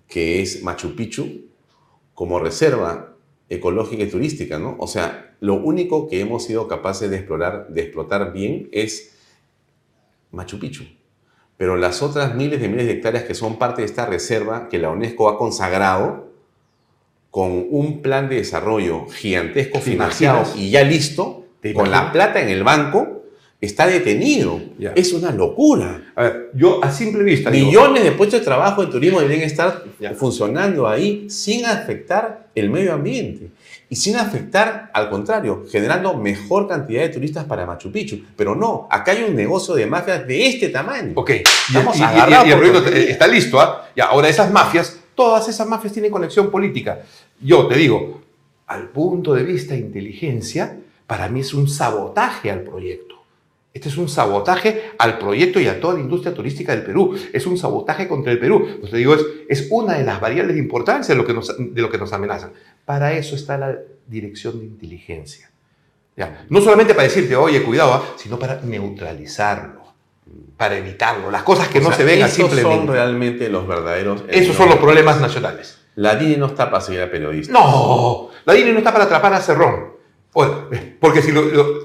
que 0.08 0.42
es 0.42 0.64
Machu 0.64 0.96
Picchu 0.96 1.49
como 2.20 2.38
reserva 2.38 3.16
ecológica 3.48 4.04
y 4.04 4.10
turística, 4.10 4.60
¿no? 4.60 4.76
O 4.78 4.88
sea, 4.88 5.38
lo 5.40 5.54
único 5.54 6.10
que 6.10 6.20
hemos 6.20 6.44
sido 6.44 6.68
capaces 6.68 7.10
de 7.10 7.16
explorar, 7.16 7.70
de 7.70 7.80
explotar 7.80 8.34
bien 8.34 8.68
es 8.74 9.16
Machu 10.32 10.60
Picchu. 10.60 10.84
Pero 11.56 11.78
las 11.78 12.02
otras 12.02 12.36
miles 12.36 12.60
de 12.60 12.68
miles 12.68 12.88
de 12.88 12.92
hectáreas 12.92 13.24
que 13.24 13.36
son 13.36 13.58
parte 13.58 13.84
de 13.84 13.86
esta 13.86 14.06
reserva 14.06 14.68
que 14.68 14.80
la 14.80 14.90
UNESCO 14.90 15.30
ha 15.30 15.38
consagrado 15.38 16.34
con 17.32 17.66
un 17.70 18.02
plan 18.02 18.28
de 18.28 18.36
desarrollo 18.36 19.08
gigantesco 19.08 19.80
financiado 19.80 20.44
y 20.58 20.72
ya 20.72 20.84
listo, 20.84 21.46
con 21.74 21.90
la 21.90 22.12
plata 22.12 22.42
en 22.42 22.50
el 22.50 22.66
banco, 22.66 23.19
está 23.62 23.88
detenido. 23.88 24.62
Es 24.96 25.14
una 25.14 25.32
locura. 25.32 26.14
A 26.16 26.24
ver, 26.24 26.52
yo 26.54 26.84
a 26.84 26.92
simple 26.92 27.24
vista. 27.24 27.50
Millones 27.50 28.04
de 28.04 28.12
puestos 28.12 28.40
de 28.40 28.46
trabajo 28.46 28.84
en 28.84 28.90
turismo 28.90 29.20
deberían 29.20 29.46
estar 29.46 29.84
funcionando 30.16 30.88
ahí 30.88 31.30
sin 31.30 31.66
afectar 31.66 32.48
el 32.56 32.70
medio 32.70 32.94
ambiente 32.94 33.52
y 33.90 33.96
sin 33.96 34.16
afectar, 34.16 34.92
al 34.94 35.10
contrario, 35.10 35.66
generando 35.70 36.14
mejor 36.16 36.68
cantidad 36.68 37.02
de 37.02 37.10
turistas 37.10 37.46
para 37.46 37.66
Machu 37.66 37.92
Picchu. 37.92 38.22
Pero 38.36 38.56
no, 38.56 38.88
acá 38.90 39.12
hay 39.12 39.24
un 39.24 39.36
negocio 39.36 39.74
de 39.76 39.86
mafias 39.88 40.28
de 40.28 40.48
este 40.48 40.70
tamaño. 40.70 41.14
Ok, 41.16 41.32
Estamos 41.32 41.98
y, 41.98 42.02
y, 42.02 42.52
el 42.52 42.58
proyecto 42.58 42.90
está 42.90 43.28
listo. 43.28 43.60
¿ah? 43.60 43.90
Y 43.96 44.02
ahora 44.02 44.30
esas 44.30 44.52
mafias, 44.52 45.00
todas 45.16 45.50
esas 45.50 45.68
mafias 45.68 45.92
tienen 45.92 46.12
conexión 46.12 46.52
política. 46.52 47.02
Yo 47.42 47.68
te 47.68 47.76
digo, 47.76 48.22
al 48.68 48.90
punto 48.90 49.34
de 49.34 49.44
vista 49.44 49.74
de 49.74 49.80
inteligencia, 49.80 50.78
para 51.08 51.28
mí 51.28 51.40
es 51.40 51.54
un 51.54 51.68
sabotaje 51.68 52.52
al 52.52 52.62
proyecto. 52.62 53.19
Este 53.80 53.88
es 53.88 53.98
un 53.98 54.10
sabotaje 54.10 54.92
al 54.98 55.18
proyecto 55.18 55.58
y 55.58 55.68
a 55.70 55.80
toda 55.80 55.94
la 55.94 56.02
industria 56.02 56.34
turística 56.34 56.74
del 56.74 56.84
Perú. 56.84 57.18
Es 57.32 57.48
un 57.48 57.58
sabotaje 57.58 58.10
contra 58.10 58.34
el 58.34 58.38
Perú. 58.38 58.82
Te 58.92 58.98
digo, 58.98 59.16
es, 59.16 59.26
es 59.48 59.68
una 59.70 59.94
de 59.94 60.04
las 60.04 60.20
variables 60.20 60.58
de 60.58 60.62
importancia 60.62 61.16
de 61.16 61.22
lo, 61.22 61.26
que 61.26 61.34
nos, 61.34 61.56
de 61.58 61.82
lo 61.82 61.90
que 61.90 61.98
nos 61.98 62.12
amenazan. 62.12 62.52
Para 62.84 63.14
eso 63.14 63.38
está 63.38 63.58
la 63.58 63.78
dirección 64.06 64.60
de 64.60 64.66
inteligencia. 64.66 65.50
¿Ya? 66.18 66.46
No 66.50 66.60
solamente 66.60 66.94
para 66.94 67.08
decirte, 67.08 67.38
oye, 67.38 67.64
cuidado, 67.64 67.94
¿ah? 67.94 68.04
sino 68.18 68.38
para 68.38 68.60
neutralizarlo, 68.62 69.82
para 70.58 70.78
evitarlo. 70.78 71.32
Las 71.32 71.44
cosas 71.44 71.70
que 71.70 71.80
no 71.80 71.94
se 71.94 72.04
ven 72.04 72.28
simplemente. 72.28 72.76
son 72.76 72.88
realmente 72.88 73.48
los 73.48 73.66
verdaderos. 73.66 74.26
Esos 74.28 74.58
son 74.58 74.68
los 74.68 74.80
problemas 74.80 75.22
nacionales. 75.22 75.78
La 75.96 76.18
DINE 76.18 76.36
no 76.36 76.48
está 76.48 76.70
para 76.70 76.82
seguir 76.82 77.02
a 77.02 77.10
periodistas. 77.10 77.54
No, 77.54 78.30
la 78.44 78.54
DINE 78.54 78.74
no 78.74 78.80
está 78.80 78.92
para 78.92 79.06
atrapar 79.06 79.34
a 79.36 79.40
Cerrón. 79.40 79.99
Porque 80.32 81.24
si, 81.24 81.32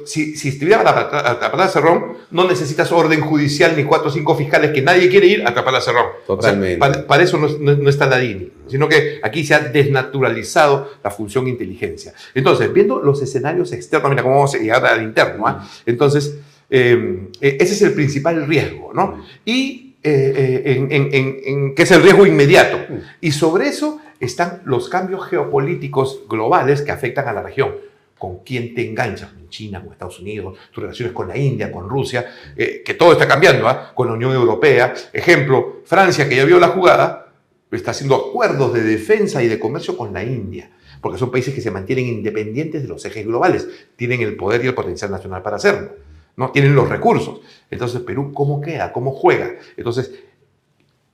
si, 0.04 0.36
si, 0.36 0.48
estuviera 0.50 0.80
atrapar 0.80 1.60
a 1.62 1.68
Cerrón, 1.68 2.18
no 2.30 2.46
necesitas 2.46 2.92
orden 2.92 3.22
judicial 3.22 3.74
ni 3.74 3.84
cuatro 3.84 4.08
o 4.08 4.12
cinco 4.12 4.36
fiscales 4.36 4.70
que 4.72 4.82
nadie 4.82 5.08
quiere 5.08 5.26
ir 5.26 5.46
a 5.46 5.50
atrapar 5.50 5.74
a 5.76 5.80
Cerrón. 5.80 6.06
Totalmente. 6.26 6.76
para, 6.76 7.22
eso 7.22 7.38
no, 7.38 7.88
está 7.88 8.06
la 8.06 8.18
DINI, 8.18 8.52
sino 8.68 8.86
que 8.86 9.18
aquí 9.22 9.44
se 9.44 9.54
ha 9.54 9.60
desnaturalizado 9.60 10.90
la 11.02 11.10
función 11.10 11.48
inteligencia. 11.48 12.12
Entonces, 12.34 12.70
viendo 12.70 13.00
los 13.00 13.22
escenarios 13.22 13.72
externos, 13.72 14.10
mira 14.10 14.22
cómo 14.22 14.34
vamos 14.34 14.54
a 14.54 14.58
llegar 14.58 14.84
al 14.84 15.02
interno, 15.02 15.46
¿ah? 15.46 15.66
entonces, 15.86 16.36
em, 16.68 17.28
e, 17.40 17.56
ese 17.60 17.72
es 17.72 17.82
el 17.82 17.94
principal 17.94 18.46
riesgo, 18.46 18.92
¿no? 18.92 19.24
Y 19.46 19.94
eh, 20.02 20.62
eh, 20.66 20.86
en, 20.90 21.40
en, 21.46 21.74
que 21.74 21.82
es 21.84 21.90
el 21.90 22.02
riesgo 22.02 22.26
inmediato. 22.26 22.76
Y 23.22 23.32
sobre 23.32 23.68
eso 23.68 24.02
están 24.20 24.60
los 24.66 24.90
cambios 24.90 25.26
geopolíticos 25.28 26.24
globales 26.28 26.82
que 26.82 26.92
afectan 26.92 27.26
a 27.26 27.32
la 27.32 27.42
región 27.42 27.72
con 28.18 28.38
quién 28.44 28.74
te 28.74 28.88
enganchas, 28.88 29.30
con 29.32 29.48
China, 29.48 29.82
con 29.82 29.92
Estados 29.92 30.18
Unidos, 30.20 30.56
tus 30.72 30.82
relaciones 30.82 31.12
con 31.12 31.28
la 31.28 31.36
India, 31.36 31.70
con 31.70 31.88
Rusia, 31.88 32.26
eh, 32.56 32.82
que 32.84 32.94
todo 32.94 33.12
está 33.12 33.26
cambiando, 33.26 33.68
¿ah? 33.68 33.92
con 33.94 34.06
la 34.08 34.14
Unión 34.14 34.32
Europea. 34.32 34.94
Ejemplo, 35.12 35.82
Francia, 35.84 36.28
que 36.28 36.36
ya 36.36 36.44
vio 36.44 36.58
la 36.58 36.68
jugada, 36.68 37.24
está 37.70 37.90
haciendo 37.90 38.14
acuerdos 38.14 38.72
de 38.72 38.82
defensa 38.82 39.42
y 39.42 39.48
de 39.48 39.58
comercio 39.58 39.96
con 39.96 40.12
la 40.12 40.22
India, 40.22 40.70
porque 41.00 41.18
son 41.18 41.30
países 41.30 41.54
que 41.54 41.60
se 41.60 41.70
mantienen 41.70 42.06
independientes 42.06 42.82
de 42.82 42.88
los 42.88 43.04
ejes 43.04 43.26
globales, 43.26 43.68
tienen 43.96 44.20
el 44.22 44.36
poder 44.36 44.64
y 44.64 44.68
el 44.68 44.74
potencial 44.74 45.10
nacional 45.10 45.42
para 45.42 45.56
hacerlo, 45.56 45.90
¿no? 46.36 46.50
tienen 46.50 46.74
los 46.74 46.88
recursos. 46.88 47.40
Entonces, 47.70 48.00
Perú, 48.02 48.32
¿cómo 48.32 48.60
queda? 48.60 48.92
¿Cómo 48.92 49.12
juega? 49.12 49.54
Entonces, 49.76 50.12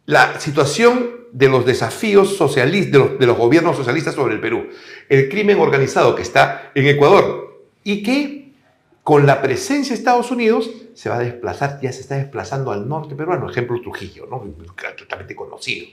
la 0.06 0.38
situación 0.38 1.19
de 1.32 1.48
los 1.48 1.64
desafíos 1.66 2.36
socialistas, 2.36 2.92
de 2.92 2.98
los, 2.98 3.18
de 3.18 3.26
los, 3.26 3.36
gobiernos 3.36 3.76
socialistas 3.76 4.14
sobre 4.14 4.34
el 4.34 4.40
Perú, 4.40 4.68
el 5.08 5.28
crimen 5.28 5.58
organizado 5.58 6.14
que 6.14 6.22
está 6.22 6.72
en 6.74 6.86
Ecuador 6.86 7.64
y 7.84 8.02
que 8.02 8.52
con 9.02 9.26
la 9.26 9.40
presencia 9.42 9.94
de 9.94 9.98
Estados 9.98 10.30
Unidos 10.30 10.70
se 10.94 11.08
va 11.08 11.16
a 11.16 11.20
desplazar, 11.20 11.80
ya 11.82 11.92
se 11.92 12.00
está 12.00 12.16
desplazando 12.16 12.72
al 12.72 12.88
norte 12.88 13.14
peruano, 13.14 13.50
ejemplo 13.50 13.80
Trujillo, 13.80 14.26
¿no? 14.30 14.44
totalmente 14.96 15.34
conocido. 15.34 15.86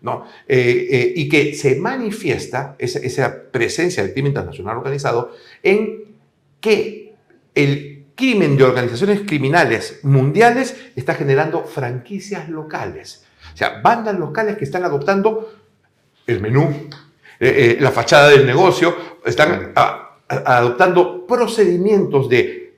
¿no? 0.00 0.26
Eh, 0.46 0.88
eh, 0.90 1.12
y 1.16 1.28
que 1.28 1.54
se 1.54 1.76
manifiesta 1.76 2.76
esa, 2.78 2.98
esa 2.98 3.42
presencia 3.50 4.02
del 4.02 4.12
crimen 4.12 4.34
transnacional 4.34 4.76
organizado 4.76 5.32
en 5.62 6.04
que 6.60 7.14
el 7.54 8.04
crimen 8.14 8.56
de 8.56 8.64
organizaciones 8.64 9.22
criminales 9.22 10.00
mundiales 10.02 10.76
está 10.94 11.14
generando 11.14 11.64
franquicias 11.64 12.48
locales 12.48 13.24
o 13.54 13.56
sea, 13.56 13.80
bandas 13.80 14.18
locales 14.18 14.56
que 14.56 14.64
están 14.64 14.84
adoptando 14.84 15.52
el 16.26 16.40
menú, 16.40 16.88
eh, 17.38 17.76
eh, 17.76 17.76
la 17.80 17.92
fachada 17.92 18.30
del 18.30 18.44
negocio, 18.44 18.96
están 19.24 19.72
adoptando 20.26 21.24
procedimientos 21.24 22.28
de 22.28 22.74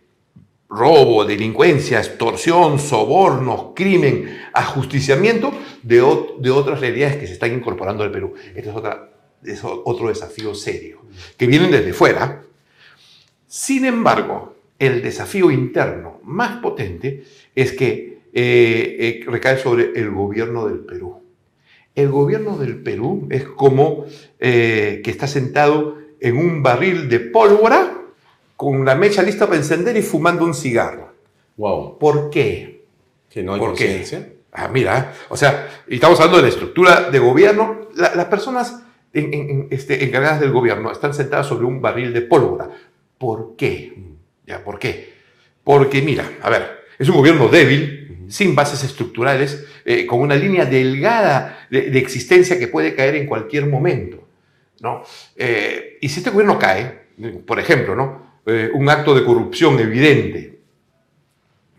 robo, 0.69 1.25
delincuencia, 1.25 1.99
extorsión, 1.99 2.79
sobornos, 2.79 3.69
crimen, 3.75 4.39
ajusticiamiento 4.53 5.53
de, 5.83 5.97
de 6.41 6.51
otras 6.51 6.81
realidades 6.81 7.17
que 7.17 7.27
se 7.27 7.33
están 7.33 7.55
incorporando 7.55 8.05
al 8.05 8.11
Perú. 8.11 8.35
Este 8.55 8.69
es, 8.69 8.77
otra, 8.77 9.11
es 9.43 9.61
otro 9.65 10.09
desafío 10.09 10.55
serio, 10.55 11.03
que 11.39 11.47
vienen 11.47 11.71
desde 11.71 11.95
fuera. 11.95 12.43
Sin 13.47 13.87
embargo, 13.87 14.57
el 14.79 15.03
desafío 15.03 15.51
interno 15.51 16.21
más 16.25 16.59
potente 16.59 17.25
es 17.55 17.73
que 17.73 18.16
eh, 18.39 18.97
eh, 18.99 19.25
recae 19.27 19.57
sobre 19.57 19.93
el 19.99 20.11
gobierno 20.11 20.69
del 20.69 20.81
Perú. 20.81 21.23
El 21.95 22.11
gobierno 22.11 22.59
del 22.59 22.83
Perú 22.83 23.27
es 23.31 23.45
como 23.45 24.05
eh, 24.39 25.01
que 25.03 25.11
está 25.11 25.27
sentado 25.27 25.97
en 26.21 26.37
un 26.37 26.63
barril 26.63 27.09
de 27.09 27.21
pólvora 27.21 27.99
con 28.55 28.85
la 28.85 28.95
mecha 28.95 29.23
lista 29.23 29.47
para 29.47 29.57
encender 29.57 29.97
y 29.97 30.03
fumando 30.03 30.45
un 30.45 30.53
cigarro. 30.53 31.15
Wow. 31.57 31.99
¿Por 31.99 32.29
qué? 32.29 32.85
Que 33.31 33.43
no 33.43 33.55
hay 33.55 33.61
conciencia. 33.61 34.29
Ah, 34.53 34.69
mira, 34.69 35.15
o 35.31 35.37
sea, 35.39 35.71
estamos 35.89 36.21
hablando 36.21 36.37
de 36.37 36.43
la 36.43 36.51
estructura 36.51 37.11
de 37.11 37.19
gobierno. 37.19 37.89
las 37.95 38.27
personas 38.27 38.83
este, 39.15 40.05
encargadas 40.05 40.41
del 40.41 40.53
gobierno 40.53 40.93
están 40.93 41.15
sentadas 41.15 41.47
sobre 41.47 41.65
un 41.65 41.81
barril 41.81 42.13
de 42.13 42.21
pólvora. 42.21 42.69
¿Por 43.17 43.57
qué? 43.57 43.95
¿Ya? 44.47 44.63
¿Por 44.63 44.79
qué? 44.79 45.15
Porque, 45.65 46.03
mira, 46.03 46.33
a 46.43 46.51
ver, 46.51 46.85
es 46.99 47.09
un 47.09 47.17
gobierno 47.17 47.49
débil, 47.49 48.06
sin 48.29 48.55
bases 48.55 48.83
estructurales, 48.85 49.65
eh, 49.85 50.07
con 50.07 50.21
una 50.21 50.37
línea 50.37 50.65
delgada 50.65 51.67
de, 51.71 51.99
existencia 51.99 52.59
que 52.59 52.69
puede 52.69 52.95
caer 52.95 53.17
en 53.17 53.27
cualquier 53.27 53.67
momento. 53.67 54.27
¿no? 54.81 55.03
Eh, 55.37 55.99
y 56.01 56.09
si 56.09 56.21
este 56.21 56.31
gobierno 56.31 56.59
cae, 56.59 57.07
por 57.47 57.59
ejemplo, 57.59 57.95
¿no? 57.95 58.27
Eh, 58.47 58.71
un 58.73 58.89
acto 58.89 59.15
de 59.15 59.25
corrupción 59.25 59.79
evidente, 59.81 60.57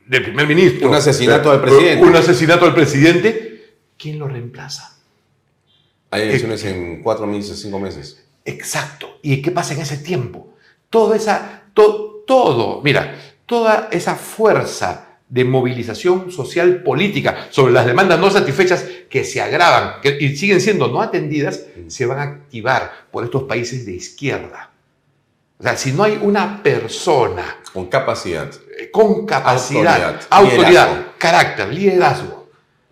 del 0.06 0.24
primer 0.24 0.48
ministro. 0.48 0.90
Un 0.90 0.96
asesinato 0.96 1.52
del 1.52 1.62
presidente. 1.62 2.04
Un 2.04 2.16
asesinato 2.16 2.66
del 2.66 2.74
presidente. 2.74 3.76
¿Quién 3.98 4.20
lo 4.20 4.28
reemplaza? 4.28 4.98
Hay 6.12 6.24
elecciones 6.24 6.64
en 6.64 7.02
cuatro 7.02 7.28
meses, 7.28 7.60
cinco 7.60 7.80
meses. 7.80 8.26
Exacto. 8.46 9.20
¿Y 9.22 9.42
qué 9.42 9.52
pasa 9.52 9.74
en 9.74 9.82
ese 9.82 9.98
tiempo? 9.98 10.54
Toda 10.90 11.18
esa, 11.18 11.64
todo, 11.74 12.82
mira, 12.82 13.20
toda 13.46 13.90
esa 13.92 14.16
fuerza 14.16 15.07
de 15.30 15.44
movilización 15.44 16.32
social 16.32 16.84
política 16.84 17.48
sobre 17.50 17.74
las 17.74 17.86
demandas 17.86 18.20
no 18.20 18.30
satisfechas 18.32 18.86
que 19.10 19.24
se 19.24 19.42
agravan 19.42 19.96
y 20.20 20.36
siguen 20.36 20.62
siendo 20.62 20.88
no 20.88 21.02
atendidas, 21.02 21.66
se 21.88 22.06
van 22.06 22.20
a 22.20 22.24
activar 22.24 23.08
por 23.12 23.26
estos 23.26 23.44
países 23.44 23.86
de 23.86 23.94
izquierda. 23.94 24.72
O 25.60 25.64
sea, 25.64 25.76
si 25.76 25.92
no 25.92 26.04
hay 26.04 26.20
una 26.22 26.62
persona 26.62 27.58
con 27.74 27.88
capacidad, 27.88 28.50
eh, 28.80 28.92
con 28.92 29.26
capacidad, 29.26 30.22
autoridad, 30.30 31.08
carácter, 31.18 31.74
liderazgo, 31.74 32.50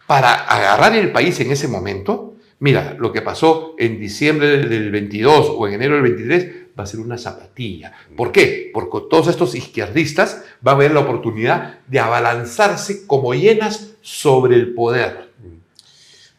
para 0.07 0.33
agarrar 0.33 0.95
el 0.95 1.11
país 1.11 1.39
en 1.39 1.51
ese 1.51 1.67
momento, 1.67 2.35
mira, 2.59 2.95
lo 2.97 3.11
que 3.11 3.21
pasó 3.21 3.75
en 3.77 3.99
diciembre 3.99 4.65
del 4.65 4.91
22 4.91 5.47
o 5.55 5.67
en 5.67 5.75
enero 5.75 5.93
del 5.95 6.03
23 6.03 6.64
va 6.77 6.83
a 6.83 6.87
ser 6.87 6.99
una 6.99 7.17
zapatilla. 7.17 7.93
¿Por 8.15 8.31
qué? 8.31 8.69
Porque 8.73 9.07
todos 9.09 9.27
estos 9.27 9.55
izquierdistas 9.55 10.43
van 10.61 10.75
a 10.75 10.79
ver 10.79 10.91
la 10.91 11.01
oportunidad 11.01 11.79
de 11.87 11.99
abalanzarse 11.99 13.07
como 13.07 13.33
llenas 13.33 13.91
sobre 14.01 14.55
el 14.55 14.73
poder. 14.73 15.33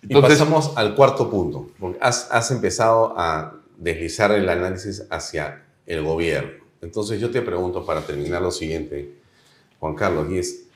Entonces, 0.03 0.39
y 0.39 0.43
pasamos 0.43 0.73
al 0.77 0.95
cuarto 0.95 1.29
punto, 1.29 1.71
porque 1.81 1.99
has, 2.01 2.29
has 2.31 2.51
empezado 2.51 3.19
a 3.19 3.55
deslizar 3.77 4.31
el 4.33 4.49
análisis 4.49 5.05
hacia 5.11 5.65
el 5.87 6.03
gobierno. 6.03 6.65
Entonces 6.81 7.21
yo 7.21 7.31
te 7.31 7.43
pregunto 7.43 7.85
para 7.85 8.03
terminar 8.03 8.43
lo 8.43 8.51
siguiente, 8.51 9.17
Juan 9.81 9.95
Carlos, 9.95 10.31
y 10.31 10.39
es, 10.39 10.67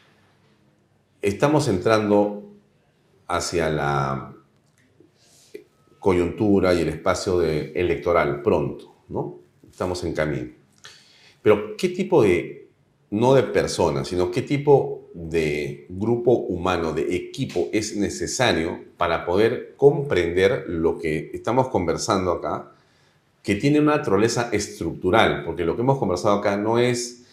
estamos 1.23 1.69
entrando 1.69 2.43
hacia 3.29 3.69
la 3.69 4.35
coyuntura 6.01 6.75
y 6.75 6.81
el 6.81 6.89
espacio 6.89 7.39
de 7.39 7.73
electoral 7.75 8.43
pronto, 8.43 8.95
¿no? 9.09 9.39
Estamos 9.81 10.05
en 10.05 10.13
camino. 10.13 10.51
Pero, 11.41 11.75
¿qué 11.79 11.89
tipo 11.89 12.23
de, 12.23 12.69
no 13.09 13.33
de 13.33 13.45
personas, 13.45 14.09
sino 14.09 14.31
qué 14.31 14.43
tipo 14.43 15.09
de 15.15 15.87
grupo 15.89 16.33
humano, 16.33 16.93
de 16.93 17.17
equipo 17.17 17.71
es 17.73 17.97
necesario 17.97 18.79
para 18.99 19.25
poder 19.25 19.75
comprender 19.79 20.67
lo 20.69 20.99
que 20.99 21.31
estamos 21.33 21.69
conversando 21.69 22.31
acá, 22.33 22.73
que 23.43 23.55
tiene 23.55 23.81
una 23.81 23.97
naturaleza 23.97 24.51
estructural? 24.53 25.45
Porque 25.47 25.65
lo 25.65 25.77
que 25.77 25.81
hemos 25.81 25.99
conversado 25.99 26.37
acá 26.37 26.59
no 26.59 26.79
es 26.79 27.25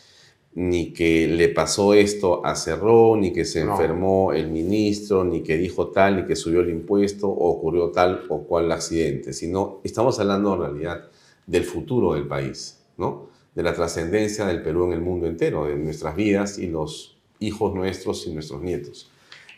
ni 0.55 0.93
que 0.93 1.27
le 1.27 1.49
pasó 1.49 1.93
esto 1.93 2.45
a 2.45 2.55
Cerrón, 2.55 3.19
ni 3.19 3.33
que 3.33 3.43
se 3.43 3.59
enfermó 3.59 4.31
el 4.31 4.49
ministro, 4.49 5.25
ni 5.25 5.43
que 5.43 5.57
dijo 5.57 5.89
tal, 5.89 6.15
ni 6.15 6.25
que 6.25 6.37
subió 6.37 6.61
el 6.61 6.69
impuesto, 6.69 7.27
o 7.27 7.49
ocurrió 7.49 7.91
tal 7.91 8.23
o 8.29 8.43
cual 8.43 8.71
accidente, 8.71 9.33
sino 9.33 9.81
estamos 9.83 10.17
hablando 10.21 10.53
en 10.53 10.61
realidad 10.61 11.09
del 11.47 11.63
futuro 11.63 12.13
del 12.13 12.27
país, 12.27 12.83
¿no? 12.97 13.29
de 13.57 13.63
la 13.63 13.73
trascendencia 13.73 14.45
del 14.45 14.61
Perú 14.61 14.85
en 14.85 14.93
el 14.93 15.01
mundo 15.01 15.25
entero, 15.25 15.65
de 15.65 15.75
nuestras 15.75 16.15
vidas 16.15 16.59
y 16.59 16.67
los 16.67 17.17
hijos 17.39 17.73
nuestros 17.73 18.27
y 18.27 18.31
nuestros 18.31 18.61
nietos. 18.61 19.09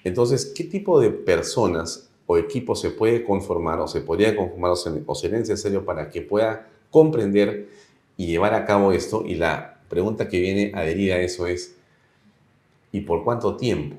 Entonces, 0.05 0.53
¿qué 0.55 0.63
tipo 0.63 1.01
de 1.01 1.09
personas 1.09 2.09
o 2.25 2.37
equipos 2.37 2.79
se 2.79 2.91
puede 2.91 3.25
conformar 3.25 3.79
o 3.81 3.89
se 3.89 3.99
podría 3.99 4.37
conformar 4.37 4.71
o 5.05 5.15
ser 5.15 5.33
necesario 5.33 5.83
para 5.83 6.09
que 6.09 6.21
pueda 6.21 6.69
comprender 6.91 7.67
y 8.15 8.27
llevar 8.27 8.53
a 8.53 8.65
cabo 8.65 8.93
esto? 8.93 9.25
Y 9.25 9.35
la 9.35 9.81
pregunta 9.89 10.29
que 10.29 10.39
viene 10.39 10.71
adherida 10.73 11.15
a 11.15 11.21
eso 11.21 11.45
es, 11.45 11.75
¿y 12.93 13.01
por 13.01 13.25
cuánto 13.25 13.57
tiempo? 13.57 13.97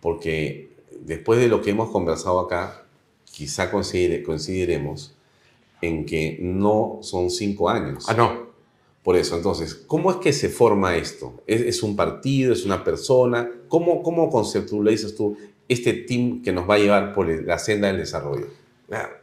Porque 0.00 0.70
después 1.02 1.38
de 1.38 1.46
lo 1.46 1.62
que 1.62 1.70
hemos 1.70 1.90
conversado 1.90 2.40
acá, 2.40 2.84
quizá 3.24 3.70
consideremos 3.70 5.14
en 5.80 6.04
que 6.06 6.38
no 6.40 6.98
son 7.02 7.30
cinco 7.30 7.68
años. 7.68 8.06
Ah, 8.08 8.14
no. 8.14 8.48
Por 9.02 9.16
eso, 9.16 9.36
entonces, 9.36 9.74
¿cómo 9.74 10.10
es 10.10 10.18
que 10.18 10.32
se 10.32 10.48
forma 10.48 10.96
esto? 10.96 11.42
¿Es, 11.46 11.82
un 11.82 11.96
partido? 11.96 12.52
¿Es 12.52 12.66
una 12.66 12.84
persona? 12.84 13.48
¿Cómo, 13.68 14.02
cómo 14.02 14.28
conceptualizas 14.28 15.14
tú 15.14 15.36
este 15.68 15.92
team 15.94 16.42
que 16.42 16.52
nos 16.52 16.68
va 16.68 16.74
a 16.74 16.78
llevar 16.78 17.14
por 17.14 17.26
la 17.28 17.58
senda 17.58 17.88
del 17.88 17.98
desarrollo? 17.98 18.48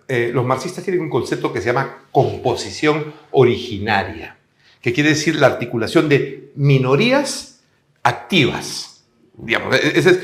Eh, 0.08 0.32
los 0.34 0.46
marxistas 0.46 0.84
tienen 0.84 1.02
un 1.02 1.10
concepto 1.10 1.52
que 1.52 1.60
se 1.60 1.68
llama 1.68 2.08
composición 2.12 3.14
originaria, 3.32 4.38
que 4.82 4.94
quiere 4.94 5.10
decir 5.10 5.36
la 5.36 5.48
articulación 5.48 6.08
de 6.08 6.52
minorías 6.56 7.64
activas. 8.04 9.04
Digamos, 9.38 9.76
e-, 9.76 10.00
ese 10.00 10.10
es 10.10 10.20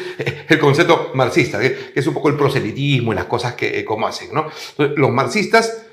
el 0.47 0.59
concepto 0.59 1.11
marxista, 1.13 1.59
que 1.59 1.91
es 1.93 2.07
un 2.07 2.13
poco 2.13 2.29
el 2.29 2.35
proselitismo 2.35 3.13
y 3.13 3.15
las 3.15 3.25
cosas 3.25 3.55
que 3.55 3.83
cómo 3.83 4.07
hacen. 4.07 4.33
¿no? 4.33 4.49
los 4.77 5.11
marxistas 5.11 5.85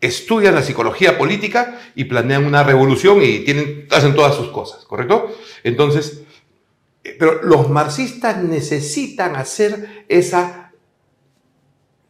estudian 0.00 0.54
la 0.54 0.62
psicología 0.62 1.16
política 1.16 1.80
y 1.94 2.04
planean 2.04 2.44
una 2.44 2.62
revolución 2.62 3.22
y 3.22 3.40
tienen, 3.40 3.86
hacen 3.90 4.14
todas 4.14 4.34
sus 4.34 4.48
cosas, 4.48 4.84
¿correcto? 4.84 5.34
Entonces, 5.64 6.22
eh, 7.02 7.16
pero 7.18 7.42
los 7.42 7.70
marxistas 7.70 8.42
necesitan 8.42 9.36
hacer 9.36 10.04
esa 10.08 10.72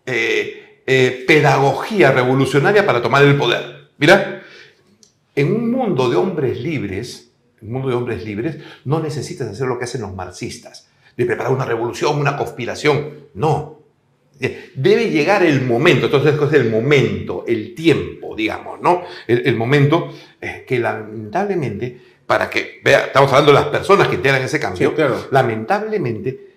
eh, 0.05 0.83
eh, 0.87 1.25
pedagogía 1.27 2.13
revolucionaria 2.13 2.87
para 2.87 3.03
tomar 3.03 3.25
el 3.25 3.37
poder. 3.37 3.91
Mira, 3.99 4.43
en 5.35 5.53
un 5.53 5.71
mundo 5.71 6.09
de 6.09 6.17
hombres 6.17 6.61
libres, 6.61 7.31
en 7.61 7.69
un 7.69 7.75
mundo 7.75 7.89
de 7.89 7.95
hombres 7.95 8.25
libres, 8.25 8.59
no 8.85 9.01
necesitas 9.01 9.49
hacer 9.49 9.67
lo 9.67 9.79
que 9.79 9.85
hacen 9.85 10.03
los 10.03 10.15
marxistas, 10.15 10.89
de 11.17 11.25
preparar 11.25 11.53
una 11.53 11.65
revolución, 11.65 12.19
una 12.19 12.37
conspiración. 12.37 13.27
No, 13.35 13.76
Debe 14.39 15.11
llegar 15.11 15.43
el 15.43 15.63
momento, 15.63 16.07
entonces 16.07 16.35
es 16.35 16.53
el 16.53 16.71
momento, 16.71 17.45
el 17.47 17.75
tiempo, 17.75 18.37
digamos, 18.37 18.81
¿no? 18.83 19.03
El, 19.27 19.57
momento 19.57 20.13
eh, 20.41 20.65
que 20.69 20.79
lamentablemente, 20.79 21.99
para 22.27 22.51
que, 22.51 22.81
vea, 22.85 23.07
estamos 23.07 23.33
hablando 23.33 23.53
de 23.53 23.61
las 23.61 23.69
personas 23.69 24.09
que 24.09 24.17
integran 24.17 24.43
ese 24.43 24.61
cambio, 24.61 24.95
lamentablemente 25.31 26.55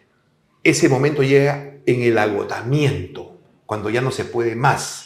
ese 0.61 0.89
momento 0.89 1.23
llega 1.23 1.75
en 1.85 2.01
el 2.01 2.17
agotamiento, 2.17 3.39
cuando 3.65 3.89
ya 3.89 4.01
no 4.01 4.11
se 4.11 4.25
puede 4.25 4.55
más. 4.55 5.05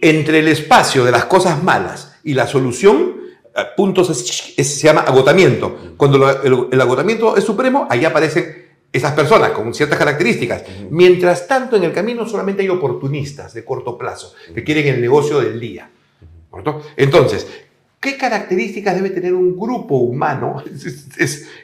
Entre 0.00 0.40
el 0.40 0.48
espacio 0.48 1.02
de 1.02 1.10
las 1.10 1.24
cosas 1.24 1.62
malas 1.62 2.16
y 2.24 2.34
la 2.34 2.46
solución, 2.46 3.16
eh, 3.56 3.62
puntos 3.74 4.08
se 4.08 4.86
llama 4.86 5.00
agotamiento. 5.00 5.94
Cuando 5.96 6.30
el, 6.42 6.66
el 6.70 6.80
agotamiento 6.80 7.38
es 7.38 7.44
supremo, 7.44 7.86
ahí 7.88 8.04
aparecen 8.04 8.63
esas 8.94 9.12
personas 9.12 9.50
con 9.50 9.74
ciertas 9.74 9.98
características. 9.98 10.62
Mientras 10.88 11.48
tanto, 11.48 11.74
en 11.74 11.82
el 11.82 11.92
camino 11.92 12.28
solamente 12.28 12.62
hay 12.62 12.68
oportunistas 12.68 13.52
de 13.52 13.64
corto 13.64 13.98
plazo 13.98 14.34
que 14.54 14.62
quieren 14.62 14.86
el 14.86 15.00
negocio 15.00 15.40
del 15.40 15.58
día. 15.58 15.90
Entonces, 16.96 17.44
¿qué 17.98 18.16
características 18.16 18.94
debe 18.94 19.10
tener 19.10 19.34
un 19.34 19.58
grupo 19.58 19.96
humano? 19.96 20.62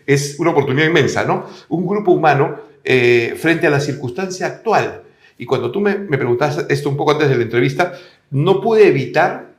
Es, 0.07 0.41
una 0.41 0.51
oportunidad 0.51 0.89
inmensa, 0.89 1.25
¿no? 1.25 1.47
Un 1.69 1.87
grupo 1.87 2.11
humano 2.11 2.57
eh, 2.83 3.37
frente 3.39 3.69
a 3.69 3.71
la 3.71 3.79
circunstancia 3.79 4.49
actual. 4.49 5.03
Y 5.39 5.47
cuando 5.47 5.71
tú 5.71 5.81
me, 5.81 5.97
me 5.97 6.19
preguntas 6.19 6.67
esto 6.69 6.89
un 6.89 6.97
poco 6.97 7.13
antes 7.13 7.29
de 7.29 7.37
la 7.37 7.43
entrevista, 7.45 7.93
no 8.33 8.61
pude 8.61 8.89
evitar 8.89 9.51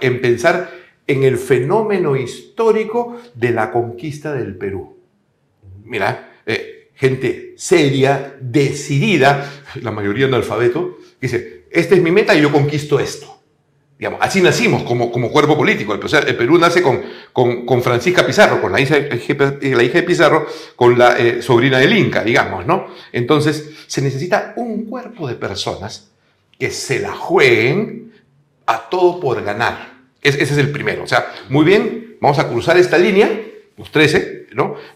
en 0.00 0.20
pensar 0.22 0.70
en 1.06 1.22
el 1.22 1.36
fenómeno 1.36 2.16
histórico 2.16 3.18
de 3.34 3.50
la 3.50 3.70
conquista 3.70 4.32
del 4.32 4.56
Perú 4.56 4.95
mira, 5.86 6.40
eh, 6.46 6.90
gente 6.94 7.54
seria, 7.56 8.36
decidida, 8.40 9.50
la 9.82 9.90
mayoría 9.90 10.26
analfabeto, 10.26 10.98
dice, 11.20 11.64
esta 11.70 11.94
es 11.94 12.02
mi 12.02 12.10
meta 12.10 12.34
y 12.34 12.42
yo 12.42 12.52
conquisto 12.52 13.00
esto. 13.00 13.36
Digamos, 13.98 14.20
así 14.22 14.42
nacimos 14.42 14.82
como, 14.82 15.10
como 15.10 15.30
cuerpo 15.30 15.56
político. 15.56 15.94
El, 15.94 16.36
Perú 16.36 16.58
nace 16.58 16.82
con, 16.82 17.02
con, 17.32 17.82
Francisca 17.82 18.26
Pizarro, 18.26 18.60
con 18.60 18.70
la 18.70 18.78
hija, 18.78 18.96
la 18.98 19.82
hija 19.82 19.94
de 19.94 20.02
Pizarro, 20.02 20.46
con 20.74 20.98
la 20.98 21.18
eh, 21.18 21.40
sobrina 21.40 21.78
del 21.78 21.96
Inca, 21.96 22.22
digamos, 22.22 22.66
¿no? 22.66 22.88
Entonces, 23.12 23.70
se 23.86 24.02
necesita 24.02 24.52
un 24.56 24.84
cuerpo 24.84 25.26
de 25.26 25.34
personas 25.34 26.10
que 26.58 26.70
se 26.70 27.00
la 27.00 27.12
jueguen 27.12 28.12
a 28.66 28.90
todo 28.90 29.18
por 29.18 29.42
ganar. 29.42 29.94
ese 30.20 30.42
es 30.42 30.58
el 30.58 30.70
primero. 30.70 31.04
O 31.04 31.06
sea, 31.06 31.32
muy 31.48 31.64
bien, 31.64 32.16
vamos 32.20 32.38
a 32.38 32.48
cruzar 32.48 32.76
esta 32.76 32.98
línea, 32.98 33.30
los 33.78 33.90
13, 33.90 34.35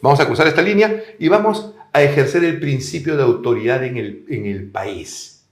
Vamos 0.01 0.21
a 0.21 0.27
cruzar 0.27 0.47
esta 0.47 0.63
línea 0.63 1.03
y 1.19 1.29
vamos 1.29 1.75
a 1.93 2.03
ejercer 2.03 2.45
el 2.45 2.59
principio 2.61 3.17
de 3.17 3.23
autoridad 3.23 3.85
en 3.85 3.97
el, 3.97 4.25
en 4.29 4.47
el 4.47 4.71
país. 4.71 5.45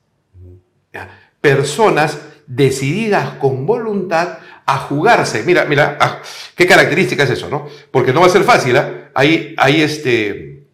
Personas 1.41 2.19
decididas 2.47 3.35
con 3.35 3.67
voluntad 3.67 4.39
a 4.67 4.79
jugarse. 4.79 5.43
Mira, 5.45 5.65
mira, 5.67 5.97
ah, 6.01 6.21
qué 6.55 6.67
característica 6.67 7.23
es 7.23 7.31
eso, 7.31 7.49
¿no? 7.49 7.69
Porque 7.91 8.13
no 8.13 8.21
va 8.21 8.27
a 8.27 8.31
ser 8.31 8.43
fácil, 8.43 8.77
¿eh? 8.77 9.09
Ahí, 9.15 9.55
ahí 9.57 9.81
este, 9.81 10.65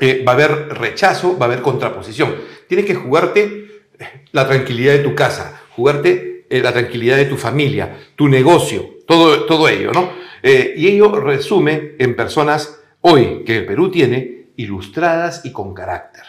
eh, 0.00 0.24
va 0.26 0.32
a 0.32 0.34
haber 0.34 0.50
rechazo, 0.78 1.38
va 1.38 1.46
a 1.46 1.48
haber 1.48 1.62
contraposición. 1.62 2.34
Tienes 2.68 2.86
que 2.86 2.94
jugarte 2.94 3.84
la 4.32 4.46
tranquilidad 4.46 4.92
de 4.92 5.00
tu 5.00 5.14
casa, 5.14 5.60
jugarte 5.70 6.46
eh, 6.50 6.60
la 6.62 6.72
tranquilidad 6.72 7.16
de 7.16 7.26
tu 7.26 7.36
familia, 7.36 7.96
tu 8.16 8.28
negocio, 8.28 8.96
todo, 9.06 9.44
todo 9.44 9.68
ello, 9.68 9.92
¿no? 9.92 10.10
Eh, 10.42 10.74
y 10.76 10.88
ello 10.88 11.20
resume 11.20 11.94
en 11.98 12.14
personas 12.16 12.78
hoy 13.00 13.42
que 13.44 13.58
el 13.58 13.66
Perú 13.66 13.90
tiene 13.90 14.46
ilustradas 14.56 15.44
y 15.44 15.52
con 15.52 15.74
carácter. 15.74 16.24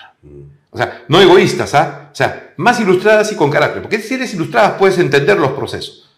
O 0.72 0.77
sea, 0.77 1.03
no 1.07 1.19
egoístas, 1.19 1.73
¿ah? 1.73 2.10
O 2.11 2.15
sea, 2.15 2.53
más 2.57 2.80
ilustradas 2.80 3.31
y 3.31 3.36
con 3.36 3.49
carácter. 3.49 3.81
Porque 3.81 3.99
si 3.99 4.14
eres 4.14 4.34
ilustrada 4.34 4.77
puedes 4.77 4.98
entender 4.99 5.38
los 5.38 5.52
procesos. 5.52 6.11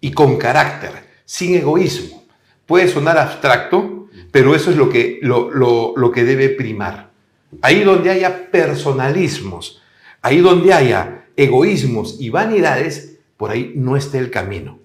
Y 0.00 0.12
con 0.12 0.36
carácter, 0.36 0.92
sin 1.24 1.54
egoísmo. 1.54 2.24
Puede 2.66 2.88
sonar 2.88 3.18
abstracto, 3.18 4.08
pero 4.30 4.54
eso 4.54 4.70
es 4.70 4.76
lo 4.76 4.90
que, 4.90 5.18
lo, 5.22 5.50
lo 5.50 6.12
que 6.12 6.24
debe 6.24 6.50
primar. 6.50 7.10
Ahí 7.62 7.84
donde 7.84 8.10
haya 8.10 8.50
personalismos, 8.50 9.82
ahí 10.20 10.40
donde 10.40 10.74
haya 10.74 11.26
egoísmos 11.36 12.16
y 12.20 12.30
vanidades, 12.30 13.18
por 13.36 13.50
ahí 13.50 13.72
no 13.76 13.96
esté 13.96 14.18
el 14.18 14.30
camino. 14.30 14.78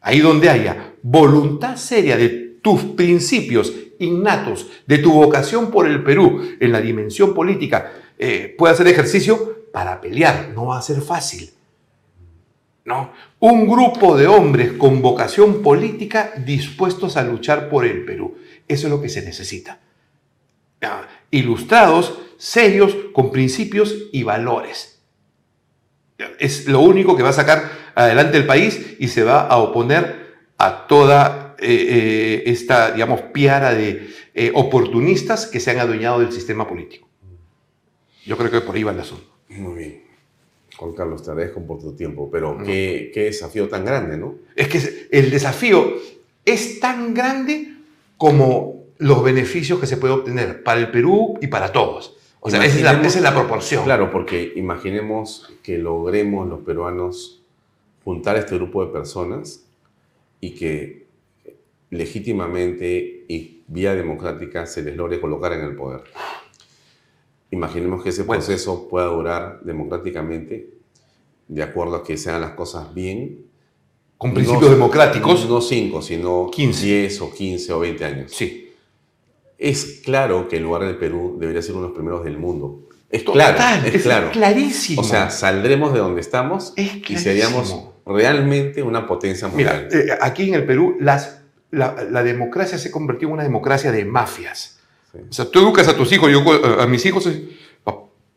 Ahí 0.00 0.20
donde 0.20 0.50
haya 0.50 0.92
voluntad 1.08 1.76
seria 1.76 2.16
de 2.16 2.58
tus 2.60 2.82
principios 2.82 3.72
innatos, 4.00 4.66
de 4.86 4.98
tu 4.98 5.12
vocación 5.12 5.70
por 5.70 5.86
el 5.86 6.02
Perú 6.02 6.42
en 6.58 6.72
la 6.72 6.80
dimensión 6.80 7.32
política, 7.32 7.92
eh, 8.18 8.54
puede 8.58 8.74
hacer 8.74 8.88
ejercicio 8.88 9.68
para 9.72 10.00
pelear. 10.00 10.50
No 10.52 10.66
va 10.66 10.78
a 10.78 10.82
ser 10.82 11.00
fácil. 11.00 11.50
¿no? 12.84 13.12
Un 13.38 13.68
grupo 13.68 14.16
de 14.16 14.26
hombres 14.26 14.72
con 14.72 15.00
vocación 15.00 15.62
política 15.62 16.32
dispuestos 16.44 17.16
a 17.16 17.22
luchar 17.22 17.68
por 17.68 17.84
el 17.84 18.04
Perú. 18.04 18.36
Eso 18.66 18.88
es 18.88 18.90
lo 18.90 19.00
que 19.00 19.08
se 19.08 19.22
necesita. 19.22 19.80
Ilustrados, 21.30 22.18
serios, 22.36 22.96
con 23.12 23.30
principios 23.30 23.94
y 24.12 24.24
valores. 24.24 25.00
Es 26.38 26.66
lo 26.66 26.80
único 26.80 27.16
que 27.16 27.22
va 27.22 27.30
a 27.30 27.34
sacar 27.34 27.70
adelante 27.94 28.38
el 28.38 28.46
país 28.46 28.96
y 28.98 29.08
se 29.08 29.22
va 29.22 29.46
a 29.46 29.58
oponer 29.58 30.25
a 30.58 30.86
toda 30.86 31.56
eh, 31.58 31.66
eh, 31.68 32.42
esta, 32.46 32.92
digamos, 32.92 33.20
piara 33.32 33.74
de 33.74 34.08
eh, 34.34 34.52
oportunistas 34.54 35.46
que 35.46 35.60
se 35.60 35.70
han 35.70 35.78
adueñado 35.78 36.20
del 36.20 36.32
sistema 36.32 36.66
político. 36.68 37.08
Yo 38.24 38.36
creo 38.36 38.50
que 38.50 38.60
por 38.60 38.74
ahí 38.74 38.82
va 38.82 38.92
el 38.92 39.00
asunto. 39.00 39.26
Muy 39.48 39.78
bien. 39.78 40.02
Juan 40.76 40.92
Carlos, 40.92 41.22
te 41.22 41.30
agradezco 41.30 41.62
por 41.62 41.80
tu 41.80 41.94
tiempo, 41.94 42.28
pero 42.30 42.58
qué, 42.62 43.10
qué, 43.14 43.24
desafío 43.24 43.68
tan 43.68 43.84
grande, 43.84 44.18
¿no? 44.18 44.34
Es 44.54 44.68
que 44.68 45.08
el 45.10 45.30
desafío 45.30 45.94
es 46.44 46.80
tan 46.80 47.14
grande 47.14 47.72
como 48.18 48.84
los 48.98 49.22
beneficios 49.22 49.78
que 49.78 49.86
se 49.86 49.96
puede 49.96 50.14
obtener 50.14 50.62
para 50.62 50.80
el 50.80 50.90
Perú 50.90 51.38
y 51.40 51.46
para 51.46 51.72
todos. 51.72 52.16
O 52.40 52.50
sea, 52.50 52.64
esa 52.64 52.76
es, 52.76 52.82
la, 52.82 52.92
esa 52.92 53.18
es 53.18 53.22
la 53.22 53.34
proporción. 53.34 53.84
Claro, 53.84 54.10
porque 54.10 54.52
imaginemos 54.56 55.52
que 55.62 55.78
logremos 55.78 56.48
los 56.48 56.60
peruanos 56.60 57.42
juntar 58.04 58.36
a 58.36 58.40
este 58.40 58.54
grupo 58.54 58.84
de 58.84 58.92
personas 58.92 59.65
y 60.40 60.50
que 60.50 61.06
legítimamente 61.90 63.24
y 63.28 63.62
vía 63.66 63.94
democrática 63.94 64.66
se 64.66 64.82
les 64.82 64.96
logre 64.96 65.20
colocar 65.20 65.52
en 65.52 65.60
el 65.60 65.76
poder. 65.76 66.04
Imaginemos 67.50 68.02
que 68.02 68.10
ese 68.10 68.24
proceso 68.24 68.88
pueda 68.88 69.06
durar 69.06 69.60
democráticamente, 69.62 70.70
de 71.48 71.62
acuerdo 71.62 71.96
a 71.96 72.04
que 72.04 72.16
sean 72.16 72.40
las 72.40 72.52
cosas 72.52 72.92
bien. 72.92 73.46
Con 74.18 74.34
principios 74.34 74.70
democráticos. 74.70 75.48
No 75.48 75.60
5, 75.60 76.02
sino 76.02 76.50
15. 76.50 76.86
10 76.86 77.20
o 77.20 77.32
15 77.32 77.72
o 77.72 77.80
20 77.80 78.04
años. 78.04 78.32
Sí. 78.32 78.74
Es 79.58 80.00
claro 80.04 80.48
que 80.48 80.56
el 80.56 80.64
lugar 80.64 80.82
del 80.84 80.96
Perú 80.96 81.36
debería 81.38 81.62
ser 81.62 81.72
uno 81.72 81.82
de 81.82 81.88
los 81.88 81.96
primeros 81.96 82.24
del 82.24 82.38
mundo. 82.38 82.88
Es 83.10 83.22
claro, 83.22 83.86
es, 83.86 84.02
claro. 84.02 84.30
clarísimo. 84.32 85.00
O 85.00 85.04
sea, 85.04 85.30
saldremos 85.30 85.92
de 85.92 86.00
donde 86.00 86.20
estamos 86.20 86.74
y 86.76 87.16
seríamos 87.16 87.90
realmente 88.06 88.82
una 88.82 89.06
potencia 89.06 89.48
mundial. 89.48 89.88
Mira, 89.90 90.14
eh, 90.14 90.18
aquí 90.20 90.48
en 90.48 90.54
el 90.54 90.64
Perú 90.64 90.96
las, 91.00 91.40
la, 91.70 92.22
democracia 92.22 92.78
se 92.78 92.90
convirtió 92.90 93.28
en 93.28 93.34
una 93.34 93.42
democracia 93.42 93.90
de 93.90 94.04
mafias. 94.04 94.78
O 95.12 95.32
sea, 95.32 95.46
tú 95.46 95.58
educas 95.58 95.88
a 95.88 95.96
tus 95.96 96.12
hijos, 96.12 96.30
yo 96.30 96.40
eh, 96.40 96.82
a 96.82 96.86
mis 96.86 97.04
hijos, 97.04 97.28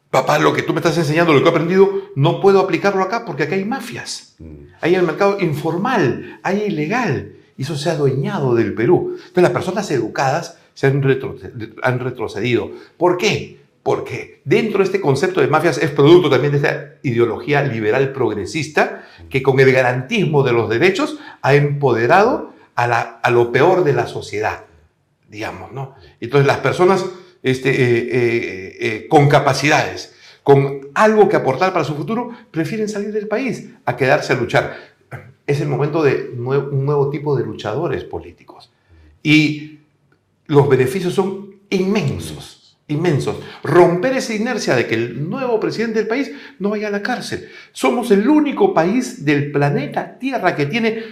papá, 0.09 0.39
lo 0.39 0.53
que 0.53 0.63
tú 0.63 0.73
me 0.73 0.79
estás 0.79 0.97
enseñando, 0.97 1.33
lo 1.33 1.41
que 1.41 1.45
he 1.45 1.51
aprendido, 1.51 2.09
no 2.15 2.41
puedo 2.41 2.59
aplicarlo 2.59 3.03
acá 3.03 3.25
porque 3.25 3.43
acá 3.43 3.55
hay 3.55 3.65
mafias. 3.65 4.35
Mm. 4.39 4.55
Hay 4.81 4.95
el 4.95 5.03
mercado 5.03 5.39
informal, 5.39 6.39
hay 6.41 6.63
ilegal. 6.63 7.33
Y 7.57 7.63
eso 7.63 7.75
se 7.75 7.89
ha 7.89 7.93
adueñado 7.93 8.55
del 8.55 8.73
Perú. 8.73 9.11
Entonces 9.17 9.43
las 9.43 9.51
personas 9.51 9.91
educadas 9.91 10.57
se 10.73 10.87
han, 10.87 11.03
han 11.83 11.99
retrocedido. 11.99 12.71
¿Por 12.97 13.17
qué? 13.17 13.58
Porque 13.83 14.41
dentro 14.45 14.79
de 14.79 14.85
este 14.85 15.01
concepto 15.01 15.41
de 15.41 15.47
mafias 15.47 15.77
es 15.77 15.91
producto 15.91 16.29
también 16.29 16.51
de 16.51 16.57
esta 16.57 16.95
ideología 17.03 17.63
liberal 17.63 18.11
progresista 18.11 19.05
que 19.29 19.41
con 19.41 19.59
el 19.59 19.71
garantismo 19.71 20.43
de 20.43 20.53
los 20.53 20.69
derechos 20.69 21.17
ha 21.41 21.55
empoderado 21.55 22.53
a, 22.75 23.29
lo 23.31 23.51
peor 23.51 23.83
de 23.83 23.93
la 23.93 24.07
sociedad, 24.07 24.63
digamos, 25.27 25.73
¿no? 25.73 25.95
Entonces 26.21 26.47
las 26.47 26.59
personas 26.59 27.05
este, 27.43 27.69
eh, 27.69 28.09
eh, 28.11 28.77
eh, 28.79 29.07
con 29.09 29.27
capacidades, 29.27 30.15
con 30.43 30.87
algo 30.93 31.27
que 31.27 31.35
aportar 31.35 31.73
para 31.73 31.83
su 31.83 31.95
futuro, 31.95 32.29
prefieren 32.51 32.87
salir 32.87 33.11
del 33.11 33.27
país 33.27 33.69
a 33.85 33.97
quedarse 33.97 34.31
a 34.31 34.37
luchar. 34.37 34.77
Es 35.45 35.59
el 35.59 35.67
momento 35.67 36.03
de 36.03 36.31
un 36.37 36.85
nuevo 36.85 37.09
tipo 37.09 37.35
de 37.35 37.43
luchadores 37.43 38.03
políticos. 38.05 38.71
Y 39.21 39.79
los 40.47 40.69
beneficios 40.69 41.13
son 41.13 41.55
inmensos 41.69 42.58
inmensos. 42.89 43.37
Romper 43.63 44.13
esa 44.13 44.33
inercia 44.33 44.75
de 44.75 44.85
que 44.85 44.95
el 44.95 45.29
nuevo 45.29 45.59
presidente 45.59 45.99
del 45.99 46.07
país 46.07 46.31
no 46.59 46.71
vaya 46.71 46.87
a 46.89 46.91
la 46.91 47.01
cárcel. 47.01 47.49
Somos 47.71 48.11
el 48.11 48.27
único 48.27 48.73
país 48.73 49.23
del 49.23 49.51
planeta 49.51 50.17
Tierra 50.19 50.55
que 50.55 50.65
tiene 50.65 51.03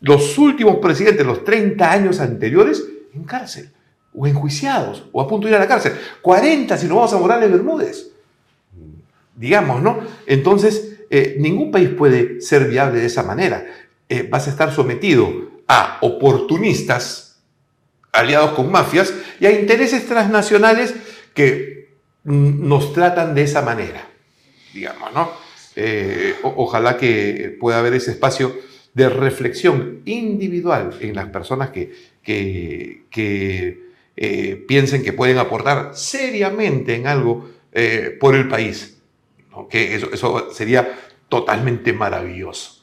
los 0.00 0.38
últimos 0.38 0.76
presidentes, 0.76 1.26
los 1.26 1.44
30 1.44 1.90
años 1.90 2.20
anteriores, 2.20 2.84
en 3.14 3.24
cárcel, 3.24 3.70
o 4.14 4.26
enjuiciados, 4.26 5.08
o 5.12 5.20
a 5.20 5.28
punto 5.28 5.46
de 5.46 5.52
ir 5.52 5.56
a 5.56 5.60
la 5.60 5.68
cárcel. 5.68 5.92
40 6.20 6.76
si 6.76 6.86
no 6.86 6.96
vamos 6.96 7.12
a 7.12 7.18
Morales 7.18 7.50
Bermúdez. 7.50 8.10
Digamos, 9.34 9.82
¿no? 9.82 10.00
Entonces, 10.26 11.00
eh, 11.08 11.36
ningún 11.38 11.70
país 11.70 11.88
puede 11.90 12.40
ser 12.40 12.68
viable 12.68 13.00
de 13.00 13.06
esa 13.06 13.22
manera. 13.22 13.66
Eh, 14.08 14.26
vas 14.28 14.46
a 14.46 14.50
estar 14.50 14.72
sometido 14.72 15.50
a 15.66 15.98
oportunistas 16.02 17.40
aliados 18.12 18.52
con 18.52 18.70
mafias 18.70 19.12
y 19.40 19.46
a 19.46 19.52
intereses 19.52 20.06
transnacionales 20.06 20.94
que 21.34 21.96
nos 22.24 22.92
tratan 22.92 23.34
de 23.34 23.42
esa 23.42 23.62
manera, 23.62 24.08
digamos, 24.72 25.12
¿no? 25.12 25.30
Eh, 25.74 26.34
ojalá 26.42 26.96
que 26.96 27.56
pueda 27.58 27.78
haber 27.78 27.94
ese 27.94 28.10
espacio 28.12 28.54
de 28.94 29.08
reflexión 29.08 30.02
individual 30.04 30.96
en 31.00 31.14
las 31.14 31.28
personas 31.28 31.70
que, 31.70 31.92
que, 32.22 33.82
eh, 34.16 34.64
piensen 34.68 35.02
que 35.02 35.14
pueden 35.14 35.38
aportar 35.38 35.92
seriamente 35.94 36.94
en 36.94 37.06
algo 37.06 37.50
eh, 37.72 38.16
por 38.20 38.34
el 38.34 38.48
país. 38.48 38.98
Que 39.70 39.94
eso, 39.94 40.10
eso 40.12 40.50
sería 40.52 40.98
totalmente 41.28 41.92
maravilloso. 41.92 42.81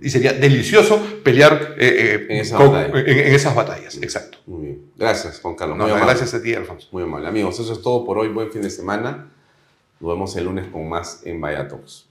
Y 0.00 0.10
sería 0.10 0.32
delicioso 0.32 1.00
pelear 1.22 1.74
eh, 1.78 2.26
eh, 2.28 2.36
en, 2.36 3.34
esas 3.34 3.54
batallas. 3.54 3.96
Exacto. 3.96 4.38
Muy 4.46 4.66
bien. 4.66 4.82
Gracias, 4.96 5.40
Juan 5.40 5.54
Carlos. 5.54 5.78
gracias 5.78 6.34
a 6.34 6.42
ti, 6.42 6.54
Alfonso. 6.54 6.88
Muy 6.92 7.02
amable. 7.02 7.28
Amigos, 7.28 7.58
eso 7.58 7.72
es 7.72 7.80
todo 7.80 8.04
por 8.04 8.18
hoy. 8.18 8.28
Buen 8.28 8.50
fin 8.50 8.62
de 8.62 8.70
semana. 8.70 9.30
Nos 10.00 10.10
vemos 10.12 10.36
el 10.36 10.44
lunes 10.44 10.66
con 10.66 10.88
más 10.88 11.22
en 11.24 11.40
Vaya 11.40 11.66
Talks. 11.66 12.06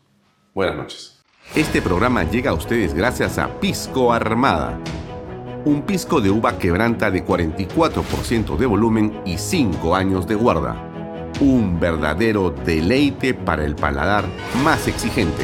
Buenas 0.53 0.75
noches. 0.75 1.19
Este 1.55 1.81
programa 1.81 2.23
llega 2.23 2.51
a 2.51 2.53
ustedes 2.53 2.93
gracias 2.93 3.37
a 3.37 3.59
Pisco 3.59 4.11
Armada. 4.11 4.79
Un 5.65 5.83
pisco 5.83 6.21
de 6.21 6.29
uva 6.29 6.57
quebranta 6.57 7.11
de 7.11 7.23
44% 7.23 8.57
de 8.57 8.65
volumen 8.65 9.21
y 9.25 9.37
5 9.37 9.95
años 9.95 10.27
de 10.27 10.35
guarda. 10.35 10.89
Un 11.39 11.79
verdadero 11.79 12.49
deleite 12.49 13.33
para 13.33 13.63
el 13.63 13.75
paladar 13.75 14.25
más 14.63 14.87
exigente 14.87 15.43